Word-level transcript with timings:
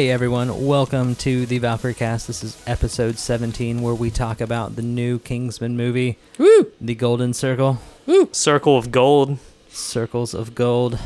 Hey 0.00 0.08
everyone, 0.08 0.64
welcome 0.66 1.14
to 1.16 1.44
the 1.44 1.58
Valkyrie 1.58 1.92
Cast. 1.92 2.26
This 2.26 2.42
is 2.42 2.56
episode 2.66 3.18
17 3.18 3.82
where 3.82 3.92
we 3.92 4.10
talk 4.10 4.40
about 4.40 4.74
the 4.74 4.80
new 4.80 5.18
Kingsman 5.18 5.76
movie, 5.76 6.16
Woo! 6.38 6.72
The 6.80 6.94
Golden 6.94 7.34
Circle, 7.34 7.76
Circle 8.32 8.78
of 8.78 8.90
gold. 8.90 9.36
circles 9.68 10.32
of 10.32 10.54
gold, 10.54 10.98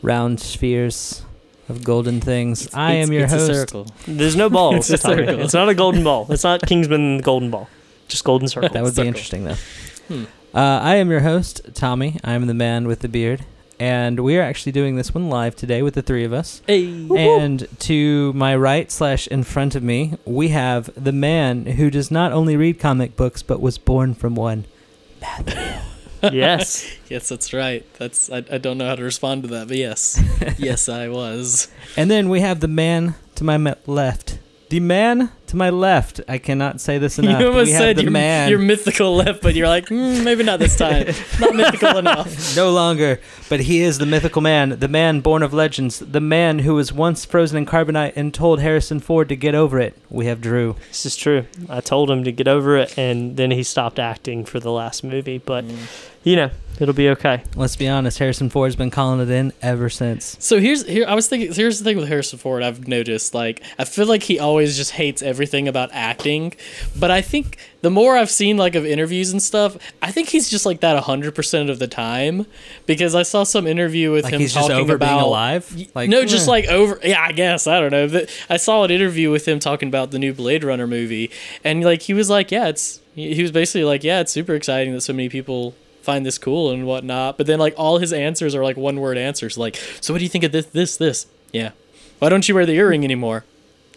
round 0.00 0.40
spheres 0.40 1.26
of 1.68 1.84
golden 1.84 2.22
things. 2.22 2.72
I 2.72 2.92
am 2.92 3.12
your 3.12 3.24
it's 3.24 3.34
a 3.34 3.36
host. 3.36 3.52
circle. 3.52 3.86
There's 4.08 4.34
no 4.34 4.48
balls. 4.48 4.76
It's 4.90 5.04
a 5.04 5.08
circle. 5.08 5.40
It's 5.42 5.52
not 5.52 5.68
a 5.68 5.74
golden 5.74 6.02
ball. 6.02 6.26
It's 6.30 6.42
not 6.44 6.62
Kingsman 6.62 7.18
golden 7.18 7.50
ball. 7.50 7.68
Just 8.08 8.24
golden 8.24 8.48
circle. 8.48 8.70
That 8.72 8.82
would 8.82 8.92
be 8.92 8.94
Circle. 8.94 9.08
interesting 9.08 9.44
though. 9.44 9.58
Hmm. 10.08 10.24
Uh, 10.54 10.80
I 10.80 10.94
am 10.94 11.10
your 11.10 11.20
host, 11.20 11.60
Tommy. 11.74 12.18
I 12.24 12.32
am 12.32 12.46
the 12.46 12.54
man 12.54 12.86
with 12.86 13.00
the 13.00 13.10
beard. 13.10 13.44
And 13.78 14.20
we 14.20 14.38
are 14.38 14.42
actually 14.42 14.72
doing 14.72 14.96
this 14.96 15.12
one 15.12 15.28
live 15.28 15.54
today 15.54 15.82
with 15.82 15.94
the 15.94 16.02
three 16.02 16.24
of 16.24 16.32
us. 16.32 16.62
Hey. 16.66 17.06
And 17.16 17.68
to 17.80 18.32
my 18.32 18.56
right 18.56 18.90
slash 18.90 19.26
in 19.26 19.44
front 19.44 19.74
of 19.74 19.82
me, 19.82 20.14
we 20.24 20.48
have 20.48 20.90
the 20.96 21.12
man 21.12 21.66
who 21.66 21.90
does 21.90 22.10
not 22.10 22.32
only 22.32 22.56
read 22.56 22.78
comic 22.78 23.16
books 23.16 23.42
but 23.42 23.60
was 23.60 23.76
born 23.78 24.14
from 24.14 24.34
one. 24.34 24.64
yes. 26.22 26.92
Yes, 27.08 27.28
that's 27.28 27.52
right. 27.52 27.86
That's 28.00 28.32
I, 28.32 28.38
I 28.50 28.58
don't 28.58 28.78
know 28.78 28.88
how 28.88 28.96
to 28.96 29.04
respond 29.04 29.44
to 29.44 29.48
that, 29.50 29.68
but 29.68 29.76
yes, 29.76 30.20
yes, 30.58 30.88
I 30.88 31.06
was. 31.06 31.68
And 31.96 32.10
then 32.10 32.28
we 32.28 32.40
have 32.40 32.58
the 32.58 32.66
man 32.66 33.14
to 33.36 33.44
my 33.44 33.76
left. 33.86 34.40
The 34.70 34.80
man 34.80 35.30
to 35.48 35.56
my 35.56 35.70
left. 35.70 36.20
I 36.28 36.38
cannot 36.38 36.80
say 36.80 36.98
this 36.98 37.18
enough. 37.20 37.40
you 37.40 37.46
almost 37.48 37.66
we 37.66 37.72
have 37.72 37.80
said 37.80 37.96
the 37.96 38.02
your, 38.02 38.10
man 38.10 38.50
your 38.50 38.58
mythical 38.58 39.16
left, 39.16 39.42
but 39.42 39.54
you're 39.54 39.68
like, 39.68 39.86
mm, 39.86 40.22
maybe 40.24 40.42
not 40.42 40.58
this 40.58 40.76
time. 40.76 41.06
not 41.40 41.54
mythical 41.54 41.96
enough. 41.98 42.56
no 42.56 42.70
longer, 42.70 43.20
but 43.48 43.60
he 43.60 43.80
is 43.82 43.98
the 43.98 44.06
mythical 44.06 44.42
man, 44.42 44.78
the 44.78 44.88
man 44.88 45.20
born 45.20 45.42
of 45.42 45.52
legends, 45.52 45.98
the 46.00 46.20
man 46.20 46.60
who 46.60 46.74
was 46.74 46.92
once 46.92 47.24
frozen 47.24 47.58
in 47.58 47.66
carbonite 47.66 48.12
and 48.16 48.32
told 48.34 48.60
Harrison 48.60 49.00
Ford 49.00 49.28
to 49.28 49.36
get 49.36 49.54
over 49.54 49.78
it. 49.78 49.96
We 50.10 50.26
have 50.26 50.40
Drew. 50.40 50.76
This 50.88 51.06
is 51.06 51.16
true. 51.16 51.46
I 51.68 51.80
told 51.80 52.10
him 52.10 52.24
to 52.24 52.32
get 52.32 52.48
over 52.48 52.76
it, 52.76 52.96
and 52.98 53.36
then 53.36 53.50
he 53.50 53.62
stopped 53.62 53.98
acting 53.98 54.44
for 54.44 54.60
the 54.60 54.70
last 54.72 55.02
movie. 55.04 55.38
But 55.38 55.64
Mm. 55.66 55.76
you 56.24 56.36
know, 56.36 56.50
it'll 56.80 56.94
be 56.94 57.08
okay. 57.10 57.42
Let's 57.54 57.76
be 57.76 57.88
honest, 57.88 58.18
Harrison 58.18 58.50
Ford's 58.50 58.76
been 58.76 58.90
calling 58.90 59.20
it 59.20 59.30
in 59.30 59.52
ever 59.62 59.88
since. 59.88 60.36
So 60.40 60.60
here's 60.60 60.86
here 60.86 61.06
I 61.06 61.14
was 61.14 61.28
thinking 61.28 61.52
here's 61.52 61.78
the 61.78 61.84
thing 61.84 61.96
with 61.96 62.08
Harrison 62.08 62.38
Ford 62.38 62.62
I've 62.62 62.86
noticed 62.88 63.34
like 63.34 63.62
I 63.78 63.84
feel 63.84 64.06
like 64.06 64.22
he 64.22 64.38
always 64.38 64.76
just 64.76 64.92
hates 64.92 65.22
everything 65.22 65.68
about 65.68 65.90
acting 65.92 66.54
but 66.98 67.10
I 67.10 67.22
think 67.22 67.58
the 67.82 67.90
more 67.90 68.16
I've 68.16 68.30
seen 68.30 68.56
like 68.56 68.74
of 68.74 68.84
interviews 68.84 69.30
and 69.32 69.42
stuff 69.42 69.76
I 70.02 70.10
think 70.10 70.28
he's 70.28 70.48
just 70.48 70.66
like 70.66 70.80
that 70.80 71.02
100% 71.02 71.70
of 71.70 71.78
the 71.78 71.86
time 71.86 72.46
because 72.86 73.14
I 73.14 73.22
saw 73.22 73.44
some 73.44 73.66
interview 73.66 74.12
with 74.12 74.24
Like 74.24 74.34
him 74.34 74.40
he's 74.40 74.54
just 74.54 74.68
talking 74.68 74.82
over 74.82 74.94
about 74.94 75.08
being 75.08 75.20
alive? 75.20 75.88
Like, 75.94 76.10
no, 76.10 76.24
just 76.24 76.48
eh. 76.48 76.50
like 76.50 76.66
over. 76.66 77.00
Yeah, 77.02 77.22
I 77.22 77.32
guess 77.32 77.66
I 77.66 77.80
don't 77.80 77.90
know. 77.90 78.08
But 78.08 78.30
I 78.48 78.56
saw 78.56 78.84
an 78.84 78.90
interview 78.90 79.30
with 79.30 79.46
him 79.46 79.58
talking 79.58 79.88
about 79.88 80.10
the 80.10 80.18
new 80.18 80.32
Blade 80.32 80.64
Runner 80.64 80.86
movie, 80.86 81.30
and 81.64 81.84
like 81.84 82.02
he 82.02 82.14
was 82.14 82.30
like, 82.30 82.50
"Yeah, 82.50 82.68
it's." 82.68 83.00
He 83.14 83.34
he 83.34 83.42
was 83.42 83.52
basically 83.52 83.84
like, 83.84 84.04
"Yeah, 84.04 84.20
it's 84.20 84.32
super 84.32 84.54
exciting 84.54 84.92
that 84.92 85.00
so 85.00 85.12
many 85.12 85.28
people 85.28 85.74
find 86.06 86.24
this 86.24 86.38
cool 86.38 86.70
and 86.70 86.86
whatnot." 86.86 87.36
But 87.36 87.46
then 87.46 87.58
like 87.58 87.74
all 87.76 87.98
his 87.98 88.12
answers 88.12 88.54
are 88.54 88.64
like 88.64 88.76
one 88.76 89.00
word 89.00 89.18
answers. 89.18 89.58
Like, 89.58 89.76
so 90.00 90.14
what 90.14 90.18
do 90.18 90.24
you 90.24 90.30
think 90.30 90.44
of 90.44 90.52
this? 90.52 90.66
This? 90.66 90.96
This? 90.96 91.26
Yeah. 91.52 91.72
Why 92.18 92.30
don't 92.30 92.48
you 92.48 92.54
wear 92.54 92.64
the 92.64 92.72
earring 92.72 93.04
anymore? 93.04 93.44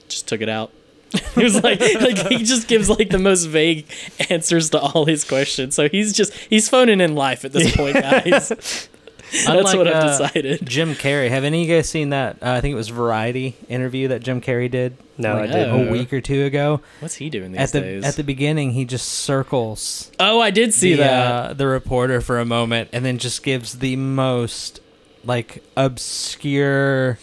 Just 0.09 0.27
took 0.27 0.41
it 0.41 0.49
out. 0.49 0.73
he 1.35 1.43
was 1.43 1.63
like, 1.63 1.79
like 1.79 2.27
he 2.27 2.43
just 2.43 2.67
gives 2.67 2.89
like 2.89 3.09
the 3.09 3.17
most 3.17 3.45
vague 3.45 3.87
answers 4.29 4.69
to 4.71 4.79
all 4.79 5.05
his 5.05 5.23
questions. 5.23 5.75
So 5.75 5.89
he's 5.89 6.13
just 6.13 6.33
he's 6.33 6.69
phoning 6.69 7.01
in 7.01 7.15
life 7.15 7.45
at 7.45 7.51
this 7.51 7.75
point, 7.77 7.95
guys. 7.95 8.89
That's 9.45 9.47
Unlike, 9.47 9.77
what 9.77 9.87
I've 9.87 9.95
uh, 10.03 10.07
decided. 10.07 10.65
Jim 10.65 10.95
Carrey. 10.95 11.29
Have 11.29 11.43
any 11.43 11.61
of 11.63 11.69
you 11.69 11.75
guys 11.75 11.87
seen 11.89 12.09
that? 12.09 12.37
Uh, 12.41 12.51
I 12.53 12.61
think 12.61 12.73
it 12.73 12.75
was 12.75 12.89
Variety 12.89 13.55
interview 13.67 14.07
that 14.09 14.23
Jim 14.23 14.41
Carrey 14.41 14.69
did 14.71 14.97
No, 15.17 15.33
like, 15.35 15.49
I 15.49 15.53
didn't. 15.53 15.69
Oh. 15.69 15.87
a 15.89 15.91
week 15.91 16.11
or 16.13 16.21
two 16.21 16.45
ago. 16.45 16.81
What's 16.99 17.15
he 17.15 17.29
doing 17.29 17.51
these 17.51 17.61
At 17.61 17.71
the 17.71 17.81
days? 17.81 18.03
at 18.05 18.15
the 18.15 18.23
beginning, 18.23 18.71
he 18.71 18.85
just 18.85 19.07
circles 19.07 20.11
oh, 20.19 20.39
I 20.39 20.49
did 20.51 20.73
see 20.73 20.91
the, 20.93 20.97
that. 21.03 21.31
uh, 21.51 21.53
the 21.53 21.67
reporter 21.67 22.21
for 22.21 22.39
a 22.39 22.45
moment, 22.45 22.89
and 22.91 23.05
then 23.05 23.17
just 23.19 23.43
gives 23.43 23.79
the 23.79 23.95
most 23.95 24.79
like 25.23 25.63
obscure, 25.77 27.19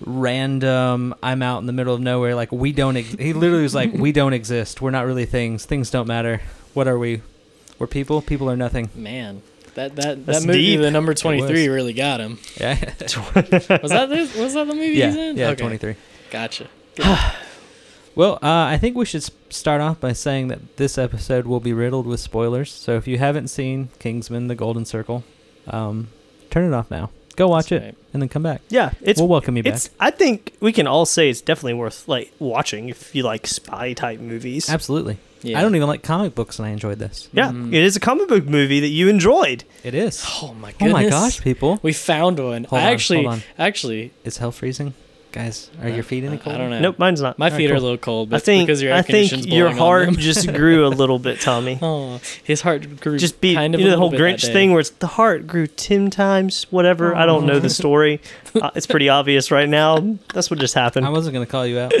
random. 0.00 1.14
I'm 1.22 1.42
out 1.42 1.58
in 1.58 1.66
the 1.66 1.72
middle 1.72 1.94
of 1.94 2.00
nowhere. 2.00 2.34
Like 2.34 2.52
we 2.52 2.72
don't. 2.72 2.96
Ex-. 2.96 3.10
He 3.12 3.32
literally 3.32 3.62
was 3.62 3.74
like, 3.74 3.92
"We 3.94 4.12
don't 4.12 4.32
exist. 4.32 4.80
We're 4.80 4.90
not 4.90 5.06
really 5.06 5.26
things. 5.26 5.64
Things 5.64 5.90
don't 5.90 6.06
matter. 6.06 6.40
What 6.74 6.88
are 6.88 6.98
we? 6.98 7.22
We're 7.78 7.86
people. 7.86 8.20
People 8.22 8.50
are 8.50 8.56
nothing." 8.56 8.90
Man, 8.94 9.42
that 9.78 9.96
that 9.96 10.26
That's 10.26 10.40
that 10.40 10.46
movie, 10.46 10.58
deep. 10.58 10.80
the 10.80 10.90
number 10.90 11.14
twenty 11.14 11.46
three, 11.46 11.68
really 11.68 11.92
got 11.92 12.20
him. 12.20 12.38
Yeah. 12.60 12.74
Was 13.00 13.90
that 13.90 14.08
this, 14.08 14.34
was 14.36 14.54
that 14.54 14.66
the 14.66 14.74
movie 14.74 14.88
yeah. 14.98 15.06
he's 15.06 15.16
in? 15.16 15.36
Yeah. 15.36 15.48
Okay. 15.50 15.62
Twenty 15.62 15.76
three. 15.78 15.96
Gotcha. 16.30 16.68
Well, 18.14 18.34
uh, 18.42 18.64
I 18.64 18.78
think 18.78 18.96
we 18.96 19.04
should 19.04 19.24
start 19.48 19.80
off 19.80 20.00
by 20.00 20.12
saying 20.12 20.48
that 20.48 20.76
this 20.76 20.98
episode 20.98 21.46
will 21.46 21.60
be 21.60 21.72
riddled 21.72 22.04
with 22.04 22.18
spoilers. 22.18 22.72
So 22.72 22.96
if 22.96 23.06
you 23.06 23.16
haven't 23.16 23.46
seen 23.46 23.90
Kingsman: 24.00 24.48
The 24.48 24.56
Golden 24.56 24.84
Circle, 24.84 25.22
um, 25.68 26.08
turn 26.50 26.64
it 26.64 26.74
off 26.74 26.90
now. 26.90 27.10
Go 27.36 27.46
watch 27.46 27.68
That's 27.68 27.80
it 27.80 27.86
right. 27.86 27.94
and 28.12 28.20
then 28.20 28.28
come 28.28 28.42
back. 28.42 28.62
Yeah, 28.70 28.90
it's 29.00 29.20
we'll 29.20 29.28
welcome 29.28 29.56
you 29.56 29.62
back. 29.62 29.74
it's. 29.74 29.90
I 30.00 30.10
think 30.10 30.52
we 30.58 30.72
can 30.72 30.88
all 30.88 31.06
say 31.06 31.30
it's 31.30 31.40
definitely 31.40 31.74
worth 31.74 32.08
like 32.08 32.32
watching 32.40 32.88
if 32.88 33.14
you 33.14 33.22
like 33.22 33.46
spy 33.46 33.92
type 33.92 34.18
movies. 34.18 34.68
Absolutely. 34.68 35.18
Yeah. 35.42 35.58
I 35.58 35.62
don't 35.62 35.74
even 35.76 35.86
like 35.88 36.02
comic 36.02 36.34
books, 36.34 36.58
and 36.58 36.66
I 36.66 36.70
enjoyed 36.70 36.98
this. 36.98 37.28
Yeah, 37.32 37.48
Mhm. 37.50 37.68
it 37.72 37.82
is 37.82 37.96
a 37.96 38.00
comic 38.00 38.28
book 38.28 38.46
movie 38.46 38.80
that 38.80 38.88
you 38.88 39.08
enjoyed. 39.08 39.64
It 39.84 39.94
is. 39.94 40.24
Oh 40.42 40.54
my 40.54 40.72
goodness. 40.72 40.90
Oh 40.90 40.92
my 40.92 41.08
gosh, 41.08 41.40
people! 41.40 41.78
We 41.82 41.92
found 41.92 42.38
one. 42.38 42.64
Hold 42.64 42.82
I 42.82 42.86
on, 42.86 42.92
actually 42.92 43.22
hold 43.22 43.34
on. 43.34 43.42
actually 43.58 44.10
Is 44.24 44.38
hell 44.38 44.50
freezing, 44.52 44.94
guys? 45.32 45.70
Are 45.82 45.88
your 45.88 46.02
feet 46.02 46.24
in 46.24 46.30
the 46.30 46.38
cold? 46.38 46.54
I 46.54 46.58
don't 46.58 46.70
know. 46.70 46.80
Nope, 46.80 46.98
mine's 46.98 47.20
not. 47.20 47.38
My 47.38 47.46
Alright, 47.46 47.56
feet 47.56 47.70
are 47.70 47.76
a 47.76 47.80
little 47.80 47.98
cold, 47.98 48.30
but 48.30 48.36
I 48.36 48.40
think 48.40 48.66
because 48.66 48.82
your 48.82 48.92
air 48.92 48.98
I 48.98 49.02
think 49.02 49.46
your 49.46 49.70
heart 49.70 50.10
just 50.12 50.52
grew 50.54 50.86
a 50.86 50.88
little 50.88 51.18
bit, 51.18 51.40
Tommy. 51.40 51.78
Oh, 51.88 52.20
his 52.44 52.60
heart 52.62 53.00
grew 53.00 53.18
just 53.18 53.40
be 53.40 53.54
kind 53.54 53.74
of 53.74 53.80
you 53.80 53.86
know 53.86 53.92
the 53.92 53.98
whole 53.98 54.10
Grinch 54.12 54.52
thing 54.52 54.72
where 54.72 54.80
it's 54.80 54.90
the 54.90 55.06
heart 55.06 55.46
grew 55.46 55.66
ten 55.66 56.10
times, 56.10 56.64
whatever. 56.70 57.14
I 57.14 57.24
don't 57.24 57.46
know 57.46 57.58
the 57.58 57.70
story. 57.70 58.20
Uh, 58.58 58.70
it's 58.74 58.86
pretty 58.86 59.08
obvious 59.08 59.50
right 59.52 59.68
now. 59.68 60.16
That's 60.32 60.50
what 60.50 60.58
just 60.58 60.74
happened. 60.74 61.06
I 61.06 61.10
wasn't 61.10 61.34
gonna 61.34 61.46
call 61.46 61.66
you 61.66 61.78
out. 61.78 61.92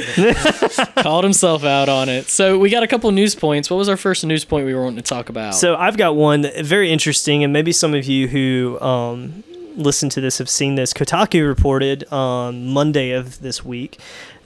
Called 0.96 1.22
himself 1.22 1.62
out 1.62 1.88
on 1.88 2.08
it. 2.08 2.26
So 2.26 2.58
we 2.58 2.70
got 2.70 2.82
a 2.82 2.86
couple 2.88 3.10
news 3.12 3.34
points. 3.34 3.70
What 3.70 3.76
was 3.76 3.88
our 3.88 3.98
first 3.98 4.24
news 4.24 4.44
point 4.44 4.64
we 4.66 4.74
were 4.74 4.82
wanting 4.82 4.96
to 4.96 5.02
talk 5.02 5.28
about? 5.28 5.54
So 5.54 5.76
I've 5.76 5.96
got 5.96 6.16
one 6.16 6.46
very 6.62 6.90
interesting, 6.90 7.44
and 7.44 7.52
maybe 7.52 7.70
some 7.70 7.94
of 7.94 8.06
you 8.06 8.28
who 8.28 8.80
um, 8.80 9.44
listen 9.78 10.08
to 10.10 10.20
this 10.20 10.38
have 10.38 10.50
seen 10.50 10.74
this. 10.74 10.92
Kotaku 10.92 11.46
reported 11.46 12.04
on 12.10 12.66
Monday 12.66 13.12
of 13.12 13.40
this 13.40 13.64
week 13.64 13.98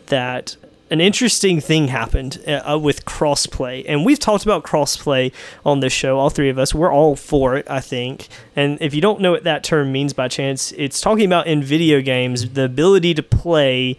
that 0.06 0.56
an 0.90 1.00
interesting 1.00 1.58
thing 1.58 1.88
happened 1.88 2.44
uh, 2.46 2.78
with 2.78 3.06
crossplay, 3.06 3.82
and 3.88 4.04
we've 4.04 4.18
talked 4.18 4.44
about 4.44 4.62
crossplay 4.62 5.32
on 5.64 5.80
this 5.80 5.92
show. 5.92 6.18
All 6.18 6.28
three 6.28 6.50
of 6.50 6.58
us, 6.58 6.74
we're 6.74 6.92
all 6.92 7.16
for 7.16 7.56
it, 7.56 7.68
I 7.68 7.80
think. 7.80 8.28
And 8.54 8.76
if 8.82 8.94
you 8.94 9.00
don't 9.00 9.20
know 9.20 9.30
what 9.30 9.44
that 9.44 9.64
term 9.64 9.90
means 9.90 10.12
by 10.12 10.28
chance, 10.28 10.70
it's 10.72 11.00
talking 11.00 11.24
about 11.24 11.46
in 11.46 11.62
video 11.62 12.02
games 12.02 12.50
the 12.50 12.64
ability 12.64 13.14
to 13.14 13.22
play 13.22 13.96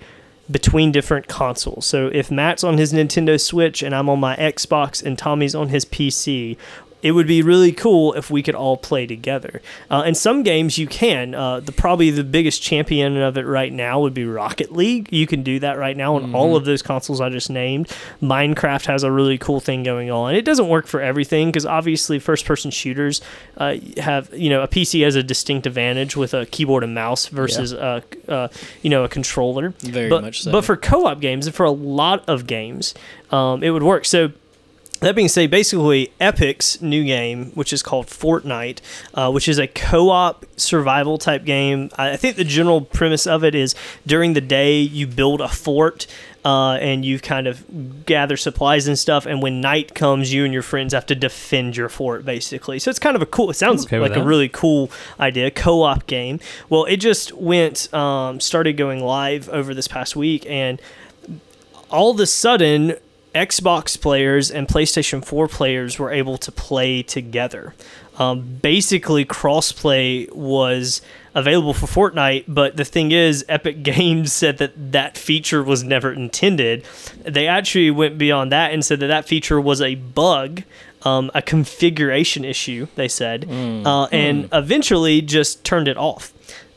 between 0.52 0.92
different 0.92 1.28
consoles. 1.28 1.86
So 1.86 2.08
if 2.14 2.30
Matt's 2.30 2.64
on 2.64 2.78
his 2.78 2.94
Nintendo 2.94 3.40
Switch 3.40 3.82
and 3.82 3.96
I'm 3.96 4.10
on 4.10 4.20
my 4.20 4.36
Xbox 4.36 5.04
and 5.04 5.18
Tommy's 5.18 5.56
on 5.56 5.70
his 5.70 5.86
PC, 5.86 6.58
it 7.04 7.12
would 7.12 7.28
be 7.28 7.42
really 7.42 7.74
cool 7.74 8.14
if 8.14 8.32
we 8.32 8.42
could 8.42 8.56
all 8.56 8.78
play 8.78 9.06
together. 9.06 9.62
Uh, 9.92 10.04
in 10.08 10.16
some 10.16 10.42
games, 10.42 10.78
you 10.78 10.88
can. 10.88 11.36
Uh, 11.36 11.60
the 11.60 11.74
probably 11.74 12.10
the 12.10 12.24
biggest 12.24 12.64
champion 12.64 13.18
of 13.18 13.38
it 13.38 13.46
right 13.46 13.74
now 13.74 14.00
would 14.00 14.14
be 14.14 14.26
Rocket 14.26 14.72
League. 14.72 15.12
You 15.12 15.28
can 15.28 15.44
do 15.44 15.60
that 15.60 15.78
right 15.78 15.98
now 15.98 16.16
on 16.16 16.34
all 16.34 16.56
of 16.56 16.64
those 16.64 16.82
consoles 16.82 17.20
I 17.20 17.30
just 17.30 17.50
named. 17.50 17.90
Minecraft 18.22 18.86
has 18.86 19.04
a 19.04 19.12
really 19.12 19.38
cool 19.38 19.60
thing 19.60 19.84
going 19.84 20.10
on. 20.10 20.34
It 20.34 20.46
doesn't 20.46 20.70
work 20.70 20.88
for 20.88 21.02
everything 21.02 21.50
because 21.50 21.66
obviously 21.66 22.20
first-person 22.20 22.72
shooters 22.72 23.22
uh, 23.58 23.76
have 23.98 24.34
you 24.34 24.50
know 24.50 24.64
a 24.64 24.68
PC 24.70 25.04
has 25.04 25.16
a 25.16 25.24
distinct 25.24 25.68
advantage 25.68 26.16
with 26.16 26.34
a 26.34 26.46
keyboard 26.46 26.86
and 26.86 26.96
mouse 26.96 27.28
versus 27.28 27.74
a 27.74 28.02
uh, 28.30 28.48
you 28.82 28.90
know 28.90 29.04
a 29.04 29.10
controller 29.10 29.72
Very 29.80 30.10
but, 30.10 30.22
much 30.22 30.44
so. 30.44 30.54
But 30.54 30.64
for 30.64 30.78
co-op 30.78 31.20
games 31.20 31.48
and 31.48 31.54
for 31.54 31.66
a 31.66 31.72
lot 31.72 32.24
of 32.30 32.48
games, 32.48 32.94
um, 33.30 33.62
it 33.62 33.72
would 33.72 33.84
work. 33.84 34.06
So 34.06 34.32
that 35.04 35.16
being 35.16 35.28
said, 35.28 35.52
basically 35.52 36.12
Epic's 36.20 36.82
new 36.82 37.04
game, 37.04 37.52
which 37.52 37.74
is 37.74 37.84
called 37.84 38.08
Fortnite, 38.08 38.80
uh, 39.14 39.32
which 39.32 39.48
is 39.48 39.60
a 39.60 39.68
co-op 39.68 40.46
survival 40.58 41.18
type 41.18 41.44
game. 41.46 41.90
I 41.98 42.12
I 42.12 42.18
think 42.18 42.36
the 42.36 42.44
general 42.44 42.82
premise 42.82 43.26
of 43.28 43.44
it 43.44 43.56
is 43.56 43.76
during 44.06 44.34
the 44.34 44.42
day 44.42 44.80
you 44.80 45.08
build 45.08 45.42
a 45.42 45.48
fort. 45.48 46.08
Uh, 46.46 46.74
and 46.82 47.06
you 47.06 47.20
kind 47.20 47.48
of 47.48 48.06
gather 48.06 48.36
supplies 48.36 48.86
and 48.86 49.00
stuff, 49.00 49.26
and 49.26 49.42
when 49.42 49.62
night 49.62 49.96
comes, 49.96 50.34
you 50.34 50.44
and 50.44 50.54
your 50.54 50.62
friends 50.62 50.94
have 50.94 51.06
to 51.06 51.16
defend 51.16 51.78
your 51.78 51.88
fort, 51.88 52.26
basically. 52.26 52.80
So 52.80 52.90
it's 52.90 53.00
kind 53.00 53.16
of 53.16 53.22
a 53.22 53.26
cool. 53.26 53.50
It 53.50 53.54
sounds 53.54 53.86
okay 53.86 53.98
like 53.98 54.18
a 54.18 54.22
really 54.22 54.50
cool 54.50 54.92
idea, 55.22 55.50
co-op 55.52 56.06
game. 56.06 56.42
Well, 56.68 56.84
it 56.84 56.98
just 56.98 57.32
went, 57.32 57.94
um, 57.94 58.42
started 58.42 58.74
going 58.74 59.02
live 59.02 59.48
over 59.48 59.74
this 59.74 59.88
past 59.88 60.18
week, 60.18 60.46
and 60.50 60.82
all 61.90 62.12
of 62.12 62.20
a 62.20 62.26
sudden 62.26 62.98
Xbox 63.34 64.00
players 64.00 64.52
and 64.52 64.68
PlayStation 64.68 65.24
4 65.24 65.48
players 65.48 65.98
were 65.98 66.12
able 66.12 66.38
to 66.38 66.52
play 66.52 67.02
together. 67.04 67.74
Um, 68.20 68.60
basically, 68.62 69.26
crossplay 69.26 70.32
was 70.34 71.02
available 71.34 71.74
for 71.74 71.88
Fortnite, 71.88 72.46
but 72.48 72.78
the 72.78 72.86
thing 72.86 73.12
is, 73.12 73.44
Epic 73.50 73.82
Games 73.84 74.32
said 74.32 74.60
that 74.60 74.92
that 74.92 75.18
feature 75.18 75.64
was 75.64 75.84
never 75.84 76.14
intended. 76.14 76.86
They 77.24 77.48
actually 77.48 77.90
went 77.90 78.18
beyond 78.18 78.52
that 78.52 78.72
and 78.72 78.86
said 78.86 79.00
that 79.00 79.08
that 79.08 79.28
feature 79.28 79.60
was 79.60 79.82
a 79.82 79.96
bug, 79.96 80.62
um, 81.02 81.32
a 81.34 81.42
configuration 81.42 82.46
issue, 82.46 82.88
they 82.96 83.08
said, 83.08 83.46
uh, 83.86 84.06
and 84.12 84.48
eventually 84.54 85.22
just 85.22 85.64
turned 85.64 85.88
it 85.88 85.98
off. 85.98 86.32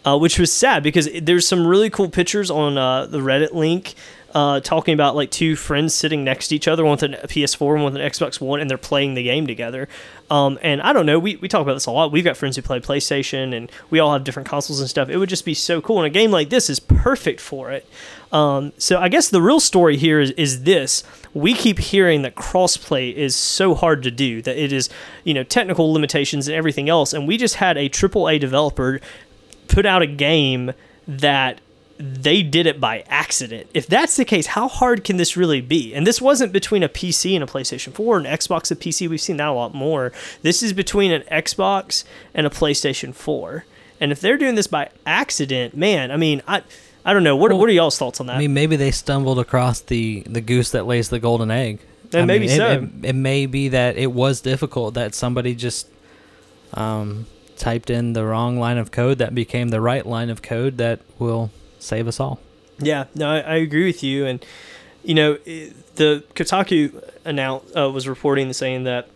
Uh, 0.07 0.17
which 0.17 0.39
was 0.39 0.53
sad 0.53 0.85
because 0.85 1.09
there's 1.21 1.49
some 1.49 1.67
really 1.67 1.91
cool 1.91 2.09
pictures 2.09 2.49
on 2.49 2.79
uh, 2.79 3.07
the 3.07 3.19
Reddit 3.19 3.53
link 3.53 3.97
uh, 4.37 4.61
talking 4.61 4.93
about 4.93 5.17
like 5.17 5.31
two 5.31 5.57
friends 5.57 5.95
sitting 5.95 6.23
next 6.23 6.49
to 6.49 6.55
each 6.55 6.69
other, 6.69 6.85
one 6.85 6.99
with 6.99 7.05
a 7.05 7.27
PS4 7.27 7.73
and 7.73 7.85
one 7.85 7.95
with 7.95 8.03
an 8.03 8.07
Xbox 8.07 8.39
One, 8.39 8.61
and 8.61 8.69
they're 8.69 8.77
playing 8.77 9.15
the 9.15 9.23
game 9.23 9.47
together. 9.47 9.89
Um, 10.29 10.59
and 10.61 10.83
I 10.83 10.93
don't 10.93 11.07
know, 11.07 11.19
we, 11.19 11.37
we 11.37 11.49
talk 11.49 11.63
about 11.63 11.73
this 11.73 11.87
a 11.87 11.91
lot. 11.91 12.13
We've 12.13 12.23
got 12.23 12.37
friends 12.37 12.55
who 12.55 12.61
play 12.61 12.79
PlayStation, 12.79 13.57
and 13.57 13.73
we 13.89 13.99
all 13.99 14.13
have 14.13 14.25
different 14.25 14.47
consoles 14.47 14.79
and 14.79 14.91
stuff. 14.91 15.09
It 15.09 15.17
would 15.17 15.31
just 15.31 15.47
be 15.47 15.55
so 15.55 15.81
cool, 15.81 16.01
and 16.01 16.07
a 16.07 16.11
game 16.11 16.33
like 16.33 16.51
this 16.51 16.69
is 16.69 16.79
perfect 16.81 17.41
for 17.41 17.73
it. 17.73 17.89
Um, 18.31 18.75
so 18.77 18.99
I 18.99 19.09
guess 19.09 19.31
the 19.31 19.41
real 19.41 19.59
story 19.59 19.97
here 19.97 20.21
is, 20.21 20.33
is 20.33 20.65
this: 20.65 21.03
we 21.33 21.55
keep 21.55 21.79
hearing 21.79 22.21
that 22.21 22.35
crossplay 22.35 23.15
is 23.15 23.35
so 23.35 23.75
hard 23.75 24.03
to 24.03 24.11
do, 24.11 24.43
that 24.43 24.63
it 24.63 24.71
is 24.71 24.91
you 25.25 25.33
know 25.33 25.45
technical 25.45 25.91
limitations 25.95 26.47
and 26.47 26.55
everything 26.55 26.91
else, 26.91 27.15
and 27.15 27.27
we 27.27 27.39
just 27.39 27.55
had 27.55 27.79
a 27.79 27.89
AAA 27.89 28.39
developer 28.39 29.01
put 29.67 29.87
out 29.87 30.03
a 30.03 30.07
game 30.07 30.75
that 31.09 31.63
they 31.99 32.43
did 32.43 32.67
it 32.67 32.79
by 32.81 33.05
accident. 33.09 33.69
If 33.73 33.87
that's 33.87 34.17
the 34.17 34.25
case, 34.25 34.49
how 34.49 34.69
hard 34.69 35.03
can 35.05 35.17
this 35.17 35.37
really 35.37 35.61
be? 35.61 35.95
And 35.95 36.07
this 36.07 36.21
wasn't 36.21 36.53
between 36.53 36.83
a 36.83 36.89
PC 36.89 37.35
and 37.35 37.43
a 37.43 37.47
PlayStation 37.47 37.93
4, 37.93 38.19
an 38.19 38.25
Xbox 38.25 38.71
and 38.71 38.79
PC. 38.81 39.09
We've 39.09 39.21
seen 39.21 39.39
that 39.39 39.49
a 39.49 39.53
lot 39.53 39.75
more. 39.75 40.13
This 40.43 40.63
is 40.63 40.73
between 40.73 41.11
an 41.11 41.23
Xbox 41.33 42.05
and 42.35 42.47
a 42.47 42.51
PlayStation 42.51 43.15
4. 43.15 43.65
And 44.01 44.13
if 44.13 44.21
they're 44.21 44.37
doing 44.37 44.57
this 44.57 44.67
by 44.67 44.91
accident, 45.07 45.75
man, 45.77 46.11
I 46.11 46.17
mean, 46.17 46.43
I 46.47 46.63
I 47.05 47.13
don't 47.15 47.23
know. 47.23 47.37
What, 47.37 47.53
what 47.53 47.69
are 47.69 47.73
y'all's 47.73 47.97
thoughts 47.97 48.21
on 48.21 48.27
that? 48.27 48.37
I 48.37 48.39
mean, 48.41 48.53
maybe 48.53 48.77
they 48.77 48.91
stumbled 48.91 49.39
across 49.39 49.81
the 49.81 50.23
the 50.27 50.41
goose 50.41 50.73
that 50.73 50.87
lays 50.87 51.09
the 51.09 51.21
golden 51.21 51.51
egg. 51.51 51.79
And 52.13 52.27
maybe 52.27 52.47
mean, 52.47 52.55
it- 52.55 52.57
so. 52.57 52.71
It, 52.73 53.05
it 53.11 53.13
may 53.15 53.47
be 53.47 53.69
that 53.69 53.97
it 53.97 54.13
was 54.13 54.41
difficult 54.41 54.95
that 54.95 55.15
somebody 55.15 55.55
just 55.55 55.89
um, 56.75 57.27
typed 57.57 57.91
in 57.91 58.13
the 58.13 58.25
wrong 58.25 58.59
line 58.59 58.79
of 58.79 58.91
code 58.91 59.19
that 59.19 59.35
became 59.35 59.69
the 59.71 59.81
right 59.81 60.05
line 60.05 60.31
of 60.31 60.43
code 60.43 60.77
that 60.79 61.01
will 61.19 61.51
save 61.79 62.09
us 62.09 62.21
all. 62.21 62.41
Yeah, 62.79 63.05
no, 63.15 63.31
I, 63.31 63.41
I 63.41 63.55
agree 63.57 63.87
with 63.87 64.03
you. 64.03 64.27
And 64.27 64.45
you 65.03 65.15
know, 65.15 65.35
the 65.35 66.25
Kotaku 66.35 67.03
announced 67.25 67.77
uh, 67.77 67.91
was 67.91 68.09
reporting 68.09 68.53
saying 68.53 68.85
that 68.85 69.09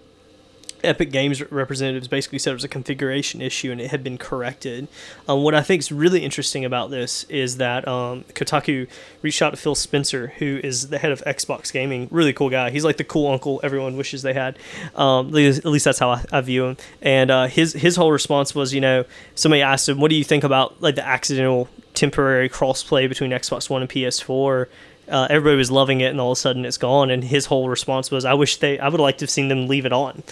Epic 0.83 1.11
Games 1.11 1.43
representatives 1.51 2.09
basically 2.09 2.39
said 2.39 2.51
it 2.51 2.55
was 2.55 2.65
a 2.65 2.69
configuration 2.69 3.41
issue 3.43 3.71
and 3.71 3.81
it 3.81 3.91
had 3.91 4.03
been 4.03 4.19
corrected. 4.19 4.89
Um, 5.29 5.43
what 5.43 5.55
I 5.55 5.63
think 5.63 5.81
is 5.81 5.93
really 5.93 6.25
interesting 6.25 6.65
about 6.65 6.91
this 6.91 7.25
is 7.25 7.59
that 7.59 7.87
um, 7.87 8.25
Kotaku 8.35 8.89
reached 9.23 9.43
out 9.43 9.51
to 9.51 9.57
Phil 9.57 9.75
Spencer, 9.75 10.29
who 10.39 10.61
is 10.63 10.89
the 10.89 10.99
head 10.99 11.13
of 11.13 11.23
Xbox 11.27 11.73
Gaming. 11.73 12.09
Really 12.11 12.33
cool 12.33 12.51
guy. 12.51 12.71
He's 12.71 12.85
like 12.85 12.97
the 12.97 13.05
cool 13.05 13.31
uncle 13.31 13.61
everyone 13.63 13.97
wishes 13.97 14.23
they 14.23 14.35
had. 14.35 14.59
Um, 14.95 15.29
at 15.29 15.33
least 15.33 15.59
at 15.59 15.67
least 15.67 15.85
that's 15.85 15.99
how 15.99 16.11
I, 16.11 16.25
I 16.33 16.41
view 16.41 16.65
him. 16.67 16.77
And 17.03 17.31
uh, 17.31 17.47
his 17.47 17.73
his 17.73 17.97
whole 17.97 18.13
response 18.13 18.55
was, 18.55 18.73
you 18.73 18.81
know, 18.81 19.05
somebody 19.35 19.63
asked 19.63 19.89
him, 19.89 20.01
"What 20.01 20.11
do 20.11 20.17
you 20.17 20.25
think 20.25 20.45
about 20.45 20.81
like 20.81 20.95
the 20.95 21.07
accidental 21.07 21.69
temporary 22.01 22.49
crossplay 22.49 23.09
between 23.09 23.31
Xbox 23.31 23.69
One 23.71 23.83
and 23.83 23.91
PS4?" 23.91 24.67
Uh, 25.09 25.27
everybody 25.29 25.57
was 25.57 25.71
loving 25.71 26.01
it, 26.01 26.11
and 26.11 26.21
all 26.21 26.33
of 26.33 26.39
a 26.39 26.41
sudden 26.41 26.65
it's 26.65 26.79
gone. 26.79 27.11
And 27.11 27.25
his 27.25 27.47
whole 27.47 27.69
response 27.69 28.11
was, 28.11 28.25
"I 28.25 28.35
wish 28.35 28.57
they, 28.57 28.79
I 28.79 28.89
would 28.89 29.01
like 29.01 29.19
to 29.19 29.25
have 29.25 29.31
seen 29.31 29.49
them 29.49 29.69
leave 29.69 29.87
it 29.87 29.93
on." 29.93 30.23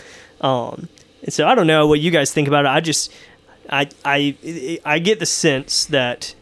Um, 0.41 0.89
and 1.23 1.33
so 1.33 1.47
I 1.47 1.55
don't 1.55 1.67
know 1.67 1.87
what 1.87 2.01
you 2.01 2.11
guys 2.11 2.33
think 2.33 2.49
about 2.49 2.65
it. 2.65 2.69
I 2.69 2.81
just, 2.81 3.13
I, 3.69 3.89
I, 4.05 4.81
I 4.85 4.99
get 4.99 5.19
the 5.19 5.27
sense 5.27 5.85
that 5.87 6.35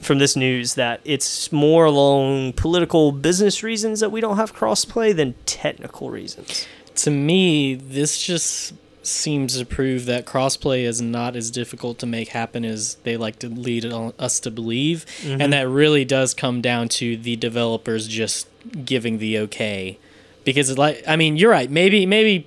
from 0.00 0.18
this 0.18 0.36
news 0.36 0.74
that 0.74 1.00
it's 1.04 1.50
more 1.52 1.84
along 1.84 2.52
political 2.52 3.12
business 3.12 3.62
reasons 3.62 4.00
that 4.00 4.10
we 4.10 4.20
don't 4.20 4.36
have 4.36 4.54
crossplay 4.54 5.14
than 5.14 5.34
technical 5.46 6.10
reasons. 6.10 6.66
to 6.96 7.10
me, 7.10 7.74
this 7.74 8.22
just 8.22 8.74
seems 9.06 9.58
to 9.58 9.64
prove 9.64 10.06
that 10.06 10.26
crossplay 10.26 10.82
is 10.82 11.00
not 11.00 11.36
as 11.36 11.50
difficult 11.50 11.98
to 12.00 12.06
make 12.06 12.28
happen 12.28 12.64
as 12.64 12.96
they 13.04 13.16
like 13.16 13.38
to 13.40 13.48
lead 13.48 13.84
us 13.84 14.40
to 14.40 14.50
believe, 14.50 15.06
and 15.22 15.40
mm-hmm. 15.40 15.50
that 15.50 15.68
really 15.68 16.04
does 16.04 16.34
come 16.34 16.60
down 16.60 16.88
to 16.88 17.16
the 17.16 17.36
developers 17.36 18.08
just 18.08 18.48
giving 18.84 19.18
the 19.18 19.38
okay. 19.38 19.98
Because 20.44 20.70
it's 20.70 20.78
like, 20.78 21.02
I 21.08 21.16
mean, 21.16 21.36
you're 21.36 21.50
right. 21.50 21.70
Maybe, 21.70 22.06
maybe, 22.06 22.46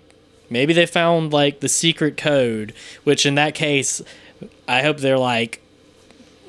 maybe 0.49 0.73
they 0.73 0.85
found 0.85 1.33
like 1.33 1.59
the 1.59 1.67
secret 1.67 2.15
code, 2.15 2.73
which 3.03 3.25
in 3.25 3.35
that 3.35 3.55
case, 3.55 4.01
I 4.67 4.81
hope 4.83 4.97
they're 4.97 5.17
like 5.17 5.61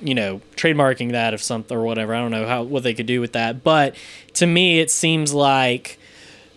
you 0.03 0.15
know 0.15 0.41
trademarking 0.57 1.13
that 1.13 1.35
of 1.35 1.43
something 1.43 1.77
or 1.77 1.83
whatever. 1.83 2.15
I 2.15 2.21
don't 2.21 2.31
know 2.31 2.47
how 2.47 2.63
what 2.63 2.83
they 2.83 2.95
could 2.95 3.07
do 3.07 3.21
with 3.21 3.33
that, 3.33 3.63
but 3.63 3.95
to 4.35 4.47
me, 4.47 4.81
it 4.81 4.91
seems 4.91 5.35
like 5.35 5.99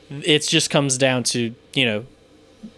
it 0.10 0.40
just 0.40 0.70
comes 0.70 0.98
down 0.98 1.24
to 1.24 1.54
you 1.74 1.86
know 1.86 2.06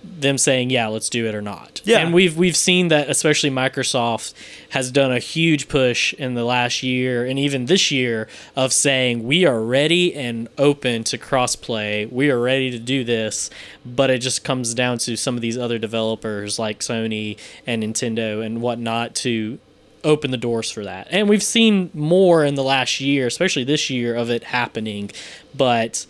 them 0.03 0.37
saying 0.37 0.69
yeah 0.69 0.87
let's 0.87 1.09
do 1.09 1.27
it 1.27 1.35
or 1.35 1.41
not 1.41 1.81
Yeah. 1.83 1.99
and 1.99 2.13
we've 2.13 2.37
we've 2.37 2.55
seen 2.55 2.87
that 2.87 3.09
especially 3.09 3.49
microsoft 3.49 4.33
has 4.69 4.89
done 4.91 5.11
a 5.11 5.19
huge 5.19 5.67
push 5.67 6.13
in 6.13 6.35
the 6.35 6.45
last 6.45 6.81
year 6.83 7.25
and 7.25 7.37
even 7.37 7.65
this 7.65 7.91
year 7.91 8.27
of 8.55 8.71
saying 8.71 9.25
we 9.25 9.45
are 9.45 9.61
ready 9.61 10.15
and 10.15 10.47
open 10.57 11.03
to 11.05 11.17
crossplay 11.17 12.09
we 12.09 12.29
are 12.29 12.39
ready 12.39 12.71
to 12.71 12.79
do 12.79 13.03
this 13.03 13.49
but 13.85 14.09
it 14.09 14.19
just 14.19 14.43
comes 14.43 14.73
down 14.73 14.97
to 14.99 15.17
some 15.17 15.35
of 15.35 15.41
these 15.41 15.57
other 15.57 15.77
developers 15.77 16.57
like 16.57 16.79
sony 16.79 17.37
and 17.67 17.83
nintendo 17.83 18.43
and 18.43 18.61
whatnot 18.61 19.15
to 19.15 19.59
open 20.03 20.29
the 20.29 20.37
doors 20.37 20.69
for 20.69 20.83
that. 20.83 21.07
And 21.09 21.27
we've 21.27 21.41
seen 21.41 21.89
more 21.95 22.45
in 22.45 22.53
the 22.53 22.61
last 22.63 23.01
year, 23.01 23.25
especially 23.25 23.63
this 23.63 23.89
year, 23.89 24.13
of 24.13 24.29
it 24.29 24.43
happening. 24.43 25.09
But 25.55 26.05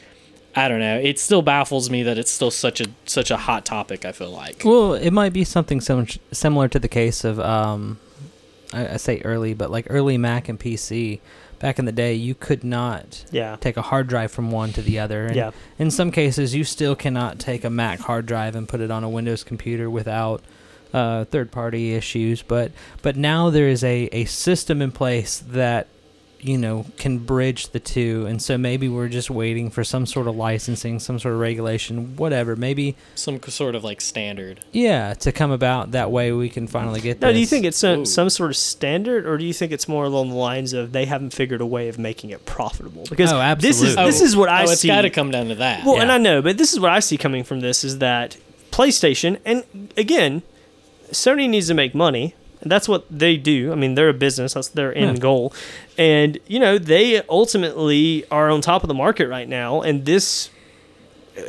I 0.56 0.68
don't 0.70 0.80
know. 0.80 0.98
It 0.98 1.20
still 1.20 1.42
baffles 1.42 1.90
me 1.90 2.04
that 2.04 2.18
it's 2.18 2.32
still 2.32 2.52
such 2.52 2.80
a 2.82 2.86
such 3.06 3.30
a 3.32 3.38
hot 3.38 3.66
topic. 3.66 4.06
I 4.06 4.12
feel 4.14 4.30
like. 4.32 4.62
Well, 4.64 4.94
it 4.94 5.12
might 5.12 5.34
be 5.34 5.44
something 5.44 5.82
sim- 5.82 6.08
similar 6.32 6.68
to 6.70 6.80
the 6.80 6.88
case 6.88 7.24
of, 7.26 7.40
um, 7.42 8.00
I, 8.74 8.94
I 8.94 8.98
say 8.98 9.22
early, 9.26 9.54
but 9.54 9.70
like 9.70 9.88
early 9.90 10.18
Mac 10.18 10.48
and 10.50 10.60
PC. 10.60 11.20
Back 11.60 11.80
in 11.80 11.86
the 11.86 11.94
day, 11.94 12.14
you 12.14 12.36
could 12.36 12.66
not 12.66 13.24
Yeah. 13.32 13.56
take 13.62 13.78
a 13.78 13.82
hard 13.82 14.08
drive 14.08 14.30
from 14.30 14.52
one 14.52 14.74
to 14.74 14.82
the 14.82 15.00
other. 15.00 15.26
And 15.28 15.36
Yeah. 15.38 15.52
In 15.80 15.90
some 15.90 16.12
cases, 16.12 16.54
you 16.54 16.66
still 16.66 16.96
cannot 16.98 17.40
take 17.40 17.64
a 17.64 17.70
Mac 17.70 18.00
hard 18.02 18.26
drive 18.26 18.56
and 18.58 18.68
put 18.68 18.82
it 18.82 18.92
on 18.92 19.06
a 19.06 19.10
Windows 19.10 19.44
computer 19.44 19.90
without 19.90 20.42
uh, 20.94 21.24
third-party 21.26 21.94
issues. 21.94 22.42
But 22.42 22.72
but 23.02 23.16
now 23.16 23.50
there 23.50 23.68
is 23.70 23.84
a, 23.84 24.10
a 24.12 24.26
system 24.26 24.82
in 24.82 24.92
place 24.92 25.40
that 25.48 25.88
you 26.46 26.58
know 26.58 26.86
can 26.98 27.18
bridge 27.18 27.70
the 27.70 27.80
two, 27.80 28.26
and 28.28 28.42
so 28.42 28.58
maybe 28.58 28.88
we're 28.88 29.08
just 29.10 29.30
waiting 29.30 29.70
for 29.70 29.84
some 29.84 30.06
sort 30.06 30.28
of 30.28 30.36
licensing, 30.36 31.00
some 31.00 31.18
sort 31.20 31.34
of 31.34 31.40
regulation, 31.40 32.16
whatever. 32.16 32.56
Maybe 32.56 32.96
Some 33.16 33.42
sort 33.42 33.74
of 33.76 33.84
like 33.84 34.00
standard. 34.02 34.60
yeah, 34.72 35.14
to 35.16 35.32
come 35.32 35.52
about 35.52 35.92
that 35.92 36.12
way 36.12 36.32
we 36.32 36.50
can 36.50 36.68
finally 36.68 37.02
get. 37.02 37.20
Now, 37.22 37.32
do 37.32 37.40
you 37.40 37.46
think 37.46 37.66
it's 37.66 37.78
some, 37.78 38.06
some 38.06 38.30
sort 38.30 38.52
of 38.52 38.58
standard, 38.58 39.26
or 39.26 39.38
do 39.38 39.44
you 39.46 39.54
think 39.54 39.72
it's 39.72 39.88
more 39.88 40.06
along 40.06 40.30
the 40.30 40.36
lines 40.36 40.74
of 40.74 40.92
they 40.92 41.06
haven't 41.06 41.34
figured 41.34 41.62
a 41.62 41.66
way 41.66 41.90
of 41.90 41.98
making 41.98 42.30
it 42.30 42.46
profitable? 42.46 43.06
Because 43.10 43.32
Oh, 43.34 43.56
this 43.56 43.82
is 43.82 43.98
absolutely. 43.98 44.06
this 44.12 44.22
is 44.22 44.38
what 44.38 44.50
oh, 44.50 44.54
I 44.54 44.60
oh, 44.66 44.72
it's 44.72 44.82
see. 44.82 44.88
got 44.88 45.02
to 45.02 45.10
come 45.10 45.32
down 45.32 45.48
to 45.48 45.56
that. 45.56 45.84
Well, 45.86 46.00
and 46.00 46.12
I 46.12 46.18
know, 46.20 46.42
but 46.42 46.58
this 46.58 46.74
is 46.74 46.80
what 46.80 46.92
I 46.92 47.00
see 47.00 47.18
coming 47.18 47.44
from 47.44 47.62
this 47.62 47.84
is 47.84 47.98
that 48.00 48.38
PlayStation, 48.72 49.40
and 49.46 49.64
again, 49.98 50.44
Sony 51.12 51.50
needs 51.50 51.68
to 51.68 51.74
make 51.74 51.96
money. 51.96 52.36
That's 52.66 52.90
what 52.90 53.06
they 53.10 53.38
do. 53.38 53.72
I 53.72 53.76
mean, 53.76 53.96
they're 53.96 54.10
a 54.10 54.14
business. 54.14 54.54
That's 54.56 54.70
their 54.70 54.94
end 54.98 55.18
Yeah. 55.18 55.22
goal. 55.22 55.54
And, 55.98 56.40
you 56.48 56.60
know, 56.60 56.78
they 56.78 57.22
ultimately 57.30 58.26
are 58.32 58.50
on 58.50 58.62
top 58.62 58.84
of 58.84 58.88
the 58.88 58.94
market 58.96 59.28
right 59.28 59.48
now. 59.48 59.82
And 59.82 60.06
this 60.06 60.50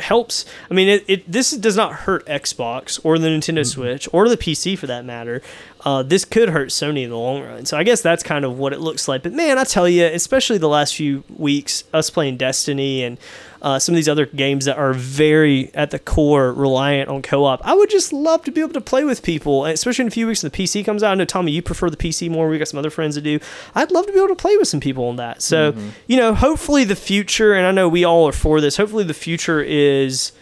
helps. 0.01 0.45
I 0.71 0.75
mean, 0.75 0.89
it, 0.89 1.05
it 1.07 1.31
this 1.31 1.53
does 1.53 1.77
not 1.77 1.93
hurt 1.93 2.27
Xbox 2.27 2.99
or 3.05 3.19
the 3.19 3.29
Nintendo 3.29 3.65
Switch 3.65 4.09
or 4.13 4.29
the 4.29 4.37
PC 4.37 4.77
for 4.77 4.87
that 4.89 5.05
matter. 5.05 5.41
Uh, 5.85 6.03
this 6.03 6.25
could 6.25 6.49
hurt 6.49 6.71
Sony 6.71 7.05
in 7.05 7.11
the 7.11 7.17
long 7.19 7.43
run. 7.43 7.65
So 7.67 7.77
I 7.77 7.85
guess 7.85 8.01
that's 8.03 8.23
kind 8.25 8.45
of 8.45 8.59
what 8.59 8.73
it 8.73 8.81
looks 8.81 9.07
like. 9.07 9.23
But 9.23 9.33
man, 9.33 9.59
I 9.59 9.65
tell 9.65 9.89
you, 9.89 10.05
especially 10.07 10.59
the 10.59 10.69
last 10.69 10.97
few 10.97 11.23
weeks, 11.37 11.85
us 11.95 12.11
playing 12.11 12.37
Destiny 12.37 13.05
and 13.05 13.17
uh, 13.63 13.79
some 13.79 13.95
of 13.95 13.97
these 13.97 14.09
other 14.09 14.27
games 14.27 14.65
that 14.67 14.77
are 14.79 14.93
very 14.93 15.75
at 15.75 15.91
the 15.91 15.99
core 15.99 16.53
reliant 16.53 17.09
on 17.09 17.23
co-op. 17.23 17.61
I 17.67 17.75
would 17.75 17.91
just 17.91 18.13
love 18.13 18.45
to 18.45 18.51
be 18.51 18.61
able 18.61 18.73
to 18.75 18.81
play 18.81 19.05
with 19.05 19.23
people, 19.23 19.65
especially 19.67 20.03
in 20.03 20.09
a 20.09 20.13
few 20.13 20.27
weeks 20.27 20.43
when 20.43 20.51
the 20.51 20.57
PC 20.57 20.85
comes 20.85 21.03
out. 21.03 21.13
I 21.13 21.15
know 21.15 21.25
Tommy, 21.25 21.53
you 21.53 21.63
prefer 21.63 21.91
the 21.91 21.97
PC 21.97 22.31
more. 22.31 22.49
We 22.49 22.59
got 22.59 22.69
some 22.69 22.79
other 22.79 22.91
friends 22.91 23.15
that 23.15 23.23
do. 23.23 23.39
I'd 23.75 23.91
love 23.91 24.07
to 24.07 24.13
be 24.13 24.19
able 24.19 24.29
to 24.29 24.37
play 24.37 24.57
with 24.57 24.69
some 24.69 24.81
people 24.81 25.05
on 25.09 25.17
that. 25.17 25.43
So 25.43 25.75
you 26.07 26.17
know, 26.17 26.35
hopefully 26.35 26.85
the 26.85 26.97
future, 26.97 27.55
and 27.55 27.67
I 27.67 27.73
know 27.73 27.89
we 27.89 28.05
all 28.05 28.29
are 28.29 28.33
for 28.33 28.61
this. 28.61 28.77
Hopefully 28.77 29.05
the 29.05 29.15
future 29.15 29.61
is 29.61 30.33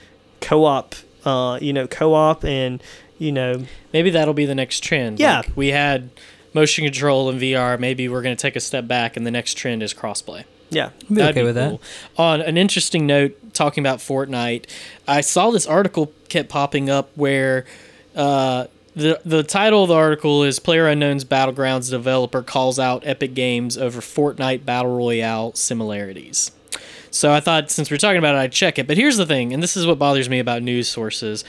co-op. 0.40 0.94
Uh, 1.25 1.59
you 1.62 1.73
know, 1.73 1.87
co-op 1.87 2.44
and 2.44 2.83
you 3.18 3.33
know, 3.33 3.64
Maybe 3.94 4.11
that'll 4.11 4.35
be 4.35 4.44
the 4.44 4.56
next 4.56 4.83
trend. 4.83 5.21
Yeah. 5.21 5.38
Like, 5.38 5.56
we 5.56 5.68
had 5.68 6.11
motion 6.52 6.85
control 6.85 7.30
in 7.30 7.38
VR. 7.38 7.78
Maybe 7.78 8.09
we're 8.09 8.23
going 8.23 8.37
to 8.37 8.42
take 8.42 8.56
a 8.56 8.61
step 8.61 8.88
back, 8.88 9.16
and 9.16 9.25
the 9.25 9.30
next 9.30 9.54
trend 9.54 9.85
is 9.85 9.94
crossplay. 9.94 10.44
Yeah. 10.75 10.90
I'd 11.02 11.14
be 11.14 11.23
okay 11.23 11.43
with 11.43 11.54
that. 11.54 11.78
On 12.16 12.40
an 12.40 12.57
interesting 12.57 13.07
note, 13.07 13.37
talking 13.54 13.83
about 13.83 13.99
Fortnite, 13.99 14.66
I 15.07 15.21
saw 15.21 15.50
this 15.50 15.66
article 15.66 16.12
kept 16.28 16.49
popping 16.49 16.90
up 16.90 17.11
where 17.14 17.64
uh, 18.14 18.66
the 18.95 19.21
the 19.25 19.43
title 19.43 19.83
of 19.85 19.88
the 19.88 19.95
article 19.95 20.43
is 20.43 20.59
"Player 20.59 20.87
Unknown's 20.88 21.25
Battlegrounds 21.25 21.90
developer 21.90 22.43
calls 22.43 22.78
out 22.78 23.07
Epic 23.07 23.35
Games 23.35 23.76
over 23.78 24.00
Fortnite 24.00 24.64
Battle 24.64 24.97
Royale 24.97 25.52
similarities." 25.54 26.50
So 27.11 27.33
I 27.33 27.38
thought 27.38 27.71
since 27.71 27.90
we're 27.93 27.97
talking 27.97 28.19
about 28.19 28.35
it, 28.35 28.38
I'd 28.38 28.52
check 28.52 28.78
it. 28.78 28.88
But 28.88 28.97
here's 28.97 29.16
the 29.16 29.26
thing, 29.26 29.52
and 29.54 29.62
this 29.62 29.76
is 29.76 29.87
what 29.87 29.99
bothers 30.00 30.28
me 30.28 30.40
about 30.40 30.62
news 30.62 30.88
sources. 30.88 31.45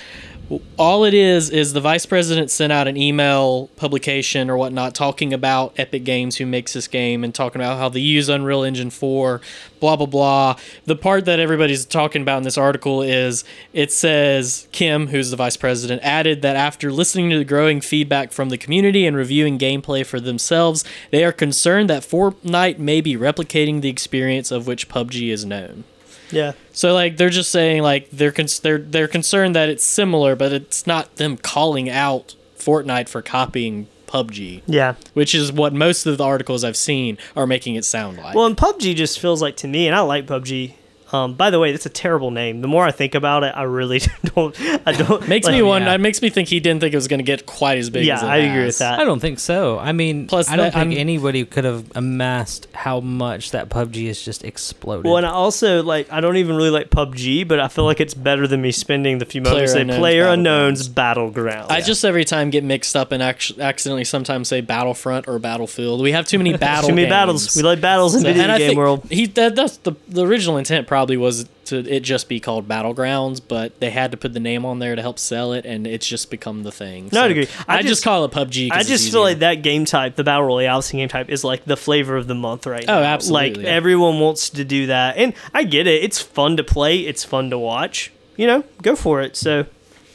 All 0.77 1.05
it 1.05 1.15
is 1.15 1.49
is 1.49 1.73
the 1.73 1.81
vice 1.81 2.05
president 2.05 2.51
sent 2.51 2.71
out 2.71 2.87
an 2.87 2.97
email 2.97 3.67
publication 3.77 4.47
or 4.47 4.57
whatnot 4.57 4.93
talking 4.93 5.33
about 5.33 5.73
Epic 5.79 6.03
Games, 6.03 6.37
who 6.37 6.45
makes 6.45 6.73
this 6.73 6.87
game, 6.87 7.23
and 7.23 7.33
talking 7.33 7.59
about 7.61 7.79
how 7.79 7.89
they 7.89 7.99
use 7.99 8.29
Unreal 8.29 8.63
Engine 8.63 8.91
4, 8.91 9.41
blah, 9.79 9.95
blah, 9.95 10.05
blah. 10.05 10.55
The 10.85 10.95
part 10.95 11.25
that 11.25 11.39
everybody's 11.39 11.83
talking 11.83 12.21
about 12.21 12.37
in 12.37 12.43
this 12.43 12.59
article 12.59 13.01
is 13.01 13.43
it 13.73 13.91
says 13.91 14.67
Kim, 14.71 15.07
who's 15.07 15.31
the 15.31 15.37
vice 15.37 15.57
president, 15.57 16.03
added 16.03 16.43
that 16.43 16.55
after 16.55 16.91
listening 16.91 17.31
to 17.31 17.39
the 17.39 17.45
growing 17.45 17.81
feedback 17.81 18.31
from 18.31 18.49
the 18.49 18.57
community 18.57 19.07
and 19.07 19.17
reviewing 19.17 19.57
gameplay 19.57 20.05
for 20.05 20.19
themselves, 20.19 20.83
they 21.09 21.23
are 21.23 21.31
concerned 21.31 21.89
that 21.89 22.03
Fortnite 22.03 22.77
may 22.77 23.01
be 23.01 23.15
replicating 23.15 23.81
the 23.81 23.89
experience 23.89 24.51
of 24.51 24.67
which 24.67 24.89
PUBG 24.89 25.29
is 25.29 25.43
known. 25.43 25.85
Yeah. 26.31 26.53
So 26.71 26.93
like 26.93 27.17
they're 27.17 27.29
just 27.29 27.51
saying 27.51 27.81
like 27.81 28.09
they're 28.11 28.31
they're 28.31 28.77
they're 28.79 29.07
concerned 29.07 29.55
that 29.55 29.69
it's 29.69 29.83
similar, 29.83 30.35
but 30.35 30.51
it's 30.53 30.85
not 30.87 31.15
them 31.17 31.37
calling 31.37 31.89
out 31.89 32.35
Fortnite 32.57 33.09
for 33.09 33.21
copying 33.21 33.87
PUBG, 34.07 34.61
Yeah. 34.65 34.95
which 35.13 35.35
is 35.35 35.51
what 35.51 35.73
most 35.73 36.05
of 36.05 36.17
the 36.17 36.23
articles 36.23 36.63
I've 36.63 36.77
seen 36.77 37.17
are 37.35 37.45
making 37.47 37.75
it 37.75 37.85
sound 37.85 38.17
like. 38.17 38.35
Well, 38.35 38.45
and 38.45 38.55
PUBG 38.55 38.95
just 38.95 39.19
feels 39.19 39.41
like 39.41 39.57
to 39.57 39.67
me, 39.67 39.87
and 39.87 39.95
I 39.95 39.99
like 40.01 40.25
PUBG. 40.25 40.73
Um, 41.13 41.35
by 41.35 41.49
the 41.51 41.59
way, 41.59 41.71
that's 41.71 41.85
a 41.85 41.89
terrible 41.89 42.31
name. 42.31 42.61
The 42.61 42.67
more 42.67 42.83
I 42.83 42.91
think 42.91 43.13
about 43.15 43.43
it, 43.43 43.53
I 43.55 43.63
really 43.63 43.99
don't. 44.35 44.55
I 44.87 44.91
don't. 44.91 45.27
makes 45.27 45.45
like- 45.45 45.53
me 45.55 45.61
one. 45.61 45.83
yeah. 45.83 45.93
It 45.93 45.99
makes 46.01 46.21
me 46.21 46.29
think 46.29 46.49
he 46.49 46.59
didn't 46.59 46.81
think 46.81 46.93
it 46.93 46.97
was 46.97 47.07
going 47.07 47.19
to 47.19 47.23
get 47.23 47.45
quite 47.45 47.77
as 47.77 47.89
big. 47.89 48.05
Yeah, 48.05 48.15
as 48.15 48.23
it 48.23 48.25
I 48.27 48.37
agree 48.37 48.65
with 48.65 48.79
that. 48.79 48.99
I 48.99 49.03
don't 49.05 49.19
think 49.19 49.39
so. 49.39 49.77
I 49.77 49.91
mean, 49.91 50.27
Plus 50.27 50.49
I 50.49 50.55
don't 50.55 50.65
that- 50.65 50.73
think 50.73 50.91
I'm- 50.93 50.97
anybody 50.99 51.45
could 51.45 51.63
have 51.63 51.91
amassed 51.95 52.67
how 52.73 52.99
much 52.99 53.51
that 53.51 53.69
PUBG 53.69 54.07
has 54.07 54.19
just 54.21 54.43
exploded. 54.43 55.05
Well, 55.05 55.17
and 55.17 55.25
I 55.25 55.29
also 55.31 55.83
like. 55.83 56.11
I 56.11 56.21
don't 56.21 56.37
even 56.37 56.55
really 56.55 56.69
like 56.71 56.89
PUBG, 56.89 57.47
but 57.47 57.59
I 57.59 57.67
feel 57.67 57.85
like 57.85 57.99
it's 58.01 58.13
better 58.13 58.47
than 58.47 58.61
me 58.61 58.71
spending 58.71 59.19
the 59.19 59.25
few 59.25 59.41
moments 59.41 59.73
say 59.73 59.83
PlayerUnknown's 59.83 59.97
Player 59.99 60.27
Unknown's 60.27 60.87
Battleground. 60.89 61.71
I 61.71 61.81
just 61.81 62.03
every 62.03 62.25
time 62.25 62.49
get 62.49 62.63
mixed 62.63 62.95
up 62.95 63.11
and 63.11 63.21
actu- 63.21 63.59
accidentally 63.61 64.03
sometimes 64.05 64.47
say 64.47 64.61
Battlefront 64.61 65.27
or 65.27 65.37
Battlefield. 65.39 66.01
We 66.01 66.11
have 66.13 66.27
too 66.27 66.37
many 66.37 66.57
battle. 66.57 66.89
too 66.89 66.95
many 66.95 67.03
games. 67.05 67.11
battles. 67.11 67.55
We 67.55 67.61
like 67.63 67.79
battles 67.81 68.15
in 68.15 68.21
So- 68.21 68.27
video 68.27 68.43
and 68.43 68.57
game 68.57 68.67
think 68.69 68.77
world. 68.77 69.05
He 69.09 69.27
that, 69.27 69.55
that's 69.55 69.77
the 69.77 69.93
the 70.07 70.25
original 70.25 70.57
intent 70.57 70.87
probably 70.95 71.17
was 71.17 71.49
to 71.65 71.79
it 71.93 72.03
just 72.03 72.29
be 72.29 72.39
called 72.39 72.69
Battlegrounds, 72.69 73.41
but 73.45 73.77
they 73.81 73.89
had 73.89 74.11
to 74.11 74.17
put 74.17 74.31
the 74.31 74.39
name 74.39 74.63
on 74.63 74.79
there 74.79 74.95
to 74.95 75.01
help 75.01 75.19
sell 75.19 75.51
it, 75.51 75.65
and 75.65 75.85
it's 75.85 76.07
just 76.07 76.31
become 76.31 76.63
the 76.63 76.71
thing. 76.71 77.09
No, 77.11 77.23
I'd 77.23 77.31
agree. 77.31 77.49
I, 77.67 77.79
I 77.79 77.81
just, 77.81 77.89
just- 77.89 78.03
call 78.05 78.23
it 78.23 78.31
PUBG. 78.31 78.71
I 78.71 78.83
just 78.83 79.11
feel 79.11 79.19
like 79.19 79.39
that 79.39 79.55
game 79.55 79.83
type, 79.83 80.15
the 80.15 80.23
battle 80.23 80.45
royale 80.45 80.81
game 80.81 81.09
type, 81.09 81.27
is 81.27 81.43
like 81.43 81.65
the 81.65 81.75
flavor 81.75 82.15
of 82.15 82.27
the 82.27 82.33
month 82.33 82.65
right 82.65 82.85
oh, 82.87 82.93
now. 82.93 82.99
Oh, 82.99 83.03
absolutely, 83.03 83.49
Like 83.55 83.65
yeah. 83.65 83.71
everyone 83.71 84.21
wants 84.21 84.51
to 84.51 84.63
do 84.63 84.85
that, 84.85 85.17
and 85.17 85.33
I 85.53 85.65
get 85.65 85.85
it. 85.85 86.01
It's 86.01 86.21
fun 86.21 86.55
to 86.55 86.63
play. 86.63 86.99
It's 86.99 87.25
fun 87.25 87.49
to 87.49 87.59
watch. 87.59 88.13
You 88.37 88.47
know, 88.47 88.63
go 88.81 88.95
for 88.95 89.21
it. 89.21 89.35
So, 89.35 89.65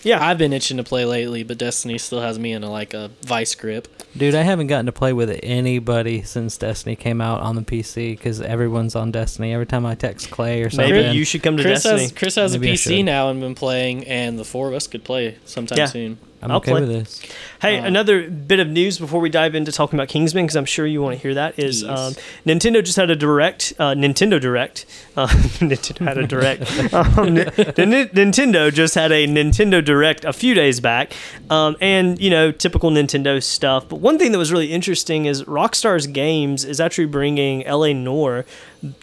yeah, 0.03 0.25
I've 0.25 0.39
been 0.39 0.53
itching 0.53 0.77
to 0.79 0.85
play 0.85 1.05
lately, 1.05 1.43
but 1.43 1.59
Destiny 1.59 1.99
still 1.99 2.21
has 2.21 2.39
me 2.39 2.53
in 2.53 2.63
a, 2.65 2.71
like 2.71 2.95
a 2.95 3.11
vice 3.23 3.55
grip. 3.55 3.89
Dude, 4.17 4.35
I 4.35 4.43
haven't 4.43 4.67
gotten 4.67 4.87
to 4.87 4.93
play 4.93 5.13
with 5.13 5.39
anybody 5.43 6.23
since 6.23 6.57
Destiny 6.57 6.97
came 6.97 7.21
out 7.21 7.41
on 7.43 7.55
the 7.57 7.63
PC 7.63 8.17
because 8.17 8.41
everyone's 8.41 8.97
on 8.97 9.13
Destiny. 9.13 9.53
Every 9.53 9.67
time 9.67 9.87
I 9.87 9.95
text 9.95 10.31
Clay 10.31 10.63
or 10.63 10.71
something, 10.71 10.91
maybe 10.93 11.17
you 11.17 11.25
should 11.25 11.43
come 11.43 11.57
to 11.57 11.63
Chris 11.63 11.83
Destiny. 11.85 12.03
has 12.03 12.13
Chris 12.13 12.35
has 12.35 12.53
Maybe 12.53 12.69
I 12.69 12.71
a 12.71 12.75
PC 12.75 12.97
should. 12.99 13.05
now 13.05 13.29
and 13.31 13.41
been 13.41 13.55
playing, 13.55 14.05
and 14.07 14.39
the 14.39 14.45
four 14.45 14.69
of 14.69 14.75
us 14.75 14.87
could 14.87 15.05
play 15.05 15.37
sometime 15.45 15.79
Yeah. 15.79 15.87
soon. 15.87 16.19
I'm 16.43 16.51
I'll 16.51 16.57
okay 16.59 16.71
play. 16.73 16.81
with 16.81 16.89
this. 16.91 17.23
Hey, 17.61 17.79
Uh, 17.79 17.85
another 17.87 18.31
bit 18.31 18.61
of 18.61 18.69
news 18.69 18.99
before 18.99 19.21
we 19.21 19.29
dive 19.29 19.55
into 19.55 19.71
talking 19.73 19.99
about 19.99 20.09
Kingsman, 20.09 20.45
because 20.47 20.57
I'm 20.57 20.65
sure 20.65 20.87
you 20.87 21.03
want 21.03 21.17
to 21.17 21.21
hear 21.23 21.35
that, 21.35 21.59
is 21.59 21.83
Yes. 21.83 21.91
um, 21.99 22.15
Nintendo 22.47 22.83
just 22.83 22.97
had 22.97 23.11
a 23.11 23.17
direct, 23.17 23.73
uh, 23.79 23.91
Nintendo 23.95 24.41
Direct. 24.41 24.87
Uh, 25.17 25.27
Nintendo 25.61 26.05
had 26.07 26.19
a 26.19 26.27
direct. 26.27 26.63
um, 26.95 27.35
the 27.35 28.09
Nintendo 28.15 28.73
just 28.73 28.95
had 28.95 29.13
a 29.13 29.27
Nintendo 29.27 29.85
Direct 29.85 30.25
a 30.25 30.33
few 30.33 30.55
days 30.55 30.81
back, 30.81 31.13
um, 31.51 31.77
and 31.81 32.19
you 32.21 32.31
know, 32.31 32.51
typical 32.53 32.91
Nintendo 32.91 33.43
stuff. 33.43 33.89
But 33.89 33.97
one 34.01 34.19
thing 34.19 34.33
that 34.33 34.39
was 34.39 34.51
really 34.53 34.73
interesting 34.73 35.27
is 35.27 35.43
Rockstar's 35.45 36.07
Games 36.07 36.65
is 36.65 36.81
actually 36.81 37.07
bringing 37.07 37.65
LA 37.67 37.93
Noire 37.93 38.45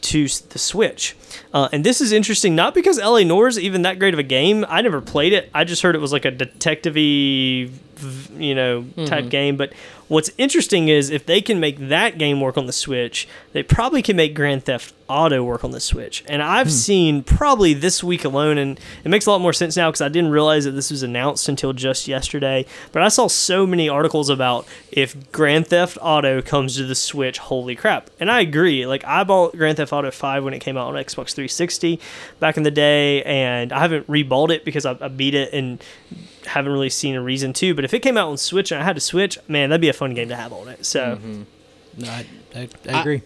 to 0.01 0.27
the 0.27 0.59
Switch. 0.59 1.15
Uh, 1.53 1.69
and 1.71 1.83
this 1.83 2.01
is 2.01 2.11
interesting, 2.11 2.55
not 2.55 2.73
because 2.73 2.97
LA 2.99 3.19
Noire 3.23 3.47
is 3.47 3.59
even 3.59 3.83
that 3.83 3.99
great 3.99 4.13
of 4.13 4.19
a 4.19 4.23
game. 4.23 4.65
I 4.67 4.81
never 4.81 5.01
played 5.01 5.33
it. 5.33 5.49
I 5.53 5.63
just 5.63 5.81
heard 5.81 5.95
it 5.95 5.99
was 5.99 6.11
like 6.11 6.25
a 6.25 6.31
detective-y, 6.31 7.69
v- 7.95 8.45
you 8.47 8.55
know, 8.55 8.85
type 9.05 9.29
game. 9.29 9.57
But 9.57 9.73
what's 10.07 10.31
interesting 10.37 10.87
is 10.87 11.09
if 11.09 11.25
they 11.25 11.41
can 11.41 11.59
make 11.59 11.77
that 11.89 12.17
game 12.17 12.39
work 12.41 12.57
on 12.57 12.65
the 12.65 12.73
Switch, 12.73 13.27
they 13.53 13.63
probably 13.63 14.01
can 14.01 14.15
make 14.15 14.33
Grand 14.33 14.65
Theft 14.65 14.93
Auto 15.09 15.43
work 15.43 15.63
on 15.63 15.71
the 15.71 15.79
Switch. 15.79 16.23
And 16.27 16.41
I've 16.41 16.67
hmm. 16.67 16.71
seen 16.71 17.23
probably 17.23 17.73
this 17.73 18.03
week 18.03 18.25
alone, 18.25 18.57
and 18.57 18.79
it 19.03 19.09
makes 19.09 19.25
a 19.25 19.31
lot 19.31 19.41
more 19.41 19.53
sense 19.53 19.77
now 19.77 19.89
because 19.89 20.01
I 20.01 20.09
didn't 20.09 20.31
realize 20.31 20.65
that 20.65 20.71
this 20.71 20.91
was 20.91 21.03
announced 21.03 21.47
until 21.47 21.73
just 21.73 22.07
yesterday. 22.07 22.65
But 22.91 23.01
I 23.01 23.07
saw 23.07 23.27
so 23.27 23.65
many 23.65 23.89
articles 23.89 24.29
about 24.29 24.67
if 24.91 25.31
Grand 25.31 25.67
Theft 25.67 25.97
Auto 26.01 26.41
comes 26.41 26.75
to 26.77 26.85
the 26.85 26.95
Switch, 26.95 27.37
holy 27.37 27.75
crap. 27.75 28.09
And 28.19 28.31
I 28.31 28.41
agree. 28.41 28.85
Like, 28.85 29.03
I 29.05 29.23
bought 29.23 29.55
Grand 29.57 29.77
Theft 29.77 29.93
Auto 29.93 30.11
5 30.11 30.43
when 30.43 30.53
it 30.53 30.59
came 30.59 30.77
out 30.77 30.87
on 30.87 30.95
Xbox 30.95 31.33
360 31.33 31.99
back 32.39 32.57
in 32.57 32.63
the 32.63 32.71
day, 32.71 33.23
and 33.23 33.71
I 33.71 33.79
haven't 33.79 34.07
rebought 34.07 34.49
it 34.49 34.65
because 34.65 34.85
I, 34.85 34.97
I 34.99 35.07
beat 35.07 35.35
it 35.35 35.53
and 35.53 35.81
haven't 36.47 36.71
really 36.71 36.89
seen 36.89 37.15
a 37.15 37.21
reason 37.21 37.53
to. 37.53 37.73
But 37.75 37.85
if 37.85 37.93
it 37.93 37.99
came 37.99 38.17
out 38.17 38.29
on 38.29 38.37
Switch 38.37 38.71
and 38.71 38.81
I 38.81 38.85
had 38.85 38.95
to 38.95 39.01
Switch, 39.01 39.37
man, 39.47 39.69
that'd 39.69 39.81
be 39.81 39.89
a 39.89 39.93
fun 39.93 40.13
game 40.13 40.29
to 40.29 40.35
have 40.35 40.51
on 40.53 40.67
it. 40.67 40.85
So, 40.85 41.19
No, 41.97 42.07
I, 42.09 42.25
I, 42.55 42.59
I 42.89 42.93
I- 42.93 42.99
agree. 43.01 43.21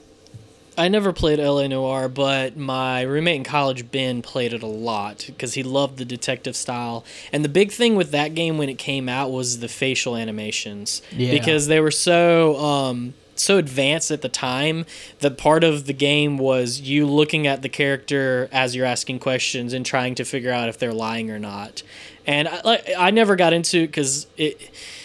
I 0.78 0.88
never 0.88 1.12
played 1.12 1.38
LA 1.38 1.68
Noire, 1.68 2.08
but 2.08 2.56
my 2.56 3.02
roommate 3.02 3.36
in 3.36 3.44
college, 3.44 3.92
Ben, 3.92 4.22
played 4.22 4.54
it 4.54 4.64
a 4.64 4.68
lot 4.68 5.26
because 5.28 5.54
he 5.54 5.64
loved 5.64 5.98
the 5.98 6.06
detective 6.06 6.56
style. 6.56 7.04
And 7.34 7.44
the 7.44 7.50
big 7.50 7.72
thing 7.74 7.96
with 7.98 8.12
that 8.12 8.34
game 8.36 8.58
when 8.58 8.70
it 8.70 8.78
came 8.78 9.10
out 9.10 9.32
was 9.32 9.60
the 9.60 9.68
facial 9.68 10.16
animations 10.16 11.02
Yeah. 11.12 11.32
because 11.32 11.68
they 11.68 11.82
were 11.82 11.92
so 11.92 12.56
um, 12.58 13.14
so 13.36 13.58
advanced 13.58 14.12
at 14.12 14.22
the 14.22 14.30
time 14.30 14.86
that 15.20 15.38
part 15.38 15.64
of 15.66 15.88
the 15.88 15.94
game 15.94 16.38
was 16.38 16.80
you 16.80 17.06
looking 17.06 17.48
at 17.48 17.62
the 17.64 17.70
character 17.70 18.48
as 18.52 18.74
you're 18.74 18.86
asking 18.86 19.20
questions 19.20 19.74
and 19.74 19.86
trying 19.86 20.16
to 20.16 20.24
figure 20.24 20.52
out 20.52 20.70
if 20.70 20.80
they're 20.80 20.94
lying 20.94 21.30
or 21.30 21.38
not. 21.38 21.84
And 22.26 22.48
I, 22.48 22.62
like 22.64 22.90
I 22.98 23.12
never 23.12 23.36
got 23.36 23.54
into 23.54 23.80
it 23.80 23.88
because 23.88 24.28
it. 24.38 24.60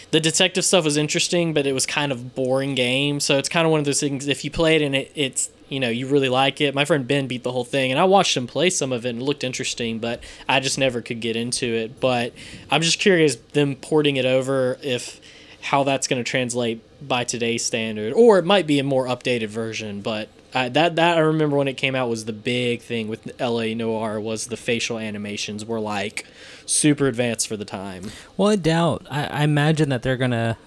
The 0.09 0.21
detective 0.21 0.63
stuff 0.63 0.85
was 0.85 0.95
interesting, 0.95 1.53
but 1.53 1.67
it 1.67 1.73
was 1.73 1.85
kind 1.85 2.13
of 2.13 2.33
boring 2.33 2.75
game. 2.75 3.19
So 3.19 3.37
it's 3.37 3.49
kind 3.49 3.65
of 3.65 3.71
one 3.71 3.81
of 3.81 3.85
those 3.85 3.99
things. 3.99 4.25
If 4.29 4.45
you 4.45 4.49
play 4.49 4.77
it 4.77 4.81
and 4.81 4.95
it, 4.95 5.11
it's 5.15 5.49
you 5.67 5.81
know 5.81 5.89
you 5.89 6.07
really 6.07 6.29
like 6.29 6.61
it. 6.61 6.73
My 6.73 6.85
friend 6.85 7.05
Ben 7.05 7.27
beat 7.27 7.43
the 7.43 7.51
whole 7.51 7.65
thing, 7.65 7.91
and 7.91 7.99
I 7.99 8.05
watched 8.05 8.37
him 8.37 8.47
play 8.47 8.69
some 8.69 8.93
of 8.93 9.05
it 9.05 9.09
and 9.09 9.21
it 9.21 9.25
looked 9.25 9.43
interesting, 9.43 9.99
but 9.99 10.23
I 10.47 10.61
just 10.61 10.77
never 10.77 11.01
could 11.01 11.19
get 11.19 11.35
into 11.35 11.65
it. 11.65 11.99
But 11.99 12.31
I'm 12.71 12.81
just 12.81 12.99
curious 12.99 13.35
them 13.35 13.75
porting 13.75 14.15
it 14.15 14.25
over 14.25 14.77
if 14.81 15.19
how 15.61 15.83
that's 15.83 16.07
going 16.07 16.23
to 16.23 16.29
translate 16.29 16.81
by 17.05 17.25
today's 17.25 17.65
standard, 17.65 18.13
or 18.13 18.39
it 18.39 18.45
might 18.45 18.65
be 18.65 18.79
a 18.79 18.83
more 18.83 19.07
updated 19.07 19.49
version. 19.49 19.99
But 19.99 20.29
I, 20.53 20.69
that 20.69 20.95
that 20.95 21.17
I 21.17 21.21
remember 21.21 21.57
when 21.57 21.67
it 21.67 21.75
came 21.75 21.93
out 21.95 22.09
was 22.09 22.25
the 22.25 22.33
big 22.33 22.81
thing 22.81 23.07
with 23.07 23.31
L.A. 23.39 23.75
Noire 23.75 24.19
was 24.19 24.47
the 24.47 24.57
facial 24.57 24.97
animations 24.97 25.65
were 25.65 25.79
like 25.79 26.25
super 26.65 27.07
advanced 27.07 27.47
for 27.47 27.57
the 27.57 27.65
time. 27.65 28.11
Well, 28.37 28.49
I 28.49 28.55
doubt. 28.55 29.05
I, 29.11 29.25
I 29.27 29.43
imagine 29.43 29.89
that 29.89 30.03
they're 30.03 30.17
gonna 30.17 30.57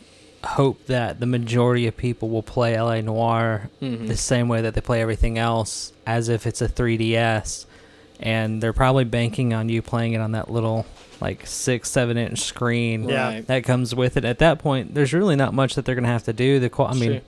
hope 0.44 0.86
that 0.86 1.20
the 1.20 1.26
majority 1.26 1.86
of 1.86 1.96
people 1.96 2.28
will 2.30 2.42
play 2.42 2.74
LA 2.78 3.00
Noire 3.02 3.68
Mhm. 3.82 4.06
the 4.08 4.16
same 4.16 4.48
way 4.48 4.62
that 4.62 4.74
they 4.74 4.80
play 4.80 5.02
everything 5.02 5.36
else, 5.38 5.92
as 6.06 6.28
if 6.30 6.46
it's 6.46 6.62
a 6.62 6.68
3DS, 6.68 7.66
and 8.20 8.62
they're 8.62 8.72
probably 8.72 9.04
banking 9.04 9.52
on 9.52 9.68
you 9.68 9.82
playing 9.82 10.14
it 10.14 10.18
on 10.20 10.32
that 10.32 10.50
little 10.50 10.86
like 11.20 11.46
six, 11.46 11.90
seven 11.90 12.16
inch 12.16 12.40
screen 12.40 13.06
Yeah. 13.08 13.42
That 13.42 13.64
comes 13.64 13.94
with 13.94 14.16
it. 14.16 14.24
At 14.24 14.38
that 14.38 14.58
point, 14.58 14.94
there's 14.94 15.12
really 15.12 15.36
not 15.36 15.52
much 15.52 15.74
that 15.74 15.84
they're 15.84 15.94
gonna 15.94 16.08
have 16.08 16.24
to 16.24 16.32
do. 16.32 16.58
The 16.58 16.70
qual- 16.70 16.88
I 16.88 16.94
mean, 16.94 17.20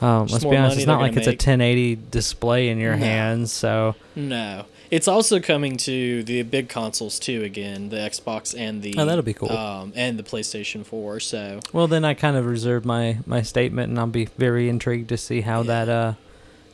um, 0.00 0.26
let's 0.28 0.44
be 0.44 0.56
honest, 0.56 0.78
it's 0.78 0.86
not 0.86 1.00
like 1.00 1.12
gonna 1.12 1.18
it's 1.20 1.26
a 1.28 1.50
1080 1.50 1.98
display 2.10 2.68
in 2.68 2.78
your 2.78 2.96
No. 2.96 3.04
hands, 3.04 3.52
so 3.52 3.94
No. 4.16 4.64
It's 4.90 5.06
also 5.06 5.38
coming 5.38 5.76
to 5.78 6.22
the 6.24 6.42
big 6.44 6.70
consoles 6.70 7.18
too 7.18 7.42
again, 7.42 7.90
the 7.90 7.96
Xbox 7.96 8.58
and 8.58 8.80
the 8.82 8.94
Oh, 8.96 9.04
that'll 9.04 9.22
be 9.22 9.34
cool. 9.34 9.52
Um, 9.52 9.92
and 9.94 10.18
the 10.18 10.22
PlayStation 10.22 10.82
4. 10.86 11.20
So 11.20 11.60
Well, 11.74 11.86
then 11.88 12.06
I 12.06 12.14
kind 12.14 12.36
of 12.38 12.46
reserve 12.46 12.84
my 12.86 13.18
my 13.26 13.42
statement, 13.42 13.90
and 13.90 13.98
I'll 13.98 14.06
be 14.06 14.28
very 14.38 14.68
intrigued 14.70 15.10
to 15.10 15.18
see 15.18 15.42
how 15.42 15.60
Yeah. 15.60 15.66
that 15.84 15.88
uh 15.90 16.12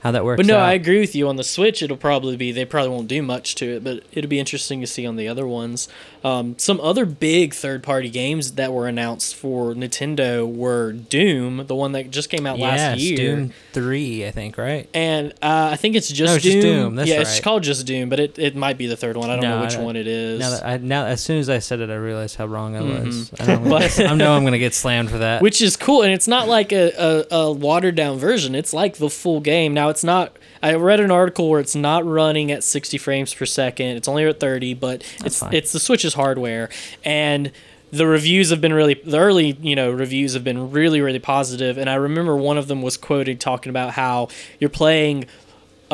how 0.04 0.12
that 0.12 0.25
works. 0.25 0.37
But 0.37 0.46
no, 0.46 0.58
out. 0.58 0.66
I 0.68 0.75
agree 0.75 1.00
with 1.00 1.16
you. 1.16 1.26
On 1.28 1.34
the 1.34 1.42
Switch, 1.42 1.82
it'll 1.82 1.96
probably 1.96 2.37
be 2.37 2.52
they 2.52 2.64
probably 2.64 2.90
won't 2.90 3.08
do 3.08 3.23
much 3.23 3.56
to 3.56 3.64
it, 3.76 3.82
but 3.82 4.04
it'll 4.12 4.28
be 4.30 4.38
interesting 4.38 4.80
to 4.82 4.87
see 4.87 5.04
on 5.06 5.16
the 5.16 5.26
other 5.26 5.46
ones. 5.46 5.88
Um, 6.23 6.56
some 6.58 6.80
other 6.80 7.04
big 7.04 7.52
third-party 7.52 8.08
games 8.11 8.52
that 8.52 8.73
were 8.73 8.87
announced 8.88 9.34
for 9.34 9.75
Nintendo 9.75 10.50
were 10.50 10.92
Doom, 10.92 11.66
the 11.66 11.75
one 11.75 11.92
that 11.92 12.11
just 12.11 12.30
came 12.30 12.46
out 12.46 12.58
last 12.58 12.99
Yes, 12.99 13.00
year, 13.00 13.16
Doom 13.37 13.52
three, 13.73 14.26
I 14.26 14.30
think, 14.30 14.56
right? 14.56 14.88
and 14.94 15.32
uh, 15.42 15.70
I 15.73 15.76
think 15.76 15.96
it's 15.96 16.08
just 16.08 16.30
No, 16.30 16.34
it's 16.37 16.44
Doom. 16.44 16.52
just 16.52 16.64
Doom, 16.64 16.99
yeah, 17.06 17.20
it's 17.20 17.40
called 17.40 17.62
just 17.62 17.87
Doom, 17.87 18.08
but 18.08 18.20
it, 18.20 18.38
it 18.38 18.56
might 18.56 18.78
be 18.78 18.87
the 18.87 18.96
third 18.96 19.16
one. 19.18 19.28
I 19.30 19.34
don't 19.37 19.42
No, 19.44 19.56
know 19.58 19.64
which 19.64 19.75
don't- 19.75 19.84
one 19.84 19.96
it 19.96 20.06
is. 20.06 20.40
Now 20.40 20.50
that 20.50 20.66
I 20.66 20.76
now 20.78 21.04
as 21.06 21.20
soon 21.23 21.38
as 21.38 21.49
I 21.50 21.58
said 21.58 21.80
it, 21.80 21.90
I 21.90 21.94
realized 21.96 22.37
how 22.37 22.46
wrong 22.46 22.75
I 22.76 22.80
was. 22.82 23.30
Mhm. 23.30 23.40
I 23.40 23.46
know, 23.46 23.52
I'm 23.54 23.58
gonna 23.64 23.70
But- 23.70 23.94
get- 23.96 24.11
I 24.11 24.14
know 24.14 24.32
I'm 24.37 24.44
gonna 24.44 24.58
get 24.58 24.75
slammed 24.75 25.11
for 25.11 25.18
that. 25.18 25.42
which 25.42 25.61
is 25.62 25.76
cool 25.76 26.02
and 26.02 26.12
it's 26.12 26.28
not 26.28 26.49
like 26.49 26.73
a, 26.73 27.25
a, 27.30 27.37
a 27.37 27.52
watered 27.52 27.94
down 27.96 28.18
version 28.18 28.54
it's 28.54 28.73
like 28.73 28.96
the 28.96 29.11
full 29.11 29.40
game 29.40 29.75
now 29.75 29.88
it's 29.94 30.04
not 30.04 30.36
i 30.62 30.74
read 30.74 31.00
an 31.00 31.10
article 31.10 31.48
where 31.48 31.60
it's 31.60 31.76
not 31.76 32.04
running 32.04 32.50
at 32.50 32.64
60 32.64 32.98
frames 32.98 33.32
per 33.32 33.46
second 33.46 33.96
it's 33.96 34.08
only 34.08 34.24
at 34.24 34.40
30 34.40 34.74
but 34.74 35.04
it's 35.24 35.38
fine. 35.38 35.54
it's 35.54 35.72
the 35.72 35.80
switch's 35.80 36.14
hardware 36.14 36.68
and 37.04 37.52
the 37.92 38.06
reviews 38.08 38.50
have 38.50 38.60
been 38.60 38.72
really 38.72 38.94
the 38.94 39.18
early 39.18 39.52
you 39.60 39.76
know 39.76 39.90
reviews 39.92 40.34
have 40.34 40.42
been 40.42 40.72
really 40.72 41.00
really 41.00 41.20
positive. 41.20 41.76
positive 41.76 41.78
and 41.78 41.88
i 41.88 41.94
remember 41.94 42.34
one 42.36 42.58
of 42.58 42.66
them 42.66 42.82
was 42.82 42.96
quoted 42.96 43.40
talking 43.40 43.70
about 43.70 43.92
how 43.92 44.28
you're 44.58 44.68
playing 44.70 45.26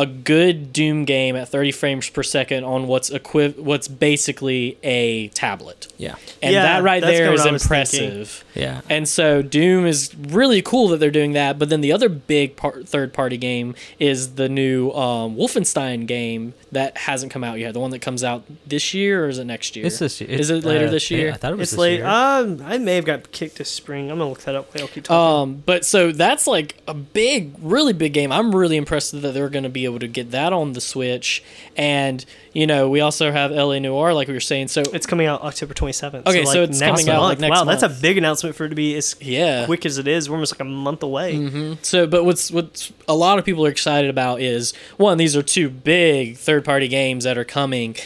a 0.01 0.07
good 0.07 0.73
Doom 0.73 1.05
game 1.05 1.37
at 1.37 1.49
30 1.49 1.73
frames 1.73 2.09
per 2.09 2.23
second 2.23 2.65
on 2.65 2.87
what's 2.87 3.11
equi- 3.11 3.51
what's 3.59 3.87
basically 3.89 4.79
a 4.83 5.29
tablet. 5.29 5.89
yeah, 5.99 6.15
And 6.43 6.55
Yeah, 6.55 6.63
that 6.63 6.83
right 6.83 7.01
that's 7.03 7.13
there 7.19 7.31
what 7.31 7.41
I 7.41 7.51
was 7.53 7.63
thinking. 7.65 8.05
impressive. 8.09 8.45
yeah. 8.55 8.81
And 8.89 9.07
so 9.09 9.43
Doom 9.43 9.87
is 9.87 10.15
really 10.17 10.63
cool 10.63 10.89
that 10.89 10.99
they're 11.01 11.11
doing 11.11 11.33
that. 11.35 11.59
But 11.59 11.69
then 11.69 11.81
the 11.83 11.93
other 11.93 12.09
big 12.09 12.57
part, 12.57 12.89
third 12.89 13.13
party 13.13 13.37
game 13.37 13.75
is 13.99 14.37
the 14.37 14.49
new 14.49 14.91
um, 14.93 15.37
Wolfenstein 15.37 16.07
game 16.07 16.55
that 16.73 16.97
hasn't 16.97 17.33
come 17.33 17.45
out 17.45 17.59
yet. 17.59 17.75
The 17.75 17.81
one 17.81 17.91
that 17.91 17.99
comes 18.01 18.25
out 18.25 18.45
this 18.67 18.95
year 18.95 19.27
or 19.27 19.29
is 19.29 19.39
it 19.39 19.45
next 19.45 19.77
year? 19.77 19.85
It's 19.87 19.99
this 19.99 20.21
year. 20.21 20.31
Is 20.31 20.51
it 20.51 20.65
later 20.65 20.87
uh, 20.87 20.91
this 20.91 21.11
yeah, 21.11 21.19
year? 21.19 21.33
I 21.33 21.37
thought 21.37 21.53
it 21.53 21.57
was 21.59 21.65
It's 21.65 21.73
this 21.73 21.79
late. 21.79 21.97
year. 21.99 22.07
Um, 22.07 22.63
I 22.65 22.79
may 22.79 22.95
have 22.95 23.05
got 23.05 23.33
kicked 23.33 23.59
this 23.59 23.71
spring. 23.71 24.11
I'm 24.11 24.19
gonna 24.19 24.31
look 24.31 24.41
that 24.43 24.55
up. 24.55 24.73
Wait, 24.73 24.81
I'll 24.81 24.89
keep 24.89 25.05
talking. 25.05 25.43
Um, 25.57 25.63
but 25.67 25.85
so 25.85 26.13
that's 26.13 26.47
like 26.47 26.77
a 26.87 26.95
big, 26.95 27.53
really 27.61 27.93
big 27.93 28.13
game. 28.15 28.31
I'm 28.33 28.55
really 28.55 28.77
impressed 28.77 29.13
that 29.21 29.35
they're 29.35 29.49
going 29.49 29.65
to 29.65 29.69
be 29.69 29.85
able 29.91 30.01
to 30.01 30.09
get 30.09 30.31
that 30.31 30.53
on 30.53 30.73
the 30.73 30.81
Switch. 30.81 31.43
And 31.77 32.25
you 32.53 32.67
know, 32.67 32.89
we 32.89 33.01
also 33.01 33.31
have 33.31 33.51
LA 33.53 33.79
Noire, 33.79 34.13
like 34.15 34.27
we 34.29 34.35
were 34.35 34.41
saying. 34.41 34.69
So 34.69 34.83
it's 34.93 35.07
coming 35.07 35.27
out 35.27 35.43
October 35.43 35.73
27th. 35.75 36.27
Okay, 36.27 36.45
so 36.45 36.61
like 36.63 36.71
it's 36.71 36.81
coming 36.81 37.09
out, 37.09 37.23
like, 37.23 37.39
month. 37.39 37.41
next 37.41 37.51
wow, 37.59 37.65
that's 37.65 37.83
a 37.83 37.89
big 37.89 38.19
announcement 38.19 38.57
for 38.57 38.65
it 38.65 38.71
to 38.71 38.75
be 38.75 38.97
as 38.97 39.15
yeah, 39.21 39.67
quick 39.67 39.85
as 39.87 39.99
it 39.99 40.09
is. 40.09 40.29
We're 40.29 40.37
almost 40.37 40.53
like 40.55 40.61
a 40.61 40.65
month 40.65 41.03
away. 41.03 41.37
hmm 41.37 41.75
So, 41.83 42.07
but 42.07 42.25
what's 42.25 42.51
what's 42.51 42.93
a 43.09 43.15
lot 43.15 43.39
of 43.39 43.45
people 43.45 43.65
are 43.67 43.71
excited 43.71 44.11
about 44.11 44.41
is 44.41 44.73
one, 44.97 45.19
these 45.19 45.37
are 45.37 45.43
two 45.43 45.69
big 45.71 46.37
third 46.37 46.65
party 46.65 46.89
games 46.89 47.25
that 47.25 47.37
are 47.39 47.45
coming. 47.45 47.97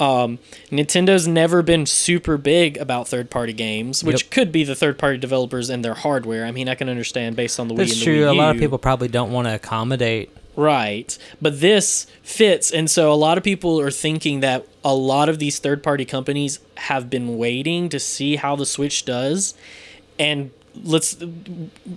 Um, 0.00 0.40
Nintendo's 0.72 1.28
never 1.28 1.62
been 1.62 1.86
super 1.86 2.36
big 2.36 2.76
about 2.78 3.06
third 3.06 3.30
party 3.30 3.52
games, 3.52 4.02
which 4.02 4.24
Yep. 4.24 4.30
could 4.32 4.52
be 4.52 4.64
the 4.64 4.74
third 4.74 4.98
party 4.98 5.18
developers 5.18 5.70
and 5.70 5.84
their 5.84 5.94
hardware. 5.94 6.44
I 6.46 6.50
mean, 6.50 6.68
I 6.68 6.74
can 6.74 6.88
understand 6.88 7.36
based 7.36 7.60
on 7.60 7.68
the 7.68 7.74
Wii 7.74 7.78
That's 7.78 7.92
and 7.92 8.00
the 8.00 8.04
true. 8.04 8.20
Wii 8.24 8.30
A 8.30 8.32
lot 8.32 8.54
of 8.56 8.60
people 8.60 8.78
probably 8.78 9.06
don't 9.06 9.30
want 9.30 9.46
to 9.46 9.54
accommodate. 9.54 10.30
Right. 10.56 11.16
But 11.40 11.60
this 11.60 12.06
fits. 12.22 12.70
And 12.70 12.90
so 12.90 13.12
a 13.12 13.14
lot 13.14 13.38
of 13.38 13.44
people 13.44 13.80
are 13.80 13.90
thinking 13.90 14.40
that 14.40 14.66
a 14.84 14.94
lot 14.94 15.28
of 15.28 15.38
these 15.38 15.58
third 15.58 15.82
party 15.82 16.04
companies 16.04 16.60
have 16.76 17.10
been 17.10 17.38
waiting 17.38 17.88
to 17.88 17.98
see 17.98 18.36
how 18.36 18.56
the 18.56 18.66
Switch 18.66 19.04
does. 19.04 19.54
And 20.18 20.50
let's 20.82 21.16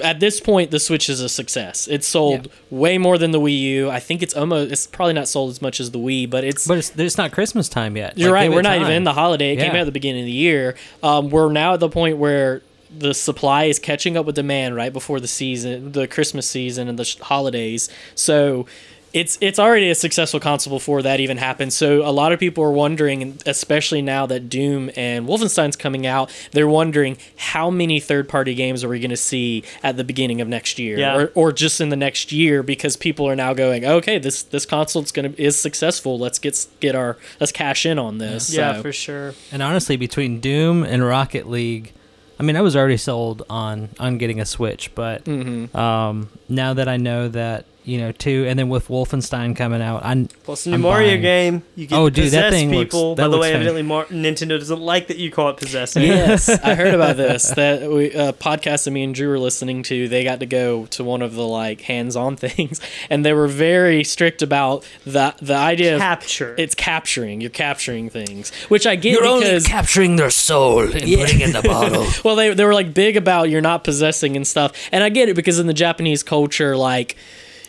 at 0.02 0.20
this 0.20 0.40
point 0.40 0.70
the 0.72 0.80
Switch 0.80 1.10
is 1.10 1.20
a 1.20 1.30
success. 1.30 1.88
It's 1.88 2.08
sold 2.08 2.50
way 2.70 2.98
more 2.98 3.18
than 3.18 3.32
the 3.32 3.40
Wii 3.40 3.60
U. 3.60 3.90
I 3.90 4.00
think 4.00 4.22
it's 4.22 4.36
almost 4.36 4.72
it's 4.72 4.88
probably 4.88 5.14
not 5.14 5.28
sold 5.28 5.50
as 5.52 5.62
much 5.62 5.80
as 5.80 5.92
the 5.92 6.00
Wii, 6.00 6.30
but 6.30 6.44
it's 6.44 6.68
But 6.68 6.80
it's, 6.80 6.98
it's 6.98 7.18
not 7.18 7.32
Christmas 7.32 7.70
time 7.70 7.98
yet. 7.98 8.18
you're 8.18 8.32
Like, 8.32 8.42
right. 8.42 8.52
We're 8.52 8.62
not 8.62 8.78
even 8.80 8.92
in 8.94 9.04
the 9.04 9.14
holiday. 9.14 9.54
It 9.54 9.58
came 9.58 9.72
out 9.72 9.78
at 9.78 9.86
the 9.86 9.92
beginning 9.92 10.22
of 10.22 10.28
the 10.28 10.32
year. 10.32 10.76
Um, 11.04 11.30
we're 11.30 11.52
now 11.52 11.74
at 11.74 11.80
the 11.80 11.90
point 11.90 12.18
where 12.18 12.62
the 12.96 13.14
supply 13.14 13.66
is 13.66 13.80
catching 13.80 14.16
up 14.18 14.26
with 14.26 14.36
demand 14.36 14.76
right 14.76 14.94
before 14.94 15.20
the 15.20 15.28
season, 15.28 15.92
the 15.92 16.08
Christmas 16.08 16.50
season, 16.50 16.88
and 16.88 16.98
the 17.00 17.06
sh- 17.06 17.18
holidays. 17.20 17.90
So 18.16 18.66
it's 19.14 19.38
it's 19.40 19.58
already 19.58 19.90
a 19.90 19.96
successful 19.96 20.40
console 20.40 20.74
before 20.78 21.02
that 21.02 21.22
even 21.22 21.38
happened. 21.38 21.72
So 21.72 22.08
a 22.08 22.12
lot 22.12 22.34
of 22.34 22.40
people 22.40 22.62
are 22.64 22.72
wondering, 22.72 23.22
and 23.24 23.44
especially 23.48 24.02
now 24.02 24.26
that 24.26 24.50
Doom 24.50 24.92
and 24.98 25.26
Wolfenstein's 25.28 25.78
coming 25.78 26.06
out, 26.06 26.30
they're 26.52 26.68
wondering 26.68 27.18
how 27.38 27.70
many 27.70 28.02
third 28.02 28.28
party 28.28 28.54
games 28.54 28.84
are 28.84 28.90
we 28.90 29.00
going 29.00 29.10
to 29.10 29.18
see 29.18 29.64
at 29.82 29.96
the 29.96 30.04
beginning 30.04 30.42
of 30.42 30.50
next 30.50 30.78
year, 30.78 31.00
Yeah. 31.00 31.16
or, 31.16 31.32
or 31.36 31.52
just 31.54 31.80
in 31.80 31.88
the 31.88 31.96
next 31.96 32.34
year, 32.34 32.62
because 32.64 32.98
people 32.98 33.28
are 33.28 33.36
now 33.36 33.54
going, 33.54 33.86
okay, 33.86 34.20
this 34.20 34.44
this 34.44 34.66
console's 34.66 35.12
going 35.14 35.34
to 35.34 35.42
is 35.42 35.58
successful. 35.58 36.20
Let's 36.20 36.38
get 36.38 36.68
get 36.82 36.94
our 36.94 37.18
let's 37.40 37.54
cash 37.54 37.86
in 37.86 37.98
on 37.98 38.18
this. 38.18 38.54
Yeah, 38.54 38.76
So- 38.76 38.82
for 38.82 38.92
sure. 38.92 39.34
And 39.54 39.64
honestly, 39.64 39.96
between 39.96 40.42
Doom 40.42 40.84
and 40.84 41.04
Rocket 41.04 41.50
League, 41.50 41.94
I 42.40 42.44
mean, 42.44 42.56
I 42.56 42.62
was 42.62 42.76
already 42.76 42.98
sold 42.98 43.44
on 43.50 43.90
on 44.00 44.18
getting 44.18 44.40
a 44.40 44.46
Switch, 44.46 44.94
but 44.96 45.24
Mhm. 45.26 45.74
um, 45.76 46.30
now 46.50 46.74
that 46.74 46.88
I 46.88 46.98
know 46.98 47.28
that 47.30 47.66
you 47.88 47.98
know 47.98 48.12
two, 48.12 48.46
and 48.50 48.60
then 48.60 48.68
with 48.68 48.90
Wolfenstein 48.90 49.56
coming 49.56 49.82
out, 49.82 50.04
I 50.04 50.28
Plus 50.44 50.66
the 50.66 50.72
new 50.72 50.76
I'm 50.76 50.82
Mario 50.82 51.08
buying. 51.12 51.22
game, 51.22 51.64
you 51.78 51.88
get 51.88 51.98
Oh, 51.98 52.10
to 52.10 52.14
dude, 52.16 52.26
that 52.34 52.50
possess 52.50 52.52
thing 52.52 52.72
looks- 52.72 52.94
people. 52.94 53.16
that 53.16 53.24
By 53.24 53.28
the 53.30 53.38
way, 53.38 53.48
fan- 53.48 53.56
evidently 53.56 53.82
Mar- 53.84 54.06
Nintendo 54.08 54.60
doesn't 54.60 54.82
like 54.82 55.08
that 55.08 55.16
you 55.18 55.32
call 55.32 55.50
it 55.52 55.58
possessing. 55.58 56.04
yes, 56.04 56.50
I 56.64 56.76
heard 56.76 56.94
about 56.94 57.16
this. 57.16 57.50
That 57.52 57.90
we 57.90 58.14
uh, 58.14 58.34
podcast 58.34 58.84
that 58.84 58.92
me 58.92 59.04
and 59.04 59.16
Drew 59.16 59.30
were 59.30 59.40
listening 59.40 59.84
to. 59.84 60.10
They 60.10 60.26
got 60.26 60.42
to 60.42 60.46
go 60.46 60.86
to 60.88 61.04
one 61.04 61.22
of 61.22 61.36
the 61.36 61.48
like 61.48 61.80
hands-on 61.82 62.36
things, 62.46 62.82
and 63.10 63.26
they 63.26 63.32
were 63.32 63.48
very 63.48 64.04
strict 64.04 64.42
about 64.42 64.86
the 65.06 65.34
the 65.42 65.56
idea 65.56 65.96
of 65.96 66.02
Capture. 66.02 66.56
it's 66.58 66.76
capturing. 66.76 67.40
You're 67.40 67.50
capturing 67.52 68.10
things, 68.10 68.52
which 68.68 68.86
I 68.86 68.98
get 68.98 69.14
You're 69.14 69.40
because 69.40 69.66
capturing 69.66 70.18
their 70.18 70.30
soul 70.30 70.82
and 70.82 71.08
Yeah. 71.08 71.20
putting 71.20 71.40
in 71.40 71.54
the 71.54 71.62
bottle. 71.64 72.06
well, 72.26 72.36
they 72.36 72.54
they 72.54 72.66
were 72.66 72.74
like 72.74 72.94
big 72.94 73.16
about 73.16 73.50
you're 73.50 73.62
not 73.62 73.86
possessing 73.86 74.36
and 74.36 74.46
stuff, 74.46 74.74
and 74.92 75.06
I 75.06 75.10
get 75.10 75.30
it 75.30 75.36
because 75.38 75.58
in 75.58 75.68
the 75.68 75.74
Japanese 75.74 76.22
culture, 76.22 76.76
like 76.76 77.16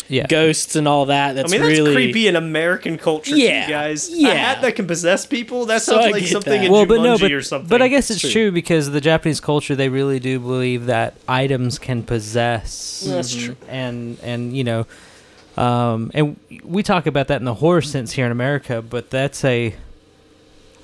yeah, 0.08 0.26
ghosts 0.26 0.74
and 0.76 0.88
all 0.88 1.06
that, 1.06 1.30
I 1.30 1.32
that's 1.34 1.52
mean, 1.52 1.60
that's 1.60 1.78
really 1.78 1.94
creepy 1.94 2.26
in 2.28 2.36
American 2.36 2.96
culture, 2.98 3.36
Yeah, 3.36 3.66
too, 3.66 3.72
guys. 3.72 4.10
yeah. 4.10 4.28
A 4.30 4.34
hat 4.36 4.62
that 4.62 4.74
can 4.76 4.86
possess 4.86 5.26
people, 5.26 5.66
that 5.66 5.82
sounds 5.82 6.06
I 6.06 6.10
like 6.10 6.26
something 6.26 6.52
that. 6.60 6.64
in 6.66 6.72
well, 6.72 6.84
Jumanji 6.84 6.88
but 6.88 7.02
no, 7.02 7.18
but, 7.18 7.32
or 7.32 7.42
something. 7.42 7.68
but 7.68 7.82
I 7.82 7.88
guess 7.88 8.10
it's 8.10 8.20
True. 8.20 8.30
true 8.30 8.52
because 8.52 8.90
the 8.90 9.00
Japanese 9.00 9.40
culture 9.40 9.76
they 9.76 9.88
really 9.88 10.18
do 10.18 10.40
believe 10.40 10.86
that 10.86 11.14
items 11.28 11.78
can 11.78 12.02
possess. 12.02 13.04
That's 13.06 13.34
Mhm. 13.34 13.44
true. 13.44 13.56
and 13.68 14.18
and 14.22 14.56
you 14.56 14.64
know 14.64 14.86
um 15.56 16.10
and 16.14 16.36
we 16.64 16.82
talk 16.82 17.06
about 17.06 17.28
that 17.28 17.40
in 17.40 17.44
the 17.44 17.54
horror 17.54 17.82
sense 17.82 18.12
here 18.12 18.24
in 18.24 18.30
america 18.30 18.80
but 18.80 19.10
that's 19.10 19.44
a 19.44 19.74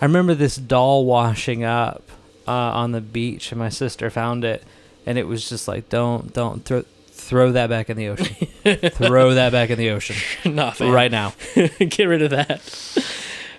i 0.01 0.05
remember 0.05 0.35
this 0.35 0.57
doll 0.57 1.05
washing 1.05 1.63
up 1.63 2.03
uh, 2.49 2.51
on 2.53 2.91
the 2.91 3.01
beach 3.01 3.53
and 3.53 3.59
my 3.61 3.69
sister 3.69 4.11
found 4.11 4.45
it 4.45 4.65
and 5.07 5.17
it 5.17 5.29
was 5.29 5.49
just 5.49 5.69
like 5.69 5.89
don't 5.89 6.33
don't 6.35 6.65
throw 6.65 6.85
throw 7.25 7.53
that 7.53 7.69
back 7.71 7.91
in 7.91 7.97
the 7.97 8.09
ocean 8.09 8.35
throw 8.91 9.35
that 9.35 9.53
back 9.53 9.71
in 9.71 9.79
the 9.79 9.91
ocean 9.91 10.17
not 10.55 10.77
fan. 10.77 10.91
right 10.91 11.11
now 11.11 11.33
Get 11.79 12.05
rid 12.05 12.23
of 12.23 12.31
that. 12.31 12.61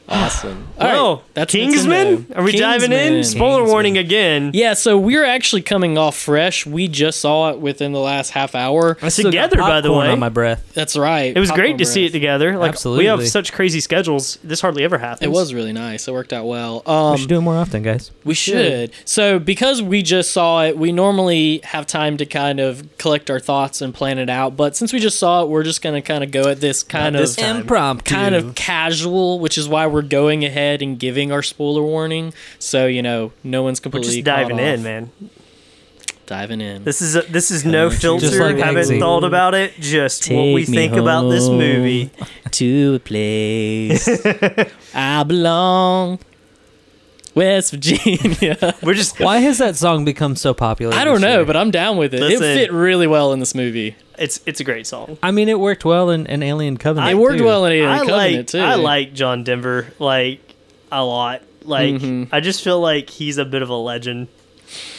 Awesome. 0.07 0.67
All 0.79 0.87
Well, 0.87 1.15
right, 1.15 1.23
that's 1.33 1.51
Kingsman? 1.51 2.17
Nintendo. 2.25 2.37
Are 2.37 2.43
we 2.43 2.51
diving 2.57 2.91
in? 2.91 3.23
Spoiler 3.23 3.57
Kingsman. 3.59 3.71
warning 3.71 3.97
again. 3.97 4.51
Yeah, 4.53 4.73
so 4.73 4.97
we're 4.97 5.23
actually 5.25 5.61
coming 5.63 5.97
off 5.97 6.17
fresh. 6.17 6.65
We 6.65 6.87
just 6.87 7.19
saw 7.21 7.49
it 7.51 7.59
within 7.59 7.91
the 7.91 7.99
last 7.99 8.31
half 8.31 8.55
hour. 8.55 8.97
I 9.01 9.09
still 9.09 9.25
got 9.31 9.49
Together, 9.49 9.57
by 9.57 9.81
the 9.81 9.91
way. 9.91 10.09
on 10.09 10.19
my 10.19 10.29
breath 10.29 10.73
That's 10.73 10.95
right. 10.95 11.35
It 11.35 11.39
was 11.39 11.49
Popcorn 11.49 11.67
great 11.69 11.77
to 11.79 11.85
see 11.85 12.05
it 12.05 12.11
together. 12.11 12.57
Like 12.57 12.83
we 12.85 13.05
have 13.05 13.27
such 13.27 13.51
crazy 13.53 13.79
schedules. 13.79 14.37
This 14.43 14.61
hardly 14.61 14.83
ever 14.83 14.97
happens. 14.97 15.23
It 15.23 15.31
was 15.31 15.53
really 15.53 15.73
nice. 15.73 16.07
It 16.07 16.11
worked 16.11 16.33
out 16.33 16.45
well. 16.45 16.83
we 16.85 16.91
Um, 16.93 17.17
should 17.17 17.29
do 17.29 17.37
it 17.37 17.41
more 17.41 17.55
often 17.55 17.81
guys 17.83 18.11
we 18.23 18.33
should. 18.33 18.91
So 19.05 19.39
because 19.39 19.81
we 19.81 20.01
just 20.03 20.31
saw 20.31 20.63
it, 20.65 20.77
we 20.77 20.91
normally 20.91 21.61
have 21.63 21.87
time 21.87 22.17
to 22.17 22.25
kind 22.25 22.59
of 22.59 22.87
collect 22.97 23.29
our 23.29 23.39
thoughts 23.39 23.81
and 23.81 23.93
plan 23.93 24.17
it 24.19 24.29
out. 24.29 24.55
But 24.57 24.75
since 24.75 24.93
we 24.93 24.99
just 24.99 25.17
saw 25.19 25.43
it, 25.43 25.49
we're 25.49 25.63
just 25.63 25.81
gonna 25.81 26.01
kind 26.01 26.23
of 26.23 26.31
go 26.31 26.49
at 26.49 26.59
this 26.61 26.83
kind 26.83 27.13
Not 27.13 27.21
of 27.23 27.27
this 27.35 27.37
impromptu 27.37 28.13
kind 28.13 28.35
of 28.35 28.55
casual, 28.55 29.39
which 29.39 29.57
is 29.57 29.67
why 29.67 29.87
we're 29.87 29.94
going 30.01 30.43
ahead 30.45 30.81
and 30.81 30.97
giving 30.99 31.31
our 31.31 31.43
spoiler 31.43 31.81
warning. 31.83 32.33
So 32.59 32.87
you 32.87 33.01
know, 33.01 33.31
no 33.43 33.63
one's 33.63 33.79
We're 33.79 33.83
completely 33.83 34.15
just 34.15 34.25
diving 34.25 34.57
caught 34.57 34.65
in, 34.65 34.83
man. 34.83 35.11
Diving 36.25 36.59
in. 36.59 36.83
This 36.83 37.03
is 37.03 37.15
a, 37.15 37.21
this 37.21 37.51
is 37.51 37.65
no 37.65 37.89
Just 37.89 38.01
filter. 38.01 38.27
like 38.43 38.57
haven't 38.57 38.81
Eggsy. 38.81 38.99
thought 38.99 39.23
about 39.23 39.53
it. 39.53 39.73
Just 39.79 40.27
what 40.31 40.53
we 40.53 40.65
think 40.65 40.93
about 40.93 41.29
this 41.29 41.47
movie. 41.47 42.09
to 42.51 42.95
a 42.95 42.99
place 42.99 44.09
I 44.95 45.23
belong. 45.23 46.17
West 47.35 47.71
Virginia. 47.71 48.73
We're 48.81 48.93
just 48.93 49.19
why 49.19 49.37
has 49.39 49.57
that 49.59 49.75
song 49.75 50.03
become 50.05 50.35
so 50.35 50.53
popular 50.53 50.95
I 50.95 51.03
don't 51.03 51.21
know, 51.21 51.37
year? 51.37 51.45
but 51.45 51.55
I'm 51.57 51.69
down 51.69 51.97
with 51.97 52.13
it. 52.13 52.21
Listen. 52.21 52.43
it 52.47 52.55
fit 52.55 52.71
really 52.71 53.07
well 53.07 53.31
in 53.33 53.39
this 53.39 53.53
movie. 53.53 53.95
It's 54.17 54.39
it's 54.45 54.59
a 54.59 54.63
great 54.63 54.87
song. 54.87 55.17
i 55.23 55.31
mean 55.31 55.49
it 55.49 55.59
worked 55.59 55.85
well 55.85 56.09
in, 56.09 56.25
in 56.27 56.41
alien 56.43 56.77
covenant 56.77 57.11
it 57.11 57.15
worked 57.15 57.39
too. 57.39 57.45
well 57.45 57.65
in 57.65 57.73
Alien 57.73 57.89
I 57.89 57.97
Covenant 57.99 58.37
like 58.37 58.47
too. 58.47 58.59
I 58.59 58.75
like 58.75 59.13
John 59.13 59.43
Denver 59.43 59.87
like 59.99 60.39
a 60.91 61.03
lot. 61.03 61.41
Like 61.63 61.95
Mhm. 61.95 62.29
I 62.31 62.39
just 62.41 62.63
feel 62.63 62.79
like 62.79 63.09
he's 63.09 63.37
a 63.37 63.45
bit 63.45 63.61
of 63.61 63.69
a 63.69 63.75
legend. 63.75 64.27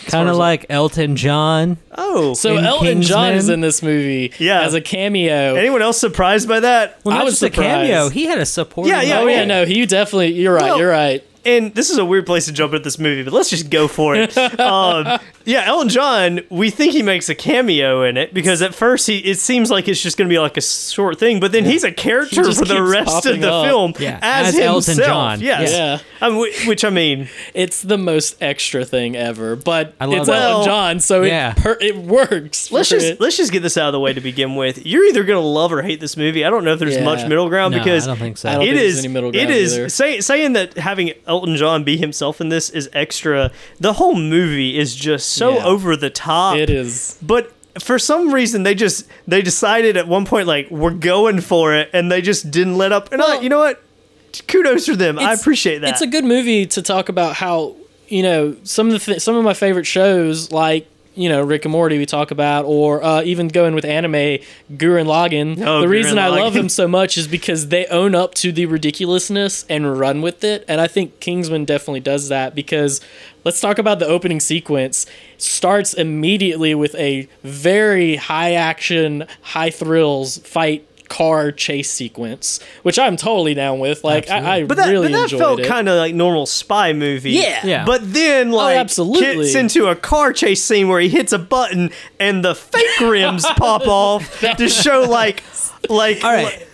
Kind 0.06 0.28
of 0.28 0.36
like 0.36 0.66
Elton 0.70 1.16
John. 1.16 1.76
Oh, 1.96 2.34
So 2.34 2.56
In 2.56 2.64
Elton 2.64 3.02
John 3.02 3.32
is 3.34 3.48
in 3.48 3.60
this 3.60 3.82
movie 3.82 4.32
Yeah. 4.38 4.62
as 4.62 4.74
a 4.74 4.80
cameo. 4.80 5.54
anyone 5.56 5.82
else 5.82 5.98
surprised 5.98 6.48
by 6.48 6.60
that? 6.60 6.98
Well, 7.04 7.16
I 7.18 7.24
was 7.24 7.34
just 7.40 7.42
a 7.42 7.50
cameo. 7.50 7.86
surprised. 8.04 8.14
He 8.14 8.26
had 8.26 8.38
a 8.38 8.46
supporting. 8.46 8.92
Yeah, 8.92 9.02
yeah, 9.02 9.18
oh 9.18 9.26
role. 9.26 9.30
yeah, 9.34 9.44
no, 9.44 9.64
he 9.64 9.84
definitely. 9.86 10.32
You're 10.34 10.54
right. 10.54 10.62
Well- 10.64 10.78
you're 10.78 10.90
right. 10.90 11.24
And 11.46 11.74
this 11.74 11.90
is 11.90 11.98
a 11.98 12.04
weird 12.04 12.26
place 12.26 12.46
to 12.46 12.52
jump 12.52 12.74
at 12.74 12.84
this 12.84 12.98
movie, 12.98 13.22
but 13.22 13.32
let's 13.32 13.48
just 13.50 13.70
go 13.70 13.88
for 13.88 14.14
it. 14.16 14.36
um, 14.60 15.18
yeah, 15.44 15.62
Elton 15.64 15.88
John, 15.88 16.40
we 16.50 16.70
think 16.70 16.92
he 16.92 17.02
makes 17.02 17.28
a 17.28 17.34
cameo 17.34 18.02
in 18.02 18.16
it 18.16 18.34
because 18.34 18.60
at 18.62 18.74
first 18.74 19.06
he 19.06 19.18
it 19.18 19.38
seems 19.38 19.70
like 19.70 19.88
it's 19.88 20.02
just 20.02 20.16
going 20.18 20.28
to 20.28 20.32
be 20.32 20.38
like 20.38 20.56
a 20.56 20.60
short 20.62 21.18
thing, 21.18 21.40
but 21.40 21.52
then 21.52 21.64
he's 21.64 21.84
a 21.84 21.92
character 21.92 22.42
just 22.42 22.58
for 22.58 22.64
the 22.64 22.82
rest 22.82 23.24
of 23.26 23.40
the 23.40 23.50
up. 23.52 23.66
film 23.66 23.92
Yeah, 23.98 24.18
as, 24.22 24.48
as 24.48 24.54
himself. 24.56 24.88
Elton 24.88 25.04
John. 25.04 25.40
Yes. 25.40 25.72
Yeah. 25.72 25.98
I 26.20 26.30
mean, 26.30 26.52
which 26.66 26.84
I 26.84 26.90
mean, 26.90 27.28
It's 27.54 27.82
the 27.82 27.98
most 27.98 28.36
extra 28.42 28.84
thing 28.84 29.14
ever, 29.16 29.54
but 29.56 29.94
I 30.00 30.06
love 30.06 30.20
it's 30.20 30.28
it. 30.28 30.32
Elton 30.32 30.50
Well, 30.56 30.64
John, 30.64 31.00
so 31.00 31.22
yeah. 31.22 31.52
it 31.52 31.56
per- 31.58 31.78
it 31.80 31.96
works. 31.96 32.72
let's 32.72 32.88
just 32.88 33.06
it. 33.06 33.20
let's 33.20 33.36
just 33.36 33.52
get 33.52 33.62
this 33.62 33.76
out 33.76 33.86
of 33.88 33.92
the 33.92 34.00
way 34.00 34.12
to 34.12 34.20
begin 34.20 34.56
with. 34.56 34.84
You're 34.84 35.04
either 35.04 35.22
going 35.24 35.40
to 35.40 35.46
love 35.46 35.72
or 35.72 35.82
hate 35.82 36.00
this 36.00 36.16
movie. 36.16 36.44
I 36.44 36.50
don't 36.50 36.64
know 36.64 36.72
if 36.72 36.78
there's 36.78 36.96
Yeah. 36.96 37.04
much 37.04 37.26
middle 37.28 37.48
ground 37.48 37.72
No, 37.72 37.78
because 37.78 38.06
I 38.08 38.10
don't 38.10 38.18
think 38.18 38.38
so. 38.38 38.48
I 38.48 38.52
don't 38.54 38.62
it 38.62 38.66
think 38.68 38.80
is 38.80 38.98
any 38.98 39.08
middle 39.08 39.30
ground 39.30 39.50
is 39.50 39.74
either. 39.74 39.88
say, 39.90 40.20
saying 40.20 40.54
that 40.54 40.74
having 40.78 41.12
Elton 41.26 41.35
John 41.56 41.84
be 41.84 41.96
himself 41.96 42.40
in 42.40 42.48
this 42.48 42.70
is 42.70 42.88
extra. 42.92 43.50
The 43.80 43.94
whole 43.94 44.14
movie 44.14 44.78
is 44.78 44.94
just 44.94 45.28
so 45.32 45.56
Yeah. 45.56 45.64
over 45.66 45.96
the 45.96 46.08
top. 46.10 46.56
It 46.56 46.70
is. 46.70 47.18
But 47.20 47.52
for 47.80 47.98
some 47.98 48.32
reason, 48.32 48.62
they 48.62 48.74
just 48.74 49.06
they 49.28 49.42
decided 49.42 49.96
at 49.98 50.08
one 50.08 50.24
point 50.24 50.46
like 50.46 50.70
we're 50.70 50.90
going 50.92 51.40
for 51.40 51.74
it, 51.74 51.90
and 51.92 52.10
they 52.10 52.22
just 52.22 52.50
didn't 52.50 52.78
let 52.78 52.92
up. 52.92 53.12
And 53.12 53.20
I, 53.20 53.40
you 53.40 53.48
know 53.50 53.58
what? 53.58 53.82
Kudos 54.48 54.86
for 54.86 54.96
them. 54.96 55.18
I 55.18 55.32
appreciate 55.32 55.78
that. 55.80 55.90
It's 55.90 56.00
a 56.02 56.06
good 56.06 56.24
movie 56.24 56.66
to 56.66 56.82
talk 56.82 57.08
about 57.08 57.34
how 57.36 57.74
you 58.08 58.22
know 58.22 58.56
some 58.64 58.86
of 58.88 58.92
the 58.94 58.98
th- 58.98 59.20
some 59.20 59.34
of 59.36 59.44
my 59.44 59.54
favorite 59.54 59.86
shows 59.86 60.52
like 60.52 60.86
you 61.16 61.28
know 61.28 61.42
Rick 61.42 61.64
and 61.64 61.72
Morty 61.72 61.98
we 61.98 62.06
talk 62.06 62.30
about, 62.30 62.64
or 62.64 63.02
uh, 63.02 63.22
even 63.22 63.48
going 63.48 63.74
with 63.74 63.84
anime 63.84 64.12
Gurren 64.72 65.06
Lagann. 65.06 65.56
The 65.56 65.64
Gurren 65.64 65.88
reason 65.88 66.18
I 66.18 66.28
love 66.28 66.54
them 66.54 66.68
so 66.68 66.86
much 66.86 67.16
is 67.16 67.26
because 67.26 67.68
they 67.68 67.86
own 67.86 68.14
up 68.14 68.34
to 68.34 68.52
the 68.52 68.66
ridiculousness 68.66 69.64
and 69.68 69.98
run 69.98 70.22
with 70.22 70.44
it, 70.44 70.64
and 70.68 70.80
I 70.80 70.86
think 70.86 71.20
Kingsman 71.20 71.64
definitely 71.64 72.00
does 72.00 72.28
that 72.28 72.54
because. 72.54 73.00
Let's 73.44 73.60
talk 73.60 73.78
about 73.78 74.00
the 74.00 74.06
opening 74.06 74.40
sequence. 74.40 75.06
Starts 75.38 75.94
immediately 75.94 76.74
with 76.74 76.96
a 76.96 77.28
very 77.44 78.16
high 78.16 78.54
action, 78.54 79.24
high 79.40 79.70
thrills 79.70 80.38
fight 80.38 80.84
car 81.08 81.52
chase 81.52 81.90
sequence, 81.90 82.60
which 82.82 82.98
I'm 82.98 83.16
totally 83.16 83.54
down 83.54 83.78
with. 83.78 84.04
Like 84.04 84.30
I, 84.30 84.58
I 84.58 84.64
but 84.64 84.76
that, 84.76 84.88
really 84.90 85.08
but 85.08 85.12
that 85.16 85.22
enjoyed 85.24 85.40
felt 85.40 85.62
kind 85.64 85.88
of 85.88 85.96
like 85.96 86.14
normal 86.14 86.46
spy 86.46 86.92
movie. 86.92 87.32
Yeah. 87.32 87.64
Yeah. 87.64 87.84
But 87.84 88.12
then, 88.12 88.50
like, 88.50 88.76
absolutely. 88.76 89.44
gets 89.44 89.54
into 89.54 89.86
a 89.88 89.96
car 89.96 90.32
chase 90.32 90.62
scene 90.62 90.88
where 90.88 91.00
he 91.00 91.08
hits 91.08 91.32
a 91.32 91.38
button 91.38 91.90
and 92.20 92.44
the 92.44 92.54
fake 92.54 93.00
rims 93.00 93.44
pop 93.56 93.86
off 93.86 94.40
to 94.40 94.68
show, 94.68 95.02
like, 95.02 95.42
like, 95.88 96.24
All 96.24 96.32
right. 96.32 96.66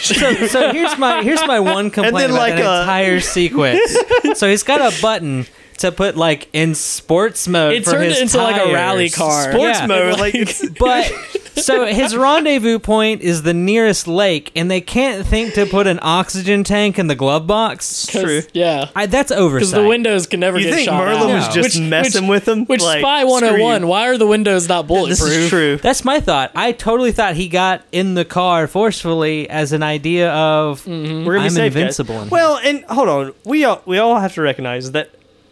so, 0.00 0.34
so 0.46 0.72
here's 0.72 0.96
my 0.98 1.22
here's 1.22 1.44
my 1.46 1.60
one 1.60 1.90
complaint 1.90 2.16
then, 2.18 2.30
about 2.30 2.38
like, 2.38 2.54
that 2.56 2.66
uh, 2.66 2.80
entire 2.82 3.20
sequence. 3.20 3.96
so 4.34 4.48
he's 4.48 4.62
got 4.62 4.80
a 4.80 5.00
button 5.02 5.46
to 5.78 5.90
put 5.90 6.14
like 6.16 6.48
in 6.52 6.74
sports 6.74 7.48
mode. 7.48 7.72
It 7.72 7.84
for 7.84 7.92
turned 7.92 8.04
his 8.04 8.18
it 8.18 8.22
into 8.22 8.36
like 8.38 8.60
a 8.60 8.72
rally 8.72 9.08
car. 9.08 9.50
sports 9.50 9.80
Yeah. 9.80 9.86
mode. 9.86 10.18
Like- 10.18 10.34
Like, 10.34 10.78
But 10.78 11.10
so 11.60 11.84
his 11.86 12.16
rendezvous 12.16 12.78
point 12.78 13.20
is 13.22 13.42
the 13.42 13.54
nearest 13.54 14.06
lake, 14.08 14.50
and 14.56 14.70
they 14.70 14.80
can't 14.80 15.26
think 15.26 15.54
to 15.54 15.66
put 15.66 15.86
an 15.86 15.98
oxygen 16.02 16.64
tank 16.64 16.98
in 16.98 17.06
the 17.06 17.14
glove 17.14 17.46
box. 17.46 18.06
'Cause- 18.10 18.22
true. 18.22 18.42
Yeah. 18.52 18.88
I, 18.96 19.06
that's 19.06 19.30
Because 19.30 19.70
the 19.70 19.86
windows 19.86 20.26
can 20.26 20.40
never 20.40 20.58
you 20.58 20.66
get 20.66 20.74
think 20.74 20.88
shot 20.88 21.04
Merlin 21.04 21.30
out. 21.30 21.34
was 21.34 21.46
No. 21.56 21.62
just 21.62 21.80
messing 21.80 22.26
with 22.26 22.46
him? 22.48 22.64
Which 22.66 22.82
like, 22.82 23.00
Spy 23.00 23.20
screw 23.20 23.30
101, 23.30 23.80
you. 23.82 23.86
why 23.88 24.08
are 24.08 24.18
the 24.18 24.26
windows 24.26 24.68
not 24.68 24.86
bulletproof? 24.86 25.18
This 25.18 25.28
is 25.36 25.48
true. 25.48 25.76
That's 25.76 26.04
my 26.04 26.20
thought. 26.20 26.50
I 26.54 26.72
totally 26.72 27.12
thought 27.12 27.34
he 27.34 27.48
got 27.48 27.82
in 27.92 28.14
the 28.14 28.24
car 28.24 28.66
forcefully 28.66 29.48
as 29.48 29.72
an 29.72 29.82
idea 29.82 30.30
of 30.32 30.80
Mm-hmm. 30.84 31.24
We're 31.26 31.34
gonna 31.34 31.40
be 31.40 31.46
I'm 31.46 31.50
safe, 31.50 31.76
invincible. 31.76 32.14
in 32.16 32.20
here. 32.22 32.28
Well, 32.30 32.58
and 32.62 32.84
hold 32.84 33.08
on, 33.08 33.32
we 33.44 33.64
all 33.64 33.82
we 33.86 33.98
all 33.98 34.18
have 34.18 34.34
to 34.34 34.42
recognize 34.42 34.92
that 34.92 35.10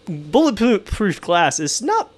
bulletproof 0.08 1.20
glass 1.20 1.60
is 1.60 1.82
not 1.82 2.10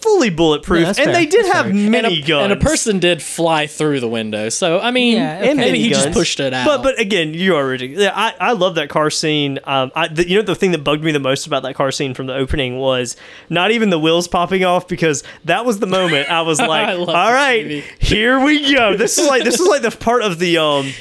fully 0.00 0.30
bulletproof, 0.30 0.82
No, 0.82 0.88
and 0.88 0.96
fair. 0.96 1.12
they 1.12 1.26
did 1.26 1.44
That's 1.44 1.54
have 1.54 1.66
fair. 1.66 1.74
and, 1.74 1.94
a, 2.06 2.20
guns 2.22 2.44
and 2.44 2.52
a 2.52 2.56
person 2.56 2.98
did 3.00 3.22
fly 3.22 3.66
through 3.66 4.00
the 4.00 4.08
window. 4.08 4.48
So, 4.48 4.80
I 4.80 4.90
mean, 4.90 5.16
Yeah, 5.16 5.38
okay. 5.38 5.50
and 5.50 5.58
maybe 5.58 5.72
mini 5.72 5.84
he 5.84 5.90
just 5.90 6.12
pushed 6.12 6.40
it 6.40 6.52
out. 6.54 6.66
But 6.66 6.82
but 6.82 6.98
again, 6.98 7.34
you 7.34 7.54
are 7.56 7.66
ridiculous. 7.66 8.04
Yeah, 8.04 8.12
I, 8.14 8.34
I 8.40 8.52
love 8.52 8.76
that 8.76 8.88
car 8.88 9.10
scene. 9.10 9.58
Um, 9.64 9.92
I 9.94 10.08
the, 10.08 10.28
you 10.28 10.36
know 10.36 10.42
the 10.42 10.54
thing 10.54 10.70
that 10.72 10.82
bugged 10.84 11.04
me 11.04 11.12
the 11.12 11.20
most 11.20 11.46
about 11.46 11.62
that 11.64 11.74
car 11.74 11.90
scene 11.92 12.14
from 12.14 12.26
the 12.26 12.34
opening 12.34 12.78
was 12.78 13.16
not 13.48 13.70
even 13.70 13.90
the 13.90 13.98
wheels 13.98 14.26
popping 14.28 14.64
off 14.64 14.88
because 14.88 15.22
that 15.44 15.64
was 15.64 15.78
the 15.80 15.86
moment 15.86 16.28
I 16.30 16.42
was 16.42 16.58
like, 16.60 16.88
I 16.88 16.92
all 16.94 17.04
love 17.04 17.06
this 17.08 17.14
right, 17.34 17.62
movie." 17.64 17.84
here 17.98 18.40
we 18.42 18.74
go. 18.74 18.96
This 18.96 19.18
is 19.18 19.26
like 19.28 19.44
this 19.44 19.60
is 19.60 19.66
like 19.68 19.82
the 19.82 19.90
part 19.90 20.22
of 20.22 20.38
the 20.38 20.58
um. 20.58 20.92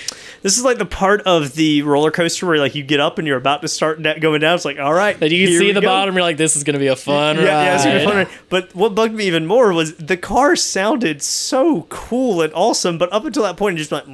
This 0.42 0.58
is 0.58 0.64
like 0.64 0.78
the 0.78 0.86
part 0.86 1.22
of 1.24 1.54
the 1.56 1.82
roller 1.82 2.12
coaster 2.12 2.46
where 2.46 2.58
like 2.58 2.76
you 2.76 2.84
get 2.84 3.00
up 3.00 3.18
and 3.18 3.28
you're 3.28 3.38
about 3.38 3.62
to 3.62 3.68
start 3.68 4.02
going 4.20 4.42
down. 4.42 4.56
It's 4.56 4.66
like, 4.66 4.80
all 4.80 4.94
right, 4.94 5.20
that 5.20 5.32
you 5.32 5.48
can 5.48 5.58
see 5.58 5.72
the 5.72 5.82
go. 5.82 5.88
bottom, 5.88 6.16
you're 6.16 6.22
like, 6.22 6.38
this 6.38 6.56
is 6.56 6.64
going 6.64 6.74
to 6.76 6.80
be 6.80 6.88
a 6.88 6.96
fun 6.96 7.38
Yeah, 7.38 7.44
ride. 7.44 7.66
yeah, 7.66 7.76
it's 7.76 7.84
gonna 7.86 8.00
be 8.00 8.06
fun. 8.06 8.16
ride. 8.16 8.28
But 8.50 8.76
what 8.76 8.96
bugged 8.96 9.14
me 9.14 9.26
even 9.26 9.46
more 9.46 9.74
was 9.74 9.96
the 9.98 10.18
car 10.18 10.56
sounded 10.56 11.22
so 11.22 11.84
cool 11.90 12.42
and 12.42 12.54
awesome, 12.54 12.98
but 12.98 13.12
up 13.12 13.26
until 13.26 13.44
that 13.44 13.58
point, 13.58 13.76
it 13.76 13.80
just 13.80 13.92
like 13.92 14.06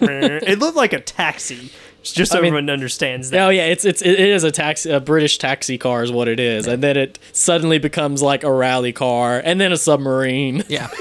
it 0.00 0.58
looked 0.58 0.76
like 0.76 0.92
a 0.92 1.00
taxi. 1.00 1.70
Just 2.12 2.32
so 2.32 2.38
I 2.38 2.40
mean- 2.42 2.48
everyone 2.48 2.70
understands 2.70 3.30
that. 3.30 3.40
Oh 3.46 3.48
yeah, 3.50 3.64
it's 3.66 3.84
it's 3.84 4.02
it 4.02 4.20
is 4.20 4.44
a 4.44 4.50
taxi, 4.50 4.90
a 4.90 5.00
British 5.00 5.38
taxi 5.38 5.78
car 5.78 6.02
is 6.02 6.12
what 6.12 6.28
it 6.28 6.38
is, 6.38 6.66
and 6.66 6.82
then 6.82 6.96
it 6.96 7.18
suddenly 7.32 7.78
becomes 7.78 8.20
like 8.22 8.44
a 8.44 8.52
rally 8.52 8.92
car, 8.92 9.40
and 9.44 9.60
then 9.60 9.72
a 9.72 9.76
submarine. 9.76 10.62
yeah. 10.68 10.88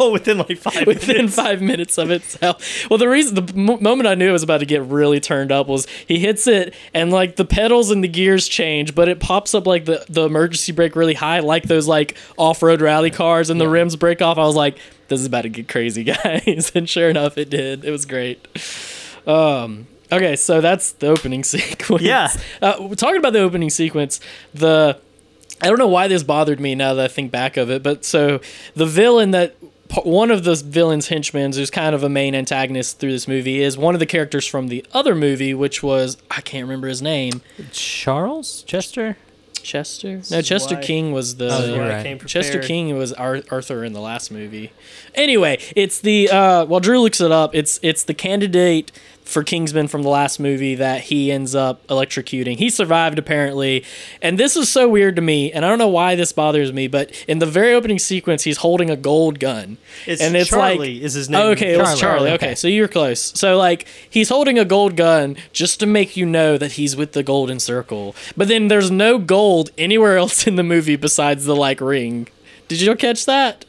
Oh, 0.00 0.10
within 0.12 0.38
like 0.38 0.56
five 0.56 0.86
within 0.86 1.16
minutes. 1.16 1.34
five 1.36 1.60
minutes 1.60 1.98
of 1.98 2.10
itself. 2.10 2.88
Well, 2.88 2.98
the 2.98 3.08
reason, 3.08 3.34
the 3.34 3.52
m- 3.54 3.82
moment 3.82 4.06
I 4.08 4.14
knew 4.14 4.28
it 4.28 4.32
was 4.32 4.42
about 4.42 4.58
to 4.58 4.66
get 4.66 4.82
really 4.82 5.20
turned 5.20 5.52
up 5.52 5.68
was 5.68 5.86
he 6.08 6.18
hits 6.18 6.46
it 6.46 6.74
and 6.94 7.12
like 7.12 7.36
the 7.36 7.44
pedals 7.44 7.90
and 7.90 8.02
the 8.02 8.08
gears 8.08 8.48
change, 8.48 8.94
but 8.94 9.08
it 9.08 9.20
pops 9.20 9.54
up 9.54 9.66
like 9.66 9.84
the, 9.84 10.04
the 10.08 10.22
emergency 10.22 10.72
brake 10.72 10.96
really 10.96 11.14
high, 11.14 11.40
like 11.40 11.64
those 11.64 11.86
like 11.86 12.16
off 12.38 12.62
road 12.62 12.80
rally 12.80 13.10
cars, 13.10 13.50
and 13.50 13.60
the 13.60 13.68
rims 13.68 13.94
break 13.94 14.22
off. 14.22 14.38
I 14.38 14.44
was 14.44 14.56
like, 14.56 14.78
this 15.08 15.20
is 15.20 15.26
about 15.26 15.42
to 15.42 15.48
get 15.50 15.68
crazy, 15.68 16.02
guys. 16.04 16.72
and 16.74 16.88
sure 16.88 17.10
enough, 17.10 17.36
it 17.36 17.50
did. 17.50 17.84
It 17.84 17.90
was 17.90 18.06
great. 18.06 18.46
Um, 19.26 19.86
okay, 20.16 20.36
so 20.36 20.60
that's 20.60 20.92
the 20.92 21.08
opening 21.08 21.44
sequence. 21.54 22.02
Yeah. 22.02 22.28
Uh, 22.62 22.76
we're 22.80 22.94
talking 22.94 23.18
about 23.18 23.32
the 23.32 23.40
opening 23.40 23.70
sequence, 23.70 24.20
the 24.52 24.98
I 25.62 25.68
don't 25.68 25.78
know 25.78 25.88
why 25.88 26.08
this 26.08 26.22
bothered 26.22 26.60
me 26.60 26.74
now 26.74 26.94
that 26.94 27.04
I 27.04 27.08
think 27.08 27.30
back 27.30 27.56
of 27.56 27.70
it, 27.70 27.82
but 27.82 28.04
so 28.04 28.40
the 28.74 28.86
villain 28.86 29.30
that 29.30 29.54
one 30.02 30.30
of 30.30 30.42
the 30.44 30.56
villain's 30.56 31.08
henchmen, 31.08 31.52
who's 31.52 31.70
kind 31.70 31.94
of 31.94 32.02
a 32.02 32.08
main 32.08 32.34
antagonist 32.34 32.98
through 32.98 33.12
this 33.12 33.28
movie, 33.28 33.62
is 33.62 33.78
one 33.78 33.94
of 33.94 34.00
the 34.00 34.06
characters 34.06 34.46
from 34.46 34.68
the 34.68 34.84
other 34.92 35.14
movie, 35.14 35.54
which 35.54 35.82
was 35.82 36.16
I 36.30 36.40
can't 36.40 36.64
remember 36.64 36.88
his 36.88 37.00
name. 37.02 37.42
Charles 37.72 38.62
Chester. 38.62 39.16
Chester? 39.62 40.20
No, 40.30 40.42
Chester 40.42 40.74
why- 40.74 40.82
King 40.82 41.12
was 41.12 41.36
the. 41.36 41.48
Oh, 41.50 41.74
you're 41.74 41.88
right. 41.88 42.26
Chester. 42.26 42.60
King 42.60 42.98
was 42.98 43.12
Ar- 43.14 43.42
Arthur 43.50 43.82
in 43.82 43.94
the 43.94 44.00
last 44.00 44.30
movie. 44.30 44.72
Anyway, 45.14 45.58
it's 45.74 46.00
the 46.00 46.28
uh, 46.30 46.64
while 46.66 46.80
Drew 46.80 47.00
looks 47.00 47.20
it 47.20 47.32
up, 47.32 47.54
it's 47.54 47.80
it's 47.82 48.04
the 48.04 48.12
candidate 48.14 48.92
for 49.24 49.42
Kingsman 49.42 49.88
from 49.88 50.02
the 50.02 50.08
last 50.10 50.38
movie 50.38 50.74
that 50.74 51.00
he 51.00 51.32
ends 51.32 51.54
up 51.54 51.84
electrocuting. 51.86 52.58
He 52.58 52.68
survived 52.70 53.18
apparently, 53.18 53.82
and 54.20 54.38
this 54.38 54.54
is 54.56 54.68
so 54.68 54.86
weird 54.88 55.16
to 55.16 55.22
me, 55.22 55.50
and 55.50 55.64
I 55.64 55.68
don't 55.68 55.78
know 55.78 55.88
why 55.88 56.14
this 56.14 56.30
bothers 56.32 56.72
me, 56.72 56.88
but 56.88 57.10
in 57.26 57.38
the 57.38 57.46
very 57.46 57.72
opening 57.72 57.98
sequence, 57.98 58.42
he's 58.44 58.58
holding 58.58 58.90
a 58.90 58.96
gold 58.96 59.40
gun, 59.40 59.78
It's 60.06 60.20
and 60.20 60.36
it's 60.36 60.50
Charlie 60.50 60.94
like 60.96 61.02
is 61.02 61.14
his 61.14 61.30
name. 61.30 61.40
Oh, 61.40 61.50
okay, 61.52 61.72
it 61.74 61.78
was 61.78 61.98
Charlie, 61.98 62.00
Charlie. 62.00 62.30
okay. 62.32 62.44
Okay, 62.48 62.54
so 62.54 62.68
you're 62.68 62.86
close. 62.88 63.32
So 63.38 63.56
like 63.56 63.86
he's 64.08 64.28
holding 64.28 64.58
a 64.58 64.64
gold 64.64 64.96
gun 64.96 65.36
just 65.52 65.80
to 65.80 65.86
make 65.86 66.16
you 66.16 66.26
know 66.26 66.58
that 66.58 66.72
he's 66.72 66.94
with 66.94 67.12
the 67.12 67.22
golden 67.22 67.58
circle. 67.60 68.14
But 68.36 68.48
then 68.48 68.68
there's 68.68 68.90
no 68.90 69.18
gold 69.18 69.70
anywhere 69.78 70.16
else 70.24 70.46
in 70.46 70.56
the 70.56 70.62
movie 70.62 70.96
besides 70.96 71.46
the 71.46 71.56
like 71.56 71.80
ring. 71.80 72.28
Did 72.68 72.80
you 72.82 72.94
catch 72.96 73.24
that? 73.26 73.64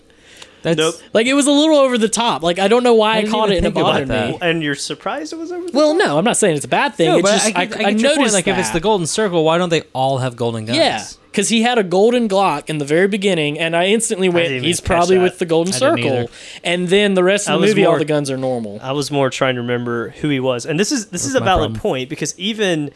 That's 0.65 0.78
Nope. 0.78 0.95
Like 1.13 1.28
it 1.28 1.34
was 1.36 1.45
a 1.47 1.51
little 1.51 1.75
over 1.78 1.97
the 1.97 2.10
top. 2.10 2.41
Like 2.41 2.58
I 2.60 2.67
don't 2.67 2.84
know 2.84 2.95
why 2.95 3.17
I, 3.17 3.21
didn't 3.21 3.32
caught 3.34 3.51
it 3.51 3.58
and 3.58 3.67
it 3.67 3.73
think 3.73 3.86
bothered 3.86 4.08
me. 4.10 4.38
And 4.41 4.63
you're 4.63 4.73
surprised 4.75 5.32
it 5.32 5.38
was 5.38 5.51
over. 5.51 5.67
the 5.69 5.78
Well, 5.78 5.97
top? 5.97 6.06
no, 6.08 6.17
I'm 6.17 6.25
not 6.25 6.38
saying 6.38 6.56
it's 6.56 6.65
a 6.65 6.67
bad 6.67 6.95
thing. 6.95 7.08
No, 7.08 7.17
it's 7.19 7.30
but 7.30 7.32
just 7.36 7.56
I, 7.56 7.62
I, 7.62 7.86
I, 7.86 7.89
I, 7.89 7.91
noticed 7.93 8.15
point. 8.17 8.34
Like 8.34 8.47
if 8.47 8.58
it's 8.58 8.71
the 8.71 8.80
golden 8.80 9.06
circle, 9.08 9.43
why 9.45 9.58
don't 9.60 9.69
they 9.69 9.84
all 9.93 10.17
have 10.17 10.36
golden 10.36 10.65
guns? 10.65 10.78
Yeah, 10.78 11.06
because 11.32 11.49
he 11.49 11.62
had 11.62 11.78
a 11.78 11.84
golden 11.84 12.28
Glock 12.28 12.69
in 12.69 12.80
the 12.80 12.86
very 12.86 13.08
beginning, 13.08 13.60
and 13.60 13.75
I 13.75 13.88
instantly 13.88 14.28
went, 14.30 14.47
didn't 14.47 14.63
"He's 14.63 14.82
probably 14.82 15.17
that. 15.17 15.23
with 15.23 15.39
the 15.39 15.45
golden 15.45 15.71
circle." 15.71 16.30
And 16.63 16.88
then 16.88 17.13
the 17.13 17.23
rest 17.23 17.47
of 17.47 17.60
the 17.60 17.62
was 17.67 17.71
movie, 17.71 17.86
all 17.86 17.97
the 17.99 18.06
guns 18.06 18.32
are 18.32 18.38
normal. 18.38 18.80
I 18.82 18.91
was 18.93 19.12
more 19.12 19.30
trying 19.30 19.56
to 19.56 19.62
remember 19.62 20.10
who 20.10 20.30
he 20.30 20.39
was, 20.39 20.65
and 20.65 20.80
this 20.80 20.91
is 20.91 21.08
this 21.08 21.25
is 21.25 21.36
a 21.36 21.39
valid 21.41 21.73
problem. 21.73 21.80
point 21.80 22.10
because 22.10 22.38
even 22.39 22.86
th- 22.86 22.93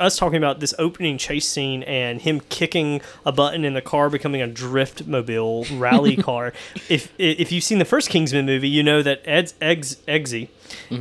us 0.00 0.16
talking 0.16 0.36
about 0.38 0.60
this 0.60 0.74
opening 0.78 1.18
chase 1.18 1.46
scene 1.48 1.82
and 1.84 2.20
him 2.22 2.40
kicking 2.48 3.00
a 3.26 3.32
button 3.32 3.64
in 3.64 3.74
the 3.74 3.82
car 3.82 4.08
becoming 4.10 4.40
a 4.42 4.46
drift 4.46 5.06
mobile 5.06 5.64
rally 5.72 6.16
car. 6.28 6.52
If 6.88 7.12
if 7.18 7.52
you've 7.52 7.64
seen 7.64 7.78
the 7.78 7.84
first 7.84 8.08
Kingsman 8.10 8.46
movie, 8.46 8.68
you 8.68 8.82
know 8.82 9.02
that 9.02 9.22
Ed's 9.24 9.54
Eggs 9.60 9.96
Eggsy 10.08 10.48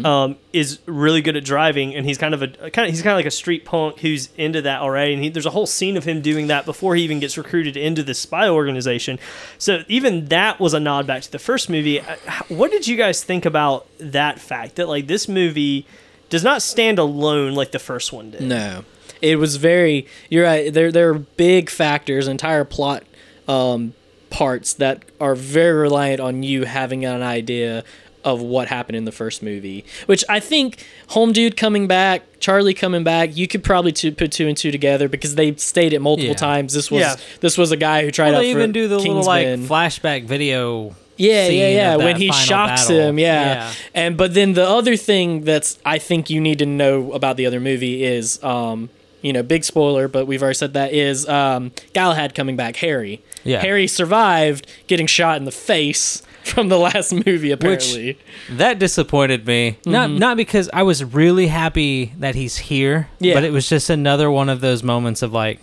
um, 0.03 0.35
is 0.51 0.79
really 0.87 1.21
good 1.21 1.35
at 1.35 1.45
driving, 1.45 1.93
and 1.93 2.05
he's 2.05 2.17
kind 2.17 2.33
of 2.33 2.41
a 2.41 2.47
kind 2.71 2.87
of 2.87 2.89
he's 2.93 3.01
kind 3.03 3.13
of 3.13 3.17
like 3.17 3.25
a 3.27 3.31
street 3.31 3.65
punk 3.65 3.99
who's 3.99 4.29
into 4.37 4.61
that 4.63 4.81
already. 4.81 5.13
And 5.13 5.23
he, 5.23 5.29
there's 5.29 5.45
a 5.45 5.51
whole 5.51 5.67
scene 5.67 5.95
of 5.95 6.03
him 6.05 6.21
doing 6.21 6.47
that 6.47 6.65
before 6.65 6.95
he 6.95 7.03
even 7.03 7.19
gets 7.19 7.37
recruited 7.37 7.77
into 7.77 8.01
the 8.03 8.13
spy 8.13 8.49
organization. 8.49 9.19
So 9.57 9.83
even 9.87 10.25
that 10.29 10.59
was 10.59 10.73
a 10.73 10.79
nod 10.79 11.05
back 11.07 11.21
to 11.23 11.31
the 11.31 11.39
first 11.39 11.69
movie. 11.69 11.99
Uh, 12.01 12.15
What 12.47 12.71
did 12.71 12.87
you 12.87 12.97
guys 12.97 13.23
think 13.23 13.45
about 13.45 13.85
that 13.99 14.39
fact 14.39 14.75
that 14.77 14.87
like 14.89 15.07
this 15.07 15.27
movie 15.27 15.85
does 16.29 16.43
not 16.43 16.61
stand 16.61 16.99
alone 16.99 17.53
like 17.55 17.71
the 17.71 17.79
first 17.79 18.13
one 18.13 18.31
did? 18.31 18.41
No, 18.41 18.83
it 19.21 19.37
was 19.37 19.55
very. 19.57 20.05
You're 20.29 20.43
right. 20.45 20.73
There 20.73 20.91
there 20.91 21.09
are 21.09 21.15
big 21.19 21.69
factors, 21.69 22.27
entire 22.27 22.63
plot 22.65 23.03
um, 23.47 23.93
parts 24.29 24.73
that 24.75 25.03
are 25.19 25.35
very 25.35 25.73
reliant 25.79 26.19
on 26.21 26.43
you 26.43 26.65
having 26.65 27.03
an 27.05 27.21
idea 27.23 27.83
of 28.25 28.41
what 28.41 28.67
happened 28.67 28.97
in 28.97 29.05
the 29.05 29.11
first 29.13 29.41
movie. 29.41 29.85
Which 30.05 30.25
I 30.27 30.41
think 30.41 30.85
Home 31.09 31.31
Dude 31.31 31.55
coming 31.55 31.87
back, 31.87 32.23
Charlie 32.41 32.73
coming 32.73 33.01
back, 33.03 33.35
you 33.37 33.47
could 33.47 33.63
probably 33.63 33.93
two, 33.93 34.11
put 34.11 34.31
two 34.33 34.45
and 34.47 34.57
two 34.57 34.71
together 34.71 35.07
because 35.07 35.35
they 35.35 35.55
stated 35.55 35.93
it 35.93 35.99
multiple 36.01 36.31
Yeah. 36.31 36.35
times 36.35 36.73
this 36.73 36.91
was 36.91 36.99
Yeah. 36.99 37.15
this 37.39 37.57
was 37.57 37.71
a 37.71 37.77
guy 37.77 38.03
who 38.03 38.11
tried 38.11 38.31
Well, 38.31 38.39
out 38.39 38.41
they 38.41 38.51
for 38.53 38.59
even 38.59 38.71
do 38.73 38.89
the 38.89 38.97
little 38.99 39.23
like 39.23 39.47
flashback 39.47 40.25
video. 40.25 40.95
Yeah, 41.19 41.47
yeah, 41.49 41.67
yeah. 41.69 41.95
When 41.97 42.15
he 42.15 42.31
shocks 42.31 42.87
battle. 42.87 43.09
him, 43.09 43.19
yeah. 43.19 43.43
Yeah. 43.43 43.73
And 43.93 44.17
but 44.17 44.33
then 44.33 44.53
the 44.53 44.67
other 44.67 44.95
thing 44.95 45.41
that's 45.41 45.77
I 45.85 45.99
think 45.99 46.29
you 46.29 46.39
need 46.41 46.59
to 46.59 46.65
know 46.65 47.11
about 47.11 47.35
the 47.37 47.45
other 47.45 47.59
movie 47.59 48.03
is 48.03 48.41
um, 48.43 48.89
you 49.21 49.33
know, 49.33 49.43
big 49.43 49.65
spoiler, 49.65 50.07
but 50.07 50.27
we've 50.27 50.41
already 50.41 50.55
said 50.55 50.73
that 50.73 50.93
is 50.93 51.27
um 51.27 51.71
Galahad 51.93 52.33
coming 52.35 52.55
back, 52.55 52.77
Harry. 52.77 53.21
Yeah. 53.43 53.59
Harry 53.59 53.85
survived 53.87 54.65
getting 54.87 55.07
shot 55.07 55.37
in 55.37 55.43
the 55.45 55.51
face 55.51 56.23
from 56.45 56.69
the 56.69 56.77
last 56.79 57.11
movie 57.25 57.51
apparently. 57.51 58.17
That 58.49 58.79
disappointed 58.79 59.45
me. 59.45 59.77
Not 59.85 60.09
not 60.11 60.37
because 60.37 60.69
I 60.71 60.83
was 60.83 61.03
really 61.03 61.47
happy 61.47 62.13
that 62.19 62.35
he's 62.35 62.57
here, 62.57 63.09
Yeah. 63.19 63.33
but 63.33 63.43
it 63.43 63.51
was 63.51 63.67
just 63.67 63.89
another 63.89 64.31
one 64.31 64.47
of 64.47 64.61
those 64.61 64.83
moments 64.83 65.21
of 65.21 65.33
like, 65.33 65.59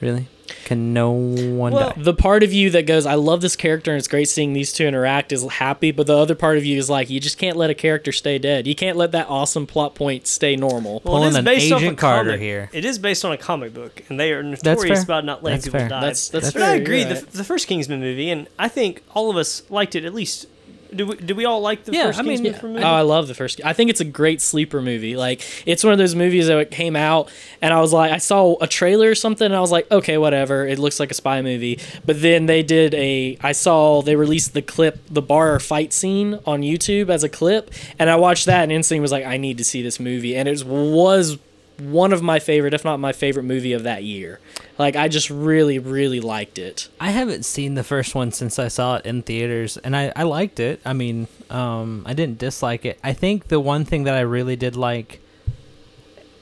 really, 0.00 0.28
can 0.64 0.92
no 0.92 1.10
one 1.12 1.72
Well, 1.72 1.90
die? 1.90 1.94
the 2.02 2.14
part 2.14 2.42
of 2.42 2.52
you 2.52 2.70
that 2.70 2.86
goes, 2.86 3.06
I 3.06 3.14
love 3.14 3.40
this 3.40 3.56
character 3.56 3.90
and 3.90 3.98
it's 3.98 4.08
great 4.08 4.28
seeing 4.28 4.52
these 4.52 4.72
two 4.72 4.86
interact 4.86 5.32
is 5.32 5.44
happy, 5.44 5.90
but 5.92 6.06
the 6.06 6.16
other 6.16 6.34
part 6.34 6.56
of 6.58 6.64
you 6.64 6.78
is 6.78 6.88
like, 6.90 7.10
you 7.10 7.20
just 7.20 7.38
can't 7.38 7.56
let 7.56 7.70
a 7.70 7.74
character 7.74 8.12
stay 8.12 8.38
dead. 8.38 8.66
You 8.66 8.74
can't 8.74 8.96
let 8.96 9.12
that 9.12 9.28
awesome 9.28 9.66
plot 9.66 9.94
point 9.94 10.26
stay 10.26 10.56
normal. 10.56 11.00
Well, 11.04 11.16
it 11.16 11.18
Pulling 11.18 11.28
is 11.30 11.36
an 11.36 11.44
based 11.44 11.72
off 11.72 11.82
a 11.82 11.94
Carter 11.94 12.30
comic- 12.30 12.40
here. 12.40 12.70
It 12.72 12.84
is 12.84 12.98
based 12.98 13.24
on 13.24 13.32
a 13.32 13.36
comic 13.38 13.74
book, 13.74 14.02
and 14.08 14.18
they 14.18 14.32
are 14.32 14.42
notorious 14.42 15.04
about 15.04 15.24
not 15.24 15.42
letting 15.42 15.56
That's 15.58 15.66
people 15.66 15.80
fair. 15.80 15.88
die. 15.88 16.00
That's 16.00 16.28
that's 16.28 16.52
but 16.52 16.60
fair, 16.60 16.70
I 16.70 16.74
agree. 16.74 17.04
right. 17.04 17.16
The, 17.30 17.38
the 17.38 17.44
first 17.44 17.66
Kingsman 17.68 18.00
movie, 18.00 18.30
and 18.30 18.48
I 18.58 18.68
think 18.68 19.02
all 19.14 19.30
of 19.30 19.36
us 19.36 19.62
liked 19.70 19.94
it 19.94 20.04
at 20.04 20.14
least. 20.14 20.46
Do 20.94 21.06
we, 21.06 21.16
do 21.16 21.34
we 21.34 21.44
all 21.44 21.60
like 21.60 21.84
the 21.84 21.92
Yeah, 21.92 22.06
first 22.06 22.18
I 22.18 22.22
mean, 22.22 22.42
Kingsman 22.42 22.54
yeah. 22.54 22.68
movie? 22.76 22.84
Oh, 22.84 22.92
I 22.94 23.00
love 23.02 23.28
the 23.28 23.34
first. 23.34 23.60
I 23.64 23.72
think 23.72 23.90
it's 23.90 24.00
a 24.00 24.04
great 24.04 24.40
sleeper 24.40 24.82
movie. 24.82 25.16
Like 25.16 25.42
it's 25.66 25.82
one 25.82 25.92
of 25.92 25.98
those 25.98 26.14
movies 26.14 26.46
that 26.48 26.70
came 26.70 26.96
out, 26.96 27.30
and 27.60 27.72
I 27.72 27.80
was 27.80 27.92
like, 27.92 28.12
I 28.12 28.18
saw 28.18 28.56
a 28.60 28.66
trailer 28.66 29.10
or 29.10 29.14
something, 29.14 29.46
and 29.46 29.56
I 29.56 29.60
was 29.60 29.70
like, 29.70 29.90
okay, 29.90 30.18
whatever. 30.18 30.66
It 30.66 30.78
looks 30.78 31.00
like 31.00 31.10
a 31.10 31.14
spy 31.14 31.40
movie. 31.42 31.78
But 32.04 32.20
then 32.20 32.46
they 32.46 32.62
did 32.62 32.94
a. 32.94 33.38
I 33.40 33.52
saw 33.52 34.02
they 34.02 34.16
released 34.16 34.54
the 34.54 34.62
clip, 34.62 34.98
the 35.08 35.22
bar 35.22 35.58
fight 35.60 35.92
scene 35.92 36.38
on 36.46 36.60
YouTube 36.62 37.08
as 37.08 37.24
a 37.24 37.28
clip, 37.28 37.70
and 37.98 38.10
I 38.10 38.16
watched 38.16 38.46
that, 38.46 38.62
and 38.62 38.72
instantly 38.72 39.00
was 39.00 39.12
like, 39.12 39.24
I 39.24 39.36
need 39.36 39.58
to 39.58 39.64
see 39.64 39.82
this 39.82 39.98
movie, 39.98 40.36
and 40.36 40.48
it 40.48 40.62
was 40.64 41.38
one 41.78 42.12
of 42.12 42.22
my 42.22 42.38
favorite, 42.38 42.74
if 42.74 42.84
not 42.84 42.98
my 42.98 43.12
favorite 43.12 43.44
movie 43.44 43.72
of 43.72 43.82
that 43.84 44.04
year. 44.04 44.40
Like 44.78 44.96
I 44.96 45.08
just 45.08 45.30
really, 45.30 45.78
really 45.78 46.20
liked 46.20 46.58
it. 46.58 46.88
I 47.00 47.10
haven't 47.10 47.44
seen 47.44 47.74
the 47.74 47.84
first 47.84 48.14
one 48.14 48.32
since 48.32 48.58
I 48.58 48.68
saw 48.68 48.96
it 48.96 49.06
in 49.06 49.22
theaters, 49.22 49.76
and 49.78 49.96
I, 49.96 50.12
I 50.14 50.22
liked 50.24 50.60
it. 50.60 50.80
I 50.84 50.92
mean, 50.92 51.28
um, 51.50 52.02
I 52.06 52.14
didn't 52.14 52.38
dislike 52.38 52.84
it. 52.84 52.98
I 53.02 53.12
think 53.12 53.48
the 53.48 53.60
one 53.60 53.84
thing 53.84 54.04
that 54.04 54.14
I 54.14 54.20
really 54.20 54.56
did 54.56 54.76
like, 54.76 55.20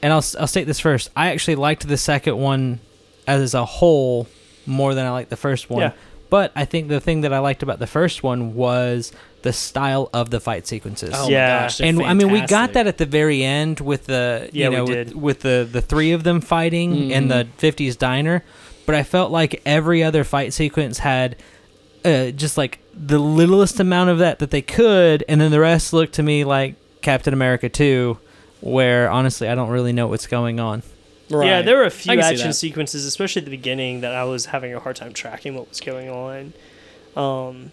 and 0.01 0.11
I'll 0.13 0.23
I'll 0.39 0.47
state 0.47 0.65
this 0.65 0.79
first, 0.79 1.09
I 1.15 1.31
actually 1.31 1.55
liked 1.55 1.87
the 1.87 1.97
second 1.97 2.37
one 2.37 2.79
as 3.27 3.53
a 3.53 3.65
whole 3.65 4.27
more 4.65 4.93
than 4.93 5.05
I 5.05 5.11
liked 5.11 5.29
the 5.29 5.37
first 5.37 5.69
one. 5.69 5.81
Yeah. 5.81 5.93
But 6.31 6.51
I 6.55 6.65
think 6.65 6.87
the 6.87 6.99
thing 6.99 7.21
that 7.21 7.31
I 7.33 7.37
liked 7.39 7.61
about 7.61 7.77
the 7.79 7.85
first 7.85 8.23
one 8.23 8.55
was 8.55 9.11
the 9.43 9.51
style 9.53 10.09
of 10.13 10.29
the 10.31 10.39
fight 10.39 10.65
sequences. 10.65 11.11
Oh 11.13 11.29
Yeah. 11.29 11.45
my 11.57 11.61
gosh, 11.63 11.77
they're 11.77 11.87
and 11.89 12.01
I 12.01 12.13
mean, 12.13 12.31
we 12.31 12.41
got 12.41 12.73
that 12.73 12.87
at 12.87 12.97
the 12.97 13.05
very 13.05 13.43
end 13.43 13.79
with 13.81 14.05
the 14.05 14.49
Yeah, 14.53 14.65
you 14.65 14.69
we 14.71 14.75
know 14.77 14.85
did. 14.87 15.07
with, 15.09 15.15
with 15.15 15.39
the 15.41 15.67
the 15.71 15.81
three 15.81 16.11
of 16.13 16.23
them 16.23 16.41
fighting 16.41 17.11
in 17.11 17.27
the 17.27 17.47
'50s 17.59 17.97
diner, 17.97 18.43
but 18.87 18.95
I 18.95 19.03
felt 19.03 19.31
like 19.31 19.61
every 19.65 20.03
other 20.03 20.23
fight 20.23 20.53
sequence 20.53 20.99
had 20.99 21.35
uh, 22.05 22.31
just 22.31 22.57
like 22.57 22.79
the 22.93 23.19
littlest 23.19 23.79
amount 23.79 24.09
of 24.09 24.17
that 24.19 24.39
that 24.39 24.51
they 24.51 24.61
could, 24.61 25.23
and 25.27 25.39
then 25.41 25.51
the 25.51 25.59
rest 25.59 25.91
looked 25.93 26.13
to 26.13 26.23
me 26.23 26.43
like 26.45 26.75
Captain 27.01 27.33
America 27.33 27.67
2, 27.69 28.17
where 28.61 29.09
honestly 29.09 29.47
I 29.49 29.55
don't 29.55 29.69
really 29.69 29.91
know 29.93 30.07
what's 30.07 30.27
going 30.27 30.59
on. 30.59 30.81
Right. 31.31 31.47
Yeah, 31.47 31.61
there 31.61 31.77
were 31.77 31.85
a 31.85 31.89
few 31.91 32.19
action 32.19 32.53
sequences, 32.53 33.05
especially 33.05 33.41
at 33.41 33.45
the 33.45 33.51
beginning, 33.51 34.01
that 34.01 34.13
I 34.13 34.23
was 34.25 34.47
having 34.47 34.73
a 34.73 34.79
hard 34.79 34.95
time 34.95 35.13
tracking 35.13 35.55
what 35.55 35.69
was 35.69 35.79
going 35.79 36.09
on. 36.09 36.53
Um, 37.15 37.71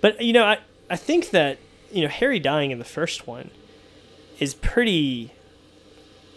but 0.00 0.20
you 0.22 0.32
know, 0.32 0.44
I 0.44 0.58
I 0.90 0.96
think 0.96 1.30
that 1.30 1.58
you 1.90 2.02
know 2.02 2.08
Harry 2.08 2.38
dying 2.38 2.70
in 2.70 2.78
the 2.78 2.84
first 2.84 3.26
one 3.26 3.50
is 4.38 4.54
pretty. 4.54 5.32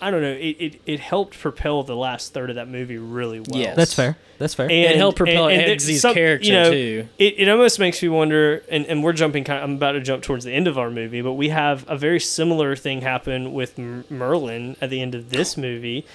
I 0.01 0.11
don't 0.11 0.21
know. 0.21 0.33
It, 0.33 0.57
it, 0.59 0.81
it 0.85 0.99
helped 0.99 1.39
propel 1.39 1.81
the 1.81 1.95
last 1.95 2.33
third 2.33 2.49
of 2.49 2.57
that 2.57 2.67
movie 2.67 2.97
really 2.97 3.39
well. 3.39 3.59
Yeah, 3.61 3.73
That's 3.75 3.93
fair. 3.93 4.17
That's 4.37 4.53
fair. 4.53 4.65
And, 4.65 4.73
It 4.73 4.97
helped 4.97 5.17
propel 5.17 5.47
and- 5.47 5.61
and 5.61 5.71
Eggsy's 5.71 6.01
some- 6.01 6.13
character, 6.13 6.45
you 6.45 6.51
know, 6.53 6.69
too. 6.69 7.07
It, 7.17 7.35
it 7.39 7.49
almost 7.49 7.79
makes 7.79 8.03
me 8.03 8.09
wonder, 8.09 8.61
and, 8.69 8.85
and 8.87 9.01
we're 9.01 9.13
jumping. 9.13 9.45
Kind 9.45 9.59
of, 9.59 9.63
I'm 9.63 9.77
about 9.77 9.93
to 9.93 10.01
jump 10.01 10.21
towards 10.21 10.43
the 10.43 10.51
end 10.51 10.67
of 10.67 10.77
our 10.77 10.91
movie, 10.91 11.21
but 11.21 11.33
we 11.33 11.47
have 11.49 11.85
a 11.89 11.97
very 11.97 12.19
similar 12.19 12.75
thing 12.75 13.01
happen 13.01 13.53
with 13.53 13.77
Merlin 13.79 14.75
at 14.81 14.89
the 14.89 15.01
end 15.01 15.15
of 15.15 15.29
this 15.29 15.55
movie, 15.55 16.05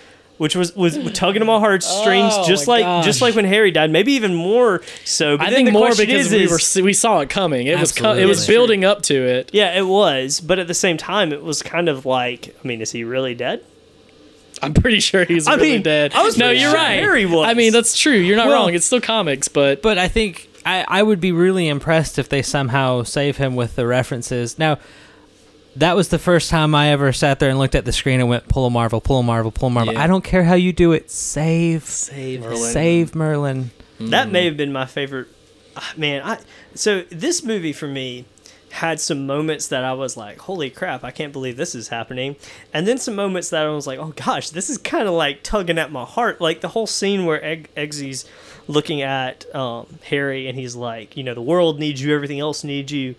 which 0.41 0.57
was 0.57 0.75
was 0.75 0.97
tugging 1.13 1.43
at 1.43 1.47
my 1.47 1.59
heartstrings, 1.59 2.33
Oh, 2.35 2.47
just 2.49 2.67
my 2.67 2.73
like 2.77 2.83
gosh. 2.85 3.05
just 3.05 3.21
like 3.21 3.35
when 3.35 3.45
Harry 3.45 3.71
died, 3.71 3.91
maybe 3.91 4.13
even 4.13 4.35
more 4.35 4.81
so. 5.05 5.37
But 5.37 5.49
I 5.49 5.51
think 5.51 5.67
the 5.67 5.73
more 5.73 5.91
because 5.91 6.33
is, 6.33 6.75
we 6.75 6.81
were 6.81 6.87
we 6.87 6.95
saw 6.95 7.19
it 7.21 7.29
coming. 7.29 7.67
It 7.67 7.79
was 7.79 7.93
co- 7.93 8.15
it 8.15 8.25
was 8.25 8.47
building 8.47 8.83
up 8.83 9.03
to 9.03 9.15
it. 9.15 9.51
yeah, 9.53 9.77
it 9.79 9.87
was, 9.87 10.41
but 10.41 10.59
at 10.59 10.67
the 10.67 10.73
same 10.73 10.97
time, 10.97 11.35
it 11.35 11.43
was 11.43 11.63
kind 11.63 11.91
of 11.91 12.07
like, 12.07 12.57
I 12.65 12.67
mean, 12.67 12.81
is 12.81 12.91
he 12.91 13.05
really 13.05 13.35
dead? 13.35 13.63
I'm 14.63 14.73
pretty 14.73 15.01
sure 15.01 15.27
he's 15.27 15.47
I 15.47 15.57
really 15.57 15.73
mean, 15.73 15.83
dead. 15.83 16.13
I 16.15 16.23
was 16.23 16.39
no, 16.39 16.49
you're 16.49 16.71
sure 16.71 16.79
right. 16.79 17.01
Harry 17.01 17.27
was. 17.27 17.47
I 17.47 17.53
mean, 17.53 17.75
that's 17.75 17.99
true. 17.99 18.15
You're 18.17 18.39
not 18.39 18.47
Well- 18.49 18.63
wrong. 18.65 18.75
It's 18.75 18.87
still 18.87 19.01
comics, 19.03 19.49
but 19.49 19.83
But 19.83 19.99
I 19.99 20.09
think 20.09 20.49
I, 20.65 20.87
I 20.89 21.03
would 21.03 21.21
be 21.21 21.33
really 21.33 21.69
impressed 21.69 22.19
if 22.19 22.31
they 22.31 22.41
somehow 22.41 23.03
save 23.03 23.37
him 23.37 23.57
with 23.57 23.77
the 23.77 23.87
references. 23.87 24.59
Now, 24.59 24.79
that 25.77 25.97
was 25.97 26.09
the 26.09 26.19
first 26.19 26.51
time 26.51 26.75
I 26.75 26.89
ever 26.89 27.13
sat 27.13 27.39
there 27.39 27.51
and 27.51 27.59
looked 27.59 27.75
at 27.75 27.85
the 27.85 27.93
screen 27.93 28.21
and 28.21 28.29
went, 28.29 28.49
pull 28.49 28.67
a 28.67 28.71
Marvel, 28.71 29.01
pull 29.01 29.21
a 29.21 29.23
Marvel, 29.23 29.51
pull 29.51 29.69
a 29.69 29.71
Marvel. 29.71 29.95
Yeah. 29.95 30.03
I 30.03 30.07
don't 30.07 30.25
care 30.25 30.45
how 30.45 30.55
you 30.55 30.73
do 30.73 30.93
it. 30.93 31.11
Save, 31.11 31.85
save 31.85 32.41
Merlin. 32.41 32.73
save 32.73 33.15
Merlin. 33.15 33.71
That 34.01 34.31
may 34.31 34.47
have 34.47 34.57
been 34.57 34.73
my 34.73 34.87
favorite. 34.87 35.29
ah, 35.77 35.93
Man, 35.97 36.23
I 36.25 36.39
so 36.75 37.03
this 37.11 37.43
movie 37.45 37.73
for 37.73 37.87
me 37.87 38.25
had 38.71 39.01
some 39.01 39.27
moments 39.27 39.67
that 39.69 39.85
I 39.85 39.93
was 39.93 40.17
like, 40.17 40.39
"Holy 40.39 40.71
crap! 40.71 41.03
I 41.05 41.11
can't 41.11 41.33
believe 41.33 41.57
this 41.57 41.75
is 41.75 41.89
happening," 41.89 42.37
and 42.73 42.87
then 42.87 42.99
some 42.99 43.15
moments 43.17 43.51
that 43.51 43.67
I 43.67 43.69
was 43.71 43.87
like, 43.87 43.99
"Oh 43.99 44.13
gosh, 44.17 44.51
this 44.51 44.71
is 44.71 44.79
kind 44.79 45.07
of 45.07 45.13
like 45.15 45.43
tugging 45.43 45.77
at 45.77 45.93
my 45.93 46.05
heart." 46.05 46.41
Like 46.41 46.61
the 46.63 46.69
whole 46.69 46.87
scene 46.87 47.27
where 47.27 47.45
Egg- 47.45 47.69
Eggsy's 47.77 48.25
looking 48.69 49.03
at 49.03 49.53
um, 49.55 49.99
Harry 50.05 50.49
and 50.49 50.57
he's 50.59 50.75
like, 50.77 51.17
"You 51.17 51.25
know, 51.25 51.35
the 51.35 51.43
world 51.43 51.79
needs 51.79 52.01
you. 52.03 52.15
Everything 52.15 52.41
else 52.41 52.65
needs 52.65 52.91
you." 52.93 53.17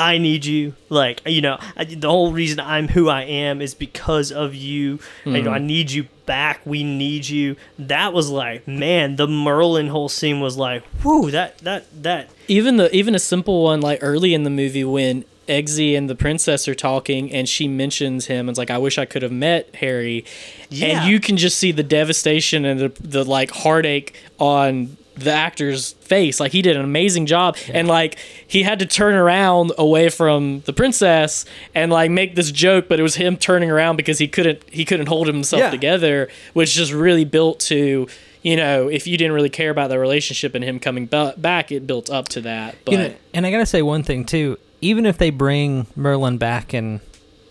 I 0.00 0.18
need 0.18 0.46
you. 0.46 0.74
Like, 0.88 1.20
uh, 1.26 1.30
you 1.30 1.42
know, 1.42 1.58
I, 1.76 1.84
the 1.84 2.08
whole 2.08 2.32
reason 2.32 2.58
I'm 2.58 2.88
who 2.88 3.08
I 3.08 3.22
am 3.22 3.60
is 3.60 3.74
because 3.74 4.32
of 4.32 4.54
you. 4.54 4.98
And, 5.24 5.36
you 5.36 5.42
know, 5.42 5.52
I 5.52 5.58
hmm. 5.58 5.66
need 5.66 5.90
you 5.90 6.04
back. 6.24 6.62
We 6.64 6.82
need 6.82 7.28
you. 7.28 7.56
That 7.78 8.12
was 8.12 8.30
like, 8.30 8.66
man, 8.66 9.16
the 9.16 9.28
Merlin 9.28 9.88
whole 9.88 10.08
scene 10.08 10.40
was 10.40 10.56
like, 10.56 10.84
whoo, 11.04 11.30
that, 11.30 11.58
that, 11.58 12.02
that. 12.02 12.30
even 12.48 12.78
the 12.78 12.94
even 12.96 13.14
a 13.14 13.18
simple 13.18 13.62
one 13.62 13.80
like 13.80 13.98
early 14.00 14.32
in 14.32 14.44
the 14.44 14.50
movie 14.50 14.84
when 14.84 15.24
Eggsy 15.48 15.98
and 15.98 16.08
the 16.08 16.14
princess 16.14 16.68
are 16.68 16.74
talking 16.74 17.32
and 17.32 17.48
she 17.48 17.66
mentions 17.66 18.26
him 18.26 18.40
and 18.40 18.50
it's 18.50 18.58
like 18.58 18.70
I 18.70 18.78
wish 18.78 18.96
I 18.98 19.04
could 19.04 19.22
have 19.22 19.32
met 19.32 19.74
Harry 19.74 20.24
Yeah. 20.68 21.00
and 21.02 21.10
you 21.10 21.18
can 21.18 21.36
just 21.36 21.58
see 21.58 21.72
the 21.72 21.82
devastation 21.82 22.64
and 22.64 22.80
the, 22.80 22.88
the 23.00 23.24
like 23.24 23.50
heartache 23.50 24.16
on 24.38 24.96
the 25.20 25.32
actor's 25.32 25.92
face 25.92 26.40
like 26.40 26.52
he 26.52 26.62
did 26.62 26.76
an 26.76 26.84
amazing 26.84 27.26
job 27.26 27.56
and 27.72 27.86
like 27.88 28.18
he 28.46 28.62
had 28.62 28.78
to 28.78 28.86
turn 28.86 29.14
around 29.14 29.72
away 29.78 30.08
from 30.08 30.60
the 30.66 30.72
princess 30.72 31.44
and 31.74 31.92
like 31.92 32.10
make 32.10 32.34
this 32.34 32.50
joke 32.50 32.88
but 32.88 32.98
it 32.98 33.02
was 33.02 33.14
him 33.16 33.36
turning 33.36 33.70
around 33.70 33.96
because 33.96 34.18
he 34.18 34.26
couldn't 34.28 34.62
he 34.70 34.84
couldn't 34.84 35.06
hold 35.06 35.26
himself 35.26 35.60
Yeah. 35.60 35.70
together 35.70 36.28
which 36.52 36.72
just 36.74 36.92
really 36.92 37.24
built 37.24 37.60
to 37.60 38.08
you 38.42 38.56
know 38.56 38.88
if 38.88 39.06
you 39.06 39.16
didn't 39.16 39.32
really 39.34 39.50
care 39.50 39.70
about 39.70 39.88
the 39.90 39.98
relationship 39.98 40.54
and 40.54 40.64
him 40.64 40.78
coming 40.80 41.06
ba- 41.06 41.34
back 41.36 41.70
it 41.70 41.86
built 41.86 42.10
up 42.10 42.28
to 42.30 42.40
that 42.42 42.76
but 42.84 42.92
You 42.92 42.98
know, 42.98 43.14
and 43.34 43.46
I 43.46 43.50
gotta 43.50 43.66
say 43.66 43.82
one 43.82 44.02
thing 44.02 44.24
too. 44.24 44.58
Even 44.82 45.04
if 45.04 45.18
they 45.18 45.28
bring 45.30 45.86
Merlin 45.94 46.38
back 46.38 46.72
in 46.72 47.00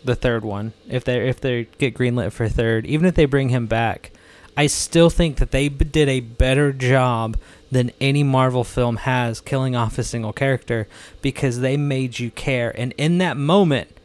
the 0.03 0.15
third 0.15 0.43
one, 0.43 0.73
if 0.89 1.03
they 1.03 1.29
if 1.29 1.39
they 1.39 1.67
get 1.77 1.93
greenlit 1.93 2.31
for 2.31 2.47
third, 2.49 2.87
even 2.87 3.05
if 3.05 3.13
they 3.13 3.25
bring 3.25 3.49
him 3.49 3.67
back, 3.67 4.11
I 4.57 4.65
still 4.65 5.11
think 5.11 5.37
that 5.37 5.51
they 5.51 5.69
b- 5.69 5.85
did 5.85 6.09
a 6.09 6.21
better 6.21 6.73
job 6.73 7.37
than 7.71 7.91
any 8.01 8.23
Marvel 8.23 8.63
film 8.63 8.97
has 8.97 9.39
killing 9.41 9.75
off 9.75 9.97
a 9.97 10.03
single 10.03 10.33
character 10.33 10.87
because 11.21 11.59
they 11.59 11.77
made 11.77 12.19
you 12.19 12.31
care. 12.31 12.73
And 12.79 12.93
in 12.97 13.19
that 13.19 13.37
moment, 13.37 13.95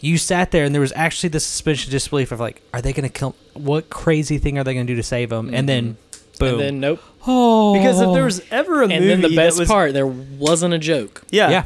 you 0.00 0.18
sat 0.18 0.50
there 0.50 0.64
and 0.64 0.74
there 0.74 0.80
was 0.80 0.92
actually 0.96 1.28
the 1.30 1.40
suspension 1.40 1.88
of 1.88 1.92
disbelief 1.92 2.32
of 2.32 2.40
like, 2.40 2.60
are 2.74 2.82
they 2.82 2.92
going 2.92 3.08
to 3.08 3.12
kill? 3.12 3.36
What 3.54 3.88
crazy 3.88 4.38
thing 4.38 4.58
are 4.58 4.64
they 4.64 4.74
going 4.74 4.86
to 4.86 4.92
do 4.92 4.96
to 4.96 5.02
save 5.02 5.30
him? 5.32 5.54
And 5.54 5.68
then, 5.68 5.94
mm-hmm. 5.94 6.38
boom. 6.38 6.50
And 6.54 6.60
then 6.60 6.80
nope. 6.80 7.00
oh, 7.26 7.72
Because 7.74 8.00
if 8.00 8.12
there 8.12 8.24
was 8.24 8.42
ever 8.50 8.82
a 8.82 8.88
And 8.88 9.04
movie 9.04 9.06
then 9.06 9.20
the 9.22 9.36
best 9.36 9.58
was, 9.60 9.68
part, 9.68 9.92
there 9.92 10.06
wasn't 10.06 10.74
a 10.74 10.78
joke. 10.78 11.22
yeah, 11.30 11.48
yeah, 11.50 11.64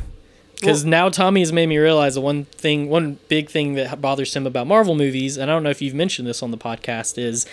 Because 0.54 0.84
now 0.84 1.08
Tommy 1.08 1.40
has 1.40 1.52
made 1.52 1.66
me 1.66 1.78
realize 1.78 2.14
the 2.14 2.20
one 2.20 2.44
thing, 2.44 2.88
one 2.88 3.18
big 3.28 3.48
thing 3.48 3.74
that 3.74 4.00
bothers 4.00 4.36
him 4.36 4.46
about 4.46 4.66
Marvel 4.66 4.94
movies, 4.94 5.36
and 5.36 5.50
I 5.50 5.54
don't 5.54 5.62
know 5.62 5.70
if 5.70 5.80
you've 5.82 5.94
mentioned 5.94 6.28
this 6.28 6.42
on 6.42 6.50
the 6.50 6.58
podcast, 6.58 7.16
is 7.18 7.46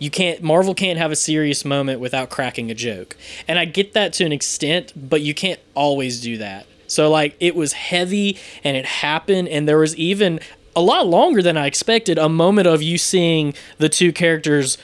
you 0.00 0.10
can't 0.10 0.42
Marvel 0.42 0.74
can't 0.74 0.98
have 0.98 1.12
a 1.12 1.16
serious 1.16 1.64
moment 1.64 2.00
without 2.00 2.30
cracking 2.30 2.70
a 2.70 2.74
joke, 2.74 3.16
and 3.46 3.58
I 3.58 3.66
get 3.66 3.92
that 3.92 4.12
to 4.14 4.24
an 4.24 4.32
extent, 4.32 4.92
but 4.96 5.20
you 5.20 5.34
can't 5.34 5.60
always 5.74 6.20
do 6.20 6.38
that. 6.38 6.66
So 6.88 7.08
like 7.08 7.36
it 7.38 7.54
was 7.54 7.74
heavy 7.74 8.36
and 8.64 8.76
it 8.76 8.86
happened, 8.86 9.48
and 9.48 9.68
there 9.68 9.78
was 9.78 9.94
even 9.96 10.40
a 10.74 10.80
lot 10.80 11.06
longer 11.06 11.42
than 11.42 11.56
I 11.56 11.66
expected 11.66 12.18
a 12.18 12.28
moment 12.28 12.66
of 12.66 12.82
you 12.82 12.96
seeing 12.96 13.54
the 13.78 13.88
two 13.88 14.12
characters 14.12 14.78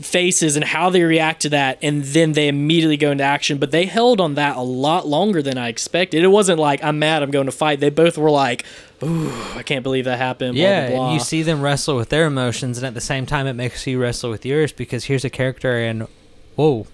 faces 0.00 0.56
and 0.56 0.64
how 0.64 0.90
they 0.90 1.02
react 1.04 1.42
to 1.42 1.48
that 1.48 1.78
and 1.80 2.02
then 2.02 2.32
they 2.32 2.48
immediately 2.48 2.96
go 2.96 3.12
into 3.12 3.22
action. 3.22 3.58
But 3.58 3.70
they 3.70 3.86
held 3.86 4.20
on 4.20 4.34
that 4.34 4.56
a 4.56 4.62
lot 4.62 5.06
longer 5.06 5.40
than 5.40 5.56
i 5.56 5.68
expected. 5.68 6.24
It 6.24 6.28
wasn't 6.28 6.58
like 6.58 6.82
i'm 6.82 6.98
mad 6.98 7.22
i'm 7.22 7.30
going 7.30 7.46
to 7.46 7.52
fight. 7.52 7.80
They 7.80 7.90
both 7.90 8.18
were 8.18 8.30
like 8.30 8.64
ooh 9.04 9.30
i 9.56 9.62
can't 9.62 9.82
believe 9.82 10.04
that 10.06 10.18
happened 10.18 10.56
yeah. 10.56 10.88
blah, 10.88 10.96
blah. 10.96 11.06
And 11.06 11.14
you 11.14 11.20
see 11.20 11.42
them 11.42 11.60
wrestle 11.60 11.96
with 11.96 12.08
their 12.08 12.26
emotions, 12.26 12.78
and 12.78 12.86
at 12.86 12.94
the 12.94 13.00
same 13.00 13.26
time, 13.26 13.46
it 13.46 13.54
makes 13.54 13.86
you 13.86 14.00
wrestle 14.00 14.30
with 14.30 14.44
yours 14.44 14.72
because 14.72 15.04
here's 15.04 15.24
a 15.24 15.30
character, 15.30 15.78
and 15.78 16.06
whoa, 16.56 16.86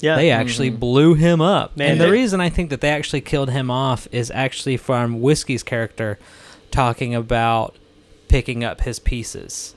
yeah. 0.00 0.16
they 0.16 0.30
actually 0.30 0.70
blew 0.70 1.14
him 1.14 1.40
up. 1.40 1.76
Man, 1.76 1.92
and 1.92 2.00
the 2.00 2.06
they- 2.06 2.10
reason 2.10 2.40
I 2.40 2.48
think 2.50 2.70
that 2.70 2.80
they 2.80 2.90
actually 2.90 3.20
killed 3.20 3.50
him 3.50 3.70
off 3.70 4.06
is 4.12 4.30
actually 4.30 4.76
from 4.76 5.20
Whiskey's 5.20 5.62
character 5.62 6.18
talking 6.70 7.14
about 7.14 7.76
picking 8.28 8.64
up 8.64 8.80
his 8.82 8.98
pieces. 8.98 9.74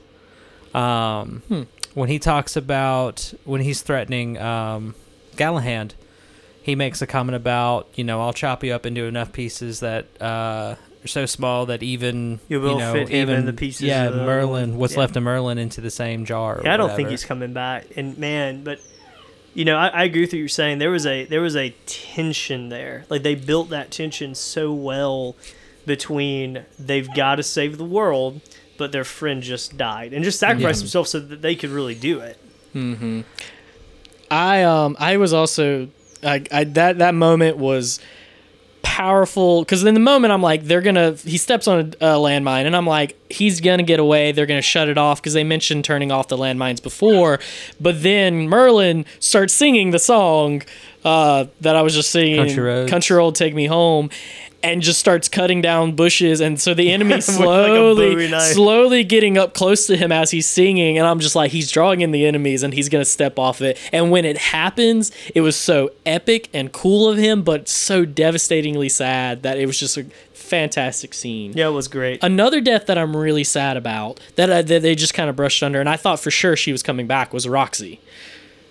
Um, 0.74 1.42
Hmm. 1.48 1.62
When 1.94 2.08
he 2.08 2.18
talks 2.18 2.54
about 2.56 3.32
when 3.44 3.60
he's 3.62 3.82
threatening 3.82 4.38
um, 4.38 4.94
Galahad, 5.36 5.94
he 6.62 6.74
makes 6.76 7.00
a 7.02 7.06
comment 7.06 7.34
about 7.34 7.88
you 7.94 8.04
know 8.04 8.20
I'll 8.20 8.32
chop 8.32 8.62
you 8.62 8.72
up 8.72 8.84
into 8.86 9.04
enough 9.04 9.32
pieces 9.32 9.80
that 9.80 10.06
uh, 10.20 10.24
are 10.24 10.78
so 11.04 11.26
small 11.26 11.66
that 11.66 11.82
even 11.82 12.40
You 12.48 12.60
will 12.60 12.78
know, 12.78 12.92
fit 12.92 13.10
even 13.10 13.46
the 13.46 13.52
pieces 13.52 13.82
Yeah, 13.82 14.06
of 14.06 14.14
the 14.14 14.24
Merlin. 14.24 14.70
one. 14.70 14.78
What's 14.78 14.94
Yeah. 14.94 15.00
left 15.00 15.16
of 15.16 15.22
Merlin 15.22 15.58
into 15.58 15.80
the 15.80 15.90
same 15.90 16.24
jar. 16.24 16.58
or 16.58 16.62
Yeah, 16.64 16.74
I 16.74 16.76
don't 16.76 16.94
think 16.96 17.08
he's 17.10 17.24
coming 17.24 17.52
back. 17.52 17.86
And 17.96 18.18
man, 18.18 18.64
but 18.64 18.80
you 19.54 19.64
know, 19.64 19.76
I, 19.76 19.88
I 19.88 20.04
agree 20.04 20.20
with 20.22 20.30
what 20.32 20.38
you're 20.38 20.48
saying. 20.48 20.78
There 20.78 20.90
was 20.90 21.06
a 21.06 21.24
there 21.24 21.40
was 21.40 21.56
a 21.56 21.70
tension 21.86 22.68
there. 22.68 23.04
Like 23.08 23.22
they 23.22 23.34
built 23.34 23.70
that 23.70 23.90
tension 23.90 24.34
so 24.34 24.72
well 24.72 25.36
between 25.86 26.64
they've 26.78 27.12
got 27.14 27.36
to 27.36 27.42
save 27.42 27.78
the 27.78 27.84
world, 27.84 28.40
but 28.76 28.92
their 28.92 29.04
friend 29.04 29.42
just 29.42 29.76
died 29.78 30.12
and 30.12 30.22
just 30.24 30.38
sacrificed 30.38 30.80
Yeah. 30.80 30.84
himself 30.84 31.08
so 31.08 31.20
that 31.20 31.42
they 31.42 31.54
could 31.56 31.70
really 31.70 31.94
do 31.94 32.20
it. 32.20 32.36
Mm-hmm. 32.74 33.20
I 34.30 34.62
um 34.62 34.96
I 34.98 35.16
was 35.16 35.32
also 35.32 35.88
I, 36.22 36.42
I 36.52 36.64
that 36.64 36.98
that 36.98 37.14
moment 37.14 37.56
was 37.56 38.00
powerful 38.88 39.60
because 39.60 39.84
in 39.84 39.92
the 39.92 40.00
moment 40.00 40.32
I'm 40.32 40.40
like 40.40 40.64
they're 40.64 40.80
gonna 40.80 41.12
he 41.12 41.36
steps 41.36 41.68
on 41.68 41.78
a, 41.78 41.82
a 41.82 42.14
landmine 42.16 42.64
and 42.64 42.74
I'm 42.74 42.86
like 42.86 43.16
he's 43.30 43.60
gonna 43.60 43.82
get 43.82 44.00
away 44.00 44.32
they're 44.32 44.46
gonna 44.46 44.62
shut 44.62 44.88
it 44.88 44.96
off 44.96 45.20
because 45.20 45.34
they 45.34 45.44
mentioned 45.44 45.84
turning 45.84 46.10
off 46.10 46.28
the 46.28 46.38
landmines 46.38 46.82
before 46.82 47.38
but 47.78 48.02
then 48.02 48.48
Merlin 48.48 49.04
starts 49.20 49.52
singing 49.52 49.90
the 49.90 49.98
song 49.98 50.62
uh, 51.04 51.44
that 51.60 51.76
I 51.76 51.82
was 51.82 51.94
just 51.94 52.10
singing 52.10 52.36
Country 52.36 52.62
Roads. 52.62 52.90
Country 52.90 53.16
Road 53.16 53.34
Take 53.34 53.54
Me 53.54 53.66
Home 53.66 54.08
and 54.62 54.82
just 54.82 54.98
starts 54.98 55.28
cutting 55.28 55.62
down 55.62 55.92
bushes. 55.92 56.40
And 56.40 56.60
so 56.60 56.74
the 56.74 56.90
enemy 56.90 57.08
With 57.16 57.28
like 57.28 57.36
slowly 57.36 58.28
slowly 58.52 59.04
getting 59.04 59.38
up 59.38 59.54
close 59.54 59.86
to 59.86 59.96
him 59.96 60.12
as 60.12 60.30
he's 60.30 60.46
singing. 60.46 60.98
And 60.98 61.06
i'm 61.06 61.20
just 61.20 61.34
like 61.34 61.50
he's 61.52 61.70
drawing 61.70 62.00
in 62.00 62.10
the 62.10 62.26
enemies 62.26 62.62
and 62.62 62.74
he's 62.74 62.88
gonna 62.88 63.04
step 63.04 63.38
off 63.38 63.60
it. 63.60 63.78
And 63.92 64.10
when 64.10 64.24
it 64.24 64.36
happens 64.38 65.12
it 65.34 65.40
was 65.40 65.56
so 65.56 65.90
epic 66.04 66.48
and 66.52 66.72
cool 66.72 67.08
of 67.08 67.18
him 67.18 67.42
but 67.42 67.68
so 67.68 68.04
devastatingly 68.04 68.88
sad 68.88 69.42
that 69.42 69.58
it 69.58 69.66
was 69.66 69.78
just 69.78 69.96
a 69.96 70.06
fantastic 70.32 71.14
scene. 71.14 71.52
Yeah, 71.54 71.68
it 71.68 71.72
was 71.72 71.88
great. 71.88 72.22
Another 72.22 72.60
death 72.60 72.86
that 72.86 72.98
I'm 72.98 73.16
really 73.16 73.44
sad 73.44 73.76
about 73.76 74.18
that, 74.36 74.50
uh, 74.50 74.62
that 74.62 74.82
they 74.82 74.94
just 74.94 75.14
kind 75.14 75.28
of 75.30 75.36
brushed 75.36 75.62
under, 75.62 75.78
and 75.78 75.88
I 75.88 75.96
thought 75.96 76.20
for 76.20 76.30
sure 76.30 76.56
she 76.56 76.72
was 76.72 76.82
coming 76.82 77.06
back 77.06 77.32
was 77.32 77.46
Roxy. 77.46 78.00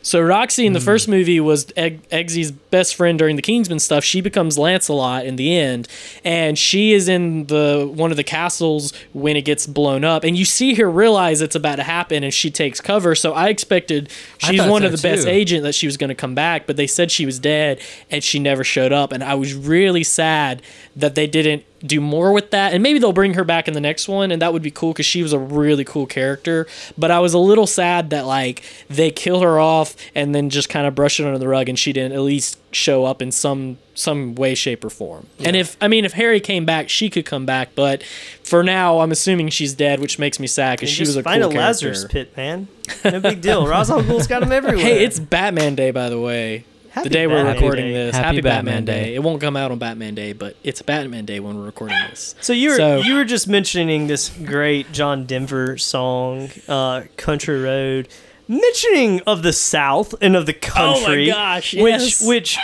So 0.08 0.22
Roxy 0.22 0.66
in 0.66 0.72
the 0.72 0.80
hmm. 0.80 0.86
first 0.86 1.10
movie 1.10 1.42
was 1.42 1.68
Egg- 1.76 2.08
Eggsy's 2.12 2.50
best 2.50 2.96
friend 2.96 3.20
during 3.20 3.36
the 3.36 3.42
Kingsman 3.42 3.80
stuff. 3.80 4.06
She 4.06 4.22
becomes 4.22 4.58
Lancelot 4.58 5.26
in 5.26 5.36
the 5.36 5.58
end, 5.58 5.90
and 6.24 6.58
she 6.58 6.94
is 6.94 7.10
in 7.10 7.48
the 7.48 7.92
one 7.94 8.12
of 8.12 8.16
the 8.16 8.24
castles 8.24 8.94
when 9.12 9.36
it 9.36 9.42
gets 9.42 9.68
blown 9.68 10.06
up, 10.06 10.24
and 10.24 10.38
you 10.38 10.46
see 10.46 10.76
her 10.76 10.90
realize 10.90 11.42
it's 11.42 11.58
about 11.58 11.76
to 11.76 11.84
happen, 11.84 12.24
and 12.24 12.34
she 12.34 12.50
takes 12.50 12.80
cover. 12.80 13.16
So 13.16 13.34
I 13.34 13.50
expected 13.50 14.10
she's 14.38 14.62
thought 14.62 14.70
one 14.70 14.84
so 14.84 14.86
of 14.86 14.92
the 14.94 15.02
best 15.02 15.24
too. 15.24 15.30
agent 15.30 15.64
that 15.64 15.76
she 15.76 15.88
was 15.88 15.98
going 15.98 16.08
to 16.08 16.16
come 16.16 16.34
back, 16.34 16.68
but 16.68 16.78
they 16.78 16.88
said 16.88 17.12
she 17.12 17.26
was 17.26 17.38
dead, 17.38 17.82
and 18.10 18.24
she 18.24 18.40
never 18.40 18.64
showed 18.64 18.94
up, 18.94 19.12
and 19.12 19.22
I 19.22 19.36
was 19.36 19.54
really 19.56 20.06
sad 20.06 20.62
that 20.96 21.16
they 21.16 21.28
didn't 21.28 21.66
do 21.86 22.02
more 22.02 22.32
with 22.34 22.50
that 22.52 22.74
and 22.74 22.82
maybe 22.82 22.98
they'll 22.98 23.14
bring 23.14 23.36
her 23.36 23.44
back 23.44 23.68
in 23.68 23.74
the 23.76 23.80
next 23.80 24.08
one 24.08 24.32
and 24.32 24.42
that 24.42 24.52
would 24.52 24.64
be 24.64 24.72
cool 24.72 24.94
because 24.94 25.06
she 25.06 25.22
was 25.22 25.32
a 25.32 25.38
really 25.38 25.84
cool 25.86 26.08
character 26.08 26.66
but 26.98 27.12
i 27.12 27.20
was 27.20 27.36
a 27.36 27.38
little 27.38 27.68
sad 27.68 28.10
that 28.10 28.26
like 28.26 28.64
they 28.90 29.12
kill 29.12 29.42
her 29.42 29.60
off 29.60 29.96
and 30.16 30.34
then 30.34 30.50
just 30.50 30.70
kind 30.70 30.88
of 30.88 30.96
brush 30.96 31.20
it 31.20 31.26
under 31.26 31.38
the 31.38 31.48
rug 31.48 31.70
and 31.70 31.78
she 31.78 31.94
didn't 31.94 32.14
at 32.14 32.22
least 32.22 32.58
show 32.72 33.06
up 33.06 33.22
in 33.22 33.32
some 33.32 33.78
some 33.94 34.34
way 34.34 34.56
shape 34.56 34.84
or 34.84 34.90
form 34.90 35.28
and 35.46 35.56
if 35.56 35.78
i 35.80 35.88
mean 35.88 36.04
if 36.04 36.14
harry 36.14 36.40
came 36.40 36.66
back 36.66 36.90
she 36.90 37.12
could 37.12 37.26
come 37.26 37.46
back 37.46 37.70
but 37.76 38.02
for 38.44 38.64
now 38.64 39.00
i'm 39.00 39.12
assuming 39.12 39.48
she's 39.50 39.76
dead 39.76 40.00
which 40.00 40.18
makes 40.18 40.40
me 40.40 40.48
sad 40.48 40.80
because 40.80 40.90
she 40.90 41.04
was 41.04 41.16
a 41.16 41.22
find 41.22 41.44
cool 41.44 41.52
a 41.52 41.54
Lazarus 41.54 42.06
character. 42.06 42.32
pit, 42.32 42.38
man. 42.38 42.68
No 43.06 43.20
big 43.20 43.42
deal. 43.42 43.68
Ra's 43.68 43.92
al 43.92 44.02
Ghul's 44.02 44.26
got 44.28 44.42
him 44.42 44.52
everywhere. 44.52 44.84
hey 44.84 45.04
it's 45.04 45.20
batman 45.20 45.76
day 45.76 45.92
by 45.92 46.10
the 46.10 46.20
way 46.20 46.66
Happy 46.98 47.10
the 47.10 47.14
day 47.14 47.28
we're 47.28 47.46
recording 47.54 47.86
Day. 47.88 47.94
this 47.94 48.16
Happy 48.16 48.26
happy, 48.26 48.42
batman, 48.42 48.66
Batman 48.66 48.86
day. 48.86 49.04
Day. 49.12 49.16
it 49.16 49.24
won't 49.24 49.40
come 49.42 49.56
out 49.56 49.72
on 49.72 49.78
batman 49.80 50.16
day 50.16 50.34
but 50.34 50.56
it's 50.64 50.82
batman 50.82 51.26
day 51.26 51.40
when 51.40 51.58
we're 51.58 51.66
recording 51.66 51.98
this 52.10 52.36
So 52.42 52.54
you 52.54 52.70
were 52.72 52.76
So- 52.78 52.98
you 53.02 53.16
were 53.16 53.26
just 53.26 53.48
mentioning 53.48 54.08
this 54.08 54.30
great 54.30 54.92
John 54.92 55.26
Denver 55.26 55.78
song, 55.78 56.50
uh, 56.68 57.04
"Country 57.18 57.62
Road," 57.62 58.08
mentioning 58.48 59.22
of 59.28 59.44
the 59.44 59.54
South 59.54 60.16
and 60.22 60.36
of 60.36 60.46
the 60.46 60.54
country, 60.54 61.30
Oh 61.32 61.34
gosh, 61.36 61.74
which 61.74 61.84
yes. 62.02 62.26
which 62.28 62.58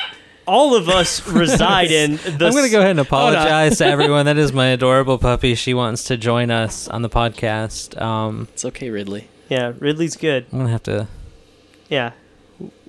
all 0.45 0.75
of 0.75 0.89
us 0.89 1.25
reside 1.41 1.89
in. 1.91 2.17
The 2.17 2.47
I'm 2.47 2.51
going 2.51 2.63
to 2.65 2.69
go 2.69 2.79
ahead 2.79 2.91
and 2.91 2.99
on. 2.99 3.05
apologize 3.05 3.77
to 3.77 3.85
everyone. 3.85 4.25
That 4.25 4.37
is 4.37 4.51
my 4.51 4.67
adorable 4.77 5.17
puppy. 5.17 5.55
She 5.55 5.73
wants 5.73 6.03
to 6.05 6.17
join 6.17 6.51
us 6.51 6.87
on 6.89 7.01
the 7.01 7.09
podcast. 7.09 7.99
Um, 8.01 8.47
it's 8.53 8.65
okay 8.65 8.89
ridley 8.89 9.27
Yeah, 9.49 9.71
Ridley's 9.79 10.15
good. 10.17 10.45
I'm 10.51 10.57
going 10.59 10.65
to 10.67 10.71
have 10.73 10.83
to. 10.83 11.07
Yeah, 11.89 12.11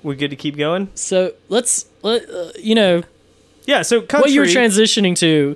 we're 0.05 0.15
good 0.15 0.29
to 0.29 0.35
keep 0.35 0.55
going. 0.55 0.89
So 0.95 1.33
let's 1.49 1.87
let 2.03 2.29
uh, 2.29 2.51
you 2.59 2.75
know 2.75 3.03
Yeah, 3.65 3.81
so 3.81 4.01
country. 4.01 4.21
what 4.21 4.31
you 4.31 4.39
were 4.41 4.45
transitioning 4.45 5.17
to. 5.19 5.55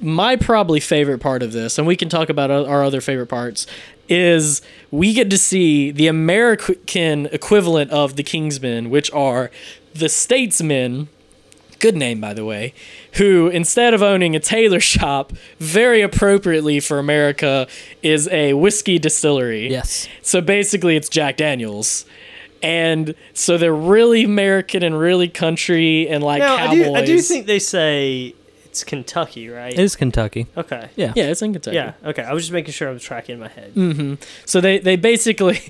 My 0.00 0.34
probably 0.34 0.80
favorite 0.80 1.20
part 1.20 1.44
of 1.44 1.52
this, 1.52 1.78
and 1.78 1.86
we 1.86 1.94
can 1.94 2.08
talk 2.08 2.28
about 2.28 2.50
our 2.50 2.82
other 2.82 3.00
favorite 3.00 3.28
parts, 3.28 3.68
is 4.08 4.60
we 4.90 5.14
get 5.14 5.30
to 5.30 5.38
see 5.38 5.92
the 5.92 6.08
American 6.08 7.26
equivalent 7.26 7.92
of 7.92 8.16
the 8.16 8.24
Kingsmen, 8.24 8.90
which 8.90 9.12
are 9.12 9.50
the 9.94 10.08
statesmen. 10.08 11.08
Good 11.78 11.96
name, 11.96 12.20
by 12.20 12.34
the 12.34 12.44
way. 12.44 12.74
Who, 13.14 13.46
instead 13.48 13.94
of 13.94 14.02
owning 14.02 14.34
a 14.34 14.40
tailor 14.40 14.80
shop, 14.80 15.32
very 15.58 16.00
appropriately 16.02 16.80
for 16.80 16.98
America, 16.98 17.68
is 18.02 18.28
a 18.28 18.54
whiskey 18.54 18.98
distillery. 18.98 19.68
Yes. 19.70 20.08
So 20.20 20.40
basically, 20.40 20.96
it's 20.96 21.08
Jack 21.08 21.36
Daniels. 21.36 22.04
And 22.62 23.14
so 23.34 23.58
they're 23.58 23.74
really 23.74 24.24
American 24.24 24.82
and 24.82 24.98
really 24.98 25.28
country 25.28 26.08
and 26.08 26.22
like 26.22 26.40
now, 26.40 26.56
I 26.56 26.74
do, 26.74 26.94
I 26.94 27.04
do 27.04 27.20
think 27.20 27.46
they 27.46 27.58
say 27.58 28.34
it's 28.64 28.84
Kentucky, 28.84 29.48
right? 29.48 29.72
It 29.72 29.78
is 29.78 29.96
Kentucky. 29.96 30.46
okay. 30.56 30.88
Yeah. 30.96 31.12
Yeah, 31.14 31.24
it's 31.24 31.42
in 31.42 31.52
Kentucky. 31.52 31.76
Yeah. 31.76 31.92
Okay. 32.04 32.22
I 32.22 32.32
was 32.32 32.44
just 32.44 32.52
making 32.52 32.72
sure 32.72 32.88
I 32.88 32.92
was 32.92 33.02
tracking 33.02 33.34
in 33.34 33.40
my 33.40 33.48
head. 33.48 33.74
Mm-hmm. 33.74 34.14
So 34.46 34.60
they, 34.60 34.78
they 34.78 34.96
basically, 34.96 35.60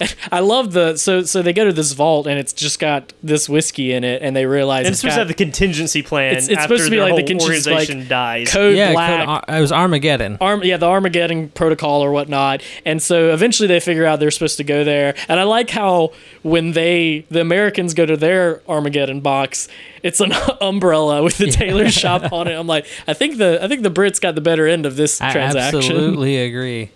I 0.32 0.40
love 0.40 0.72
the 0.72 0.96
so 0.96 1.22
so 1.22 1.42
they 1.42 1.52
go 1.52 1.64
to 1.64 1.72
this 1.72 1.92
vault 1.92 2.26
and 2.26 2.38
it's 2.38 2.52
just 2.52 2.78
got 2.78 3.12
this 3.22 3.48
whiskey 3.48 3.92
in 3.92 4.04
it, 4.04 4.22
and 4.22 4.34
they 4.34 4.46
realize 4.46 4.86
And 4.86 4.92
it's 4.92 5.00
supposed 5.00 5.12
got 5.12 5.16
to 5.16 5.20
have 5.22 5.28
the 5.28 5.34
contingency 5.34 6.02
plan 6.02 6.32
It's- 6.32 6.48
it's 6.48 6.58
after 6.58 6.76
supposed 6.76 6.84
to 6.86 6.90
be 6.90 7.00
like 7.00 7.10
the 7.14 7.20
whole 7.20 7.26
contingency, 7.28 7.70
like, 7.70 7.80
organization 7.88 8.08
dies. 8.08 8.50
code 8.52 8.76
yeah, 8.76 8.92
black. 8.92 9.28
Ar- 9.28 9.56
it 9.56 9.60
was 9.60 9.72
Armageddon. 9.72 10.38
Arm, 10.40 10.62
yeah, 10.64 10.76
the 10.76 10.86
Armageddon 10.86 11.48
protocol 11.50 12.02
or 12.02 12.10
whatnot, 12.12 12.62
and 12.84 13.02
so 13.02 13.32
eventually 13.32 13.66
they 13.66 13.80
figure 13.80 14.06
out 14.06 14.20
they're 14.20 14.30
supposed 14.30 14.56
to 14.58 14.64
go 14.64 14.84
there. 14.84 15.14
And 15.28 15.38
I 15.40 15.44
like 15.44 15.70
how 15.70 16.12
when 16.42 16.72
they, 16.72 17.26
the 17.30 17.40
Americans, 17.40 17.94
go 17.94 18.06
to 18.06 18.16
their 18.16 18.62
Armageddon 18.68 19.20
box, 19.20 19.68
it's 20.02 20.20
an 20.20 20.32
umbrella 20.60 21.22
with 21.22 21.38
the 21.38 21.46
tailor 21.50 21.88
shop 21.90 22.32
on 22.32 22.48
it. 22.48 22.54
I'm 22.54 22.66
like, 22.66 22.86
I 23.06 23.12
think 23.12 23.36
the 23.38 23.62
I 23.62 23.68
think 23.68 23.82
the 23.82 23.90
Brits 23.90 24.20
got 24.20 24.34
the 24.34 24.40
better 24.40 24.66
end 24.66 24.86
of 24.86 24.96
this 24.96 25.20
I 25.20 25.32
transaction. 25.32 25.78
absolutely 25.80 26.36
agree. 26.38 26.90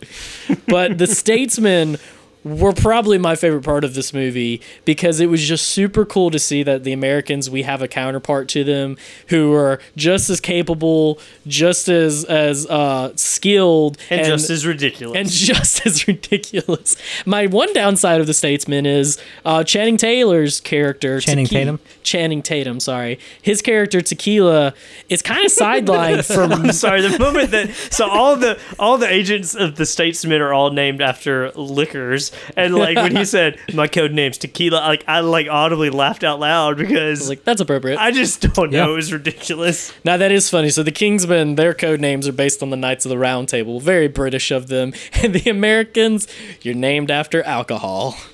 but 0.67 0.99
the 0.99 1.07
statesmen 1.07 1.99
were 2.45 2.73
probably 2.73 3.17
my 3.17 3.35
favorite 3.35 3.63
part 3.65 3.85
of 3.85 3.95
this 3.95 4.13
movie 4.13 4.61
because 4.85 5.19
it 5.19 5.27
was 5.27 5.43
just 5.43 5.67
super 5.67 6.05
cool 6.05 6.31
to 6.31 6.39
see 6.39 6.63
that 6.63 6.85
the 6.85 6.93
Americans 6.93 7.49
we 7.49 7.63
have 7.63 7.81
a 7.81 7.89
counterpart 7.89 8.49
to 8.51 8.63
them 8.63 8.97
who 9.29 9.53
are 9.55 9.81
just 9.97 10.29
as 10.29 10.41
capable, 10.41 11.19
just 11.47 11.89
as 11.89 12.25
as 12.25 12.67
uh, 12.67 13.13
skilled, 13.17 13.97
and, 14.11 14.27
just 14.27 14.51
as 14.51 14.67
ridiculous. 14.67 15.17
and 15.17 15.29
just 15.31 15.87
as 15.87 16.07
ridiculous. 16.07 16.97
My 17.25 17.47
one 17.47 17.73
downside 17.73 18.21
of 18.21 18.27
the 18.27 18.35
Statesman 18.35 18.85
is 18.87 19.19
uh, 19.45 19.65
Channing 19.65 19.97
Taylor's 19.97 20.61
character. 20.61 21.21
Channing 21.21 21.47
Tequi- 21.47 21.51
Tatum? 21.51 21.81
Channing 22.03 22.43
Tatum, 22.43 22.81
sorry. 22.81 23.19
His 23.41 23.63
character 23.63 24.01
Tequila 24.03 24.75
is 25.09 25.23
kind 25.23 25.45
of 25.45 25.53
sidelined 25.53 26.25
from. 26.35 26.53
I'm 26.53 26.73
sorry. 26.73 27.01
The 27.01 27.19
moment 27.19 27.51
that 27.53 27.71
so 27.91 28.09
all 28.09 28.37
the 28.37 28.59
all 28.79 28.99
the 28.99 29.09
agents 29.11 29.55
of 29.55 29.77
the 29.77 29.87
Statesman 29.87 30.41
are 30.43 30.53
all 30.53 30.71
named 30.71 31.01
after 31.01 31.51
liquors, 31.53 32.31
and 32.57 32.75
like 32.85 32.97
when 32.97 33.15
he 33.15 33.25
said 33.25 33.59
my 33.73 33.87
code 33.87 34.13
name's 34.13 34.39
tequila, 34.39 34.77
like 34.77 35.05
I 35.07 35.21
like 35.21 35.49
audibly 35.49 35.91
laughed 35.91 36.25
out 36.25 36.41
loud 36.41 36.77
because 36.77 37.29
Like 37.29 37.45
that's 37.45 37.61
appropriate. 37.61 37.99
I 37.99 38.11
just 38.11 38.41
don't 38.41 38.71
know. 38.71 38.87
Yeah. 38.87 38.93
It 38.93 38.97
was 38.97 39.13
ridiculous. 39.13 39.93
Now 40.05 40.17
that 40.17 40.33
is 40.33 40.51
funny. 40.51 40.71
So 40.71 40.83
the 40.83 40.93
Kingsmen, 40.93 41.57
their 41.57 41.75
code 41.75 42.01
names 42.01 42.29
are 42.29 42.33
based 42.33 42.63
on 42.63 42.71
the 42.71 42.77
Knights 42.77 43.05
of 43.05 43.11
the 43.11 43.19
Round 43.19 43.49
Table. 43.49 43.81
Very 43.81 44.09
British 44.09 44.51
of 44.51 44.69
them. 44.69 44.93
And 45.23 45.33
the 45.35 45.49
Americans, 45.49 46.29
you're 46.63 46.75
named 46.75 47.11
after 47.11 47.43
alcohol. 47.43 48.17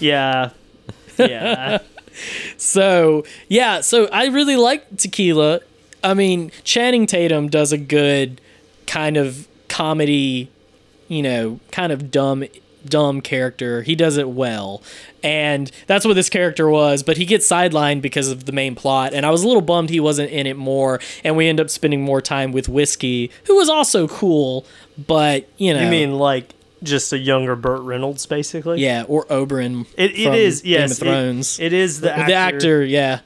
Yeah, 0.00 0.50
yeah. 1.18 1.78
So 2.56 3.24
yeah, 3.48 3.80
so 3.80 4.06
I 4.06 4.26
really 4.26 4.56
like 4.56 4.96
Tequila. 4.96 5.60
I 6.02 6.14
mean, 6.14 6.50
Channing 6.64 7.06
Tatum 7.06 7.48
does 7.48 7.72
a 7.72 7.78
good 7.78 8.40
kind 8.86 9.16
of 9.16 9.46
comedy, 9.68 10.50
you 11.08 11.22
know, 11.22 11.60
kind 11.70 11.92
of 11.92 12.10
dumb 12.10 12.44
dumb 12.84 13.20
character. 13.20 13.82
He 13.82 13.94
does 13.94 14.16
it 14.16 14.28
well. 14.28 14.82
And 15.22 15.70
that's 15.86 16.04
what 16.04 16.14
this 16.14 16.28
character 16.28 16.68
was, 16.68 17.02
but 17.02 17.16
he 17.16 17.24
gets 17.24 17.48
sidelined 17.48 18.02
because 18.02 18.30
of 18.30 18.44
the 18.44 18.52
main 18.52 18.74
plot. 18.74 19.12
And 19.14 19.26
I 19.26 19.30
was 19.30 19.42
a 19.42 19.46
little 19.46 19.62
bummed 19.62 19.90
he 19.90 20.00
wasn't 20.00 20.30
in 20.30 20.46
it 20.46 20.56
more. 20.56 21.00
And 21.24 21.36
we 21.36 21.48
end 21.48 21.60
up 21.60 21.70
spending 21.70 22.02
more 22.02 22.20
time 22.22 22.52
with 22.52 22.68
Whiskey, 22.68 23.30
who 23.44 23.56
was 23.56 23.68
also 23.68 24.06
cool, 24.08 24.64
but 24.96 25.48
you 25.58 25.74
know 25.74 25.82
You 25.82 25.88
mean 25.90 26.14
like 26.18 26.54
just 26.82 27.12
a 27.12 27.18
younger 27.18 27.56
Burt 27.56 27.80
Reynolds, 27.82 28.24
basically? 28.26 28.80
Yeah, 28.80 29.04
or 29.08 29.24
Oberyn. 29.26 29.86
It, 29.96 30.12
it 30.12 30.32
is. 30.34 30.62
Game 30.62 30.72
Yes, 30.72 30.92
of 30.92 30.98
Thrones. 30.98 31.58
It, 31.58 31.66
it 31.66 31.72
is 31.72 32.00
the 32.00 32.06
the 32.08 32.14
actor. 32.14 32.34
actor. 32.34 32.84
yeah. 32.84 33.20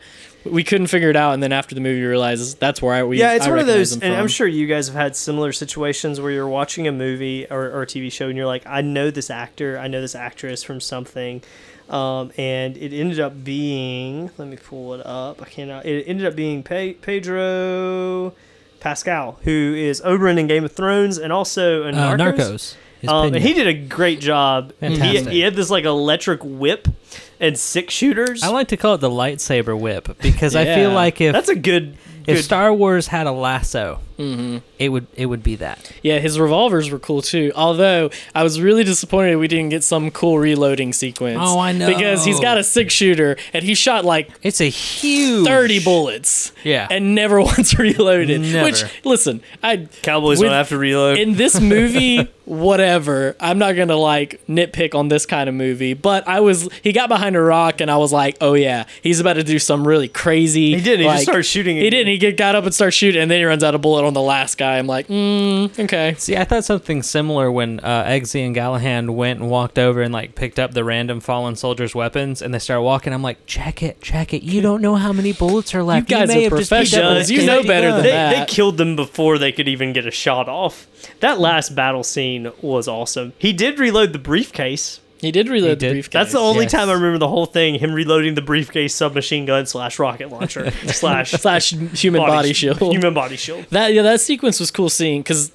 We 0.45 0.65
couldn't 0.65 0.89
figure 0.89 1.09
it 1.11 1.17
out, 1.17 1.35
and 1.35 1.43
then 1.43 1.53
after 1.53 1.75
the 1.75 1.81
movie, 1.81 2.03
realizes 2.05 2.55
that's 2.57 2.83
where 2.83 2.95
I 2.95 3.05
we 3.05 3.19
Yeah, 3.19 3.35
it's 3.35 3.47
I 3.47 3.51
one 3.51 3.59
of 3.61 3.67
those, 3.67 3.93
and 4.01 4.15
I'm 4.15 4.29
sure 4.29 4.47
you 4.47 4.67
guys 4.67 4.89
have 4.89 4.97
had 4.97 5.15
similar 5.17 5.53
situations 5.53 6.21
where 6.21 6.31
you're 6.33 6.49
watching 6.49 6.89
a 6.89 6.93
movie 6.93 7.47
or, 7.51 7.71
or 7.71 7.83
a 7.83 7.87
TV 7.87 8.11
show, 8.11 8.29
and 8.29 8.37
you're 8.37 8.47
like, 8.47 8.67
I 8.67 8.81
know 8.81 9.11
this 9.11 9.31
actor, 9.31 9.79
I 9.79 9.87
know 9.89 10.01
this 10.01 10.15
actress 10.15 10.63
from 10.63 10.81
something, 10.81 11.43
um, 11.89 12.33
and 12.37 12.77
it 12.77 12.93
ended 12.93 13.21
up 13.21 13.45
being, 13.45 14.31
let 14.37 14.49
me 14.49 14.57
pull 14.57 14.95
it 14.95 15.07
up, 15.07 15.41
I 15.43 15.47
cannot, 15.47 15.87
it 15.87 16.05
ended 16.09 16.27
up 16.27 16.35
being 16.35 16.63
Pe- 16.63 16.95
Pedro 16.95 18.35
Pascal, 18.81 19.39
who 19.45 19.75
is 19.77 20.01
Oberyn 20.01 20.39
in 20.39 20.47
Game 20.49 20.65
of 20.65 20.73
Thrones, 20.73 21.19
and 21.19 21.33
also 21.33 21.85
in 21.85 21.95
Uh, 21.95 22.17
Narcos. 22.17 22.35
Narcos. 22.37 22.77
Um, 23.09 23.35
and 23.35 23.43
he 23.43 23.53
did 23.53 23.67
a 23.67 23.75
great 23.75 24.21
job. 24.21 24.73
He, 24.81 24.97
he 25.29 25.41
had 25.41 25.55
this 25.57 25.71
like 25.71 25.85
electric 25.85 26.41
whip 26.45 26.87
and 27.43 27.59
six 27.59 27.93
shooters. 27.93 28.43
I 28.43 28.49
like 28.49 28.69
to 28.69 28.77
call 28.79 28.95
it 28.95 28.99
the 29.03 29.11
lightsaber 29.11 29.79
whip 29.79 30.17
because 30.23 30.57
I 30.57 30.65
feel 30.65 30.89
Yeah. 30.91 30.95
like 30.95 31.21
if 31.21 31.33
That's 31.35 31.51
a 31.51 31.55
good. 31.55 31.99
if 32.27 32.37
good 32.39 32.45
Star 32.45 32.73
Wars 32.73 33.09
had 33.09 33.27
a 33.27 33.33
lasso, 33.33 33.99
Mm-hmm. 34.19 34.59
it 34.79 34.91
would 34.91 35.07
it 35.17 35.27
would 35.27 35.43
be 35.43 35.57
that. 35.57 35.91
Yeah, 36.03 36.21
his 36.21 36.39
revolvers 36.39 36.91
were 36.91 37.01
cool 37.01 37.23
too. 37.23 37.51
Although 37.57 38.11
I 38.37 38.45
was 38.45 38.61
really 38.61 38.85
disappointed 38.85 39.35
we 39.37 39.49
didn't 39.49 39.71
get 39.71 39.83
some 39.83 40.13
cool 40.13 40.39
reloading 40.39 40.93
sequence. 40.93 41.39
Oh, 41.41 41.59
I 41.59 41.73
know. 41.73 41.89
Because 41.89 42.25
he's 42.25 42.39
got 42.39 42.57
a 42.57 42.63
six 42.63 42.95
shooter 42.95 43.37
and 43.53 43.65
he 43.65 43.75
shot 43.75 44.05
like 44.05 44.31
It's 44.43 44.61
a 44.61 44.69
huge 44.69 45.45
30 45.47 45.83
bullets. 45.83 46.53
Yeah. 46.63 46.87
And 46.89 47.17
never 47.17 47.41
once 47.43 47.77
reloaded. 47.77 48.43
Never. 48.43 48.65
Which, 48.65 48.85
listen, 49.05 49.43
I 49.61 49.89
Cowboys 50.03 50.39
with- 50.39 50.47
don't 50.51 50.57
have 50.57 50.69
to 50.69 50.79
reload. 50.79 51.19
in 51.19 51.35
this 51.35 51.61
movie, 51.61 52.29
whatever. 52.45 53.35
I'm 53.41 53.59
not 53.59 53.73
gonna 53.73 53.97
like 53.97 54.41
nitpick 54.49 54.95
on 54.95 55.09
this 55.09 55.27
kind 55.27 55.49
of 55.49 55.55
movie, 55.57 55.95
but 55.95 56.29
I 56.29 56.41
was 56.41 56.69
he 56.83 56.93
got 56.93 57.09
behind 57.09 57.32
a 57.35 57.43
rock 57.43 57.81
and 57.81 57.91
I 57.91 57.97
was 57.97 58.13
like, 58.13 58.37
oh 58.41 58.55
yeah, 58.55 58.87
he's 59.03 59.21
about 59.21 59.35
to 59.35 59.45
do 59.45 59.59
some 59.59 59.87
really 59.87 60.09
crazy. 60.09 60.75
He 60.75 60.81
did. 60.81 61.01
He 61.01 61.07
like- 61.07 61.17
just 61.17 61.25
started 61.25 61.45
shooting. 61.45 61.77
He 61.77 61.91
didn't. 61.91 62.09
He 62.09 62.19
get, 62.19 62.37
got 62.37 62.55
up 62.55 62.65
and 62.65 62.75
started 62.75 62.93
shooting, 62.93 63.23
and 63.23 63.31
then 63.31 63.39
he 63.39 63.45
runs 63.45 63.65
out 63.65 63.75
of 63.75 63.81
bullet 63.81 64.05
on 64.05 64.15
the 64.15 64.23
last 64.23 64.59
guy. 64.59 64.79
I'm 64.79 64.87
like, 64.87 65.09
mm, 65.09 65.79
okay. 65.85 66.15
See, 66.19 66.37
I 66.37 66.45
thought 66.45 66.65
something 66.65 67.03
similar 67.03 67.51
when 67.51 67.81
uh, 67.81 68.05
Eggsy 68.05 68.45
and 68.45 68.55
Galahad 68.55 69.11
went 69.11 69.41
and 69.41 69.51
walked 69.51 69.79
over 69.79 70.03
and 70.03 70.13
like 70.13 70.35
picked 70.35 70.59
up 70.59 70.73
the 70.73 70.85
random 70.85 71.21
fallen 71.21 71.57
soldiers' 71.57 71.95
weapons, 71.95 72.43
and 72.43 72.53
they 72.53 72.59
started 72.59 72.83
walking. 72.83 73.13
I'm 73.13 73.23
like, 73.23 73.47
check 73.47 73.83
it, 73.83 74.01
check 74.01 74.33
it. 74.35 74.43
You 74.43 74.61
don't 74.61 74.83
know 74.83 74.97
how 74.97 75.13
many 75.13 75.33
bullets 75.33 75.75
are 75.75 75.83
left. 75.83 76.11
You 76.11 76.17
guys 76.17 76.29
may 76.29 76.47
are 76.47 76.51
have 76.51 76.59
just 76.59 76.71
picked 76.71 76.95
up 76.95 77.01
professionals. 77.01 77.31
You 77.31 77.47
know 77.47 77.63
better 77.63 77.89
gun." 77.89 77.97
than 77.97 78.03
they, 78.05 78.11
that. 78.11 78.47
they 78.47 78.53
killed 78.53 78.77
them 78.77 78.97
before 78.97 79.39
they 79.39 79.53
could 79.53 79.69
even 79.69 79.93
get 79.93 80.07
a 80.07 80.11
shot 80.11 80.49
off. 80.49 80.87
That 81.21 81.39
last 81.39 81.75
battle 81.75 82.03
scene 82.05 82.53
was 82.61 82.89
awesome. 82.89 83.33
He 83.39 83.53
did 83.53 83.79
reload 83.79 84.13
the 84.13 84.19
briefcase. 84.19 85.01
He 85.23 85.31
did 85.33 85.49
reload 85.49 85.69
He 85.71 85.75
the 85.75 85.77
did. 85.77 85.91
briefcase. 85.93 86.13
That's 86.13 86.33
the 86.33 86.39
only 86.41 86.65
Yes. 86.65 86.73
time 86.73 86.91
I 86.91 86.93
remember 86.93 87.17
the 87.19 87.29
whole 87.29 87.47
thing. 87.47 87.77
Him 87.77 87.93
reloading 87.95 88.35
the 88.35 88.43
briefcase, 88.43 88.95
submachine 88.95 89.47
gun 89.47 89.65
slash 89.65 89.99
rocket 89.99 90.31
launcher 90.31 90.71
slash 90.89 91.31
slash 91.31 91.71
human 91.71 92.21
body, 92.21 92.53
sh- 92.53 92.57
shield. 92.59 92.79
Human 92.81 93.15
body 93.15 93.37
shield. 93.37 93.65
That 93.71 93.95
yeah, 93.95 94.03
that 94.03 94.21
sequence 94.21 94.61
was 94.61 94.71
cool 94.71 94.91
seeing 94.91 95.23
because, 95.23 95.51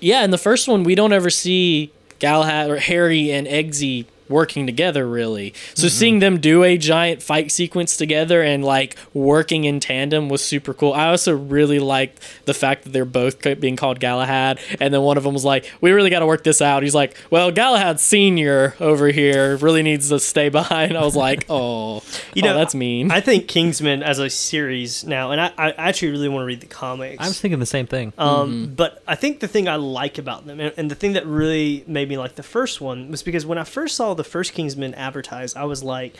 yeah, 0.00 0.24
in 0.24 0.30
the 0.30 0.38
first 0.38 0.68
one 0.68 0.84
we 0.84 0.94
don't 0.94 1.12
ever 1.12 1.28
see 1.30 1.90
Galahad 2.20 2.70
or 2.70 2.76
Harry 2.78 3.30
and 3.32 3.46
Eggsy 3.46 4.06
working 4.30 4.66
together 4.66 5.06
really. 5.06 5.52
So 5.74 5.88
seeing 5.88 6.20
them 6.20 6.40
do 6.40 6.62
a 6.64 6.78
giant 6.78 7.22
fight 7.22 7.50
sequence 7.52 7.96
together 7.96 8.42
and 8.42 8.64
like 8.64 8.96
working 9.12 9.64
in 9.64 9.80
tandem 9.80 10.28
was 10.28 10.42
super 10.42 10.72
cool. 10.72 10.92
I 10.92 11.08
also 11.08 11.34
really 11.36 11.78
liked 11.78 12.20
the 12.46 12.54
fact 12.54 12.84
that 12.84 12.92
they're 12.92 13.04
both 13.04 13.42
being 13.60 13.76
called 13.76 14.00
Galahad, 14.00 14.60
and 14.80 14.94
then 14.94 15.02
one 15.02 15.16
of 15.16 15.24
them 15.24 15.34
was 15.34 15.44
like, 15.44 15.70
"We 15.80 15.90
really 15.90 16.10
got 16.10 16.20
to 16.20 16.26
work 16.26 16.44
this 16.44 16.62
out." 16.62 16.82
He's 16.82 16.94
like, 16.94 17.16
"Well, 17.30 17.50
Galahad 17.50 18.00
Senior 18.00 18.74
over 18.80 19.08
here 19.08 19.56
really 19.56 19.82
needs 19.82 20.08
to 20.08 20.20
stay 20.20 20.48
behind." 20.60 20.96
I 20.96 21.04
was 21.04 21.16
like, 21.16 21.44
"Oh, 21.48 22.02
You 22.34 22.42
oh, 22.44 22.46
know, 22.46 22.54
that's 22.54 22.74
mean." 22.74 23.10
I 23.10 23.20
think 23.20 23.48
Kingsman 23.48 24.02
as 24.02 24.18
a 24.18 24.30
series 24.30 25.04
now, 25.04 25.32
and 25.32 25.40
I, 25.40 25.52
I 25.58 25.70
actually 25.72 26.12
really 26.12 26.28
want 26.28 26.42
to 26.42 26.46
read 26.46 26.60
the 26.60 26.66
comics. 26.66 27.22
I 27.22 27.26
was 27.28 27.40
thinking 27.40 27.58
the 27.58 27.66
same 27.66 27.86
thing. 27.86 28.12
Um, 28.18 28.72
But 28.76 29.02
I 29.06 29.14
think 29.14 29.40
the 29.40 29.48
thing 29.48 29.68
I 29.68 29.76
like 29.76 30.18
about 30.18 30.46
them, 30.46 30.60
and, 30.60 30.72
and 30.76 30.90
the 30.90 30.94
thing 30.94 31.14
that 31.14 31.26
really 31.26 31.84
made 31.86 32.08
me 32.08 32.18
like 32.18 32.36
the 32.36 32.42
first 32.42 32.80
one, 32.80 33.10
was 33.10 33.22
because 33.22 33.44
when 33.46 33.58
I 33.58 33.64
first 33.64 33.96
saw 33.96 34.14
the 34.20 34.28
first 34.28 34.52
Kingsman 34.52 34.94
advertised, 34.94 35.56
I 35.56 35.64
was 35.64 35.82
like, 35.82 36.14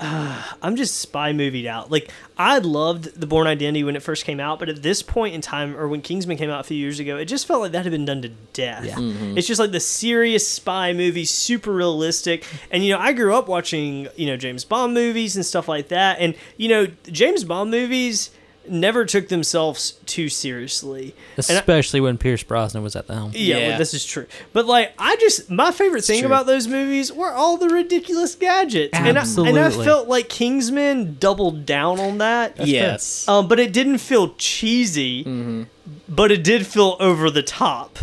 ah, 0.00 0.56
I'm 0.62 0.76
just 0.76 0.98
spy 0.98 1.32
movied 1.32 1.66
out. 1.66 1.90
Like 1.90 2.10
I 2.36 2.58
loved 2.58 3.20
The 3.20 3.26
Bourne 3.26 3.46
Identity 3.46 3.84
when 3.84 3.96
it 3.96 4.02
first 4.02 4.24
came 4.24 4.40
out, 4.40 4.58
but 4.58 4.68
at 4.68 4.82
this 4.82 5.02
point 5.02 5.34
in 5.34 5.40
time, 5.40 5.76
or 5.76 5.86
when 5.88 6.02
Kingsman 6.02 6.36
came 6.36 6.50
out 6.50 6.60
a 6.60 6.64
few 6.64 6.76
years 6.76 6.98
ago, 6.98 7.16
it 7.16 7.26
just 7.26 7.46
felt 7.46 7.60
like 7.60 7.72
that 7.72 7.84
had 7.84 7.92
been 7.92 8.04
done 8.04 8.22
to 8.22 8.30
death. 8.52 8.84
Yeah. 8.86 8.96
It's 9.36 9.46
just 9.46 9.60
like 9.60 9.72
the 9.72 9.80
serious 9.80 10.48
spy 10.48 10.92
movie, 10.92 11.24
super 11.24 11.72
realistic. 11.72 12.44
And 12.70 12.84
you 12.84 12.92
know, 12.92 12.98
I 12.98 13.12
grew 13.12 13.34
up 13.34 13.48
watching 13.48 14.08
you 14.16 14.26
know 14.26 14.36
James 14.36 14.64
Bond 14.64 14.94
movies 14.94 15.36
and 15.36 15.44
stuff 15.44 15.68
like 15.68 15.88
that, 15.88 16.18
and 16.18 16.34
you 16.56 16.68
know 16.68 16.86
James 17.10 17.44
Bond 17.44 17.70
movies 17.70 18.30
never 18.68 19.04
took 19.04 19.28
themselves 19.28 19.92
too 20.06 20.28
seriously. 20.28 21.14
And 21.36 21.44
I- 21.48 21.54
Especially 21.54 22.00
when 22.00 22.18
Pierce 22.18 22.42
Brosnan 22.42 22.82
was 22.82 22.96
at 22.96 23.06
the 23.06 23.14
helm. 23.14 23.32
yeah, 23.34 23.68
well, 23.70 23.78
this 23.78 23.94
is 23.94 24.04
true. 24.04 24.26
But 24.52 24.66
like, 24.66 24.92
I 24.98 25.16
just 25.16 25.50
my 25.50 25.70
favorite 25.72 26.04
thing 26.04 26.20
true. 26.20 26.26
about 26.26 26.46
those 26.46 26.66
movies 26.68 27.12
were 27.12 27.30
all 27.32 27.56
the 27.56 27.68
ridiculous 27.68 28.34
gadgets, 28.34 28.94
and 28.94 29.18
I, 29.18 29.22
and 29.48 29.58
I 29.58 29.70
felt 29.70 30.08
like 30.08 30.28
Kingsman 30.28 31.16
doubled 31.20 31.66
down 31.66 31.98
on 32.00 32.18
that. 32.18 32.66
yes. 32.66 33.26
Um, 33.28 33.48
but 33.48 33.58
it 33.60 33.72
didn't 33.72 33.98
feel 33.98 34.34
cheesy, 34.38 35.24
Mm-hmm. 35.24 35.62
but 36.08 36.30
it 36.32 36.42
did 36.44 36.66
feel 36.66 36.96
over 37.00 37.30
the 37.30 37.42
top. 37.42 37.98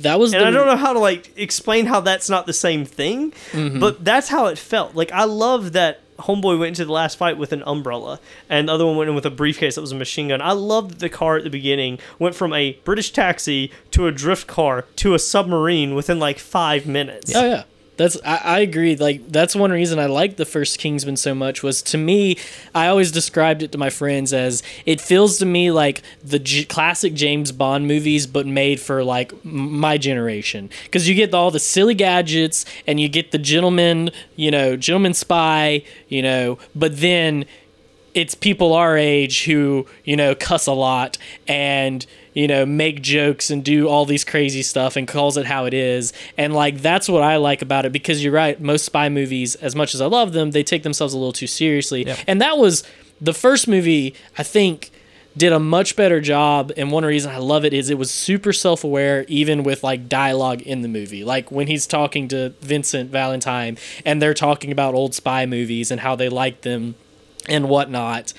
that 0.00 0.18
was 0.18 0.32
And 0.32 0.42
the 0.42 0.46
I 0.46 0.50
don't 0.50 0.66
know 0.66 0.76
how 0.76 0.92
to 0.92 0.98
like 0.98 1.30
explain 1.36 1.86
how 1.86 2.00
that's 2.00 2.28
not 2.30 2.46
the 2.46 2.52
same 2.52 2.84
thing, 2.84 3.32
Mm-hmm. 3.52 3.80
but 3.80 4.04
that's 4.04 4.28
how 4.28 4.46
it 4.46 4.58
felt. 4.58 4.94
Like 4.94 5.12
I 5.12 5.24
love 5.24 5.72
that 5.72 6.00
Homeboy 6.20 6.58
went 6.58 6.68
into 6.68 6.84
the 6.84 6.92
last 6.92 7.16
fight 7.16 7.38
with 7.38 7.52
an 7.52 7.62
umbrella, 7.66 8.20
and 8.48 8.68
the 8.68 8.72
other 8.72 8.86
one 8.86 8.96
went 8.96 9.08
in 9.08 9.16
with 9.16 9.26
a 9.26 9.30
briefcase 9.30 9.74
that 9.74 9.80
was 9.80 9.92
a 9.92 9.96
machine 9.96 10.28
gun. 10.28 10.40
I 10.40 10.52
loved 10.52 10.92
that 10.92 10.98
the 11.00 11.08
car 11.08 11.36
at 11.36 11.44
the 11.44 11.50
beginning 11.50 11.98
went 12.18 12.34
from 12.34 12.52
a 12.52 12.72
British 12.84 13.12
taxi 13.12 13.70
to 13.92 14.06
a 14.06 14.12
drift 14.12 14.46
car 14.46 14.86
to 14.96 15.14
a 15.14 15.18
submarine 15.18 15.94
within 15.94 16.18
like 16.18 16.38
five 16.38 16.86
minutes. 16.86 17.34
Oh 17.34 17.44
yeah, 17.44 17.62
That's 18.00 18.16
I, 18.24 18.36
I 18.36 18.58
agree. 18.60 18.96
Like 18.96 19.28
that's 19.28 19.54
one 19.54 19.70
reason 19.70 19.98
I 19.98 20.06
liked 20.06 20.38
the 20.38 20.46
first 20.46 20.78
Kingsman 20.78 21.18
so 21.18 21.34
much 21.34 21.62
was 21.62 21.82
to 21.82 21.98
me. 21.98 22.38
I 22.74 22.86
always 22.86 23.12
described 23.12 23.62
it 23.62 23.72
to 23.72 23.78
my 23.78 23.90
friends 23.90 24.32
as 24.32 24.62
it 24.86 25.02
feels 25.02 25.36
to 25.40 25.44
me 25.44 25.70
like 25.70 26.00
the 26.24 26.38
J- 26.38 26.64
classic 26.64 27.12
James 27.12 27.52
Bond 27.52 27.86
movies, 27.86 28.26
but 28.26 28.46
made 28.46 28.80
for 28.80 29.04
like 29.04 29.34
m- 29.44 29.78
my 29.80 29.98
generation. 29.98 30.70
Because 30.84 31.10
you 31.10 31.14
get 31.14 31.34
all 31.34 31.50
the 31.50 31.60
silly 31.60 31.92
gadgets 31.92 32.64
and 32.86 32.98
you 32.98 33.06
get 33.06 33.32
the 33.32 33.38
gentleman, 33.38 34.12
you 34.34 34.50
know, 34.50 34.76
gentleman 34.76 35.12
spy, 35.12 35.82
you 36.08 36.22
know, 36.22 36.56
but 36.74 37.00
then 37.00 37.44
it's 38.14 38.34
people 38.34 38.72
our 38.72 38.96
age 38.96 39.44
who 39.44 39.86
you 40.04 40.16
know 40.16 40.34
cuss 40.34 40.66
a 40.66 40.72
lot 40.72 41.18
and 41.46 42.06
you 42.32 42.46
know 42.46 42.64
make 42.64 43.02
jokes 43.02 43.50
and 43.50 43.64
do 43.64 43.88
all 43.88 44.04
these 44.04 44.24
crazy 44.24 44.62
stuff 44.62 44.96
and 44.96 45.08
calls 45.08 45.36
it 45.36 45.46
how 45.46 45.64
it 45.64 45.74
is. 45.74 46.12
And 46.36 46.54
like 46.54 46.78
that's 46.78 47.08
what 47.08 47.22
i 47.22 47.36
like 47.36 47.62
about 47.62 47.84
it 47.86 47.92
because 47.92 48.22
you're 48.22 48.32
right 48.32 48.60
most 48.60 48.84
spy 48.84 49.08
movies 49.08 49.54
as 49.56 49.74
much 49.74 49.94
as 49.94 50.00
i 50.00 50.06
love 50.06 50.32
them 50.32 50.52
they 50.52 50.62
take 50.62 50.82
themselves 50.82 51.14
a 51.14 51.18
little 51.18 51.32
too 51.32 51.46
seriously. 51.46 52.06
Yep. 52.06 52.18
and 52.26 52.40
that 52.40 52.58
was 52.58 52.84
the 53.20 53.34
first 53.34 53.68
movie 53.68 54.14
i 54.38 54.42
think 54.42 54.90
did 55.36 55.52
a 55.52 55.60
much 55.60 55.94
better 55.94 56.20
job. 56.20 56.72
And 56.76 56.90
one 56.90 57.04
reason 57.04 57.30
i 57.30 57.38
love 57.38 57.64
it 57.64 57.72
is 57.72 57.88
it 57.90 57.98
was 57.98 58.10
super 58.10 58.52
self-aware 58.52 59.24
even 59.28 59.62
with 59.62 59.82
like 59.84 60.08
dialogue 60.08 60.62
in 60.62 60.82
the 60.82 60.88
movie. 60.88 61.24
Like 61.24 61.50
when 61.50 61.66
he's 61.66 61.86
talking 61.86 62.28
to 62.28 62.50
vincent 62.60 63.10
valentine 63.10 63.78
and 64.04 64.20
they're 64.20 64.34
talking 64.34 64.72
about 64.72 64.94
old 64.94 65.14
spy 65.14 65.46
movies 65.46 65.90
and 65.90 66.00
how 66.00 66.16
they 66.16 66.28
like 66.28 66.62
them 66.62 66.94
and 67.48 67.68
whatnot 67.68 68.32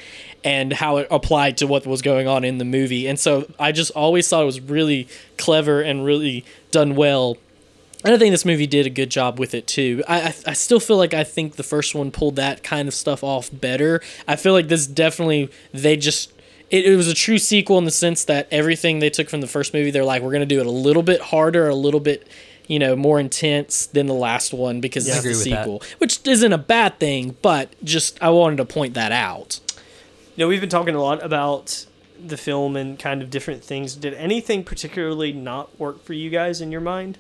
and 0.44 0.74
how 0.74 0.98
it 0.98 1.08
applied 1.12 1.58
to 1.58 1.68
what 1.68 1.86
was 1.86 2.02
going 2.02 2.28
on 2.28 2.44
in 2.44 2.58
the 2.58 2.66
movie 2.66 3.08
and 3.08 3.20
so 3.20 3.46
i 3.60 3.72
just 3.72 3.92
always 3.92 4.28
thought 4.28 4.42
it 4.42 4.46
was 4.46 4.60
really 4.62 5.08
clever 5.38 5.82
and 5.82 6.04
really 6.06 6.44
done 6.72 6.96
well 6.96 7.38
and 8.04 8.16
I 8.16 8.18
think 8.18 8.32
this 8.32 8.46
movie 8.46 8.66
did 8.66 8.88
a 8.88 8.90
good 8.90 9.12
job 9.12 9.38
with 9.38 9.54
it 9.54 9.68
too. 9.68 10.04
I, 10.08 10.22
I 10.22 10.34
I 10.48 10.54
still 10.54 10.80
feel 10.80 10.98
like 10.98 11.14
I 11.14 11.24
think 11.24 11.56
the 11.56 11.62
first 11.64 11.94
one 11.94 12.10
pulled 12.10 12.36
that 12.38 12.64
kind 12.64 12.88
of 12.88 12.96
stuff 12.96 13.24
off 13.24 13.52
better. 13.54 14.02
I 14.28 14.38
feel 14.38 14.54
like 14.54 14.70
this 14.70 14.88
definitely 14.88 15.52
they 15.72 15.98
just 15.98 16.34
it, 16.72 16.86
it 16.86 16.96
was 16.96 17.08
a 17.08 17.14
true 17.14 17.38
sequel 17.38 17.78
in 17.78 17.86
the 17.86 17.92
sense 17.92 18.24
that 18.26 18.48
everything 18.50 19.00
they 19.00 19.12
took 19.12 19.30
from 19.30 19.42
the 19.42 19.48
first 19.48 19.72
movie 19.76 19.92
they're 19.92 20.04
like 20.04 20.24
we're 20.24 20.32
gonna 20.32 20.48
do 20.48 20.60
it 20.60 20.66
a 20.66 20.72
little 20.72 21.04
bit 21.04 21.22
harder, 21.22 21.68
a 21.68 21.76
little 21.76 22.00
bit 22.00 22.28
you 22.66 22.80
know 22.80 22.96
more 22.96 23.20
intense 23.20 23.86
than 23.86 24.08
the 24.08 24.16
last 24.16 24.52
one 24.52 24.82
because 24.82 25.08
Yeah, 25.08 25.16
it's 25.16 25.24
the 25.24 25.30
agree 25.30 25.38
with 25.38 25.50
that. 25.52 25.64
sequel, 25.64 25.84
which 26.00 26.26
isn't 26.28 26.54
a 26.54 26.58
bad 26.58 26.98
thing, 27.00 27.36
but 27.44 27.76
just 27.84 28.18
I 28.20 28.32
wanted 28.32 28.56
to 28.58 28.66
point 28.66 28.96
that 28.96 29.12
out. 29.12 29.60
You 30.36 30.46
know, 30.46 30.48
we've 30.48 30.62
been 30.62 30.70
talking 30.70 30.96
a 30.96 31.02
lot 31.02 31.24
about 31.24 31.86
the 32.18 32.38
film 32.38 32.78
and 32.78 32.98
kind 32.98 33.22
of 33.22 33.30
different 33.30 33.64
things. 33.64 33.96
Did 33.96 34.14
anything 34.14 34.64
particularly 34.64 35.34
not 35.34 35.78
work 35.78 36.04
for 36.06 36.14
you 36.14 36.30
guys 36.30 36.62
in 36.62 36.72
your 36.72 36.82
mind? 36.82 37.18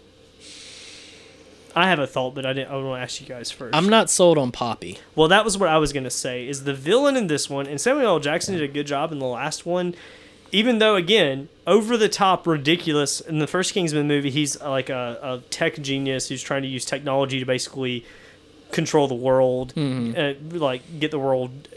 I 1.76 1.89
have 1.89 1.99
a 1.99 2.07
thought, 2.07 2.36
but 2.36 2.45
I 2.45 2.53
didn't. 2.53 2.72
I 2.72 2.76
want 2.76 2.99
to 2.99 3.03
ask 3.03 3.20
you 3.20 3.28
guys 3.28 3.51
first. 3.51 3.76
I'm 3.76 3.89
not 3.89 4.09
sold 4.09 4.38
on 4.38 4.51
Poppy. 4.51 4.99
Well, 5.16 5.28
that 5.28 5.43
was 5.43 5.57
what 5.57 5.70
I 5.70 5.78
was 5.78 5.91
gonna 5.93 6.09
say. 6.09 6.47
Is 6.47 6.64
the 6.64 6.74
villain 6.74 7.16
in 7.18 7.28
this 7.28 7.49
one, 7.49 7.68
and 7.68 7.80
Samuel 7.80 8.07
L. 8.07 8.20
Jackson 8.20 8.55
did 8.55 8.64
a 8.64 8.72
good 8.72 8.88
job 8.88 9.12
in 9.12 9.20
the 9.20 9.26
last 9.26 9.66
one. 9.66 9.95
Even 10.53 10.80
though, 10.80 10.95
again, 10.97 11.47
over 11.66 11.95
the 11.95 12.09
top, 12.09 12.45
ridiculous. 12.45 13.22
In 13.22 13.39
the 13.39 13.47
first 13.47 13.74
Kingsman 13.74 14.07
movie, 14.07 14.30
he's 14.30 14.59
like 14.62 14.89
a, 14.89 15.18
a 15.22 15.49
tech 15.49 15.82
genius 15.82 16.28
who's 16.28 16.43
trying 16.43 16.62
to 16.64 16.68
use 16.68 16.84
technology 16.84 17.39
to 17.39 17.45
basically 17.45 18.05
control 18.72 19.07
the 19.07 19.15
world, 19.15 19.74
uh, 19.78 20.34
like 20.57 20.99
get 20.99 21.11
the 21.11 21.19
world 21.19 21.67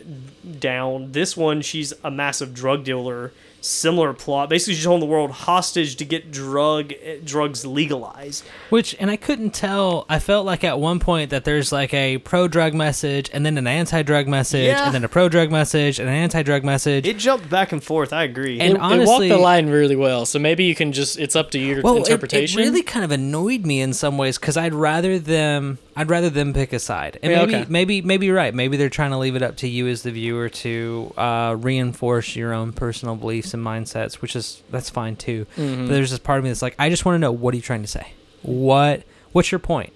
down. 0.60 1.12
This 1.12 1.36
one, 1.36 1.62
she's 1.62 1.92
a 2.02 2.10
massive 2.10 2.54
drug 2.54 2.84
dealer. 2.84 3.32
Similar 3.60 4.12
plot. 4.12 4.50
Basically, 4.50 4.74
she's 4.74 4.84
holding 4.84 5.08
the 5.08 5.10
world 5.10 5.30
hostage 5.30 5.96
to 5.96 6.04
get 6.04 6.30
drug 6.30 6.92
eh, 7.02 7.16
drugs 7.24 7.64
legalized. 7.64 8.44
Which, 8.68 8.94
and 9.00 9.10
I 9.10 9.16
couldn't 9.16 9.54
tell. 9.54 10.04
I 10.06 10.18
felt 10.18 10.44
like 10.44 10.64
at 10.64 10.78
one 10.78 11.00
point 11.00 11.30
that 11.30 11.46
there's 11.46 11.72
like 11.72 11.94
a 11.94 12.18
pro 12.18 12.46
drug 12.46 12.74
message 12.74 13.30
and 13.32 13.46
then 13.46 13.56
an 13.56 13.66
anti 13.66 14.02
drug 14.02 14.28
message 14.28 14.66
Yeah. 14.66 14.84
and 14.84 14.94
then 14.94 15.02
a 15.02 15.08
pro 15.08 15.30
drug 15.30 15.50
message 15.50 15.98
and 15.98 16.10
an 16.10 16.14
anti 16.14 16.42
drug 16.42 16.62
message. 16.62 17.06
It 17.06 17.16
jumped 17.16 17.48
back 17.48 17.72
and 17.72 17.82
forth. 17.82 18.12
I 18.12 18.24
agree. 18.24 18.60
And 18.60 18.74
it, 18.76 18.76
it 18.76 19.06
walked 19.06 19.22
the 19.22 19.38
line 19.38 19.70
really 19.70 19.96
well, 19.96 20.26
so 20.26 20.38
maybe 20.38 20.64
you 20.64 20.74
can 20.74 20.92
just 20.92 21.18
it's 21.18 21.34
up 21.34 21.50
to 21.52 21.58
your 21.58 21.80
well, 21.80 22.04
it, 22.04 22.34
it 22.34 22.54
really 22.54 22.82
kind 22.82 23.02
of 23.02 23.12
annoyed 23.12 23.64
me 23.64 23.80
in 23.80 23.94
some 23.94 24.18
ways 24.18 24.36
because 24.36 24.58
I'd 24.58 24.74
rather 24.74 25.18
them. 25.18 25.78
I'd 25.96 26.10
rather 26.10 26.28
them 26.30 26.52
pick 26.52 26.72
a 26.72 26.78
side. 26.78 27.18
And 27.22 27.30
Yeah, 27.32 27.40
maybe, 27.44 27.54
okay. 27.56 27.66
maybe, 27.68 28.02
maybe 28.02 28.26
you're 28.26 28.34
right. 28.36 28.52
Maybe 28.54 28.76
they're 28.76 28.88
trying 28.90 29.12
to 29.12 29.18
leave 29.18 29.36
it 29.36 29.42
up 29.42 29.56
to 29.58 29.68
you 29.68 29.86
as 29.88 30.02
the 30.02 30.10
viewer 30.10 30.48
to 30.48 31.12
uh, 31.16 31.56
reinforce 31.58 32.34
your 32.34 32.52
own 32.52 32.72
personal 32.72 33.14
beliefs 33.16 33.54
and 33.54 33.64
mindsets, 33.64 34.14
which 34.14 34.34
is 34.34 34.62
that's 34.70 34.90
fine 34.90 35.14
too. 35.16 35.46
Mhm. 35.56 35.86
But 35.86 35.92
there's 35.94 36.10
this 36.10 36.18
part 36.18 36.38
of 36.38 36.44
me 36.44 36.50
that's 36.50 36.62
like, 36.62 36.74
I 36.78 36.90
just 36.90 37.04
want 37.04 37.14
to 37.16 37.20
know 37.20 37.30
what 37.32 37.54
are 37.54 37.56
you 37.56 37.62
trying 37.62 37.82
to 37.82 37.88
say? 37.88 38.12
What 38.42 39.02
What's 39.32 39.50
your 39.52 39.58
point? 39.58 39.92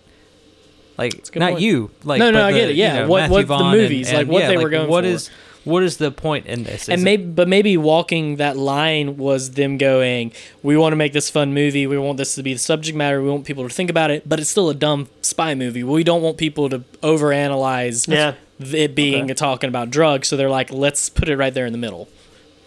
Like, 0.97 1.35
not 1.37 1.51
point. 1.53 1.61
you. 1.63 1.91
Like, 2.03 2.19
No, 2.19 2.31
no, 2.33 2.39
but 2.41 2.45
I 2.47 2.53
get 2.53 2.71
it, 2.71 2.77
yeah. 2.77 2.95
you 2.95 3.01
know, 3.03 3.09
What- 3.09 3.31
what 3.31 3.41
the 3.43 3.47
Vaughn 3.47 3.73
and- 3.75 3.83
movies, 3.83 4.13
like, 4.13 4.23
and, 4.23 4.29
what 4.31 4.41
yeah, 4.43 4.49
they 4.49 4.57
were 4.57 4.69
going 4.69 4.89
What 4.89 5.05
for. 5.05 5.11
is 5.11 5.31
what 5.69 5.83
is 5.83 5.99
the 5.99 6.11
point 6.11 6.47
in 6.47 6.65
this? 6.65 6.89
and 6.89 6.95
Is 6.99 7.03
it- 7.03 7.05
maybe 7.05 7.25
but 7.25 7.47
maybe 7.49 7.77
walking 7.77 8.37
that 8.37 8.57
line 8.57 9.17
was 9.17 9.53
them 9.53 9.79
going 9.79 10.33
we 10.63 10.77
want 10.77 10.93
to 10.93 10.97
make 10.97 11.13
this 11.13 11.29
fun 11.31 11.53
movie 11.55 11.87
we 11.87 11.99
want 11.99 12.17
this 12.19 12.35
to 12.37 12.43
be 12.43 12.53
the 12.53 12.59
subject 12.59 12.97
matter 12.97 13.23
we 13.23 13.29
want 13.31 13.45
people 13.45 13.65
to 13.69 13.75
think 13.75 13.91
about 13.91 14.11
it 14.11 14.29
but 14.29 14.41
it's 14.41 14.51
still 14.51 14.69
a 14.71 14.75
dumb 14.75 15.09
spy 15.23 15.55
movie 15.55 15.85
we 15.85 16.03
don't 16.05 16.23
want 16.23 16.37
people 16.39 16.69
to 16.69 16.79
overanalyze 17.03 18.09
Yeah. 18.09 18.35
it 18.61 18.95
being 18.95 19.25
Okay. 19.25 19.35
talking 19.35 19.69
about 19.69 19.91
drugs 19.91 20.29
so 20.29 20.37
they're 20.37 20.51
like 20.51 20.73
let's 20.73 21.09
put 21.09 21.29
it 21.29 21.37
right 21.37 21.53
there 21.55 21.67
in 21.67 21.73
the 21.73 21.79
middle 21.79 22.09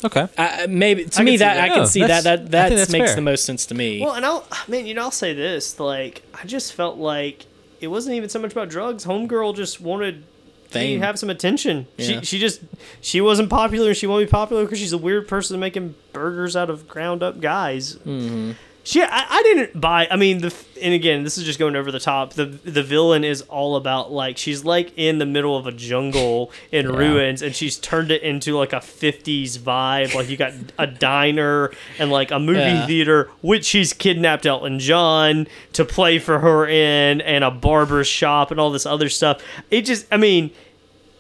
okay. 0.04 0.28
I, 0.38 0.64
I- 0.64 0.68
maybe 0.68 1.06
to 1.06 1.22
I 1.22 1.24
me 1.24 1.38
that, 1.38 1.56
that. 1.56 1.64
i 1.64 1.68
can 1.70 1.78
No, 1.80 1.86
see 1.86 2.02
that 2.06 2.24
that 2.24 2.52
that 2.52 2.72
makes 2.72 2.92
fair. 2.92 3.16
the 3.16 3.22
most 3.22 3.46
sense 3.46 3.66
to 3.68 3.76
me 3.76 4.02
Well, 4.02 4.14
and 4.14 4.26
I'll, 4.26 4.46
man, 4.68 4.86
you 4.86 4.94
know, 4.94 5.04
I'll 5.04 5.12
say 5.12 5.34
this: 5.34 5.80
like, 5.80 6.22
I 6.34 6.46
just 6.46 6.74
felt 6.74 6.98
like 6.98 7.46
it 7.80 7.88
wasn't 7.88 8.16
even 8.16 8.30
so 8.30 8.40
much 8.40 8.52
about 8.52 8.70
drugs. 8.70 9.06
Homegirl 9.06 9.56
just 9.56 9.82
wanted 9.82 10.24
Fame. 10.72 11.02
have 11.02 11.20
some 11.20 11.30
attention. 11.30 11.88
Yeah. 11.98 12.20
She, 12.22 12.26
she 12.26 12.40
just, 12.40 12.62
she 13.02 13.22
wasn't 13.22 13.50
popular, 13.50 13.90
and 13.90 13.98
she 13.98 14.08
won't 14.08 14.26
be 14.26 14.30
popular 14.30 14.64
because 14.64 14.80
she's 14.80 14.94
a 14.94 14.98
weird 14.98 15.28
person 15.28 15.60
making 15.60 15.96
burgers 16.14 16.56
out 16.56 16.70
of 16.70 16.88
ground 16.88 17.22
up 17.24 17.40
guys. 17.42 17.96
Mhm. 17.98 18.56
She, 18.84 19.02
I, 19.04 19.08
I 19.30 19.44
didn't 19.44 19.80
buy. 19.80 20.08
I 20.10 20.16
mean, 20.16 20.40
the 20.40 20.52
and 20.82 20.94
again, 20.96 21.24
this 21.24 21.38
is 21.38 21.44
just 21.44 21.60
going 21.60 21.76
over 21.76 21.92
the 21.92 22.00
top. 22.00 22.34
The 22.34 22.46
the 22.46 22.82
villain 22.82 23.24
is 23.24 23.44
all 23.44 23.76
about 23.76 24.12
like 24.12 24.38
she's 24.40 24.66
like 24.66 24.92
in 24.98 25.20
the 25.20 25.26
middle 25.26 25.56
of 25.56 25.68
a 25.68 25.72
jungle 25.72 26.52
in 26.72 26.88
Yeah. 26.90 26.98
ruins, 26.98 27.44
and 27.44 27.56
she's 27.56 27.78
turned 27.78 28.10
it 28.10 28.24
into 28.24 28.58
like 28.58 28.74
a 28.74 28.78
'50s 28.78 29.60
vibe. 29.60 30.16
Like 30.16 30.30
you 30.30 30.36
got 30.38 30.54
a 30.80 30.88
diner 30.88 31.72
and 32.00 32.10
like 32.12 32.32
a 32.32 32.40
movie 32.40 32.60
Yeah. 32.60 32.88
theater, 32.88 33.30
which 33.42 33.66
she's 33.66 33.94
kidnapped 33.94 34.48
Elton 34.48 34.80
John 34.80 35.48
to 35.74 35.86
play 35.86 36.18
for 36.18 36.40
her 36.40 36.66
in, 36.68 37.22
and 37.22 37.44
a 37.44 37.52
barber 37.52 38.04
shop 38.04 38.50
and 38.50 38.60
all 38.60 38.72
this 38.72 38.88
other 38.88 39.10
stuff. 39.10 39.44
It 39.70 39.84
just, 39.84 40.08
I 40.12 40.18
mean. 40.18 40.50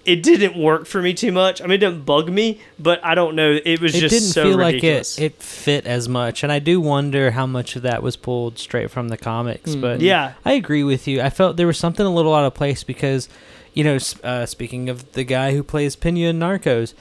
It 0.05 0.23
didn't 0.23 0.57
work 0.57 0.85
for 0.87 1.01
me 1.01 1.13
too 1.13 1.31
much. 1.31 1.61
I 1.61 1.65
mean, 1.65 1.73
it 1.73 1.77
didn't 1.79 2.05
bug 2.05 2.29
me, 2.29 2.59
but 2.79 2.99
I 3.05 3.13
don't 3.13 3.35
know. 3.35 3.59
It 3.63 3.79
was 3.81 3.93
just 3.93 3.93
so 3.93 3.99
serious. 3.99 4.03
it 4.03 4.09
just 4.09 4.13
didn't 4.13 4.33
so 4.33 4.43
feel 4.49 4.57
ridiculous. 4.57 5.17
like 5.19 5.23
it 5.31 5.33
it 5.35 5.43
fit 5.43 5.85
as 5.85 6.09
much 6.09 6.43
and 6.43 6.51
i 6.51 6.57
do 6.59 6.81
wonder 6.81 7.31
how 7.31 7.45
much 7.45 7.75
of 7.75 7.81
that 7.83 8.01
was 8.01 8.15
pulled 8.15 8.57
straight 8.57 8.89
from 8.89 9.09
the 9.09 9.17
comics 9.17 9.75
but 9.75 9.99
Mm. 9.99 10.03
Yeah. 10.03 10.33
i 10.45 10.53
agree 10.53 10.83
with 10.83 11.07
you 11.07 11.21
i 11.21 11.29
felt 11.29 11.55
there 11.57 11.67
was 11.67 11.77
something 11.77 12.05
a 12.05 12.09
little 12.13 12.33
out 12.33 12.45
of 12.45 12.53
place 12.55 12.83
because 12.83 13.29
you 13.73 13.83
know 13.83 13.97
uh, 14.23 14.45
speaking 14.45 14.89
of 14.89 15.11
the 15.13 15.23
guy 15.23 15.53
who 15.53 15.61
plays 15.63 15.95
Peña 15.95 16.29
in 16.29 16.39
narcos 16.39 16.93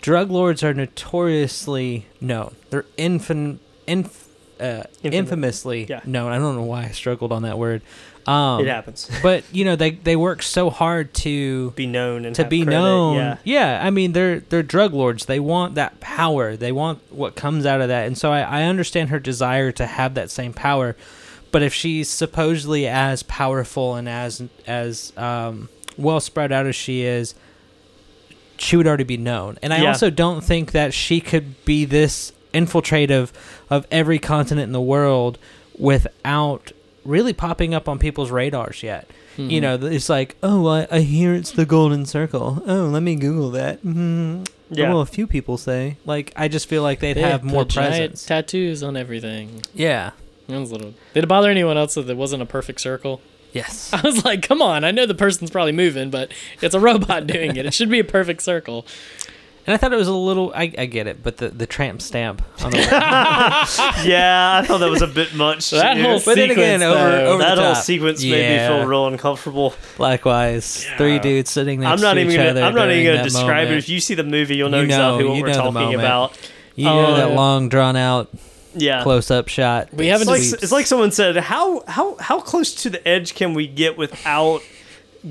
drug 0.00 0.30
lords 0.30 0.62
are 0.64 0.74
notoriously 0.74 2.06
known 2.20 2.54
they're 2.70 2.86
infin, 2.98 3.58
inf, 3.86 4.28
uh, 4.60 4.82
infamously 5.02 5.86
Yeah. 5.88 6.00
known 6.04 6.32
i 6.32 6.38
don't 6.38 6.56
know 6.56 6.62
why 6.62 6.84
i 6.84 6.88
struggled 6.90 7.32
on 7.32 7.42
that 7.42 7.58
word 7.58 7.82
um, 8.30 8.60
it 8.60 8.68
happens. 8.68 9.10
but 9.22 9.42
you 9.52 9.64
know 9.64 9.76
they 9.76 9.90
they 9.92 10.16
work 10.16 10.42
so 10.42 10.70
hard 10.70 11.12
to 11.14 11.70
Be 11.72 11.86
known 11.86 12.24
and 12.24 12.34
to 12.36 12.44
be 12.44 12.62
credit, 12.64 12.78
known. 12.78 13.38
Yeah. 13.44 13.80
I 13.82 13.90
mean 13.90 14.12
they're 14.12 14.40
they're 14.40 14.62
drug 14.62 14.92
lords. 14.94 15.26
They 15.26 15.40
want 15.40 15.74
that 15.74 16.00
power. 16.00 16.56
They 16.56 16.72
want 16.72 17.00
what 17.12 17.34
comes 17.34 17.66
out 17.66 17.80
of 17.80 17.88
that. 17.88 18.06
And 18.06 18.16
so 18.16 18.30
I, 18.32 18.40
I 18.40 18.62
understand 18.64 19.08
her 19.10 19.18
desire 19.18 19.72
to 19.72 19.86
have 19.86 20.14
that 20.14 20.30
same 20.30 20.52
power. 20.52 20.96
But 21.52 21.62
if 21.62 21.74
she's 21.74 22.08
supposedly 22.08 22.86
as 22.86 23.22
powerful 23.24 23.96
and 23.96 24.08
as 24.08 24.42
as 24.66 25.12
um, 25.16 25.68
well 25.98 26.20
spread 26.20 26.52
out 26.52 26.66
as 26.66 26.76
she 26.76 27.02
is, 27.02 27.34
she 28.58 28.76
would 28.76 28.86
already 28.86 29.04
be 29.04 29.16
known. 29.16 29.58
And 29.62 29.72
I 29.72 29.82
Yeah. 29.82 29.88
also 29.88 30.10
don't 30.10 30.44
think 30.44 30.72
that 30.72 30.94
she 30.94 31.20
could 31.20 31.64
be 31.64 31.84
this 31.84 32.32
infiltrative 32.54 33.30
of 33.68 33.86
every 33.90 34.18
continent 34.18 34.64
in 34.68 34.72
the 34.72 34.80
world 34.80 35.38
without 35.78 36.72
really 37.04 37.32
popping 37.32 37.74
up 37.74 37.88
on 37.88 37.98
people's 37.98 38.30
radars 38.30 38.82
yet. 38.82 39.08
Mm-hmm. 39.36 39.50
You 39.50 39.60
know, 39.60 39.74
it's 39.74 40.08
like, 40.08 40.36
oh, 40.42 40.66
I, 40.66 40.86
I 40.90 41.00
hear 41.00 41.34
it's 41.34 41.52
the 41.52 41.66
golden 41.66 42.06
circle. 42.06 42.62
Oh, 42.66 42.86
let 42.86 43.02
me 43.02 43.16
Google 43.16 43.50
that. 43.52 43.78
Mm-hmm. 43.78 44.44
Yeah. 44.70 44.90
Well, 44.90 45.00
a 45.00 45.06
few 45.06 45.26
people 45.26 45.58
say. 45.58 45.96
Like, 46.04 46.32
I 46.36 46.48
just 46.48 46.68
feel 46.68 46.82
like 46.82 47.00
they'd 47.00 47.14
They 47.14 47.22
have 47.22 47.42
more 47.42 47.64
giant 47.64 47.94
presence. 47.94 48.24
tattoos 48.26 48.82
on 48.82 48.96
everything 48.96 49.62
yeah. 49.74 50.12
That 50.46 50.60
was 50.60 50.70
a 50.70 50.74
little 50.74 50.94
did 51.14 51.24
it 51.24 51.26
bother 51.26 51.50
anyone 51.50 51.76
else 51.76 51.94
that 51.94 52.08
it 52.08 52.16
wasn't 52.16 52.42
a 52.42 52.46
perfect 52.46 52.80
circle 52.80 53.20
Yes. 53.52 53.90
I 53.92 54.00
was 54.02 54.24
like, 54.24 54.42
come 54.42 54.62
on, 54.62 54.84
I 54.84 54.90
know 54.90 55.06
the 55.06 55.14
person's 55.14 55.50
probably 55.50 55.72
moving, 55.72 56.10
but 56.10 56.32
it's 56.62 56.74
a 56.74 56.80
robot 56.80 57.26
doing 57.26 57.56
it. 57.56 57.66
It 57.66 57.74
should 57.74 57.90
be 57.90 57.98
a 57.98 58.04
perfect 58.04 58.42
circle. 58.42 58.86
And 59.66 59.74
I 59.74 59.76
thought 59.76 59.92
it 59.92 59.96
was 59.96 60.08
a 60.08 60.12
little. 60.14 60.52
I, 60.54 60.72
I 60.76 60.86
get 60.86 61.06
it, 61.06 61.22
but 61.22 61.36
the, 61.36 61.48
the 61.50 61.66
tramp 61.66 62.00
stamp 62.02 62.42
on 62.64 62.70
the 62.72 62.78
yeah, 64.04 64.60
I 64.62 64.66
thought 64.66 64.78
that 64.78 64.90
was 64.90 65.02
a 65.02 65.06
bit 65.06 65.34
much. 65.34 65.70
That 65.70 65.94
dude. 65.94 66.04
whole 66.06 66.20
But 66.24 66.34
then 66.36 66.50
again, 66.50 66.80
sequence, 66.80 66.96
over- 66.96 67.16
over- 67.26 67.38
that 67.42 67.54
the 67.56 67.62
whole 67.64 67.74
top. 67.74 67.82
sequence 67.84 68.22
made 68.24 68.60
me 68.60 68.66
feel 68.66 68.86
real 68.86 69.06
uncomfortable. 69.06 69.74
likewise 69.98 70.86
three 70.96 71.18
dudes 71.18 71.50
sitting 71.50 71.80
next 71.80 71.92
I'm 71.92 72.00
not 72.00 72.14
to 72.14 72.20
even 72.20 72.32
each 72.32 72.36
gonna. 72.38 72.50
other. 72.50 72.62
I'm 72.62 72.74
not 72.74 72.90
even 72.90 73.04
gonna 73.04 73.16
that 73.18 73.24
describe 73.24 73.68
it. 73.68 73.76
If 73.78 73.88
you 73.88 74.00
see 74.00 74.14
the 74.14 74.24
movie, 74.24 74.56
you'll 74.56 74.70
know 74.70 74.80
You 74.80 74.86
know- 74.88 75.14
exactly 75.16 75.24
what 75.28 75.36
you 75.36 75.42
we're 75.42 75.48
know 75.48 75.52
the 75.54 75.58
talking 75.60 75.74
moment. 75.74 75.94
about. 76.00 76.38
You 76.76 76.84
know 76.86 77.16
that 77.16 77.30
Uh, 77.32 77.34
long 77.34 77.68
drawn 77.68 77.96
out 77.96 78.30
Yeah. 78.74 79.02
close 79.02 79.30
up 79.30 79.48
shot. 79.48 79.92
We 79.92 80.06
haven't 80.06 80.28
It's 80.30 80.52
like, 80.52 80.62
it's 80.62 80.72
like 80.72 80.86
someone 80.86 81.10
said, 81.10 81.36
"How 81.36 81.82
how 81.86 82.16
how 82.18 82.40
close 82.40 82.74
to 82.82 82.90
the 82.90 83.06
edge 83.06 83.34
can 83.34 83.52
we 83.54 83.66
get 83.66 83.98
without 83.98 84.62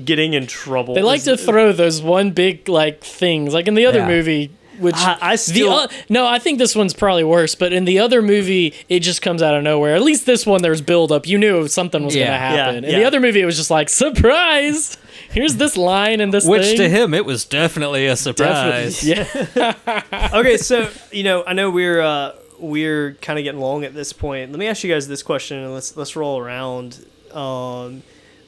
getting 0.04 0.34
in 0.34 0.46
trouble?" 0.46 0.94
They 0.94 1.02
like 1.02 1.22
to 1.24 1.36
throw 1.36 1.72
those 1.72 2.00
one 2.02 2.30
big 2.30 2.68
like 2.68 3.02
things, 3.02 3.52
like 3.54 3.68
in 3.68 3.74
the 3.74 3.86
other 3.86 4.00
Yeah. 4.00 4.08
movie. 4.08 4.50
Which 4.78 4.94
I- 4.96 5.18
I 5.20 5.32
the 5.32 5.36
still- 5.38 5.72
o- 5.72 5.86
no, 6.08 6.26
I 6.26 6.38
think 6.38 6.58
this 6.58 6.74
one's 6.74 6.94
probably 6.94 7.22
worse. 7.24 7.54
But 7.54 7.74
in 7.74 7.84
the 7.84 7.98
other 7.98 8.22
movie, 8.22 8.72
it 8.88 9.00
just 9.00 9.20
comes 9.20 9.42
out 9.42 9.54
of 9.54 9.62
nowhere. 9.62 9.94
At 9.94 10.00
least 10.02 10.24
this 10.24 10.46
one, 10.46 10.62
there's 10.62 10.80
build 10.80 11.12
up. 11.12 11.26
You 11.26 11.36
knew 11.36 11.68
something 11.68 12.02
was 12.02 12.16
Yeah. 12.16 12.28
gonna 12.28 12.32
Yeah, 12.38 12.64
happen. 12.64 12.84
In 12.84 12.90
yeah. 12.92 12.98
the 13.00 13.04
other 13.04 13.20
movie, 13.20 13.42
it 13.42 13.44
was 13.44 13.58
just 13.58 13.70
like 13.70 13.90
surprise. 13.90 14.96
Here's 15.32 15.56
this 15.56 15.76
line 15.76 16.20
and 16.22 16.32
this 16.32 16.46
Which 16.46 16.62
thing. 16.62 16.76
to 16.78 16.88
him 16.88 17.12
it 17.12 17.26
was 17.26 17.44
definitely 17.44 18.06
a 18.06 18.14
Definitely. 18.14 18.90
surprise. 18.90 19.04
Yeah. 19.04 20.30
okay, 20.34 20.56
so 20.56 20.88
you 21.12 21.24
know, 21.24 21.44
I 21.46 21.52
know 21.52 21.68
we're 21.68 22.00
uh, 22.00 22.32
we're 22.58 23.18
kind 23.20 23.38
of 23.38 23.44
getting 23.44 23.60
long 23.60 23.84
at 23.84 23.94
this 23.94 24.14
point. 24.14 24.50
Let 24.50 24.58
me 24.58 24.66
ask 24.66 24.82
you 24.82 24.90
guys 24.90 25.08
this 25.08 25.22
question, 25.22 25.58
and 25.58 25.74
let's 25.74 25.94
let's 25.94 26.16
roll 26.16 26.38
around. 26.38 27.04
Um, 27.32 28.02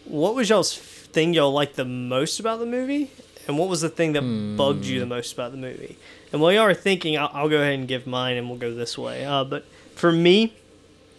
what 0.07 0.35
was 0.35 0.49
y'all's 0.49 0.75
thing 1.13 1.35
y'all 1.35 1.53
liked 1.53 1.77
the 1.77 1.85
most 1.85 2.41
about 2.41 2.59
the 2.59 2.67
movie, 2.67 3.11
and 3.47 3.59
what 3.59 3.69
was 3.69 3.81
the 3.81 3.89
thing 3.89 4.13
that 4.15 4.57
bugged 4.57 4.85
you 4.85 5.01
the 5.01 5.07
most 5.07 5.33
about 5.33 5.51
the 5.53 5.59
movie? 5.59 5.97
And 6.33 6.41
while 6.41 6.53
y'all 6.53 6.63
are 6.63 6.75
thinking, 6.75 7.19
I'll, 7.19 7.31
I'll 7.33 7.49
go 7.49 7.59
ahead 7.61 7.75
and 7.75 7.87
give 7.89 8.07
mine, 8.07 8.37
and 8.37 8.49
we'll 8.49 8.59
go 8.59 8.75
this 8.75 8.97
way. 8.97 9.25
Uh, 9.25 9.45
but 9.45 9.65
for 9.95 10.11
me, 10.13 10.55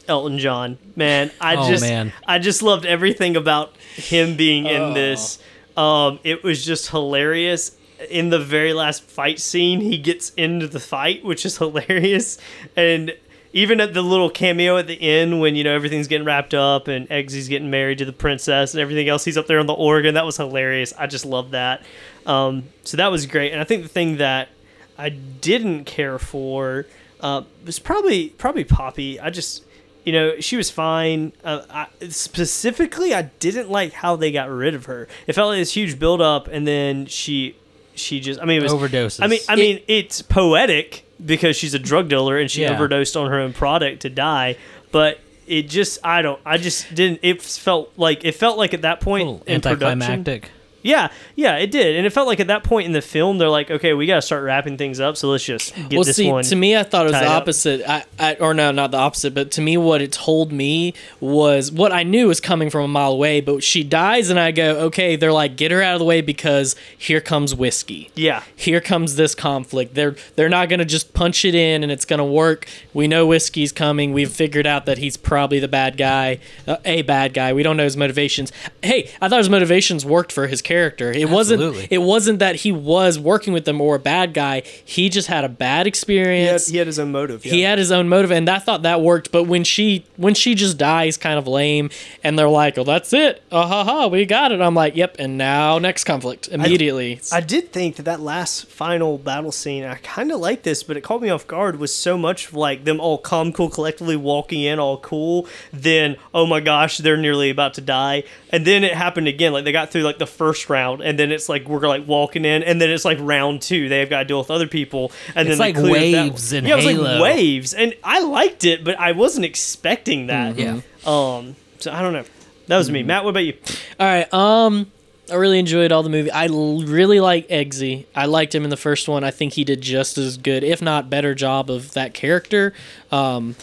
Elton 0.08 0.40
John, 0.40 0.78
man, 0.96 1.32
I 1.40 1.56
Oh, 1.58 1.70
just 1.70 1.84
man. 1.84 2.12
I 2.28 2.40
just 2.40 2.62
loved 2.64 2.86
everything 2.86 3.36
about 3.36 3.76
him 3.96 4.36
being 4.36 4.66
in 4.66 4.82
Oh. 4.82 4.94
this. 4.94 5.40
Um, 5.78 6.20
it 6.24 6.44
was 6.44 6.64
just 6.66 6.90
hilarious. 6.90 7.78
In 8.10 8.30
the 8.32 8.40
very 8.40 8.74
last 8.74 9.04
fight 9.04 9.40
scene, 9.40 9.80
he 9.80 9.98
gets 9.98 10.32
into 10.32 10.68
the 10.68 10.80
fight, 10.80 11.24
which 11.24 11.46
is 11.46 11.58
hilarious. 11.60 12.38
And 12.76 13.16
even 13.54 13.80
at 13.80 13.94
the 13.94 14.02
little 14.02 14.32
cameo 14.32 14.78
at 14.78 14.88
the 14.88 15.00
end, 15.00 15.40
when 15.40 15.56
you 15.56 15.64
know 15.64 15.74
everything's 15.74 16.08
getting 16.08 16.26
wrapped 16.26 16.56
up 16.56 16.88
and 16.88 17.08
Eggsy's 17.10 17.48
getting 17.48 17.70
married 17.70 18.00
to 18.00 18.06
the 18.06 18.14
princess 18.14 18.74
and 18.74 18.82
everything 18.82 19.08
else, 19.08 19.24
he's 19.24 19.38
up 19.38 19.46
there 19.46 19.60
on 19.60 19.68
the 19.68 19.74
organ. 19.74 20.16
That 20.16 20.26
was 20.26 20.38
hilarious. 20.38 20.92
I 20.98 21.06
just 21.06 21.26
love 21.26 21.52
that. 21.52 21.84
Um, 22.26 22.64
so 22.84 22.98
that 22.98 23.12
was 23.12 23.28
great. 23.28 23.52
And 23.52 23.62
I 23.62 23.64
think 23.64 23.84
the 23.84 23.90
thing 23.90 24.18
that 24.18 24.50
I 24.98 25.10
didn't 25.10 25.86
care 25.86 26.18
for 26.18 26.88
uh, 27.22 27.44
was 27.64 27.78
probably 27.78 28.30
probably 28.30 28.64
Poppy. 28.64 29.20
I 29.20 29.30
just 29.30 29.64
you 30.04 30.14
know 30.14 30.40
she 30.40 30.58
was 30.58 30.72
fine. 30.72 31.32
Uh, 31.44 31.62
I, 31.70 31.88
specifically, 32.10 33.14
I 33.14 33.24
didn't 33.40 33.70
like 33.70 33.94
how 33.94 34.16
they 34.16 34.32
got 34.32 34.50
rid 34.50 34.74
of 34.74 34.86
her. 34.86 35.08
It 35.28 35.34
felt 35.34 35.50
like 35.50 35.60
this 35.60 35.74
huge 35.74 36.00
build 36.00 36.22
up, 36.22 36.48
and 36.48 36.68
then 36.68 37.06
she 37.06 37.56
she 37.96 38.20
just 38.20 38.42
I 38.42 38.46
mean 38.46 38.58
it 38.58 38.64
was 38.64 38.74
Overdoses. 38.74 39.24
I 39.24 39.28
mean 39.28 39.40
I 39.48 39.56
mean 39.56 39.82
it's 39.88 40.24
poetic 40.24 41.03
because 41.26 41.56
she's 41.56 41.74
a 41.74 41.80
drug 41.80 42.10
dealer 42.10 42.38
and 42.40 42.50
she 42.52 42.62
Yeah. 42.62 42.74
overdosed 42.74 43.16
on 43.18 43.30
her 43.30 43.40
own 43.40 43.54
product 43.54 44.02
to 44.02 44.10
die, 44.10 44.58
but. 44.92 45.20
It 45.46 45.64
just 45.68 46.00
I 46.06 46.22
don't 46.22 46.40
I 46.46 46.58
just 46.58 46.96
didn't 46.96 47.20
it 47.22 47.42
felt 47.42 47.92
like 47.98 48.24
it 48.24 48.32
felt 48.34 48.58
like 48.58 48.74
at 48.74 48.84
that 48.84 49.02
point 49.02 49.44
in 49.46 49.60
production 49.60 50.02
anticlimactic. 50.02 50.52
Yeah, 50.84 51.12
yeah, 51.36 51.56
it 51.58 51.72
did, 51.72 51.96
and 51.96 52.06
it 52.06 52.12
felt 52.12 52.28
like 52.28 52.40
at 52.40 52.48
that 52.48 52.64
point 52.64 52.86
in 52.86 52.92
the 52.92 53.02
film, 53.02 53.38
they're 53.38 53.50
like, 53.50 53.72
okay, 53.72 53.94
we 53.94 54.06
got 54.06 54.16
to 54.16 54.22
start 54.22 54.44
wrapping 54.44 54.78
things 54.78 55.00
up, 55.00 55.18
so 55.18 55.30
let's 55.30 55.44
just 55.44 55.74
get 55.76 55.94
well, 55.94 56.04
this 56.04 56.18
see, 56.18 56.30
one. 56.30 56.44
to 56.44 56.56
me, 56.56 56.78
I 56.78 56.84
thought 56.84 57.08
it 57.08 57.12
was 57.12 57.22
the 57.22 57.28
opposite. 57.28 57.90
I, 57.90 58.06
I, 58.20 58.36
or 58.36 58.54
no, 58.54 58.72
not 58.72 58.92
the 58.92 58.98
opposite. 58.98 59.34
But 59.34 59.52
to 59.52 59.62
me, 59.62 59.78
what 59.78 60.02
it 60.02 60.12
told 60.12 60.52
me 60.52 60.94
was 61.20 61.72
what 61.72 61.92
I 61.92 62.04
knew 62.04 62.28
was 62.28 62.40
coming 62.42 62.70
from 62.70 62.82
a 62.82 62.88
mile 62.88 63.14
away. 63.14 63.40
But 63.42 63.64
she 63.64 63.84
dies, 63.84 64.30
and 64.30 64.40
I 64.40 64.52
go, 64.52 64.78
okay. 64.88 65.16
They're 65.16 65.32
like, 65.32 65.56
get 65.56 65.72
her 65.72 65.82
out 65.82 65.94
of 65.94 66.00
the 66.00 66.06
way 66.06 66.20
because 66.20 66.76
here 66.98 67.22
comes 67.22 67.56
whiskey. 67.56 68.12
yeah, 68.16 68.44
Here 68.56 68.82
comes 68.82 69.16
this 69.16 69.34
conflict. 69.36 69.96
They're 69.96 70.16
they're 70.36 70.50
not 70.50 70.68
gonna 70.68 70.84
just 70.84 71.14
punch 71.14 71.46
it 71.46 71.56
in 71.56 71.84
and 71.84 71.92
it's 71.92 72.06
gonna 72.06 72.26
work. 72.26 72.68
We 72.94 73.08
know 73.08 73.26
whiskey's 73.26 73.72
coming. 73.72 74.12
We've 74.12 74.32
figured 74.32 74.68
out 74.68 74.86
that 74.86 74.98
he's 74.98 75.16
probably 75.16 75.60
the 75.60 75.68
bad 75.68 75.96
guy, 75.96 76.40
uh, 76.68 76.78
a 76.84 77.04
bad 77.04 77.34
guy. 77.34 77.54
We 77.54 77.64
don't 77.64 77.78
know 77.78 77.84
his 77.86 77.96
motivations. 77.96 78.52
Hey, 78.82 79.10
I 79.22 79.30
thought 79.30 79.38
his 79.40 79.50
motivations 79.50 80.06
worked 80.06 80.32
for 80.34 80.48
his 80.48 80.62
character. 80.62 80.73
It 81.12 81.30
wasn't. 81.30 81.88
It 81.92 82.02
wasn't 82.02 82.40
that 82.40 82.58
he 82.58 82.72
was 82.72 83.20
working 83.20 83.54
with 83.54 83.66
them 83.66 83.80
or 83.82 83.96
a 83.96 84.00
bad 84.00 84.34
guy. 84.34 84.64
He 84.84 85.10
just 85.10 85.28
had 85.28 85.44
a 85.44 85.50
bad 85.50 85.74
he 85.74 85.78
had, 85.78 85.88
experience. 85.88 86.68
he 86.68 86.78
had 86.78 86.88
his 86.88 87.00
own 87.00 87.12
motive. 87.12 87.44
He 87.44 87.62
had 87.62 87.78
his 87.78 87.92
own 87.92 88.10
motive, 88.10 88.32
and 88.32 88.50
I 88.50 88.60
thought 88.60 88.84
that 88.84 89.02
worked. 89.02 89.32
But 89.32 89.44
when 89.44 89.64
she 89.64 90.06
when 90.18 90.34
she 90.34 90.56
just 90.56 90.78
dies, 90.78 91.18
kind 91.18 91.38
of 91.38 91.48
lame, 91.48 91.90
and 92.24 92.38
they're 92.38 92.50
like, 92.50 92.78
"Oh, 92.78 92.84
that's 92.84 93.14
it. 93.14 93.44
Ah 93.52 93.68
ha 93.68 93.84
ha, 93.84 94.08
we 94.08 94.26
got 94.26 94.52
it." 94.52 94.62
I'm 94.62 94.76
like, 94.76 94.96
"Yep." 94.96 95.18
And 95.20 95.38
now 95.38 95.80
next 95.80 96.04
conflict 96.04 96.48
immediately. 96.50 97.20
I 97.32 97.42
did 97.42 97.72
think 97.72 97.96
that 97.98 98.04
that 98.04 98.20
last 98.20 98.66
final 98.68 99.18
battle 99.18 99.52
scene, 99.52 99.84
I 99.84 99.96
kind 99.96 100.32
of 100.32 100.40
liked 100.40 100.64
this, 100.64 100.84
but 100.84 100.98
it 100.98 101.02
caught 101.02 101.22
me 101.22 101.30
off 101.30 101.48
guard. 101.48 101.80
Was 101.80 101.94
so 101.94 102.18
much 102.18 102.54
like 102.54 102.86
them 102.86 103.00
all 103.00 103.18
calm, 103.18 103.52
cool, 103.54 103.70
collectively 103.70 104.16
walking 104.16 104.62
in, 104.62 104.80
all 104.80 104.98
cool. 104.98 105.48
Then, 105.72 106.18
oh 106.34 106.46
my 106.46 106.60
gosh, 106.60 106.98
they're 106.98 107.18
nearly 107.18 107.50
about 107.50 107.74
to 107.76 107.82
die, 107.82 108.24
and 108.52 108.66
then 108.66 108.84
it 108.84 108.94
happened 108.94 109.28
again. 109.28 109.54
Like 109.54 109.66
they 109.66 109.72
got 109.72 109.92
through 109.92 110.04
like 110.04 110.20
the 110.20 110.28
first 110.28 110.63
round, 110.70 111.02
and 111.02 111.18
then 111.20 111.32
it's 111.32 111.50
like 111.50 111.68
we're 111.68 111.88
like 111.88 112.08
walking 112.08 112.46
in, 112.46 112.64
and 112.64 112.82
then 112.82 112.90
it's 112.90 113.06
like 113.06 113.18
round 113.22 113.62
two. 113.62 113.90
They've 113.90 114.10
got 114.10 114.20
to 114.20 114.26
deal 114.26 114.40
with 114.40 114.52
other 114.52 114.68
people, 114.68 115.12
and 115.36 115.48
It's 115.48 115.58
then 115.58 115.66
like 115.66 115.76
they 115.76 115.92
waves 115.92 116.52
one. 116.54 116.60
in 116.60 116.66
yeah, 116.66 116.74
it 116.74 116.76
was 116.78 116.86
Halo. 116.86 117.04
like 117.14 117.22
waves, 117.22 117.74
and 117.74 117.94
I 118.04 118.22
liked 118.22 118.66
it, 118.66 118.84
but 118.84 119.00
I 119.00 119.12
wasn't 119.14 119.46
expecting 119.46 120.28
that. 120.28 120.58
Yeah. 120.58 120.82
Um. 121.06 121.56
So 121.80 121.92
I 121.92 122.02
don't 122.02 122.14
know. 122.14 122.24
That 122.68 122.78
was 122.78 122.90
me, 122.90 123.04
Matt. 123.04 123.24
What 123.26 123.32
about 123.32 123.42
you? 123.46 123.58
All 124.00 124.08
right. 124.08 124.34
Um, 124.34 124.90
I 125.32 125.36
really 125.36 125.60
enjoyed 125.60 125.92
all 125.92 126.02
the 126.04 126.10
movie. 126.10 126.32
I 126.32 126.46
l- 126.46 126.82
really 126.84 127.20
like 127.20 127.48
Eggsy. 127.50 128.06
I 128.16 128.26
liked 128.26 128.56
him 128.56 128.64
in 128.64 128.70
the 128.70 128.78
first 128.78 129.08
one. 129.10 129.24
I 129.24 129.32
think 129.32 129.54
he 129.54 129.64
did 129.66 129.82
just 129.82 130.18
as 130.18 130.38
good, 130.38 130.64
if 130.64 130.82
not 130.82 131.10
better, 131.10 131.36
job 131.36 131.70
of 131.70 131.92
that 131.94 132.14
character. 132.14 132.74
Um, 133.12 133.56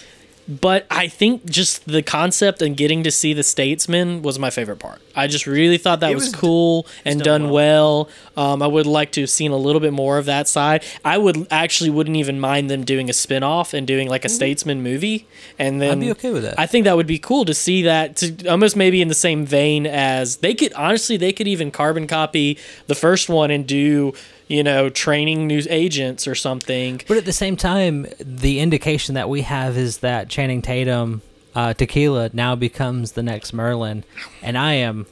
but 0.50 0.86
I 0.90 1.06
think 1.06 1.44
just 1.44 1.86
the 1.86 2.02
concept 2.02 2.60
and 2.60 2.76
getting 2.76 3.04
to 3.04 3.10
see 3.10 3.32
the 3.32 3.44
statesman 3.44 4.22
was 4.22 4.38
my 4.38 4.50
favorite 4.50 4.78
part. 4.78 5.00
I 5.14 5.28
just 5.28 5.46
really 5.46 5.78
thought 5.78 6.00
that 6.00 6.12
was, 6.12 6.24
was 6.24 6.32
d- 6.32 6.38
cool 6.38 6.86
and 7.04 7.20
done 7.20 7.42
done 7.42 7.50
well. 7.50 8.08
Um, 8.36 8.62
I 8.62 8.66
would 8.66 8.86
like 8.86 9.12
to 9.12 9.20
have 9.20 9.30
seen 9.30 9.52
a 9.52 9.56
little 9.56 9.80
bit 9.80 9.92
more 9.92 10.18
of 10.18 10.24
that 10.26 10.48
side. 10.48 10.84
I 11.04 11.18
would 11.18 11.46
actually 11.50 11.90
wouldn't 11.90 12.16
even 12.16 12.40
mind 12.40 12.68
them 12.70 12.84
doing 12.84 13.08
a 13.08 13.12
spin 13.12 13.42
off 13.42 13.72
and 13.74 13.86
doing 13.86 14.08
like 14.08 14.24
a 14.24 14.28
statesman 14.28 14.82
movie, 14.82 15.26
and 15.58 15.80
then 15.80 15.92
I'd 15.92 16.00
be 16.00 16.10
okay 16.12 16.32
with 16.32 16.42
that. 16.42 16.58
I 16.58 16.66
think 16.66 16.84
that 16.84 16.96
would 16.96 17.06
be 17.06 17.18
cool 17.18 17.44
to 17.44 17.54
see 17.54 17.82
that 17.82 18.16
to 18.16 18.48
almost 18.48 18.76
maybe 18.76 19.00
in 19.00 19.08
the 19.08 19.14
same 19.14 19.46
vein 19.46 19.86
as 19.86 20.38
they 20.38 20.54
could 20.54 20.72
honestly 20.72 21.16
they 21.16 21.32
could 21.32 21.46
even 21.46 21.70
carbon 21.70 22.06
copy 22.06 22.58
the 22.88 22.94
first 22.94 23.28
one 23.28 23.50
and 23.50 23.66
do 23.66 24.12
you 24.50 24.62
know 24.62 24.90
training 24.90 25.46
new 25.46 25.62
agents 25.70 26.26
or 26.26 26.34
something. 26.34 27.00
But 27.08 27.16
at 27.16 27.24
the 27.24 27.32
same 27.32 27.56
time, 27.56 28.06
the 28.18 28.58
indication 28.60 29.14
that 29.14 29.28
we 29.28 29.42
have 29.42 29.76
is 29.78 29.98
that 29.98 30.28
Channing 30.28 30.60
Tatum, 30.60 31.22
uh, 31.54 31.72
Tequila, 31.72 32.30
now 32.32 32.54
becomes 32.56 33.12
the 33.12 33.22
next 33.22 33.52
Merlin, 33.52 34.04
and 34.42 34.58
I 34.58 34.74
am. 34.74 35.06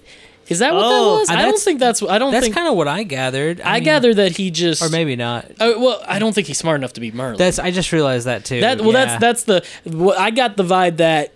Is 0.49 0.61
that 0.61 0.73
what 0.73 0.83
Oh, 0.83 0.89
that 1.15 1.21
was? 1.21 1.31
I 1.31 1.43
don't 1.43 1.59
think 1.59 1.79
that's. 1.79 2.03
I 2.03 2.19
don't 2.19 2.33
That's 2.33 2.49
kind 2.49 2.67
of 2.69 2.75
what 2.75 2.89
I 2.89 3.03
gathered. 3.03 3.61
I 3.61 3.75
mean, 3.75 3.85
gather 3.85 4.15
that 4.15 4.37
he 4.39 4.51
just 4.51 4.83
or 4.83 4.89
maybe 4.89 5.15
not. 5.15 5.45
Oh, 5.61 5.79
well, 5.79 6.03
I 6.07 6.19
don't 6.19 6.35
think 6.35 6.47
he's 6.47 6.57
smart 6.57 6.81
enough 6.81 6.95
to 6.95 7.01
be 7.01 7.11
Merlin. 7.13 7.37
That's 7.37 7.59
I 7.59 7.71
just 7.71 7.93
realized 7.93 8.27
that 8.27 8.47
too. 8.47 8.61
that 8.61 8.81
well, 8.81 8.93
yeah. 8.93 9.19
that's 9.19 9.21
that's 9.21 9.43
the. 9.45 9.65
What 9.97 10.19
I 10.19 10.31
got 10.31 10.57
the 10.57 10.65
vibe 10.65 10.97
that. 10.99 11.33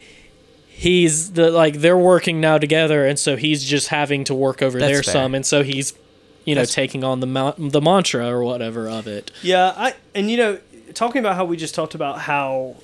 He's 0.69 1.33
the 1.33 1.51
like 1.51 1.75
they're 1.77 1.97
working 1.97 2.41
now 2.41 2.59
together, 2.59 3.07
and 3.07 3.17
so 3.17 3.37
he's 3.37 3.63
just 3.63 3.89
having 3.89 4.25
to 4.25 4.35
work 4.35 4.63
over 4.63 4.81
That's 4.81 4.93
there 4.93 5.03
fair. 5.05 5.13
some, 5.13 5.35
and 5.35 5.47
so 5.47 5.63
he's, 5.63 5.93
you 6.45 6.55
know, 6.55 6.61
That's- 6.63 6.75
taking 6.75 7.05
on 7.05 7.21
the 7.21 7.27
ma- 7.27 7.55
the 7.59 7.81
mantra 7.81 8.27
or 8.29 8.43
whatever 8.43 8.89
of 8.89 9.07
it. 9.07 9.31
Yeah, 9.43 9.73
I 9.77 9.95
and 10.15 10.31
you 10.31 10.37
know, 10.37 10.59
talking 10.95 11.21
about 11.21 11.37
how 11.37 11.45
we 11.45 11.57
just 11.57 11.75
talked 11.75 11.95
about 11.95 12.21
how 12.21 12.77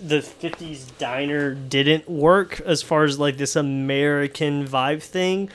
the 0.00 0.18
50s 0.20 0.96
diner 0.98 1.54
didn't 1.54 2.08
work 2.08 2.60
as 2.60 2.82
far 2.82 3.02
as 3.04 3.18
like 3.18 3.36
this 3.36 3.56
American 3.56 4.66
vibe 4.66 5.02
thing. 5.02 5.50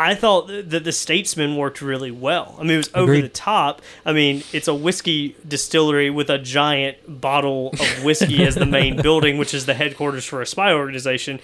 I 0.00 0.14
thought 0.14 0.46
that 0.46 0.84
the 0.84 0.92
Statesman 0.92 1.56
worked 1.56 1.82
really 1.82 2.12
well. 2.12 2.54
I 2.60 2.62
mean, 2.62 2.70
it 2.74 2.76
was 2.76 2.90
over 2.94 3.10
Agreed. 3.14 3.22
the 3.24 3.28
top. 3.30 3.82
I 4.06 4.12
mean, 4.12 4.44
it's 4.52 4.68
a 4.68 4.74
whiskey 4.74 5.34
distillery 5.46 6.08
with 6.08 6.30
a 6.30 6.38
giant 6.38 7.20
bottle 7.20 7.70
of 7.72 8.04
whiskey 8.04 8.44
as 8.44 8.54
the 8.54 8.64
main 8.66 8.94
building, 9.02 9.38
which 9.38 9.52
is 9.52 9.66
the 9.66 9.74
headquarters 9.74 10.24
for 10.24 10.40
a 10.40 10.46
spy 10.46 10.72
organization. 10.72 11.40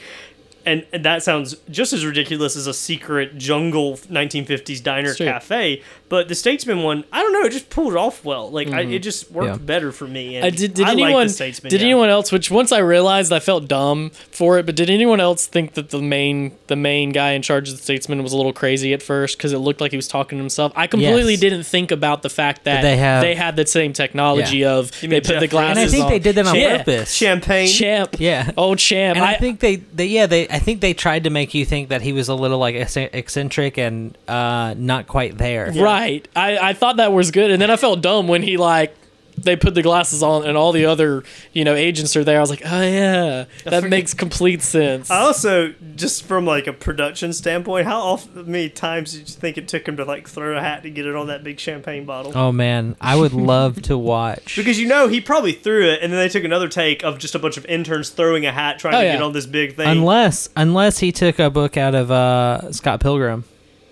And, 0.66 0.86
and 0.92 1.04
that 1.04 1.22
sounds 1.22 1.56
just 1.70 1.92
as 1.92 2.04
ridiculous 2.04 2.56
as 2.56 2.66
a 2.66 2.74
secret 2.74 3.36
jungle 3.38 3.94
1950s 3.94 4.82
diner 4.82 5.14
cafe. 5.14 5.82
But 6.08 6.28
the 6.28 6.34
Statesman 6.34 6.82
one, 6.82 7.04
I 7.12 7.22
don't 7.22 7.32
know, 7.32 7.42
it 7.42 7.50
just 7.50 7.70
pulled 7.70 7.96
off 7.96 8.24
well. 8.24 8.50
Like 8.50 8.68
I, 8.68 8.82
it 8.82 8.98
just 9.00 9.30
worked 9.30 9.48
Yeah. 9.48 9.56
better 9.56 9.90
for 9.90 10.06
me. 10.06 10.36
And 10.36 10.44
I 10.44 10.50
did. 10.50 10.74
Did 10.74 10.86
I 10.86 10.92
anyone? 10.92 11.26
the 11.26 11.32
Statesman, 11.32 11.70
did 11.70 11.80
yeah. 11.80 11.86
anyone 11.86 12.08
else? 12.10 12.30
Which 12.30 12.50
once 12.50 12.72
I 12.72 12.78
realized, 12.78 13.32
I 13.32 13.40
felt 13.40 13.68
dumb 13.68 14.10
for 14.30 14.58
it. 14.58 14.66
But 14.66 14.76
did 14.76 14.90
anyone 14.90 15.18
else 15.18 15.46
think 15.46 15.72
that 15.74 15.90
the 15.90 16.00
main 16.02 16.52
the 16.66 16.76
main 16.76 17.10
guy 17.10 17.30
in 17.32 17.42
charge 17.42 17.68
of 17.70 17.76
the 17.76 17.82
statesman 17.82 18.22
was 18.22 18.32
a 18.32 18.36
little 18.36 18.52
crazy 18.52 18.92
at 18.92 19.02
first 19.02 19.38
because 19.38 19.52
it 19.52 19.58
looked 19.58 19.80
like 19.80 19.90
he 19.92 19.96
was 19.96 20.06
talking 20.06 20.38
to 20.38 20.42
himself? 20.42 20.72
I 20.76 20.86
completely 20.86 21.32
Yes. 21.32 21.40
didn't 21.40 21.62
think 21.64 21.90
about 21.90 22.22
the 22.22 22.30
fact 22.30 22.64
that 22.64 22.82
they 22.82 22.96
have- 22.96 23.22
they 23.22 23.34
had 23.34 23.56
the 23.56 23.66
same 23.66 23.92
technology 23.92 24.64
of 24.64 24.90
You 25.02 25.08
they 25.08 25.16
mean 25.16 25.22
put 25.22 25.40
the 25.40 25.48
glasses. 25.48 25.78
And 25.82 25.88
I 25.88 25.90
think 25.90 26.04
on. 26.04 26.10
they 26.10 26.18
did 26.18 26.34
that 26.36 26.46
on 26.46 26.54
Yeah. 26.54 26.78
purpose. 26.78 27.12
champagne? 27.12 27.68
Champ. 27.68 28.16
Yeah. 28.18 28.50
Old 28.56 28.78
champ. 28.78 29.16
And 29.16 29.24
I, 29.24 29.34
think 29.34 29.60
they, 29.60 29.76
they, 29.76 30.06
yeah, 30.06 30.26
they, 30.26 30.48
I 30.48 30.58
think 30.58 30.80
they 30.80 30.92
tried 30.94 31.24
to 31.24 31.30
make 31.30 31.54
you 31.54 31.64
think 31.64 31.88
that 31.88 32.02
he 32.02 32.12
was 32.12 32.28
a 32.28 32.34
little 32.34 32.58
like 32.58 32.74
eccentric 32.74 33.78
and 33.78 34.16
uh, 34.28 34.74
not 34.76 35.06
quite 35.06 35.38
there. 35.38 35.72
Right. 35.74 36.03
I, 36.36 36.58
I 36.70 36.72
thought 36.72 36.96
that 36.98 37.12
was 37.12 37.30
good. 37.30 37.50
And 37.50 37.60
then 37.60 37.70
I 37.70 37.76
felt 37.76 38.00
dumb 38.00 38.28
when 38.28 38.42
he 38.42 38.56
like 38.56 38.94
they 39.36 39.56
put 39.56 39.74
the 39.74 39.82
glasses 39.82 40.22
on 40.22 40.46
and 40.46 40.56
all 40.56 40.70
the 40.70 40.86
other, 40.86 41.24
you 41.52 41.64
know, 41.64 41.74
agents 41.74 42.14
are 42.16 42.22
there. 42.22 42.38
I 42.38 42.40
was 42.40 42.50
like, 42.50 42.62
Oh 42.64 42.80
yeah. 42.82 43.46
That 43.64 43.82
makes 43.90 44.14
complete 44.14 44.62
sense. 44.62 45.10
I 45.10 45.18
also, 45.18 45.74
just 45.96 46.22
from 46.24 46.46
like 46.46 46.68
a 46.68 46.72
production 46.72 47.32
standpoint, 47.32 47.84
how 47.86 47.98
often 48.00 48.48
many 48.50 48.68
times 48.70 49.10
did 49.12 49.28
you 49.28 49.34
think 49.34 49.58
it 49.58 49.66
took 49.66 49.88
him 49.88 49.96
to 49.96 50.04
like 50.04 50.28
throw 50.28 50.56
a 50.56 50.60
hat 50.60 50.84
to 50.84 50.90
get 50.90 51.04
it 51.04 51.16
on 51.16 51.26
that 51.26 51.42
big 51.42 51.58
champagne 51.58 52.04
bottle? 52.04 52.30
Oh 52.36 52.52
man, 52.52 52.94
I 53.00 53.16
would 53.16 53.32
love 53.54 53.82
to 53.82 53.98
watch. 53.98 54.54
Because 54.54 54.78
you 54.78 54.86
know 54.86 55.08
he 55.08 55.20
probably 55.20 55.52
threw 55.52 55.84
it, 55.84 55.98
and 56.00 56.12
then 56.12 56.20
they 56.20 56.28
took 56.28 56.44
another 56.44 56.68
take 56.68 57.02
of 57.02 57.18
just 57.18 57.34
a 57.34 57.40
bunch 57.40 57.56
of 57.56 57.66
interns 57.66 58.10
throwing 58.10 58.46
a 58.46 58.52
hat 58.52 58.78
trying 58.78 58.94
Oh, 58.94 59.00
to 59.00 59.04
yeah. 59.04 59.12
get 59.14 59.22
on 59.22 59.32
this 59.32 59.46
big 59.46 59.74
thing. 59.74 59.88
Unless, 59.88 60.48
unless 60.56 61.00
he 61.00 61.10
took 61.10 61.40
a 61.40 61.50
book 61.50 61.76
out 61.76 61.96
of 61.96 62.12
uh, 62.12 62.70
Scott 62.72 63.00
Pilgrim, 63.00 63.42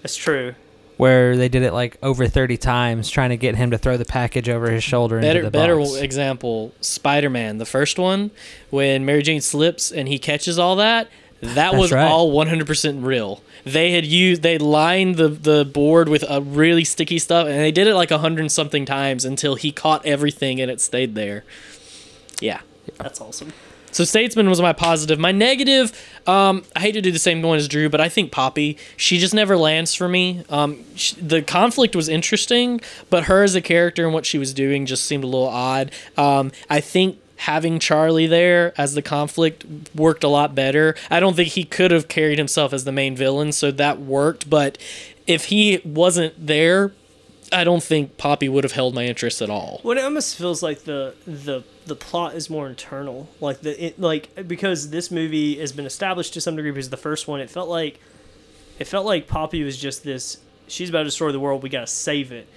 That's 0.03 0.17
true. 0.17 0.55
Where 1.03 1.37
they 1.37 1.49
did 1.49 1.63
it 1.63 1.73
like 1.73 1.99
over 2.01 2.29
thirty 2.29 2.57
times, 2.57 3.11
trying 3.11 3.31
to 3.31 3.37
get 3.37 3.57
him 3.57 3.73
to 3.73 3.79
throw 3.79 3.97
the 3.97 4.05
package 4.05 4.49
over 4.49 4.71
his 4.71 4.85
shoulder 4.85 5.21
better 5.21 5.41
into 5.41 5.51
the 5.51 5.59
better 5.59 5.77
box. 5.77 5.97
example, 5.97 6.73
Spider 6.81 7.29
Man, 7.29 7.59
the 7.59 7.67
first 7.67 7.99
one, 7.99 8.31
when 8.71 9.05
Mary 9.05 9.23
Jane 9.23 9.41
slips 9.41 9.91
and 9.91 10.07
he 10.07 10.19
catches 10.19 10.59
all 10.59 10.77
that. 10.77 11.11
That 11.41 11.55
That's 11.55 11.77
was 11.77 11.91
right. 11.91 12.07
all 12.07 12.33
100% 12.33 13.05
real. 13.05 13.43
They 13.65 13.91
had 13.91 14.07
used, 14.07 14.43
they 14.43 14.59
lined 14.59 15.17
the, 15.17 15.27
the 15.27 15.65
board 15.65 16.09
with 16.09 16.25
a 16.29 16.41
really 16.41 16.85
sticky 16.85 17.19
stuff, 17.19 17.49
and 17.49 17.59
they 17.59 17.73
did 17.73 17.89
it 17.89 17.97
like 17.97 18.13
a 18.13 18.19
hundred 18.19 18.53
something 18.53 18.85
times 18.85 19.25
until 19.25 19.57
he 19.57 19.73
caught 19.73 20.07
everything 20.07 20.61
and 20.61 20.71
it 20.71 20.81
stayed 20.81 21.17
there. 21.17 21.43
Yeah. 22.39 22.61
That's 22.99 23.21
awesome. 23.21 23.53
So 23.93 24.05
Statesman 24.05 24.49
was 24.49 24.61
my 24.61 24.73
positive. 24.73 25.19
My 25.19 25.33
negative, 25.33 25.93
um, 26.27 26.65
I 26.75 26.81
hate 26.81 26.93
to 26.93 27.03
do 27.03 27.13
the 27.13 27.19
same 27.19 27.43
one 27.43 27.59
as 27.59 27.69
Drew, 27.69 27.89
but 27.89 28.01
I 28.01 28.09
think 28.09 28.33
Poppy, 28.33 28.79
she 28.97 29.19
just 29.19 29.35
never 29.35 29.57
lands 29.57 29.95
for 29.95 30.09
me. 30.09 30.45
Um, 30.49 30.85
sh- 30.97 31.15
the 31.21 31.43
conflict 31.43 31.95
was 31.95 32.09
interesting, 32.09 32.81
but 33.11 33.25
her 33.25 33.43
as 33.43 33.55
a 33.55 33.61
character 33.61 34.05
and 34.05 34.15
what 34.15 34.27
she 34.27 34.39
was 34.39 34.53
doing 34.55 34.87
just 34.87 35.05
seemed 35.05 35.25
a 35.25 35.27
little 35.27 35.49
odd. 35.49 35.93
Um, 36.17 36.53
I 36.69 36.81
think 36.81 37.19
having 37.43 37.79
Charlie 37.79 38.29
there 38.29 38.73
as 38.79 38.95
the 38.95 39.03
conflict 39.03 39.65
worked 39.95 40.23
a 40.23 40.29
lot 40.29 40.55
better. 40.55 40.95
I 41.11 41.19
don't 41.21 41.35
think 41.35 41.51
he 41.51 41.65
could 41.65 41.91
have 41.91 42.07
carried 42.07 42.39
himself 42.39 42.73
as 42.73 42.85
the 42.85 42.93
main 42.93 43.17
villain, 43.17 43.53
so 43.53 43.73
that 43.73 44.01
worked. 44.01 44.49
But 44.49 44.79
if 45.27 45.47
he 45.47 45.81
wasn't 45.85 46.35
there, 46.47 46.93
I 47.53 47.65
don't 47.65 47.83
think 47.83 48.17
Poppy 48.17 48.49
would 48.49 48.65
have 48.65 48.73
held 48.73 48.95
my 48.95 49.05
interest 49.05 49.43
at 49.43 49.51
all. 49.51 49.81
Well, 49.85 49.97
it 49.97 50.03
almost 50.03 50.37
feels 50.37 50.63
like 50.63 50.85
the 50.85 51.15
the 51.27 51.63
the 51.87 51.97
plot 51.97 52.35
is 52.35 52.49
more 52.49 52.69
internal, 52.69 53.29
like 53.41 53.61
the 53.61 53.87
it, 53.87 54.01
like 54.01 54.49
because 54.49 54.91
this 54.91 55.11
movie 55.11 55.59
has 55.59 55.73
been 55.73 55.87
established 55.87 56.35
to 56.35 56.41
some 56.41 56.57
degree 56.57 56.71
because 56.71 56.91
the 56.91 56.97
first 56.97 57.29
one 57.29 57.41
it 57.41 57.51
felt 57.51 57.69
like 57.69 58.01
it 58.79 58.85
felt 58.85 59.07
like 59.07 59.29
Poppy 59.29 59.63
was 59.63 59.77
just 59.79 60.03
this. 60.05 60.39
She's 60.67 60.89
about 60.89 61.01
to 61.01 61.05
destroy 61.05 61.33
the 61.33 61.41
world. 61.41 61.63
We 61.63 61.69
gotta 61.69 61.87
save 61.87 62.33
it. 62.33 62.49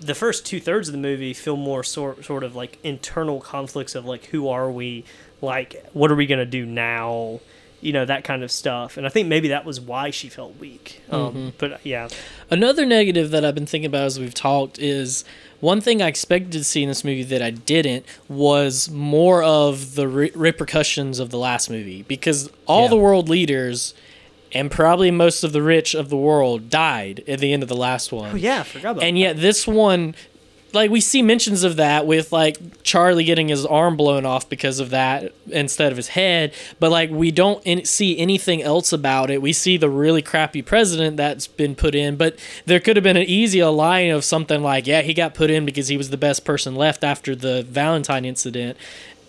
The 0.00 0.14
first 0.14 0.44
two 0.46 0.60
thirds 0.60 0.88
of 0.88 0.92
the 0.92 0.98
movie 0.98 1.34
feel 1.34 1.56
more 1.56 1.82
sort 1.84 2.24
sort 2.24 2.44
of 2.44 2.56
like 2.56 2.78
internal 2.82 3.40
conflicts 3.40 3.94
of 3.94 4.04
like 4.04 4.26
who 4.26 4.48
are 4.48 4.70
we, 4.70 5.04
like 5.42 5.84
what 5.92 6.10
are 6.10 6.16
we 6.16 6.26
gonna 6.26 6.46
do 6.46 6.64
now, 6.64 7.40
you 7.80 7.92
know 7.92 8.04
that 8.04 8.24
kind 8.24 8.42
of 8.42 8.50
stuff. 8.50 8.96
And 8.96 9.06
I 9.06 9.08
think 9.10 9.28
maybe 9.28 9.48
that 9.48 9.64
was 9.64 9.80
why 9.80 10.10
she 10.10 10.28
felt 10.28 10.56
weak. 10.58 11.00
Um, 11.10 11.52
But 11.58 11.80
yeah, 11.84 12.08
Another 12.50 12.84
negative 12.84 13.30
that 13.30 13.44
I've 13.44 13.54
been 13.54 13.66
thinking 13.66 13.86
about 13.86 14.04
as 14.06 14.18
we've 14.20 14.34
talked 14.34 14.78
is 14.78 15.24
one 15.60 15.80
thing 15.80 16.00
I 16.02 16.06
expected 16.08 16.52
to 16.52 16.64
see 16.64 16.82
in 16.82 16.88
this 16.88 17.04
movie 17.04 17.22
that 17.24 17.42
I 17.42 17.50
didn't 17.50 18.04
was 18.28 18.90
more 18.90 19.42
of 19.42 19.94
the 19.94 20.08
re- 20.08 20.32
repercussions 20.34 21.18
of 21.18 21.30
the 21.30 21.38
last 21.38 21.70
movie 21.70 22.02
because 22.02 22.50
all 22.66 22.82
Yeah. 22.84 22.88
the 22.88 22.96
world 22.96 23.28
leaders 23.28 23.94
and 24.52 24.68
probably 24.70 25.10
most 25.12 25.44
of 25.44 25.52
the 25.52 25.62
rich 25.62 25.94
of 25.94 26.08
the 26.08 26.16
world 26.16 26.70
died 26.70 27.22
at 27.28 27.38
the 27.38 27.52
end 27.52 27.62
of 27.62 27.68
the 27.68 27.76
last 27.76 28.10
one. 28.10 28.32
oh 28.32 28.36
yeah, 28.36 28.60
I 28.60 28.62
forgot 28.64 28.90
about. 28.92 29.04
And 29.04 29.16
yet 29.18 29.36
this 29.36 29.64
one 29.66 30.14
like 30.72 30.90
we 30.90 31.00
see 31.00 31.22
mentions 31.22 31.64
of 31.64 31.76
that 31.76 32.06
with 32.06 32.32
like 32.32 32.82
Charlie 32.82 33.24
getting 33.24 33.48
his 33.48 33.64
arm 33.66 33.96
blown 33.96 34.24
off 34.26 34.48
because 34.48 34.80
of 34.80 34.90
that 34.90 35.32
instead 35.48 35.92
of 35.92 35.96
his 35.96 36.08
head, 36.08 36.52
but 36.78 36.90
like 36.90 37.10
we 37.10 37.30
don't 37.30 37.64
in- 37.66 37.84
see 37.84 38.18
anything 38.18 38.62
else 38.62 38.92
about 38.92 39.30
it. 39.30 39.42
We 39.42 39.52
see 39.52 39.76
the 39.76 39.90
really 39.90 40.22
crappy 40.22 40.62
president 40.62 41.16
that's 41.16 41.46
been 41.46 41.74
put 41.74 41.94
in, 41.94 42.16
but 42.16 42.38
there 42.66 42.80
could 42.80 42.96
have 42.96 43.02
been 43.02 43.16
an 43.16 43.24
easy 43.24 43.62
line 43.64 44.10
of 44.10 44.24
something 44.24 44.62
like, 44.62 44.86
yeah, 44.86 45.02
he 45.02 45.14
got 45.14 45.34
put 45.34 45.50
in 45.50 45.64
because 45.64 45.88
he 45.88 45.96
was 45.96 46.10
the 46.10 46.16
best 46.16 46.44
person 46.44 46.74
left 46.74 47.04
after 47.04 47.34
the 47.34 47.62
Valentine 47.62 48.24
incident. 48.24 48.76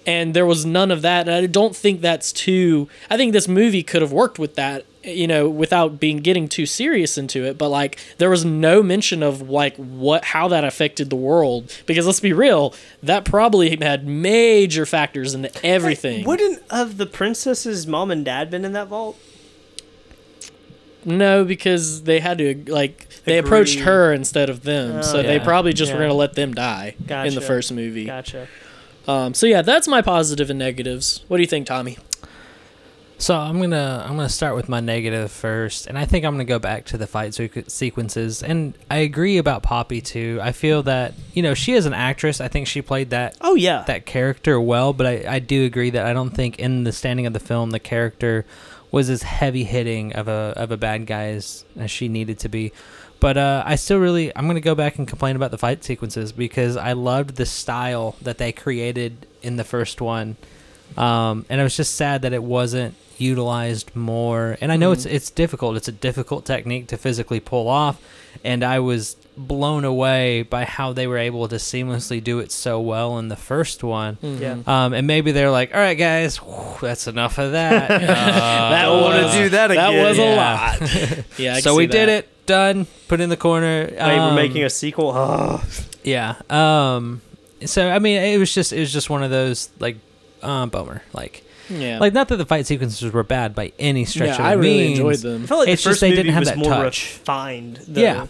And 0.05 0.33
there 0.33 0.47
was 0.47 0.65
none 0.65 0.89
of 0.89 1.03
that. 1.03 1.27
And 1.27 1.35
I 1.35 1.45
don't 1.45 1.75
think 1.75 2.01
that's 2.01 2.33
too. 2.33 2.89
I 3.09 3.17
think 3.17 3.33
this 3.33 3.47
movie 3.47 3.83
could 3.83 4.01
have 4.01 4.11
worked 4.11 4.39
with 4.39 4.55
that, 4.55 4.85
you 5.03 5.27
know, 5.27 5.49
without 5.49 5.99
being 5.99 6.17
getting 6.17 6.47
too 6.47 6.65
serious 6.65 7.17
into 7.17 7.43
it. 7.43 7.57
But 7.57 7.69
like, 7.69 7.99
there 8.17 8.29
was 8.29 8.45
no 8.45 8.83
mention 8.83 9.23
of 9.23 9.49
like 9.49 9.75
what 9.77 10.25
how 10.25 10.47
that 10.49 10.63
affected 10.63 11.09
the 11.09 11.15
world. 11.15 11.73
Because 11.85 12.05
let's 12.05 12.19
be 12.19 12.33
real, 12.33 12.73
that 13.01 13.25
probably 13.25 13.75
had 13.77 14.07
major 14.07 14.85
factors 14.85 15.33
into 15.33 15.51
everything. 15.65 16.25
Wouldn't 16.25 16.61
have 16.71 16.97
the 16.97 17.05
princess's 17.05 17.87
mom 17.87 18.11
and 18.11 18.23
dad 18.23 18.49
been 18.51 18.63
in 18.65 18.73
that 18.73 18.87
vault? 18.87 19.17
No, 21.03 21.43
because 21.43 22.03
they 22.03 22.19
had 22.19 22.37
to 22.37 22.63
like 22.67 23.07
they 23.25 23.39
approached 23.39 23.79
her 23.79 24.13
instead 24.13 24.49
of 24.49 24.63
them, 24.63 24.97
Oh, 24.97 25.01
so 25.01 25.23
they 25.23 25.39
probably 25.39 25.73
just 25.73 25.91
were 25.93 25.99
gonna 25.99 26.13
let 26.13 26.33
them 26.33 26.53
die 26.53 26.95
in 27.09 27.33
the 27.33 27.41
first 27.41 27.71
movie. 27.71 28.05
Gotcha. 28.05 28.47
Um, 29.07 29.33
so 29.33 29.47
yeah, 29.47 29.63
that's 29.63 29.87
my 29.87 30.03
positive 30.03 30.51
and 30.51 30.59
negatives. 30.59 31.25
What 31.27 31.37
do 31.37 31.41
you 31.41 31.47
think, 31.47 31.65
Tommy? 31.65 31.97
So 33.21 33.35
I'm 33.37 33.61
gonna 33.61 34.03
I'm 34.03 34.15
gonna 34.15 34.29
start 34.29 34.55
with 34.55 34.67
my 34.67 34.79
negative 34.79 35.31
first, 35.31 35.85
and 35.85 35.95
I 35.95 36.05
think 36.05 36.25
I'm 36.25 36.33
gonna 36.33 36.43
go 36.43 36.57
back 36.57 36.85
to 36.85 36.97
the 36.97 37.05
fight 37.05 37.35
sequences. 37.35 38.41
And 38.41 38.73
I 38.89 38.97
agree 38.97 39.37
about 39.37 39.61
Poppy 39.61 40.01
too. 40.01 40.39
I 40.41 40.53
feel 40.53 40.81
that 40.83 41.13
you 41.35 41.43
know 41.43 41.53
she 41.53 41.73
is 41.73 41.85
an 41.85 41.93
actress. 41.93 42.41
I 42.41 42.47
think 42.47 42.65
she 42.65 42.81
played 42.81 43.11
that 43.11 43.37
Oh 43.39 43.53
yeah. 43.53 43.83
that 43.85 44.07
character 44.07 44.59
well, 44.59 44.91
but 44.91 45.05
I, 45.05 45.35
I 45.35 45.37
do 45.37 45.65
agree 45.65 45.91
that 45.91 46.03
I 46.03 46.13
don't 46.13 46.31
think 46.31 46.57
in 46.57 46.83
the 46.83 46.91
standing 46.91 47.27
of 47.27 47.33
the 47.33 47.39
film 47.39 47.69
the 47.69 47.79
character 47.79 48.43
was 48.89 49.07
as 49.07 49.21
heavy 49.21 49.65
hitting 49.65 50.13
of 50.13 50.27
a 50.27 50.53
of 50.57 50.71
a 50.71 50.77
bad 50.77 51.05
guy 51.05 51.27
as, 51.27 51.63
as 51.77 51.91
she 51.91 52.07
needed 52.07 52.39
to 52.39 52.49
be. 52.49 52.71
But 53.19 53.37
uh, 53.37 53.61
I 53.63 53.75
still 53.75 53.99
really 53.99 54.35
I'm 54.35 54.47
gonna 54.47 54.61
go 54.61 54.73
back 54.73 54.97
and 54.97 55.07
complain 55.07 55.35
about 55.35 55.51
the 55.51 55.59
fight 55.59 55.83
sequences 55.83 56.31
because 56.31 56.75
I 56.75 56.93
loved 56.93 57.35
the 57.35 57.45
style 57.45 58.15
that 58.23 58.39
they 58.39 58.51
created 58.51 59.27
in 59.43 59.57
the 59.57 59.63
first 59.63 60.01
one, 60.01 60.37
um, 60.97 61.45
and 61.49 61.59
I 61.61 61.63
was 61.63 61.75
just 61.77 61.95
sad 61.95 62.21
that 62.23 62.33
it 62.33 62.43
wasn't 62.43 62.95
utilized 63.17 63.95
more. 63.95 64.57
And 64.61 64.71
I 64.71 64.77
know 64.77 64.91
it's 64.91 65.05
it's 65.05 65.29
difficult. 65.29 65.77
It's 65.77 65.87
a 65.87 65.91
difficult 65.91 66.45
technique 66.45 66.87
to 66.87 66.97
physically 66.97 67.39
pull 67.39 67.67
off, 67.67 68.01
and 68.43 68.63
I 68.63 68.79
was 68.79 69.15
blown 69.37 69.85
away 69.85 70.41
by 70.43 70.65
how 70.65 70.91
they 70.91 71.07
were 71.07 71.17
able 71.17 71.47
to 71.47 71.55
seamlessly 71.55 72.21
do 72.21 72.39
it 72.39 72.51
so 72.51 72.79
well 72.81 73.17
in 73.17 73.29
the 73.29 73.35
first 73.37 73.83
one. 73.83 74.17
Yeah. 74.21 74.57
Um, 74.67 74.93
and 74.93 75.07
maybe 75.07 75.31
they're 75.31 75.49
like, 75.51 75.73
all 75.73 75.79
right, 75.79 75.97
guys, 75.97 76.37
whew, 76.37 76.75
that's 76.81 77.07
enough 77.07 77.37
of 77.37 77.53
that. 77.53 77.89
Uh, 78.01 78.69
That 78.69 78.85
don't 78.85 79.01
wanna 79.03 79.23
was- 79.23 79.33
do 79.35 79.49
that 79.49 79.71
again. 79.71 79.83
That 79.83 79.89
again. 79.93 80.07
was 80.09 80.17
a 80.19 80.35
lot. 80.35 81.25
yeah. 81.39 81.59
So 81.59 81.75
we 81.75 81.83
see 81.85 81.91
did 81.91 82.09
it. 82.09 82.27
Done. 82.45 82.87
Put 83.07 83.21
in 83.21 83.29
the 83.29 83.37
corner. 83.37 83.85
Wait, 83.89 83.97
we're 83.97 84.19
Um, 84.19 84.35
making 84.35 84.63
a 84.63 84.69
sequel. 84.69 85.61
Yeah. 86.03 86.35
Um. 86.49 87.21
So 87.65 87.87
I 87.89 87.99
mean, 87.99 88.21
it 88.21 88.37
was 88.39 88.53
just 88.53 88.73
it 88.73 88.79
was 88.79 88.91
just 88.91 89.09
one 89.09 89.21
of 89.23 89.29
those 89.29 89.69
like, 89.79 89.97
um, 90.43 90.69
bummer. 90.69 91.01
Like, 91.13 91.43
Yeah. 91.69 91.99
like 91.99 92.13
not 92.13 92.27
that 92.29 92.37
the 92.37 92.45
fight 92.45 92.65
sequences 92.67 93.11
were 93.11 93.23
bad 93.23 93.55
by 93.55 93.71
any 93.79 94.05
stretch 94.05 94.27
yeah, 94.27 94.33
of 94.33 94.37
the 94.39 94.43
I 94.43 94.51
really 94.53 94.77
means. 94.87 94.99
enjoyed 94.99 95.17
them. 95.19 95.43
I 95.43 95.45
felt 95.47 95.59
like 95.61 95.69
It's 95.69 95.83
the 95.83 95.89
just 95.89 95.93
first 95.95 96.01
they 96.01 96.09
movie 96.09 96.17
didn't 96.23 96.33
have 96.33 96.41
was 96.41 96.49
that 96.49 96.57
more 96.57 96.69
touch. 96.69 97.13
refined. 97.19 97.77
Though. 97.87 98.01
Yeah. 98.01 98.27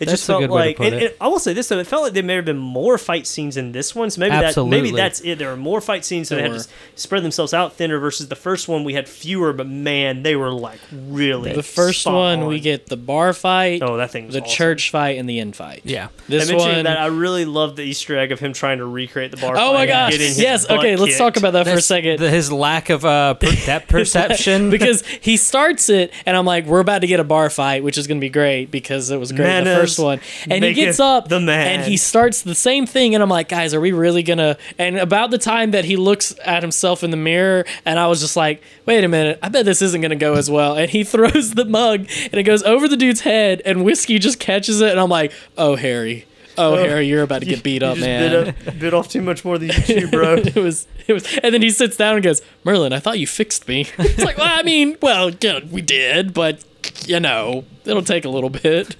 It 0.00 0.06
That's 0.06 0.12
just 0.12 0.24
a 0.24 0.26
felt 0.26 0.40
good 0.42 0.50
way 0.50 0.62
to 0.62 0.68
like, 0.68 0.76
put 0.76 0.86
and, 0.86 0.94
it. 0.96 1.02
and 1.12 1.14
I 1.20 1.28
will 1.28 1.38
say 1.38 1.52
this 1.52 1.68
though, 1.68 1.78
it 1.78 1.86
felt 1.86 2.02
like 2.02 2.12
there 2.14 2.22
may 2.22 2.34
have 2.34 2.44
been 2.44 2.58
more 2.58 2.98
fight 2.98 3.26
scenes 3.26 3.56
in 3.56 3.72
this 3.72 3.94
one. 3.94 4.10
So 4.10 4.20
maybe 4.20 4.30
that 4.36 4.66
maybe 4.66 4.90
that's 4.90 5.20
it. 5.20 5.38
There 5.38 5.52
are 5.52 5.56
more 5.56 5.80
fight 5.80 6.04
scenes, 6.04 6.28
so 6.28 6.34
they 6.36 6.42
There 6.42 6.52
had 6.52 6.60
to 6.62 6.68
spread 6.96 7.22
themselves 7.22 7.54
out 7.54 7.74
thinner. 7.74 7.98
Versus 7.98 8.28
the 8.28 8.36
first 8.36 8.66
one, 8.68 8.82
we 8.84 8.94
had 8.94 9.08
fewer, 9.08 9.52
but 9.52 9.68
man, 9.68 10.22
they 10.22 10.34
were 10.36 10.50
like 10.50 10.80
really. 10.92 11.52
The 11.52 11.62
first 11.62 12.00
spot 12.02 12.14
one 12.14 12.46
we 12.46 12.60
get 12.60 12.86
the 12.86 12.96
bar 12.96 13.32
fight, 13.32 13.82
Oh, 13.82 13.96
that 13.96 14.10
thing. 14.10 14.26
Was 14.26 14.34
the 14.34 14.42
awesome. 14.42 14.50
church 14.54 14.90
fight, 14.90 15.18
and 15.18 15.28
the 15.28 15.38
end 15.38 15.54
fight. 15.56 15.82
Yeah. 15.84 16.08
This 16.28 16.48
I 16.48 16.52
mentioned 16.52 16.74
one. 16.76 16.84
that 16.84 16.98
I 16.98 17.06
really 17.06 17.44
love 17.44 17.76
the 17.76 17.82
Easter 17.82 18.18
egg 18.18 18.32
of 18.32 18.40
him 18.40 18.52
trying 18.52 18.78
to 18.78 18.86
recreate 18.86 19.30
the 19.30 19.36
bar. 19.36 19.54
oh 19.54 19.58
fight 19.58 19.72
my 19.74 19.80
and 19.82 19.88
gosh! 19.88 20.14
his 20.16 20.40
Yes. 20.40 20.66
butt 20.66 20.78
Okay, 20.80 20.96
let's 20.96 21.16
talk 21.18 21.36
about 21.36 21.52
that 21.52 21.66
for 21.66 21.74
a 21.74 21.80
second. 21.80 22.18
the- 22.18 22.30
his 22.30 22.50
lack 22.50 22.90
of 22.90 23.04
uh, 23.04 23.34
per- 23.34 23.52
depth 23.66 23.88
perception. 23.88 24.70
because 24.74 25.04
he 25.20 25.36
starts 25.36 25.88
it 25.88 26.12
and 26.26 26.36
I'm 26.36 26.44
like, 26.46 26.66
we're 26.66 26.80
about 26.80 27.00
to 27.02 27.06
get 27.06 27.20
a 27.20 27.24
bar 27.24 27.48
fight, 27.50 27.84
which 27.84 27.96
is 27.98 28.06
going 28.06 28.18
to 28.18 28.24
be 28.24 28.28
great 28.30 28.70
because 28.70 29.10
it 29.10 29.18
was 29.18 29.30
great 29.32 29.46
in 29.58 29.64
the 29.64 29.70
Manners 29.70 29.83
first 29.84 29.98
one. 29.98 30.20
And 30.50 30.64
he 30.64 30.72
gets 30.72 31.00
up 31.00 31.28
the 31.28 31.40
man. 31.40 31.80
and 31.80 31.90
he 31.90 31.96
starts 31.96 32.42
the 32.42 32.54
same 32.54 32.86
thing. 32.86 33.14
And 33.14 33.22
I'm 33.22 33.28
like, 33.28 33.48
guys, 33.48 33.74
are 33.74 33.80
we 33.80 33.92
really 33.92 34.22
to? 34.38 34.58
And 34.78 34.96
about 34.98 35.30
the 35.30 35.38
time 35.38 35.70
that 35.72 35.84
he 35.84 35.96
looks 35.96 36.34
at 36.44 36.62
himself 36.62 37.02
in 37.04 37.10
the 37.10 37.16
mirror, 37.16 37.64
and 37.84 37.98
I 37.98 38.06
was 38.06 38.20
just 38.20 38.36
like, 38.36 38.62
wait 38.86 39.04
a 39.04 39.08
minute, 39.08 39.38
I 39.42 39.48
bet 39.48 39.64
this 39.64 39.82
isn't 39.82 40.00
going 40.00 40.10
to 40.10 40.16
go 40.16 40.34
as 40.34 40.50
well. 40.50 40.76
And 40.76 40.90
he 40.90 41.04
throws 41.14 41.52
the 41.54 41.64
mug 41.64 42.00
and 42.24 42.34
it 42.34 42.44
goes 42.44 42.62
over 42.62 42.88
the 42.88 42.96
dude's 42.96 43.20
head, 43.20 43.62
and 43.64 43.84
Whiskey 43.84 44.18
just 44.18 44.38
catches 44.40 44.80
it. 44.80 44.90
And 44.90 45.00
I'm 45.00 45.10
like, 45.10 45.32
oh, 45.56 45.76
Harry. 45.76 46.26
Oh, 46.56 46.74
Oh, 46.74 46.76
Harry, 46.76 47.08
you're 47.08 47.22
about 47.24 47.40
to 47.40 47.46
get 47.54 47.64
beat 47.64 47.82
up, 47.82 47.98
man. 47.98 48.30
Bit, 48.44 48.68
up, 48.68 48.78
bit 48.78 48.94
off 48.94 49.08
too 49.08 49.22
much 49.22 49.44
more 49.44 49.58
than 49.58 49.70
you 49.70 49.74
chew, 49.82 50.08
bro. 50.08 50.34
it 50.38 50.54
was 50.54 50.86
it 51.08 51.12
was 51.12 51.26
and 51.42 51.52
then 51.52 51.62
he 51.62 51.70
sits 51.70 51.96
down 51.96 52.14
and 52.14 52.22
goes 52.24 52.40
merlin 52.64 52.92
i 52.94 52.98
thought 52.98 53.18
you 53.18 53.26
fixed 53.26 53.68
me 53.68 53.86
it's 53.98 54.24
like 54.24 54.38
well 54.38 54.48
i 54.58 54.62
mean 54.62 54.96
well 55.02 55.30
yeah, 55.42 55.60
we 55.70 55.82
did 55.82 56.32
but 56.32 56.64
you 57.06 57.20
know 57.20 57.64
it'll 57.84 58.02
take 58.02 58.24
a 58.24 58.28
little 58.28 58.50
bit 58.50 58.96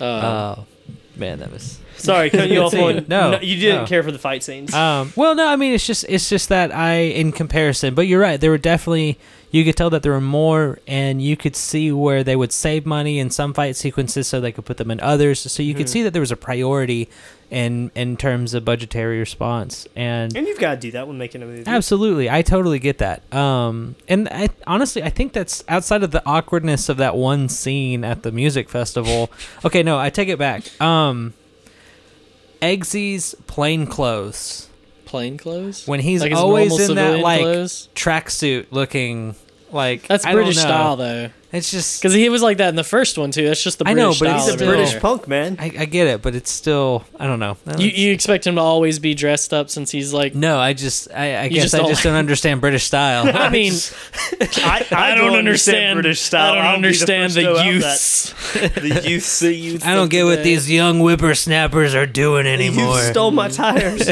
uh, 0.00 0.56
oh 0.60 0.66
man, 1.16 1.38
that 1.38 1.50
was. 1.50 1.78
Sorry, 1.96 2.28
cutting 2.28 2.52
you 2.52 2.60
off 2.62 2.74
on. 2.74 3.06
no, 3.08 3.40
you 3.40 3.56
didn't 3.58 3.82
no. 3.82 3.86
care 3.86 4.02
for 4.02 4.12
the 4.12 4.18
fight 4.18 4.42
scenes. 4.42 4.74
Um, 4.74 5.12
well, 5.16 5.34
no, 5.34 5.46
I 5.48 5.56
mean 5.56 5.72
it's 5.74 5.86
just 5.86 6.04
it's 6.08 6.28
just 6.28 6.50
that 6.50 6.74
I 6.74 6.94
in 6.96 7.32
comparison, 7.32 7.94
but 7.94 8.06
you're 8.06 8.20
right. 8.20 8.38
There 8.40 8.50
were 8.50 8.58
definitely 8.58 9.18
you 9.50 9.64
could 9.64 9.76
tell 9.76 9.88
that 9.90 10.02
there 10.02 10.12
were 10.12 10.20
more, 10.20 10.78
and 10.86 11.22
you 11.22 11.36
could 11.36 11.56
see 11.56 11.90
where 11.90 12.22
they 12.22 12.36
would 12.36 12.52
save 12.52 12.84
money 12.84 13.18
in 13.18 13.30
some 13.30 13.54
fight 13.54 13.76
sequences 13.76 14.26
so 14.26 14.40
they 14.40 14.52
could 14.52 14.66
put 14.66 14.76
them 14.76 14.90
in 14.90 15.00
others. 15.00 15.40
So 15.50 15.62
you 15.62 15.72
could 15.72 15.86
Mhm. 15.86 15.90
see 15.90 16.02
that 16.02 16.12
there 16.12 16.20
was 16.20 16.32
a 16.32 16.36
priority 16.36 17.08
in 17.50 17.90
in 17.94 18.16
terms 18.16 18.54
of 18.54 18.64
budgetary 18.64 19.18
response, 19.18 19.86
and 19.94 20.36
and 20.36 20.46
you've 20.46 20.58
got 20.58 20.74
to 20.74 20.80
do 20.80 20.90
that 20.92 21.06
when 21.06 21.16
making 21.18 21.42
a 21.42 21.46
movie. 21.46 21.64
Absolutely, 21.66 22.28
I 22.28 22.42
totally 22.42 22.78
get 22.78 22.98
that. 22.98 23.32
Um, 23.34 23.94
and 24.08 24.28
I 24.30 24.48
honestly, 24.66 25.02
I 25.02 25.10
think 25.10 25.32
that's 25.32 25.62
outside 25.68 26.02
of 26.02 26.10
the 26.10 26.22
awkwardness 26.26 26.88
of 26.88 26.96
that 26.96 27.16
one 27.16 27.48
scene 27.48 28.04
at 28.04 28.22
the 28.22 28.32
music 28.32 28.68
festival. 28.68 29.30
Okay, 29.64 29.82
no, 29.82 29.98
I 29.98 30.10
take 30.10 30.28
it 30.28 30.38
back. 30.38 30.62
Um, 30.80 31.34
Eggsy's 32.62 33.34
plain 33.46 33.86
clothes 33.86 34.68
plain 35.04 35.38
clothes 35.38 35.86
when 35.86 36.00
he's 36.00 36.20
Like 36.20 36.32
always 36.32 36.72
in 36.72 36.96
that 36.96 37.02
civilian 37.04 37.20
like 37.22 37.40
clothes? 37.42 37.88
tracksuit 37.94 38.66
looking 38.72 39.36
like 39.72 40.06
that's 40.06 40.24
I 40.24 40.30
don't 40.32 40.42
british 40.42 40.56
know. 40.56 40.62
style 40.62 40.96
though 40.96 41.30
It's 41.52 41.70
just 41.70 42.00
because 42.00 42.14
he 42.14 42.28
was 42.28 42.40
like 42.42 42.58
that 42.58 42.68
in 42.68 42.76
the 42.76 42.84
first 42.84 43.18
one 43.18 43.30
too 43.30 43.46
that's 43.46 43.62
just 43.62 43.78
the 43.78 43.88
I 43.88 43.94
british 43.94 44.20
know, 44.20 44.26
but 44.26 44.30
style 44.30 44.34
he's 44.34 44.44
He's 44.52 44.60
a 44.60 44.64
a 44.64 44.68
over 44.68 44.76
British 44.76 45.00
punk, 45.00 45.28
man. 45.28 45.56
I, 45.58 45.64
I 45.78 45.84
get 45.86 46.06
it, 46.06 46.22
but 46.22 46.34
it's 46.34 46.50
still 46.50 47.04
I 47.18 47.26
don't 47.26 47.38
know. 47.40 47.56
you, 47.78 47.88
you 47.88 48.12
expect 48.12 48.46
him 48.46 48.56
to 48.56 48.60
always 48.60 48.98
be 48.98 49.14
dressed 49.14 49.52
up 49.54 49.70
since 49.70 49.90
he's 49.90 50.12
like 50.12 50.34
no, 50.34 50.58
I 50.58 50.72
just 50.72 51.10
I, 51.12 51.42
I 51.42 51.48
guess 51.48 51.62
just 51.64 51.74
I 51.74 51.78
don't 51.78 51.88
just 51.88 52.02
don't 52.04 52.14
understand 52.14 52.60
British 52.60 52.84
style. 52.84 53.24
I 53.36 53.48
mean, 53.50 53.72
I, 54.40 54.86
I, 54.92 55.14
don't 55.16 55.34
understand 55.36 55.96
British 55.96 56.20
style. 56.20 56.52
I 56.52 56.56
don't 56.56 56.64
I'll 56.64 56.72
be 56.72 56.76
understand 56.76 57.32
first 57.32 57.34
the, 57.36 57.42
to 57.42 57.56
out 57.58 57.66
youths. 57.66 58.52
that. 58.54 58.74
The 58.74 59.10
youths. 59.10 59.40
the 59.40 59.54
youths. 59.54 59.84
I 59.84 59.94
don't 59.94 60.04
of 60.04 60.10
get 60.10 60.24
what 60.24 60.30
today. 60.36 60.42
these 60.44 60.70
young 60.70 61.00
whippersnappers 61.00 61.94
are 61.94 62.06
doing 62.06 62.44
The 62.44 62.50
anymore. 62.50 62.94
youths 62.96 63.08
stole 63.08 63.30
my 63.32 63.48
tires. 63.48 64.06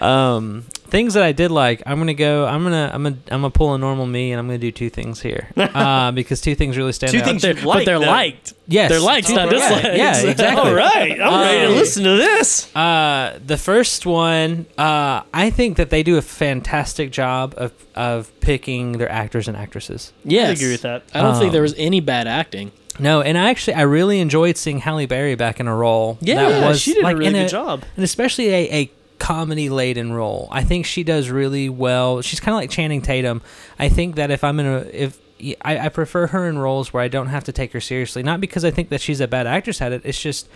Um, 0.00 0.64
things 0.92 1.14
that 1.14 1.24
I 1.24 1.32
did 1.32 1.50
like. 1.50 1.82
I'm 1.86 1.98
gonna 1.98 2.14
go. 2.14 2.46
I'm 2.46 2.62
gonna. 2.62 2.90
I'm 2.94 3.02
gonna. 3.02 3.16
I'm 3.32 3.40
gonna 3.40 3.50
pull 3.50 3.74
a 3.74 3.78
normal 3.78 4.06
me, 4.06 4.30
and 4.30 4.38
I'm 4.38 4.46
gonna 4.46 4.58
do 4.58 4.70
two 4.70 4.90
things 4.90 5.20
here. 5.20 5.48
Uh, 5.72 6.12
because 6.12 6.40
two 6.40 6.54
things 6.54 6.76
really 6.76 6.92
stand 6.92 7.10
Two 7.12 7.18
out. 7.18 7.24
things 7.24 7.42
They're- 7.42 7.56
you 7.58 7.64
but 7.64 7.84
they're 7.86 7.98
though. 7.98 8.06
liked. 8.06 8.52
Yes, 8.68 8.90
They're 8.90 9.00
likes, 9.00 9.26
two- 9.26 9.34
not 9.34 9.46
yeah, 9.50 9.58
dislikes. 9.58 9.96
Yeah, 9.98 10.30
exactly. 10.30 10.70
All 10.70 10.74
right, 10.76 11.20
I'm 11.20 11.40
ready 11.40 11.60
to 11.66 11.72
Um, 11.72 11.74
listen 11.74 12.04
to 12.04 12.10
this. 12.16 12.74
Uh, 12.76 13.38
the 13.44 13.56
first 13.56 14.06
one, 14.06 14.66
uh, 14.78 15.22
I 15.34 15.50
think 15.50 15.76
that 15.78 15.90
they 15.90 16.02
do 16.02 16.16
a 16.18 16.22
fantastic 16.22 17.10
job 17.10 17.54
of 17.56 17.72
of 17.96 18.30
picking 18.40 18.92
their 18.98 19.10
actors 19.10 19.48
and 19.48 19.56
actresses. 19.56 20.12
Yes, 20.24 20.48
I 20.50 20.52
agree 20.52 20.72
with 20.72 20.82
that. 20.82 21.02
I 21.14 21.20
don't 21.22 21.34
think 21.34 21.46
Um, 21.48 21.52
there 21.52 21.62
was 21.62 21.74
any 21.78 22.00
bad 22.00 22.26
acting. 22.26 22.70
No, 22.98 23.22
and 23.22 23.38
I 23.38 23.48
actually 23.50 23.74
I 23.74 23.82
really 23.82 24.20
enjoyed 24.20 24.56
seeing 24.58 24.78
Halle 24.80 25.06
Berry 25.06 25.34
back 25.34 25.58
in 25.60 25.66
a 25.66 25.74
role. 25.74 26.18
Yeah, 26.20 26.48
that 26.48 26.68
was 26.68 26.80
she 26.82 26.92
did 26.94 27.02
like 27.02 27.14
a 27.16 27.18
really 27.18 27.30
in 27.38 27.44
good 27.44 27.48
job. 27.50 27.82
and 27.96 28.04
especially 28.04 28.48
a, 28.50 28.74
a 28.82 28.90
comedy 29.22 29.68
laden 29.68 30.12
role. 30.12 30.48
I 30.50 30.64
think 30.64 30.84
she 30.84 31.04
does 31.04 31.30
really 31.30 31.68
well. 31.68 32.22
She's 32.22 32.40
kind 32.40 32.54
of 32.54 32.56
like 32.56 32.70
Channing 32.70 33.00
Tatum. 33.00 33.40
I 33.78 33.88
think 33.88 34.16
that 34.16 34.32
if 34.32 34.42
I'm 34.42 34.58
in 34.58 34.66
a 34.66 34.78
if 34.92 35.20
I, 35.64 35.78
I 35.78 35.88
prefer 35.90 36.26
her 36.26 36.48
in 36.48 36.58
roles 36.58 36.92
where 36.92 37.04
I 37.04 37.06
don't 37.06 37.28
have 37.28 37.44
to 37.44 37.52
take 37.52 37.72
her 37.72 37.80
seriously, 37.80 38.24
not 38.24 38.40
because 38.40 38.64
I 38.64 38.72
think 38.72 38.88
that 38.88 39.00
she's 39.00 39.20
a 39.20 39.28
bad 39.28 39.46
actress 39.46 39.80
at 39.80 39.92
it. 39.92 40.02
It's 40.04 40.20
just 40.20 40.48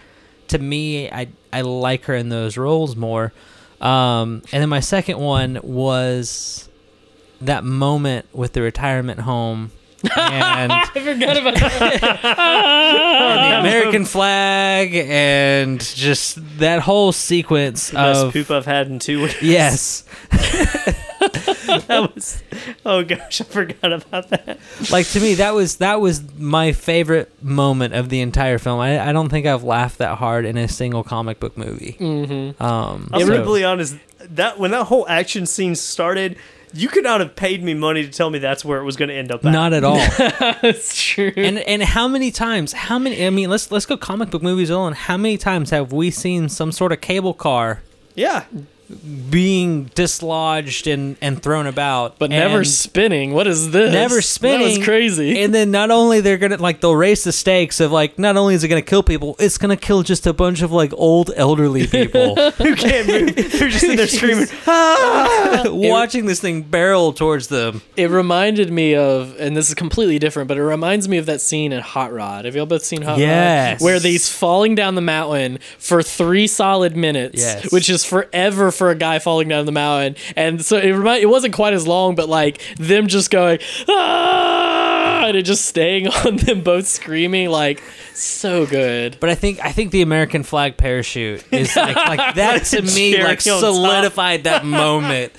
to 0.48 0.58
me, 0.58 1.08
I 1.08 1.28
I 1.52 1.60
like 1.60 2.06
her 2.06 2.14
in 2.16 2.28
those 2.28 2.56
roles 2.56 2.96
more. 2.96 3.32
Um, 3.80 4.42
and 4.50 4.62
then 4.62 4.68
my 4.68 4.80
second 4.80 5.20
one 5.20 5.60
was 5.62 6.68
that 7.40 7.62
moment 7.62 8.26
with 8.32 8.52
the 8.52 8.62
retirement 8.62 9.20
home 9.20 9.70
and 10.16 10.72
I 10.72 10.84
forgot 10.86 11.36
about 11.36 11.54
that. 11.54 12.00
the 13.50 13.60
American 13.60 14.04
flag 14.06 14.94
and 14.94 15.80
just 15.80 16.58
that 16.58 16.80
whole 16.80 17.12
sequence 17.12 17.90
The 17.90 17.96
best 17.96 18.24
of 18.26 18.32
poop 18.32 18.50
I've 18.50 18.66
had 18.66 18.88
in 18.88 18.98
two 18.98 19.22
weeks. 19.22 19.42
yes, 19.42 20.04
that 20.30 22.10
was. 22.14 22.42
Oh 22.84 23.02
gosh, 23.04 23.40
I 23.40 23.44
forgot 23.44 23.92
about 23.92 24.28
that. 24.30 24.58
like 24.90 25.06
to 25.08 25.20
me 25.20 25.34
that 25.34 25.54
was 25.54 25.76
that 25.76 26.00
was 26.00 26.22
my 26.38 26.72
favorite 26.72 27.30
moment 27.42 27.94
of 27.94 28.08
the 28.08 28.20
entire 28.20 28.58
film. 28.58 28.80
I, 28.80 29.08
I 29.08 29.12
don't 29.12 29.28
think 29.28 29.46
I've 29.46 29.64
laughed 29.64 29.98
that 29.98 30.18
hard 30.18 30.44
in 30.44 30.56
a 30.56 30.68
single 30.68 31.02
comic 31.04 31.40
book 31.40 31.56
movie. 31.56 31.96
mm-hmm. 31.98 32.62
Um, 32.62 33.10
I'm 33.12 33.20
so- 33.26 33.44
gonna 33.44 33.66
honest. 33.66 33.96
That 34.30 34.58
when 34.58 34.72
that 34.72 34.86
whole 34.86 35.06
action 35.08 35.46
scene 35.46 35.76
started, 35.76 36.36
you 36.72 36.88
could 36.88 37.04
not 37.04 37.20
have 37.20 37.36
paid 37.36 37.62
me 37.62 37.74
money 37.74 38.04
to 38.04 38.10
tell 38.10 38.30
me 38.30 38.38
that's 38.38 38.64
where 38.64 38.80
it 38.80 38.84
was 38.84 38.96
going 38.96 39.08
to 39.08 39.14
end 39.14 39.32
up. 39.32 39.44
At. 39.44 39.52
not 39.52 39.72
at 39.72 39.84
all. 39.84 39.96
That's 40.62 41.00
true. 41.00 41.32
and 41.36 41.58
and 41.58 41.82
how 41.82 42.08
many 42.08 42.30
times? 42.30 42.72
How 42.72 42.98
many? 42.98 43.26
I 43.26 43.30
mean, 43.30 43.50
let's 43.50 43.70
let's 43.70 43.86
go 43.86 43.96
comic 43.96 44.30
book 44.30 44.42
movies 44.42 44.70
alone. 44.70 44.92
How 44.92 45.16
many 45.16 45.38
times 45.38 45.70
have 45.70 45.92
we 45.92 46.10
seen 46.10 46.48
some 46.48 46.72
sort 46.72 46.92
of 46.92 47.00
cable 47.00 47.34
car 47.34 47.82
yeah, 48.16 48.46
being 49.30 49.84
dislodged 49.94 50.86
and 50.86 51.16
and 51.20 51.42
thrown 51.42 51.66
about, 51.66 52.18
but 52.18 52.30
never 52.30 52.58
and- 52.58 52.66
spinning. 52.66 53.32
What 53.34 53.46
is 53.46 53.70
this? 53.72 53.92
Never 53.92 54.20
spinning. 54.22 54.68
That 54.68 54.78
was 54.78 54.84
crazy. 54.84 55.40
and 55.42 55.54
then 55.54 55.70
not 55.70 55.90
only 55.90 56.20
they're 56.20 56.38
gonna 56.38 56.56
like 56.56 56.80
they'll 56.80 56.94
raise 56.96 57.24
the 57.24 57.32
stakes 57.32 57.80
of 57.80 57.90
like 57.92 58.18
not 58.18 58.36
only 58.36 58.54
is 58.54 58.64
it 58.64 58.68
gonna 58.68 58.82
kill 58.82 59.02
people, 59.02 59.36
it's 59.38 59.58
gonna 59.58 59.76
kill 59.76 60.02
just 60.02 60.26
a 60.26 60.32
bunch 60.32 60.62
of 60.62 60.70
like 60.72 60.92
old 60.94 61.30
elderly 61.36 61.86
people 61.88 62.34
who 62.52 62.74
can't 62.76 63.06
move? 63.08 63.34
They're 63.34 63.68
just 63.68 63.84
in 63.84 63.96
there 63.96 64.06
screaming. 64.06 64.46
Ah! 64.66 65.64
watching 65.66 66.26
this 66.26 66.40
thing 66.40 66.62
barrel 66.62 67.12
towards 67.12 67.48
them. 67.48 67.82
It 67.96 68.10
reminded 68.10 68.70
me 68.70 68.94
of, 68.94 69.36
and 69.38 69.56
this 69.56 69.68
is 69.68 69.74
completely 69.74 70.18
different, 70.18 70.48
but 70.48 70.56
it 70.58 70.62
reminds 70.64 71.08
me 71.08 71.16
of 71.18 71.26
that 71.26 71.40
scene 71.40 71.72
in 71.72 71.80
Hot 71.80 72.12
Rod. 72.12 72.44
Have 72.44 72.54
y'all 72.56 72.66
both 72.66 72.84
seen 72.84 73.02
Hot 73.02 73.18
Yes. 73.18 73.80
Rod? 73.80 73.84
Where 73.84 74.00
he's 74.00 74.28
falling 74.28 74.74
down 74.74 74.94
the 74.94 75.00
mountain 75.00 75.58
for 75.78 76.02
three 76.02 76.46
solid 76.46 76.96
minutes, 76.96 77.40
Yes. 77.40 77.72
which 77.72 77.88
is 77.90 78.04
forever 78.04 78.70
for 78.76 78.90
a 78.90 78.94
guy 78.94 79.18
falling 79.18 79.48
down 79.48 79.66
the 79.66 79.72
mountain. 79.72 80.16
And 80.36 80.64
so 80.64 80.76
it 80.78 80.90
remind, 80.92 81.22
it 81.22 81.26
wasn't 81.26 81.54
quite 81.54 81.74
as 81.74 81.86
long, 81.86 82.14
but 82.14 82.28
like 82.28 82.60
them 82.76 83.06
just 83.06 83.30
going, 83.30 83.58
ah, 83.88 85.24
and 85.26 85.36
it 85.36 85.42
just 85.42 85.64
staying 85.64 86.08
on 86.26 86.36
them 86.36 86.62
both 86.62 86.86
screaming, 86.86 87.50
like 87.50 87.82
so 88.14 88.66
good. 88.66 89.18
But 89.20 89.30
I 89.30 89.34
think 89.34 89.64
I 89.64 89.72
think 89.72 89.90
the 89.90 90.02
American 90.02 90.42
flag 90.42 90.76
parachute 90.76 91.44
is 91.52 91.74
like, 91.76 91.96
like 91.96 92.34
that 92.36 92.64
to 92.66 92.82
me 92.82 93.22
like 93.22 93.40
solidified 93.40 94.44
that 94.44 94.64
moment 94.64 95.32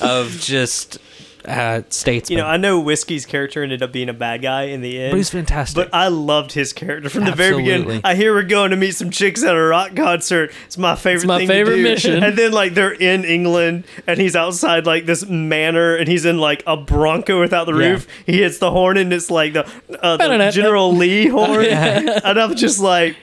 of 0.00 0.30
just 0.40 0.98
uh 1.46 1.82
statesman. 1.90 2.38
You 2.38 2.42
know, 2.44 2.48
I 2.48 2.56
know 2.56 2.80
Whiskey's 2.80 3.26
character 3.26 3.62
ended 3.62 3.82
up 3.82 3.92
being 3.92 4.08
a 4.08 4.12
bad 4.14 4.40
guy 4.42 4.62
in 4.64 4.80
the 4.80 4.98
end. 4.98 5.12
but 5.12 5.16
he's 5.18 5.30
fantastic. 5.30 5.76
But 5.76 5.94
I 5.94 6.08
loved 6.08 6.52
his 6.52 6.72
character 6.72 7.08
from 7.10 7.24
the 7.26 7.32
very 7.32 7.56
beginning. 7.58 8.00
I 8.02 8.14
hear 8.14 8.32
we're 8.34 8.42
going 8.44 8.70
to 8.70 8.76
meet 8.76 8.92
some 8.92 9.10
chicks 9.10 9.42
at 9.44 9.54
a 9.54 9.60
rock 9.62 9.94
concert. 9.94 10.52
It's 10.66 10.78
my 10.78 10.96
favorite. 10.96 11.26
my 11.26 11.38
thing 11.38 11.48
favorite 11.48 11.76
to 11.76 11.82
do. 11.82 11.82
mission. 11.82 12.24
And 12.24 12.36
then 12.38 12.52
like 12.52 12.74
they're 12.74 12.92
in 12.94 13.24
England, 13.24 13.84
and 14.06 14.18
he's 14.18 14.34
outside 14.34 14.86
like 14.86 15.06
this 15.06 15.26
manor, 15.26 15.94
and 15.96 16.08
he's 16.08 16.24
in 16.24 16.38
like 16.38 16.62
a 16.66 16.76
Bronco 16.76 17.40
without 17.40 17.64
the 17.66 17.74
Yeah. 17.76 17.90
roof. 17.90 18.06
He 18.24 18.38
hits 18.40 18.58
the 18.58 18.70
horn, 18.70 18.96
and 18.96 19.12
it's 19.12 19.30
like 19.30 19.52
the, 19.52 19.68
uh, 20.02 20.16
the 20.16 20.50
General 20.50 20.94
Lee 20.94 21.26
horn. 21.28 21.66
And 21.66 22.38
I'm 22.40 22.54
just 22.54 22.80
like, 22.80 23.16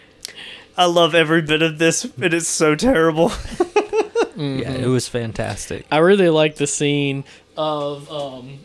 I 0.78 0.86
love 0.86 1.16
every 1.16 1.42
bit 1.42 1.62
of 1.62 1.80
this. 1.80 2.06
It 2.22 2.34
is 2.34 2.48
so 2.48 2.76
terrible. 2.76 3.32
yeah, 4.36 4.72
it 4.72 4.88
was 4.88 5.08
fantastic. 5.08 5.86
I 5.92 5.98
really 5.98 6.30
like 6.30 6.56
the 6.56 6.68
scene 6.68 7.24
of 7.58 8.12
um 8.12 8.60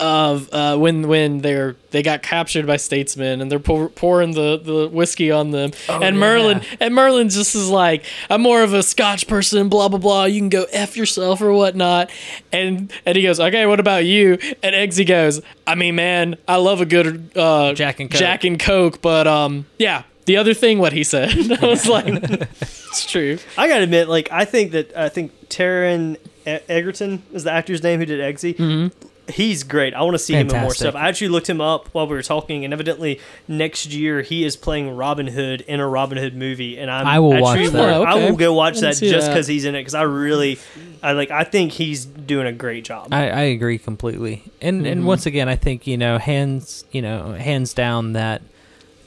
of 0.00 0.52
uh, 0.52 0.76
when 0.76 1.06
when 1.06 1.38
they're 1.38 1.76
they 1.90 2.02
got 2.02 2.22
captured 2.22 2.66
by 2.66 2.76
statesmen 2.76 3.40
and 3.40 3.50
they're 3.50 3.60
pour, 3.60 3.88
pouring 3.88 4.32
the, 4.32 4.58
the 4.58 4.88
whiskey 4.88 5.30
on 5.30 5.52
them. 5.52 5.70
And 5.88 6.18
Merlin 6.18 6.62
and 6.80 6.94
Merlin 6.94 7.28
just 7.28 7.54
is 7.54 7.70
like 7.70 8.04
I'm 8.28 8.42
more 8.42 8.62
of 8.62 8.74
a 8.74 8.82
Scotch 8.82 9.28
person 9.28 9.68
blah 9.68 9.88
blah 9.88 10.00
blah. 10.00 10.24
You 10.24 10.40
can 10.40 10.48
go 10.48 10.66
f 10.72 10.96
yourself 10.96 11.40
or 11.40 11.52
whatnot. 11.52 12.10
And 12.52 12.92
and 13.06 13.16
he 13.16 13.22
goes 13.22 13.38
okay 13.38 13.66
what 13.66 13.80
about 13.80 14.04
you? 14.04 14.32
And 14.62 14.74
Eggsy 14.74 15.06
goes 15.06 15.40
I 15.66 15.74
mean 15.76 15.94
man 15.94 16.36
I 16.48 16.56
love 16.56 16.80
a 16.80 16.86
good 16.86 17.30
uh, 17.36 17.72
Jack 17.74 18.00
and 18.00 18.10
Coke. 18.10 18.18
Jack 18.18 18.44
and 18.44 18.58
Coke 18.58 19.00
but 19.00 19.26
um 19.26 19.66
yeah 19.78 20.02
the 20.26 20.36
other 20.36 20.54
thing 20.54 20.78
what 20.78 20.92
he 20.92 21.04
said 21.04 21.30
I 21.62 21.66
was 21.66 21.86
like 21.86 22.06
it's 22.60 23.10
true 23.10 23.38
I 23.58 23.68
gotta 23.68 23.84
admit, 23.84 24.08
like 24.08 24.30
I 24.32 24.44
think 24.44 24.72
that 24.72 24.96
I 24.96 25.08
think 25.08 25.32
Taron 25.48 26.16
E- 26.46 26.58
Egerton 26.68 27.22
is 27.32 27.44
the 27.44 27.52
actor's 27.52 27.82
name 27.82 28.00
who 28.00 28.06
did 28.06 28.20
Eggsy. 28.20 28.54
Mm-hmm. 28.56 29.08
He's 29.32 29.62
great. 29.62 29.94
I 29.94 30.02
want 30.02 30.12
to 30.12 30.18
see 30.18 30.34
him 30.34 30.50
in 30.50 30.60
more 30.60 30.74
stuff. 30.74 30.94
I 30.94 31.08
actually 31.08 31.28
looked 31.28 31.48
him 31.48 31.58
up 31.62 31.88
while 31.94 32.06
we 32.06 32.14
were 32.14 32.22
talking, 32.22 32.62
and 32.66 32.74
evidently 32.74 33.18
next 33.48 33.86
year 33.86 34.20
he 34.20 34.44
is 34.44 34.54
playing 34.54 34.94
Robin 34.94 35.26
Hood 35.26 35.62
in 35.62 35.80
a 35.80 35.88
Robin 35.88 36.18
Hood 36.18 36.36
movie. 36.36 36.76
And 36.76 36.90
I'm 36.90 37.06
I 37.06 37.18
will 37.20 37.40
watch 37.40 37.66
that. 37.70 37.74
Oh, 37.74 38.02
I 38.02 38.16
will 38.16 38.36
go 38.36 38.52
watch 38.52 38.80
that 38.80 38.96
just 38.96 39.28
because 39.28 39.46
he's 39.46 39.64
in 39.64 39.74
it. 39.74 39.80
Because 39.80 39.94
I 39.94 40.02
really, 40.02 40.58
I 41.02 41.12
like. 41.12 41.30
I 41.30 41.44
think 41.44 41.72
he's 41.72 42.04
doing 42.04 42.46
a 42.46 42.52
great 42.52 42.84
job. 42.84 43.08
I, 43.14 43.30
I 43.30 43.40
agree 43.44 43.78
completely. 43.78 44.42
And 44.60 44.82
Mm-hmm. 44.82 44.92
and 44.92 45.06
once 45.06 45.24
again, 45.24 45.48
I 45.48 45.56
think 45.56 45.86
you 45.86 45.96
know 45.96 46.18
hands 46.18 46.84
you 46.92 47.00
know 47.00 47.32
hands 47.32 47.72
down 47.72 48.12
that 48.12 48.42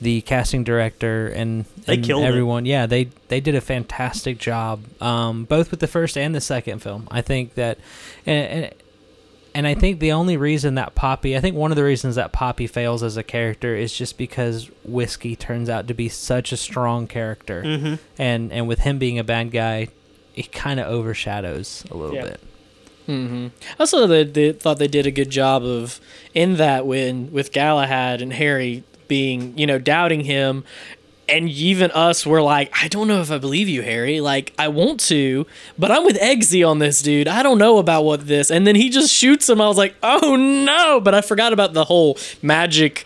the 0.02 0.22
casting 0.22 0.64
director 0.64 1.28
and, 1.28 1.66
They 1.86 1.96
and 1.96 2.04
killed 2.06 2.24
it. 2.24 2.28
everyone, 2.28 2.66
yeah, 2.66 2.86
they 2.86 3.10
they 3.30 3.40
did 3.40 3.56
a 3.56 3.62
fantastic 3.62 4.38
job, 4.38 4.82
um, 5.02 5.46
both 5.46 5.72
with 5.72 5.80
the 5.80 5.88
first 5.88 6.18
and 6.18 6.34
the 6.36 6.42
second 6.42 6.80
film. 6.84 7.08
I 7.10 7.22
think 7.22 7.56
that, 7.56 7.78
and, 8.26 8.48
and 8.66 8.74
and 9.56 9.66
I 9.66 9.74
think 9.74 10.00
the 10.00 10.12
only 10.12 10.38
reason 10.38 10.76
that 10.76 10.94
Poppy, 10.94 11.36
I 11.36 11.40
think 11.40 11.56
one 11.56 11.72
of 11.72 11.78
the 11.78 11.84
reasons 11.84 12.14
that 12.16 12.32
Poppy 12.32 12.68
fails 12.68 13.02
as 13.02 13.18
a 13.18 13.24
character 13.24 13.76
is 13.76 13.92
just 13.92 14.18
because 14.20 14.70
Whiskey 14.86 15.36
turns 15.36 15.68
out 15.68 15.88
to 15.88 15.96
be 15.96 16.10
such 16.10 16.52
a 16.52 16.58
strong 16.58 17.08
character, 17.08 17.64
mm-hmm. 17.64 17.96
and 18.20 18.52
and 18.54 18.68
with 18.68 18.80
him 18.80 19.00
being 19.00 19.18
a 19.18 19.24
bad 19.24 19.50
guy, 19.52 19.88
it 20.36 20.52
kind 20.52 20.80
of 20.80 20.86
overshadows 20.86 21.84
a 21.90 21.98
little 21.98 22.16
Yeah. 22.16 22.24
bit. 22.24 22.40
hmm 23.08 23.48
Also, 23.80 24.06
they, 24.06 24.24
they 24.26 24.52
thought 24.52 24.78
they 24.78 24.88
did 24.88 25.08
a 25.08 25.12
good 25.12 25.32
job 25.32 25.64
of 25.64 26.00
in 26.36 26.58
that 26.58 26.86
when 26.86 27.32
with 27.32 27.52
Galahad 27.52 28.22
and 28.22 28.34
Harry 28.34 28.84
being, 29.08 29.58
you 29.58 29.66
know, 29.66 29.80
doubting 29.80 30.22
him, 30.22 30.64
and 31.30 31.50
even 31.50 31.92
us 31.92 32.26
were 32.26 32.42
like, 32.42 32.72
I 32.82 32.88
don't 32.88 33.08
know 33.08 33.22
if 33.22 33.32
I 33.32 33.38
believe 33.38 33.68
you, 33.68 33.82
Harry. 33.82 34.22
Like, 34.22 34.54
I 34.58 34.70
want 34.70 35.00
to, 35.02 35.46
but 35.78 35.92
I'm 35.92 36.06
with 36.06 36.18
Eggsy 36.18 36.68
on 36.68 36.80
this, 36.80 37.02
dude. 37.02 37.28
I 37.28 37.44
don't 37.44 37.58
know 37.58 37.78
about 37.80 38.04
what 38.04 38.28
this. 38.28 38.50
And 38.50 38.66
then 38.66 38.76
he 38.76 38.90
just 38.90 39.12
shoots 39.12 39.50
him. 39.50 39.60
I 39.60 39.68
was 39.68 39.78
like, 39.78 39.96
oh 40.02 40.36
no! 40.36 41.02
But 41.02 41.14
I 41.14 41.22
forgot 41.22 41.54
about 41.54 41.74
the 41.74 41.84
whole 41.84 42.18
magic. 42.42 43.06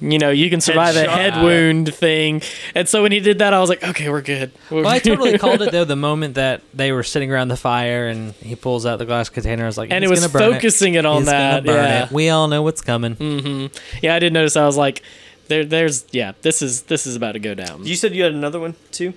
You 0.00 0.18
know, 0.18 0.30
you 0.30 0.48
can 0.48 0.60
survive 0.60 0.96
a 0.96 1.08
head 1.08 1.42
wound 1.42 1.94
thing. 1.94 2.40
And 2.74 2.88
so 2.88 3.02
when 3.02 3.12
he 3.12 3.20
did 3.20 3.38
that, 3.40 3.52
I 3.52 3.60
was 3.60 3.68
like, 3.68 3.84
okay, 3.84 4.08
we're 4.08 4.22
good. 4.22 4.50
We're 4.70 4.82
Well, 4.82 4.88
I 4.92 4.98
totally 5.00 5.36
called 5.38 5.60
it 5.62 5.72
though. 5.72 5.84
The 5.84 5.96
moment 5.96 6.34
that 6.36 6.62
they 6.72 6.90
were 6.92 7.02
sitting 7.02 7.30
around 7.30 7.48
the 7.48 7.56
fire 7.56 8.08
and 8.08 8.32
he 8.34 8.56
pulls 8.56 8.86
out 8.86 8.98
the 8.98 9.04
glass 9.06 9.28
container, 9.28 9.64
I 9.64 9.66
was 9.66 9.76
like, 9.76 9.90
and 9.90 10.02
it 10.02 10.08
was 10.08 10.26
burn 10.28 10.52
focusing 10.54 10.94
it, 10.94 11.04
on 11.04 11.18
He's 11.18 11.26
that. 11.26 11.64
burn 11.64 11.74
yeah. 11.74 12.04
it. 12.04 12.10
We 12.12 12.30
all 12.30 12.48
know 12.48 12.62
what's 12.62 12.80
coming. 12.80 13.14
hmm 13.14 13.66
Yeah, 14.00 14.14
I 14.14 14.18
did 14.18 14.32
notice. 14.32 14.56
I 14.56 14.64
was 14.64 14.76
like, 14.76 15.02
there, 15.48 15.64
there's, 15.64 16.06
yeah, 16.12 16.32
this 16.42 16.62
is 16.62 16.82
this 16.82 17.06
is 17.06 17.16
about 17.16 17.32
to 17.32 17.38
go 17.40 17.54
down. 17.54 17.84
You 17.84 17.96
said 17.96 18.14
you 18.14 18.22
had 18.22 18.32
another 18.32 18.60
one 18.60 18.76
too, 18.92 19.12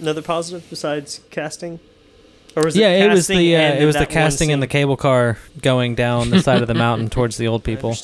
another 0.00 0.22
positive 0.22 0.68
besides 0.70 1.20
casting, 1.30 1.80
or 2.58 2.64
was 2.64 2.76
yeah, 2.76 3.04
it 3.04 3.08
was 3.08 3.26
the 3.26 3.56
uh, 3.56 3.74
it 3.74 3.84
was 3.84 3.96
the 3.96 4.06
casting 4.06 4.50
in 4.50 4.60
the 4.60 4.66
cable 4.66 4.96
car 4.96 5.38
going 5.62 5.94
down 5.94 6.30
the 6.30 6.42
side 6.42 6.62
of 6.62 6.68
the 6.68 6.74
mountain 6.74 7.10
towards 7.10 7.36
the 7.36 7.48
old 7.48 7.64
people. 7.64 7.96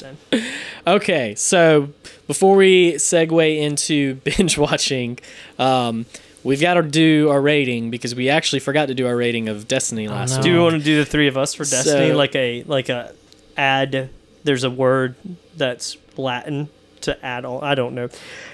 Okay, 0.86 1.34
so 1.34 1.88
before 2.26 2.56
we 2.56 2.94
segue 2.94 3.58
into 3.58 4.14
binge 4.24 4.58
watching, 4.58 5.18
um, 5.58 6.06
we've 6.42 6.60
got 6.60 6.74
to 6.74 6.82
do 6.82 7.30
our 7.30 7.40
rating 7.40 7.90
because 7.90 8.14
we 8.14 8.28
actually 8.28 8.60
forgot 8.60 8.88
to 8.88 8.94
do 8.94 9.06
our 9.06 9.16
rating 9.16 9.48
of 9.48 9.66
Destiny 9.66 10.08
last 10.08 10.32
no. 10.32 10.36
week. 10.36 10.44
Do 10.44 10.52
we 10.52 10.58
want 10.58 10.74
to 10.76 10.82
do 10.82 10.98
the 10.98 11.06
three 11.06 11.28
of 11.28 11.36
us 11.36 11.54
for 11.54 11.64
Destiny, 11.64 12.10
So- 12.10 12.16
like 12.16 12.36
a 12.36 12.62
like 12.64 12.88
a 12.88 13.14
add? 13.56 14.10
There's 14.44 14.64
a 14.64 14.70
word 14.70 15.14
that's 15.56 15.96
Latin 16.18 16.68
to 17.00 17.24
add 17.24 17.44
on. 17.44 17.64
I 17.64 17.74
don't 17.74 17.94
know. 17.94 18.08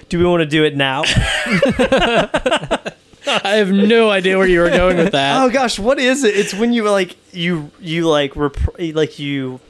Do 0.09 0.19
we 0.19 0.25
want 0.25 0.41
to 0.41 0.47
do 0.47 0.65
it 0.65 0.77
now? 0.77 1.03
I 3.45 3.57
have 3.57 3.71
no 3.71 4.11
idea 4.11 4.37
where 4.39 4.47
you 4.49 4.61
were 4.61 4.71
going 4.71 4.97
with 4.97 5.13
that. 5.13 5.43
oh 5.43 5.51
gosh, 5.51 5.79
what 5.79 5.99
is 5.99 6.25
it? 6.25 6.37
It's 6.37 6.53
when 6.55 6.73
you 6.73 6.89
like 6.91 7.17
you 7.33 7.71
you 7.81 8.09
like 8.09 8.35
rep- 8.37 8.57
like 8.79 9.19
you. 9.19 9.61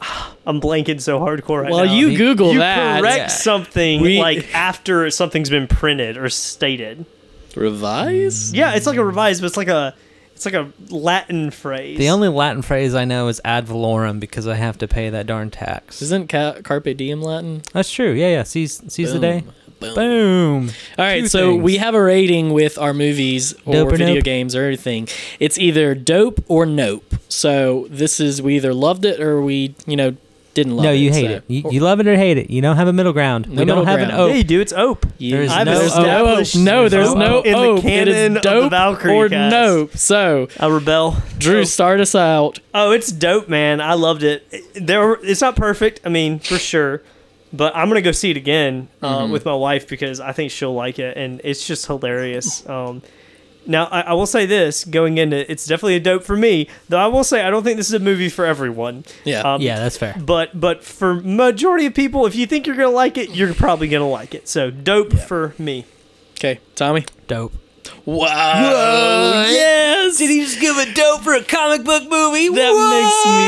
I'm 0.46 0.60
blanking 0.60 1.00
so 1.00 1.20
hardcore 1.20 1.62
right 1.62 1.70
well, 1.72 1.84
now. 1.86 1.92
you 1.94 2.08
You- 2.08 2.18
Google 2.18 2.52
you 2.52 2.58
that. 2.58 3.00
correct 3.00 3.16
Yeah. 3.18 3.26
something 3.28 4.00
We- 4.00 4.18
like 4.20 4.52
after 4.54 5.08
something's 5.10 5.50
been 5.50 5.68
printed 5.68 6.16
or 6.16 6.28
stated. 6.28 7.06
Revise? 7.54 8.52
Yeah, 8.52 8.74
it's 8.74 8.86
like 8.86 8.96
a 8.96 9.04
revised, 9.04 9.40
but 9.42 9.46
it's 9.48 9.56
like 9.56 9.68
a 9.68 9.94
it's 10.34 10.44
like 10.44 10.54
a 10.54 10.72
Latin 10.88 11.50
phrase. 11.52 11.98
The 11.98 12.08
only 12.08 12.28
Latin 12.28 12.62
phrase 12.62 12.94
I 12.94 13.04
know 13.04 13.28
is 13.28 13.40
ad 13.44 13.66
valorem 13.66 14.18
because 14.18 14.48
I 14.48 14.54
have 14.56 14.78
to 14.78 14.88
pay 14.88 15.10
that 15.10 15.26
darn 15.26 15.50
tax. 15.50 16.02
Isn't 16.02 16.28
ca- 16.28 16.62
carpe 16.62 16.96
diem 16.96 17.22
Latin? 17.22 17.62
That's 17.72 17.90
true. 17.92 18.10
Yeah, 18.12 18.28
yeah. 18.28 18.42
Seize, 18.42 18.82
seize 18.92 19.12
the 19.12 19.20
day. 19.20 19.44
Boom. 19.82 19.94
Boom. 19.94 20.66
Boom. 20.66 20.74
All 20.98 21.04
right, 21.04 21.20
Two 21.22 21.28
so 21.28 21.50
things. 21.52 21.62
we 21.62 21.76
have 21.78 21.94
a 21.94 22.02
rating 22.02 22.52
with 22.52 22.78
our 22.78 22.94
movies 22.94 23.54
or 23.66 23.76
or 23.86 23.90
video 23.90 24.14
nope? 24.14 24.24
games 24.24 24.54
or 24.54 24.64
anything. 24.64 25.08
It's 25.40 25.58
either 25.58 25.94
dope 25.94 26.42
or 26.48 26.66
nope. 26.66 27.14
So 27.28 27.86
this 27.90 28.20
is 28.20 28.40
we 28.42 28.56
either 28.56 28.72
loved 28.74 29.04
it 29.04 29.20
or 29.20 29.40
we, 29.42 29.74
you 29.86 29.96
know, 29.96 30.16
didn't 30.54 30.76
love 30.76 30.84
no, 30.84 30.92
it. 30.92 30.96
you 30.96 31.10
hate 31.12 31.26
so- 31.28 31.32
it. 31.36 31.44
You, 31.48 31.62
you 31.70 31.80
love 31.80 31.98
it 32.00 32.06
or 32.06 32.14
hate 32.14 32.36
it. 32.36 32.50
You 32.50 32.60
don't 32.60 32.76
have 32.76 32.86
a 32.86 32.92
middle 32.92 33.14
ground. 33.14 33.48
No 33.48 33.62
we 33.62 33.64
don't 33.64 33.86
have 33.86 33.96
ground. 34.00 34.12
an 34.12 34.18
ope. 34.20 34.28
yeah, 34.30 34.36
you 34.36 34.44
do. 34.44 34.60
It's 34.60 34.74
ope. 34.74 35.06
You- 35.16 35.30
There's 35.36 35.50
I've 35.50 35.64
no 35.66 35.78
there's 35.78 35.96
no 35.96 36.02
established 36.02 36.56
ope. 36.56 36.62
No, 36.62 36.88
there's 36.90 37.08
ope 37.08 37.16
no 37.18 37.40
in 37.40 37.52
the 37.52 37.58
ope. 37.58 37.78
It 37.78 37.82
canon 37.82 38.08
is 38.08 38.26
of 38.26 38.34
the 38.34 38.40
dope 38.40 38.70
Valkyrie 38.70 39.12
or 39.16 39.28
cast. 39.30 39.50
nope. 39.50 39.96
So 39.96 40.48
I 40.60 40.66
rebel. 40.68 41.16
Drew, 41.38 41.64
start 41.64 42.00
us 42.00 42.14
out. 42.14 42.60
Oh, 42.74 42.90
it's 42.92 43.10
dope, 43.10 43.48
man. 43.48 43.80
I 43.80 43.94
loved 43.94 44.22
it. 44.24 44.46
There, 44.74 45.14
it's 45.24 45.40
not 45.40 45.56
perfect. 45.56 46.00
I 46.04 46.10
mean, 46.10 46.38
for 46.38 46.58
sure, 46.58 47.00
but 47.52 47.74
I'm 47.76 47.88
gonna 47.88 48.02
go 48.02 48.12
see 48.12 48.30
it 48.30 48.36
again 48.36 48.88
uh, 49.02 49.20
Mhm. 49.20 49.30
with 49.32 49.44
my 49.44 49.54
wife 49.54 49.86
because 49.88 50.20
I 50.20 50.32
think 50.32 50.50
she'll 50.50 50.74
like 50.74 50.98
it, 50.98 51.16
and 51.16 51.40
it's 51.44 51.66
just 51.66 51.86
hilarious. 51.86 52.66
Um, 52.68 53.02
now, 53.64 53.84
I, 53.92 54.00
I 54.00 54.12
will 54.14 54.26
say 54.26 54.44
this: 54.46 54.84
going 54.84 55.18
into, 55.18 55.48
it's 55.50 55.66
definitely 55.66 55.94
a 55.96 56.00
dope 56.00 56.24
for 56.24 56.36
me. 56.36 56.68
Though 56.88 56.98
I 56.98 57.06
will 57.06 57.22
say, 57.24 57.42
I 57.42 57.50
don't 57.50 57.62
think 57.62 57.76
this 57.76 57.86
is 57.88 57.94
a 57.94 58.00
movie 58.00 58.28
for 58.28 58.44
everyone. 58.44 59.04
Yeah. 59.24 59.42
Um, 59.42 59.60
Yeah, 59.62 59.78
that's 59.78 59.96
fair. 59.96 60.16
But 60.20 60.58
but 60.60 60.82
for 60.82 61.14
majority 61.14 61.86
of 61.86 61.94
people, 61.94 62.26
if 62.26 62.34
you 62.34 62.46
think 62.46 62.66
you're 62.66 62.74
gonna 62.76 62.90
like 62.90 63.16
it, 63.16 63.30
you're 63.30 63.54
probably 63.54 63.86
gonna 63.88 64.08
like 64.08 64.34
it. 64.34 64.48
So 64.48 64.70
dope 64.70 65.12
for 65.12 65.54
me. 65.58 65.84
Okay, 66.38 66.58
Tommy. 66.74 67.04
Dope. 67.28 67.52
Wow. 68.04 69.44
yes. 69.48 70.18
Did 70.18 70.30
he 70.30 70.40
just 70.40 70.60
give 70.60 70.76
a 70.76 70.92
dope 70.92 71.20
for 71.22 71.34
a 71.34 71.42
comic 71.44 71.84
book 71.84 72.02
movie? 72.10 72.48
That 72.48 72.74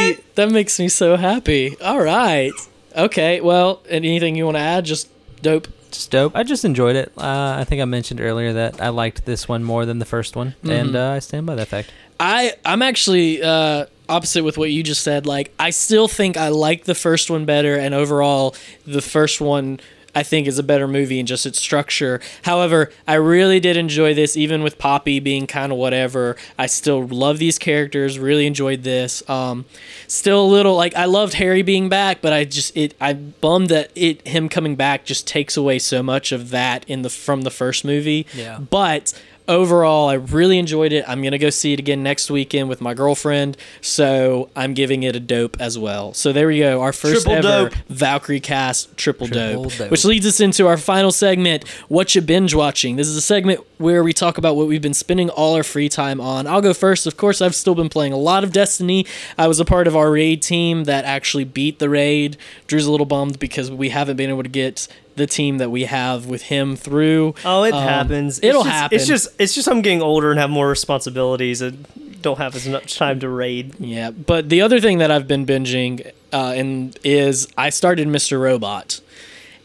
makes 0.07 0.19
me 0.19 0.25
that 0.37 0.51
makes 0.53 0.79
me 0.79 0.89
so 0.89 1.17
happy. 1.17 1.77
All 1.81 2.01
right. 2.01 2.53
Okay. 2.97 3.41
Well, 3.41 3.83
anything 3.89 4.37
you 4.37 4.45
want 4.45 4.57
to 4.57 4.61
add? 4.63 4.85
Just 4.85 5.09
dope. 5.43 5.69
Just 5.91 6.11
dope. 6.11 6.33
I 6.35 6.43
just 6.43 6.65
enjoyed 6.65 6.97
it. 6.97 7.13
Uh, 7.17 7.57
I 7.59 7.65
think 7.65 7.81
I 7.81 7.85
mentioned 7.85 8.21
earlier 8.21 8.53
that 8.55 8.81
I 8.83 8.89
liked 8.89 9.25
this 9.27 9.49
one 9.49 9.63
more 9.63 9.87
than 9.87 9.99
the 10.01 10.05
first 10.05 10.35
one, 10.37 10.55
and 10.65 10.91
Mhm. 10.91 10.95
uh, 10.97 11.13
I 11.15 11.19
stand 11.21 11.47
by 11.47 11.55
that 11.55 11.69
fact. 11.69 11.91
I 12.19 12.55
I'm 12.65 12.83
actually 12.83 13.43
uh, 13.43 13.87
opposite 14.09 14.43
with 14.45 14.59
what 14.59 14.71
you 14.73 14.83
just 14.83 15.03
said. 15.03 15.25
Like 15.27 15.53
I 15.59 15.71
still 15.71 16.09
think 16.09 16.37
I 16.37 16.49
like 16.49 16.85
the 16.85 16.95
first 16.97 17.31
one 17.31 17.45
better, 17.45 17.77
and 17.77 17.95
overall, 17.95 18.57
the 18.87 19.03
first 19.03 19.41
one 19.41 19.79
I 20.15 20.23
think 20.23 20.47
is 20.47 20.59
a 20.59 20.63
better 20.63 20.87
movie 20.89 21.19
in 21.19 21.27
just 21.27 21.47
its 21.47 21.61
structure. 21.61 22.21
However, 22.43 22.91
I 23.07 23.15
really 23.15 23.61
did 23.61 23.77
enjoy 23.77 24.15
this, 24.15 24.37
even 24.37 24.63
with 24.63 24.79
Poppy 24.79 25.21
being 25.21 25.47
kind 25.47 25.73
of 25.73 25.79
whatever. 25.79 26.37
I 26.59 26.67
still 26.67 27.07
love 27.07 27.39
these 27.39 27.59
characters. 27.59 28.19
Really 28.19 28.47
enjoyed 28.47 28.83
this. 28.83 29.29
Um, 29.29 29.65
still 30.07 30.45
a 30.45 30.47
little 30.47 30.77
like 30.77 30.95
I 30.95 31.07
loved 31.07 31.35
Harry 31.35 31.63
being 31.63 31.89
back, 31.89 32.21
but 32.21 32.33
I 32.33 32.45
just 32.45 32.77
it 32.77 32.95
I 33.01 33.15
bummed 33.15 33.69
that 33.69 33.91
it 33.95 34.27
him 34.27 34.49
coming 34.49 34.77
back 34.77 35.05
just 35.05 35.27
takes 35.27 35.57
away 35.57 35.79
so 35.79 36.03
much 36.03 36.33
of 36.33 36.51
that 36.51 36.85
in 36.89 37.03
the 37.03 37.11
from 37.11 37.43
the 37.43 37.51
first 37.51 37.85
movie. 37.85 38.27
Yeah. 38.35 38.59
But 38.59 39.13
overall, 39.49 40.09
I 40.09 40.15
really 40.15 40.59
enjoyed 40.59 40.93
it. 40.93 41.05
I'm 41.07 41.23
gonna 41.23 41.39
go 41.39 41.51
see 41.51 41.73
it 41.73 41.79
again 41.79 42.03
next 42.03 42.31
weekend 42.31 42.69
with 42.69 42.81
my 42.81 42.95
girlfriend, 42.95 43.57
so 43.81 44.49
I'm 44.57 44.75
giving 44.75 45.03
it 45.03 45.15
a 45.15 45.21
dope 45.21 45.57
as 45.61 45.79
well. 45.79 46.15
So 46.15 46.33
there 46.33 46.47
we 46.49 46.59
go, 46.61 46.81
our 46.81 46.93
first 46.93 47.25
Triple 47.27 47.47
ever 47.47 47.71
dope. 47.71 47.75
Valkyrie 47.89 48.41
cast 48.41 48.97
triple, 48.97 49.27
Triple 49.29 49.65
dope, 49.65 49.77
dope. 49.77 49.91
which 49.91 50.05
leads 50.05 50.27
us 50.27 50.41
into 50.41 50.67
our 50.67 50.77
final 50.77 51.13
segment, 51.13 51.69
what 51.89 52.15
you 52.15 52.21
binge 52.21 52.55
watching. 52.55 52.97
This 52.97 53.09
is 53.09 53.17
a 53.17 53.21
segment 53.23 53.61
where 53.79 54.03
we 54.03 54.13
talk 54.13 54.39
about 54.39 54.57
what 54.57 54.67
we've 54.67 54.83
been 54.83 54.95
spending 54.95 55.29
all 55.31 55.55
our 55.55 55.63
free 55.63 55.89
time 55.89 56.21
on. 56.21 56.47
I'll 56.47 56.63
go 56.63 56.73
first. 56.73 57.07
Of 57.07 57.17
course, 57.17 57.43
I've 57.43 57.55
still 57.55 57.75
been 57.75 57.89
playing 57.89 58.13
a 58.13 58.17
lot 58.19 58.45
of 58.45 58.53
Destiny. 58.53 59.05
I 59.37 59.49
was 59.49 59.61
a 59.61 59.65
part 59.65 59.87
of 59.87 59.97
our 59.97 60.11
raid 60.11 60.41
team 60.43 60.85
that 60.85 61.05
actually 61.05 61.45
beat 61.45 61.81
the 61.81 61.89
raid. 61.91 62.37
Drew's 62.67 62.87
a 62.87 62.91
little 62.91 63.05
bummed 63.07 63.39
because 63.39 63.71
we 63.71 63.89
haven't 63.91 64.17
been 64.17 64.31
able 64.31 64.43
to 64.45 64.49
get 64.49 64.87
the 65.17 65.27
team 65.27 65.59
that 65.59 65.71
we 65.71 65.85
have 65.85 66.27
with 66.27 66.43
him 66.43 66.77
through. 66.77 67.35
Oh, 67.45 67.63
it 67.65 67.73
Um, 67.75 67.83
happens. 67.83 68.39
It's 68.39 68.47
it'll 68.47 68.63
just- 68.65 68.75
happen. 68.75 68.97
It's 68.97 69.07
just 69.07 69.29
it's 69.39 69.55
just 69.55 69.69
I'm 69.69 69.81
getting 69.83 70.03
older 70.03 70.31
and 70.31 70.41
have 70.41 70.51
more 70.51 70.69
responsibilities 70.69 71.61
and 71.61 71.87
don't 72.23 72.39
have 72.39 72.57
as 72.57 72.67
much 72.67 72.97
time 72.97 73.21
to 73.21 73.29
raid. 73.29 73.75
Yeah, 73.79 74.11
but 74.11 74.49
the 74.49 74.63
other 74.63 74.81
thing 74.81 74.99
that 74.99 75.11
I've 75.11 75.29
been 75.29 75.45
binging 75.47 76.11
uh, 76.33 76.53
and 76.57 76.99
is 77.05 77.47
I 77.57 77.71
started 77.71 78.09
Mr. 78.09 78.41
Robot, 78.41 79.01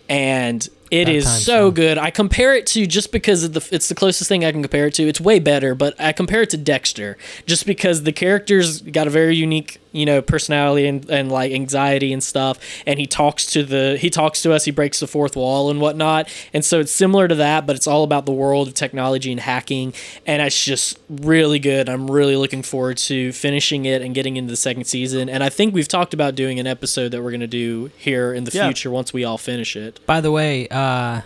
and 0.08 0.68
it 0.92 1.04
About 1.04 1.16
is 1.16 1.26
time, 1.26 1.40
so 1.40 1.68
son. 1.68 1.74
good. 1.76 1.98
I 2.00 2.10
compare 2.10 2.56
it 2.56 2.66
to 2.68 2.86
just 2.88 3.12
because 3.12 3.44
of 3.44 3.54
the 3.54 3.68
it's 3.72 3.90
the 3.90 3.96
closest 3.96 4.28
thing 4.28 4.44
I 4.44 4.52
can 4.52 4.62
compare 4.64 4.88
it 4.88 4.94
to. 4.96 5.08
It's 5.08 5.22
way 5.22 5.40
better, 5.40 5.76
but 5.76 5.94
I 6.00 6.12
compare 6.14 6.42
it 6.42 6.50
to 6.52 6.58
Dexter 6.58 7.18
just 7.46 7.66
because 7.66 8.04
the 8.04 8.12
characters 8.12 8.82
got 8.82 9.06
a 9.08 9.10
very 9.12 9.36
unique, 9.36 9.80
you 9.92 10.06
know, 10.06 10.22
personality 10.22 10.86
and, 10.88 11.10
and 11.10 11.32
like 11.32 11.52
anxiety 11.52 12.14
and 12.14 12.24
stuff. 12.24 12.60
And 12.86 13.00
he 13.00 13.06
talks 13.08 13.46
to 13.54 13.64
the 13.64 13.98
he 14.00 14.10
talks 14.10 14.42
to 14.44 14.54
us. 14.54 14.66
He 14.66 14.72
breaks 14.72 15.00
the 15.00 15.08
fourth 15.08 15.36
wall 15.36 15.70
and 15.72 15.82
whatnot. 15.82 16.30
And 16.54 16.64
so 16.64 16.80
it's 16.80 16.92
similar 16.92 17.28
to 17.28 17.36
that, 17.36 17.66
but 17.66 17.76
it's 17.76 17.88
all 17.88 18.04
about 18.04 18.26
the 18.26 18.32
world 18.32 18.68
of 18.68 18.74
technology 18.76 19.32
and 19.32 19.40
hacking. 19.42 19.94
And 20.28 20.42
it's 20.42 20.64
just 20.64 21.00
really 21.10 21.60
good. 21.60 21.90
I'm 21.90 22.10
really 22.10 22.36
looking 22.36 22.62
forward 22.62 22.98
to 22.98 23.32
finishing 23.32 23.86
it 23.86 24.02
and 24.02 24.14
getting 24.14 24.38
into 24.38 24.52
the 24.52 24.58
second 24.58 24.86
season. 24.86 25.28
And 25.30 25.44
I 25.44 25.50
think 25.50 25.74
we've 25.74 25.88
talked 25.88 26.14
about 26.14 26.36
doing 26.36 26.60
an 26.60 26.68
episode 26.68 27.10
that 27.10 27.24
we're 27.24 27.32
gonna 27.32 27.48
do 27.48 27.92
here 27.98 28.34
in 28.34 28.44
the 28.44 28.52
Yeah. 28.52 28.66
future 28.66 28.92
once 28.92 29.12
we 29.14 29.24
all 29.24 29.38
finish 29.38 29.76
it. 29.76 30.00
By 30.06 30.22
the 30.22 30.32
way, 30.32 30.68
uh, 30.70 31.22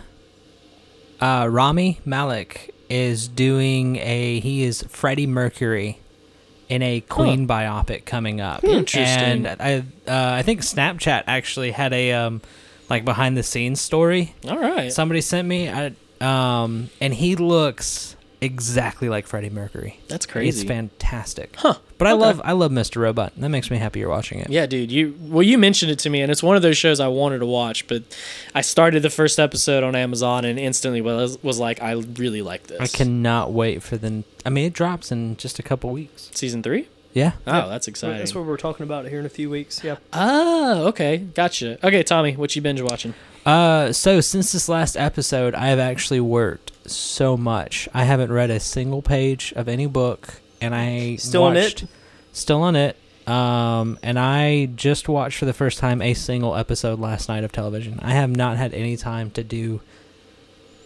uh, 1.20 1.48
Rami 1.50 2.00
Malek 2.04 2.74
is 2.88 3.28
doing 3.28 3.96
a. 3.96 4.40
He 4.40 4.62
is 4.62 4.82
Freddie 4.88 5.26
Mercury 5.26 5.98
in 6.68 6.82
a 6.82 7.00
Queen 7.00 7.46
biopic 7.46 8.04
coming 8.04 8.40
up. 8.40 8.64
Interesting. 8.64 9.46
And 9.46 9.48
I, 9.60 9.78
uh, 10.06 10.34
I 10.36 10.42
think 10.42 10.60
Snapchat 10.60 11.24
actually 11.26 11.70
had 11.70 11.92
a 11.92 12.12
um, 12.12 12.40
like 12.88 13.04
behind 13.04 13.36
the 13.36 13.42
scenes 13.42 13.80
story. 13.80 14.34
All 14.48 14.58
right. 14.58 14.92
Somebody 14.92 15.20
sent 15.20 15.46
me. 15.46 15.68
I, 15.68 15.92
um, 16.20 16.90
and 17.00 17.12
he 17.14 17.36
looks 17.36 18.16
exactly 18.40 19.08
like 19.08 19.26
Freddie 19.26 19.50
Mercury. 19.50 19.98
That's 20.08 20.26
crazy. 20.26 20.60
It's 20.60 20.68
fantastic. 20.68 21.54
Huh. 21.56 21.74
But 21.98 22.08
I 22.08 22.12
Okay. 22.12 22.20
love 22.20 22.40
I 22.44 22.52
love 22.52 22.70
Mr. 22.72 22.96
Robot. 23.00 23.32
That 23.36 23.48
makes 23.48 23.70
me 23.70 23.78
happy 23.78 24.00
you're 24.00 24.08
watching 24.08 24.40
it. 24.40 24.50
Yeah, 24.50 24.66
dude. 24.66 24.90
You 24.92 25.14
well, 25.20 25.42
you 25.42 25.58
mentioned 25.58 25.90
it 25.92 25.98
to 26.00 26.10
me, 26.10 26.20
and 26.20 26.30
it's 26.30 26.42
one 26.42 26.56
of 26.56 26.62
those 26.62 26.76
shows 26.76 27.00
I 27.00 27.08
wanted 27.08 27.38
to 27.38 27.46
watch. 27.46 27.86
But 27.88 28.02
I 28.54 28.60
started 28.60 29.02
the 29.02 29.10
first 29.10 29.38
episode 29.38 29.82
on 29.84 29.94
Amazon 29.94 30.44
and 30.44 30.58
instantly 30.58 31.00
was 31.00 31.42
was 31.42 31.58
like, 31.58 31.82
I 31.82 31.92
really 31.92 32.42
like 32.42 32.66
this. 32.66 32.80
I 32.80 32.86
cannot 32.86 33.52
wait 33.52 33.82
for 33.82 33.96
the. 33.96 34.24
I 34.44 34.50
mean, 34.50 34.66
it 34.66 34.72
drops 34.72 35.10
in 35.12 35.36
just 35.36 35.58
a 35.58 35.62
couple 35.62 35.90
weeks. 35.90 36.30
season 36.34 36.62
three. 36.62 36.88
Yeah. 37.12 37.32
Oh, 37.46 37.68
that's 37.68 37.86
exciting. 37.86 38.18
That's 38.18 38.34
what 38.34 38.44
we're 38.44 38.56
talking 38.56 38.82
about 38.82 39.06
here 39.06 39.20
in 39.20 39.26
a 39.26 39.28
few 39.30 39.48
weeks. 39.48 39.84
Yeah. 39.84 39.96
oh, 40.12 40.88
okay, 40.88 41.18
gotcha. 41.18 41.78
Okay, 41.86 42.02
Tommy, 42.02 42.34
what 42.34 42.56
you 42.56 42.60
binge 42.62 42.80
watching? 42.80 43.14
Uh, 43.44 43.92
so 43.92 44.20
since 44.20 44.52
this 44.52 44.68
last 44.68 44.96
episode, 44.96 45.54
I 45.54 45.66
have 45.66 45.78
actually 45.78 46.20
worked 46.20 46.72
so 46.90 47.36
much. 47.36 47.88
I 47.92 48.04
haven't 48.04 48.32
read 48.32 48.50
a 48.50 48.60
single 48.60 49.02
page 49.02 49.52
of 49.54 49.68
any 49.68 49.86
book, 49.86 50.40
and 50.60 50.74
I 50.74 51.16
Still 51.16 51.44
on 51.44 51.54
watched, 51.54 51.82
it? 51.82 51.88
Still 52.32 52.62
on 52.62 52.76
it. 52.76 52.96
Um, 53.26 53.98
and 54.02 54.18
I 54.18 54.66
just 54.66 55.08
watched 55.08 55.38
for 55.38 55.44
the 55.46 55.52
first 55.52 55.78
time 55.78 56.02
a 56.02 56.14
single 56.14 56.56
episode 56.56 56.98
last 57.00 57.28
night 57.28 57.44
of 57.44 57.52
television. 57.52 57.98
I 58.02 58.12
have 58.12 58.30
not 58.30 58.56
had 58.56 58.74
any 58.74 58.96
time 58.96 59.30
to 59.32 59.42
do 59.44 59.80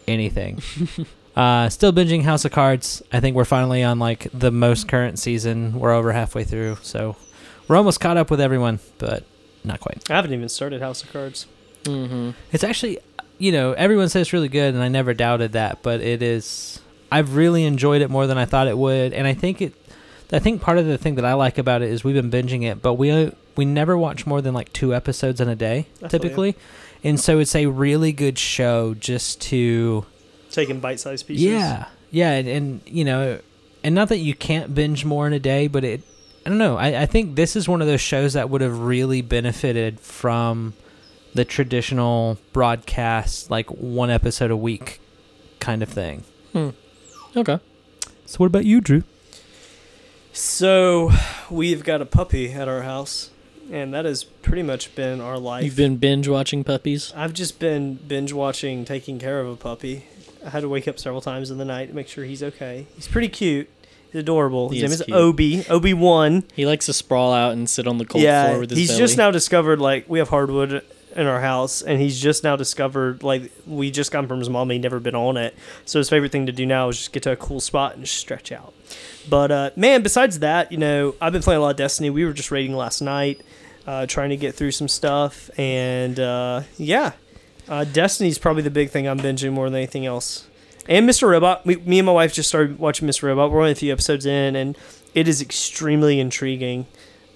anything. 0.06 0.60
uh, 1.36 1.68
still 1.68 1.92
binging 1.92 2.22
House 2.22 2.44
of 2.44 2.52
Cards. 2.52 3.02
I 3.12 3.20
think 3.20 3.36
we're 3.36 3.44
finally 3.44 3.82
on 3.82 3.98
like 3.98 4.28
the 4.32 4.50
most 4.52 4.88
current 4.88 5.18
season. 5.18 5.78
We're 5.78 5.92
over 5.92 6.12
halfway 6.12 6.44
through, 6.44 6.78
so 6.82 7.16
we're 7.66 7.76
almost 7.76 8.00
caught 8.00 8.16
up 8.16 8.30
with 8.30 8.40
everyone, 8.40 8.78
but 8.98 9.24
not 9.64 9.80
quite. 9.80 10.08
I 10.10 10.14
haven't 10.14 10.32
even 10.32 10.48
started 10.48 10.80
House 10.80 11.02
of 11.02 11.12
Cards. 11.12 11.46
Mm-hmm. 11.88 12.30
It's 12.52 12.64
actually, 12.64 12.98
you 13.38 13.52
know, 13.52 13.72
everyone 13.72 14.08
says 14.08 14.22
it's 14.22 14.32
really 14.32 14.48
good, 14.48 14.74
and 14.74 14.82
I 14.82 14.88
never 14.88 15.14
doubted 15.14 15.52
that. 15.52 15.82
But 15.82 16.00
it 16.00 16.22
is, 16.22 16.80
I've 17.10 17.34
really 17.36 17.64
enjoyed 17.64 18.02
it 18.02 18.10
more 18.10 18.26
than 18.26 18.38
I 18.38 18.44
thought 18.44 18.68
it 18.68 18.78
would, 18.78 19.12
and 19.12 19.26
I 19.26 19.34
think 19.34 19.60
it. 19.62 19.74
I 20.30 20.38
think 20.40 20.60
part 20.60 20.76
of 20.76 20.84
the 20.84 20.98
thing 20.98 21.14
that 21.14 21.24
I 21.24 21.32
like 21.32 21.56
about 21.56 21.80
it 21.80 21.90
is 21.90 22.04
we've 22.04 22.14
been 22.14 22.30
binging 22.30 22.62
it, 22.62 22.82
but 22.82 22.94
we 22.94 23.10
uh, 23.10 23.30
we 23.56 23.64
never 23.64 23.96
watch 23.96 24.26
more 24.26 24.42
than 24.42 24.52
like 24.52 24.72
two 24.74 24.94
episodes 24.94 25.40
in 25.40 25.48
a 25.48 25.56
day 25.56 25.86
ya. 26.02 26.08
typically, 26.08 26.54
and 27.02 27.18
so 27.18 27.38
it's 27.38 27.54
a 27.54 27.64
really 27.66 28.12
good 28.12 28.38
show 28.38 28.92
just 28.94 29.40
to 29.42 30.04
Taking 30.50 30.80
bite-sized 30.80 31.26
pieces. 31.26 31.44
yeah 31.44 31.86
yeah 32.10 32.32
and, 32.32 32.48
and 32.48 32.80
you 32.86 33.04
know 33.04 33.38
and 33.84 33.94
not 33.94 34.08
that 34.08 34.18
you 34.18 34.34
can't 34.34 34.74
binge 34.74 35.04
more 35.04 35.26
in 35.26 35.32
a 35.32 35.38
day, 35.40 35.66
but 35.66 35.82
it 35.84 36.02
I 36.44 36.50
don't 36.50 36.58
know 36.58 36.76
I, 36.76 37.02
I 37.02 37.06
think 37.06 37.34
this 37.36 37.56
is 37.56 37.66
one 37.68 37.80
of 37.80 37.88
those 37.88 38.00
shows 38.00 38.34
that 38.34 38.50
would 38.50 38.60
have 38.60 38.78
really 38.78 39.22
benefited 39.22 39.98
from 40.00 40.74
the 41.38 41.44
traditional 41.44 42.36
broadcast 42.52 43.48
like 43.48 43.70
one 43.70 44.10
episode 44.10 44.50
a 44.50 44.56
week 44.56 45.00
kind 45.60 45.84
of 45.84 45.88
thing. 45.88 46.24
Hmm. 46.52 46.70
Okay. 47.36 47.60
So 48.26 48.38
what 48.38 48.46
about 48.46 48.64
you, 48.64 48.80
Drew? 48.80 49.04
So 50.32 51.12
we've 51.48 51.84
got 51.84 52.02
a 52.02 52.06
puppy 52.06 52.52
at 52.52 52.66
our 52.66 52.82
house, 52.82 53.30
and 53.70 53.94
that 53.94 54.04
has 54.04 54.24
pretty 54.24 54.64
much 54.64 54.96
been 54.96 55.20
our 55.20 55.38
life. 55.38 55.64
You've 55.64 55.76
been 55.76 55.96
binge 55.96 56.26
watching 56.26 56.64
puppies. 56.64 57.12
I've 57.14 57.34
just 57.34 57.60
been 57.60 57.94
binge 57.94 58.32
watching, 58.32 58.84
taking 58.84 59.20
care 59.20 59.40
of 59.40 59.46
a 59.48 59.54
puppy. 59.54 60.06
I 60.44 60.50
had 60.50 60.62
to 60.62 60.68
wake 60.68 60.88
up 60.88 60.98
several 60.98 61.20
times 61.20 61.52
in 61.52 61.58
the 61.58 61.64
night 61.64 61.90
to 61.90 61.94
make 61.94 62.08
sure 62.08 62.24
he's 62.24 62.42
okay. 62.42 62.88
He's 62.96 63.06
pretty 63.06 63.28
cute. 63.28 63.70
He's 64.10 64.22
adorable. 64.22 64.70
His 64.70 64.78
He 64.78 64.82
name 64.82 64.92
is 64.92 65.00
is 65.02 65.06
cute. 65.06 65.16
Obi. 65.16 65.68
Obi-Wan. 65.68 66.42
He 66.56 66.66
likes 66.66 66.86
to 66.86 66.92
sprawl 66.92 67.32
out 67.32 67.52
and 67.52 67.70
sit 67.70 67.86
on 67.86 67.98
the 67.98 68.04
cold 68.04 68.24
yeah, 68.24 68.48
floor 68.48 68.58
with 68.58 68.70
his 68.70 68.78
he's 68.80 68.88
belly. 68.88 68.98
just 68.98 69.16
now 69.16 69.30
discovered 69.30 69.78
like 69.78 70.08
we 70.08 70.18
have 70.18 70.30
hardwood 70.30 70.82
in 71.16 71.26
our 71.26 71.40
house, 71.40 71.82
and 71.82 72.00
he's 72.00 72.20
just 72.20 72.44
now 72.44 72.56
discovered 72.56 73.22
like 73.22 73.50
we 73.66 73.90
just 73.90 74.12
got 74.12 74.26
from 74.28 74.38
his 74.38 74.50
mom. 74.50 74.70
He'd 74.70 74.82
never 74.82 75.00
been 75.00 75.14
on 75.14 75.36
it, 75.36 75.54
so 75.84 75.98
his 75.98 76.08
favorite 76.08 76.32
thing 76.32 76.46
to 76.46 76.52
do 76.52 76.66
now 76.66 76.88
is 76.88 76.98
just 76.98 77.12
get 77.12 77.22
to 77.24 77.32
a 77.32 77.36
cool 77.36 77.60
spot 77.60 77.96
and 77.96 78.06
stretch 78.08 78.52
out. 78.52 78.74
But 79.28 79.50
uh, 79.50 79.70
man, 79.76 80.02
besides 80.02 80.38
that, 80.40 80.72
you 80.72 80.78
know, 80.78 81.14
I've 81.20 81.32
been 81.32 81.42
playing 81.42 81.58
a 81.58 81.62
lot 81.62 81.70
of 81.70 81.76
Destiny. 81.76 82.10
We 82.10 82.24
were 82.24 82.32
just 82.32 82.50
raiding 82.50 82.74
last 82.74 83.00
night, 83.00 83.42
uh, 83.86 84.06
trying 84.06 84.30
to 84.30 84.36
get 84.36 84.54
through 84.54 84.72
some 84.72 84.88
stuff, 84.88 85.50
and 85.58 86.18
uh, 86.18 86.62
yeah, 86.76 87.12
uh, 87.68 87.84
Destiny's 87.84 88.38
probably 88.38 88.62
the 88.62 88.70
big 88.70 88.90
thing 88.90 89.06
I'm 89.06 89.18
binging 89.18 89.52
more 89.52 89.68
than 89.68 89.76
anything 89.76 90.06
else. 90.06 90.46
And 90.88 91.08
Mr. 91.08 91.28
Robot, 91.28 91.66
we, 91.66 91.76
me 91.76 91.98
and 91.98 92.06
my 92.06 92.12
wife 92.12 92.32
just 92.32 92.48
started 92.48 92.78
watching 92.78 93.06
Mr. 93.06 93.24
Robot. 93.24 93.50
We're 93.50 93.60
only 93.60 93.72
a 93.72 93.76
few 93.76 93.92
episodes 93.92 94.24
in, 94.24 94.56
and 94.56 94.76
it 95.14 95.28
is 95.28 95.42
extremely 95.42 96.18
intriguing. 96.18 96.86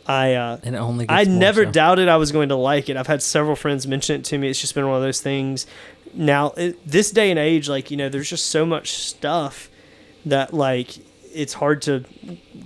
I 0.07 0.35
uh, 0.35 0.59
And 0.63 0.75
it 0.75 0.79
only 0.79 1.07
gets 1.07 1.29
I 1.29 1.31
more 1.31 1.39
never 1.39 1.65
so. 1.65 1.71
doubted 1.71 2.09
I 2.09 2.17
was 2.17 2.33
going 2.33 2.49
to 2.49 2.57
like 2.57 2.89
it. 2.89 2.97
I've 2.97 3.07
had 3.07 3.23
several 3.23 3.57
friends 3.57 3.87
mention 3.87 4.21
it 4.21 4.25
to 4.27 4.39
me. 4.39 4.49
It's 4.49 4.61
just 4.61 4.75
been 4.75 4.87
one 4.87 4.97
of 4.97 5.03
those 5.03 5.21
things. 5.21 5.67
Now, 6.15 6.51
it, 6.57 6.87
this 6.87 7.11
day 7.11 7.31
and 7.31 7.39
age, 7.39 7.69
like 7.69 7.91
you 7.91 7.97
know, 7.97 8.09
there's 8.09 8.29
just 8.29 8.47
so 8.47 8.67
much 8.67 8.93
stuff 8.93 9.71
that 10.27 10.53
like 10.53 10.99
it's 11.33 11.55
hard 11.55 11.83
to 11.83 12.05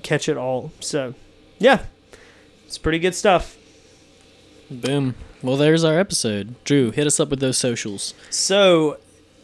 catch 0.02 0.28
it 0.28 0.36
all. 0.36 0.72
So, 0.80 1.14
yeah, 1.58 1.84
it's 2.66 2.78
pretty 2.78 2.98
good 2.98 3.14
stuff. 3.14 3.56
Boom. 4.70 5.14
Well, 5.42 5.56
there's 5.56 5.84
our 5.84 5.98
episode. 6.00 6.56
Drew, 6.64 6.90
hit 6.90 7.06
us 7.06 7.20
up 7.20 7.28
with 7.28 7.40
those 7.40 7.56
socials. 7.58 8.14
So, 8.30 8.98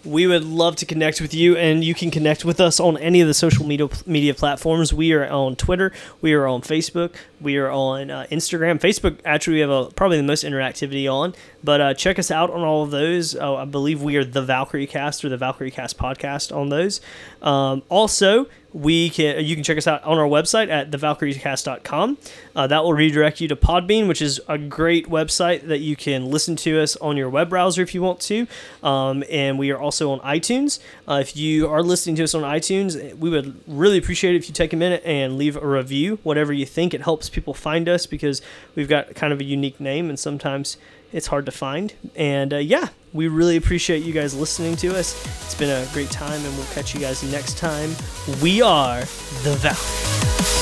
we 0.05 0.27
would 0.27 0.45
love 0.45 0.77
to 0.77 0.87
connect 0.87 1.21
with 1.21 1.33
you, 1.35 1.57
and 1.57 1.85
you 1.85 1.95
can 1.95 2.11
connect 2.11 2.45
with 2.45 2.61
us 2.61 2.81
on 2.81 2.97
any 2.99 3.21
of 3.21 3.29
the 3.29 3.35
social 3.35 3.65
media 3.67 3.89
media 4.07 4.35
platforms. 4.35 4.93
We 4.93 5.13
are 5.13 5.27
on 5.29 5.57
Twitter, 5.57 5.93
we 6.21 6.33
are 6.35 6.47
on 6.47 6.63
Facebook, 6.63 7.15
we 7.41 7.57
are 7.57 7.71
on 7.71 8.11
uh, 8.11 8.27
Instagram. 8.31 8.81
Facebook, 8.81 9.19
actually, 9.25 9.55
we 9.55 9.61
have 9.61 9.71
a, 9.71 9.87
probably 9.91 10.17
the 10.17 10.23
most 10.23 10.45
interactivity 10.45 11.13
on. 11.13 11.35
But 11.65 11.81
uh, 11.81 11.95
check 11.95 12.19
us 12.19 12.31
out 12.31 12.51
on 12.51 12.63
all 12.63 12.83
of 12.83 12.91
those. 12.91 13.37
Uh, 13.37 13.57
I 13.57 13.65
believe 13.65 14.03
we 14.03 14.17
are 14.17 14.25
the 14.25 14.43
Valkyrie 14.43 14.87
Cast 14.87 15.25
or 15.25 15.29
the 15.29 15.37
Valkyrie 15.37 15.71
Cast 15.71 15.99
podcast 15.99 16.55
on 16.55 16.69
those. 16.69 17.01
Um, 17.41 17.83
also, 17.89 18.47
we 18.73 19.11
can 19.11 19.45
you 19.45 19.55
can 19.55 19.64
check 19.64 19.79
us 19.79 19.87
out 19.87 20.03
on 20.05 20.18
our 20.18 20.27
website 20.27 20.68
at 20.68 20.91
thevalkyriecast.com. 20.91 22.18
Uh, 22.55 22.66
that 22.66 22.83
will 22.83 22.95
redirect 22.95 23.41
you 23.41 23.49
to 23.49 23.57
Podbean, 23.57 24.09
which 24.09 24.23
is 24.23 24.41
a 24.49 24.59
great 24.59 25.09
website 25.09 25.66
that 25.68 25.79
you 25.79 25.97
can 25.97 26.31
listen 26.31 26.57
to 26.57 26.81
us 26.81 26.97
on 26.97 27.16
your 27.16 27.29
web 27.29 27.51
browser 27.51 27.83
if 27.83 27.95
you 27.95 28.03
want 28.03 28.20
to. 28.20 28.47
Um, 28.83 29.25
and 29.31 29.59
we 29.59 29.70
are 29.70 29.79
also 29.79 30.11
on 30.11 30.20
iTunes. 30.20 30.79
Uh, 31.09 31.18
if 31.20 31.37
you 31.37 31.68
are 31.68 31.83
listening 31.83 32.16
to 32.16 32.25
us 32.25 32.35
on 32.35 32.43
iTunes, 32.43 33.16
we 33.16 33.31
would 33.31 33.61
really 33.66 33.99
appreciate 33.99 34.35
it 34.35 34.39
if 34.39 34.49
you 34.49 34.55
take 34.55 34.73
a 34.73 34.77
minute 34.77 35.03
and 35.05 35.37
leave 35.37 35.57
a 35.57 35.66
review, 35.66 36.18
whatever 36.23 36.53
you 36.53 36.66
think. 36.66 36.95
It 36.95 37.03
helps 37.03 37.29
people 37.29 37.55
find 37.55 37.89
us 37.89 38.07
because 38.07 38.43
we've 38.75 38.89
got 38.89 39.14
kind 39.14 39.33
of 39.33 39.41
a 39.41 39.45
unique 39.45 39.81
name 39.81 40.09
and 40.09 40.18
sometimes 40.18 40.77
it's 41.12 41.29
hard 41.29 41.47
to 41.47 41.53
find. 41.53 41.93
And 42.16 42.55
uh, 42.55 42.59
yeah, 42.59 42.89
we 43.13 43.29
really 43.29 43.57
appreciate 43.57 44.03
you 44.03 44.13
guys 44.13 44.35
listening 44.35 44.77
to 44.77 44.97
us. 44.97 45.15
It's 45.45 45.55
been 45.55 45.71
a 45.71 45.87
great 45.93 46.11
time, 46.11 46.45
and 46.45 46.57
we'll 46.57 46.67
catch 46.67 46.95
you 46.95 47.01
guys 47.01 47.23
next 47.31 47.59
time. 47.59 47.95
We 48.41 48.63
are 48.63 49.01
the 49.43 49.57
Valkyrie. 49.61 50.62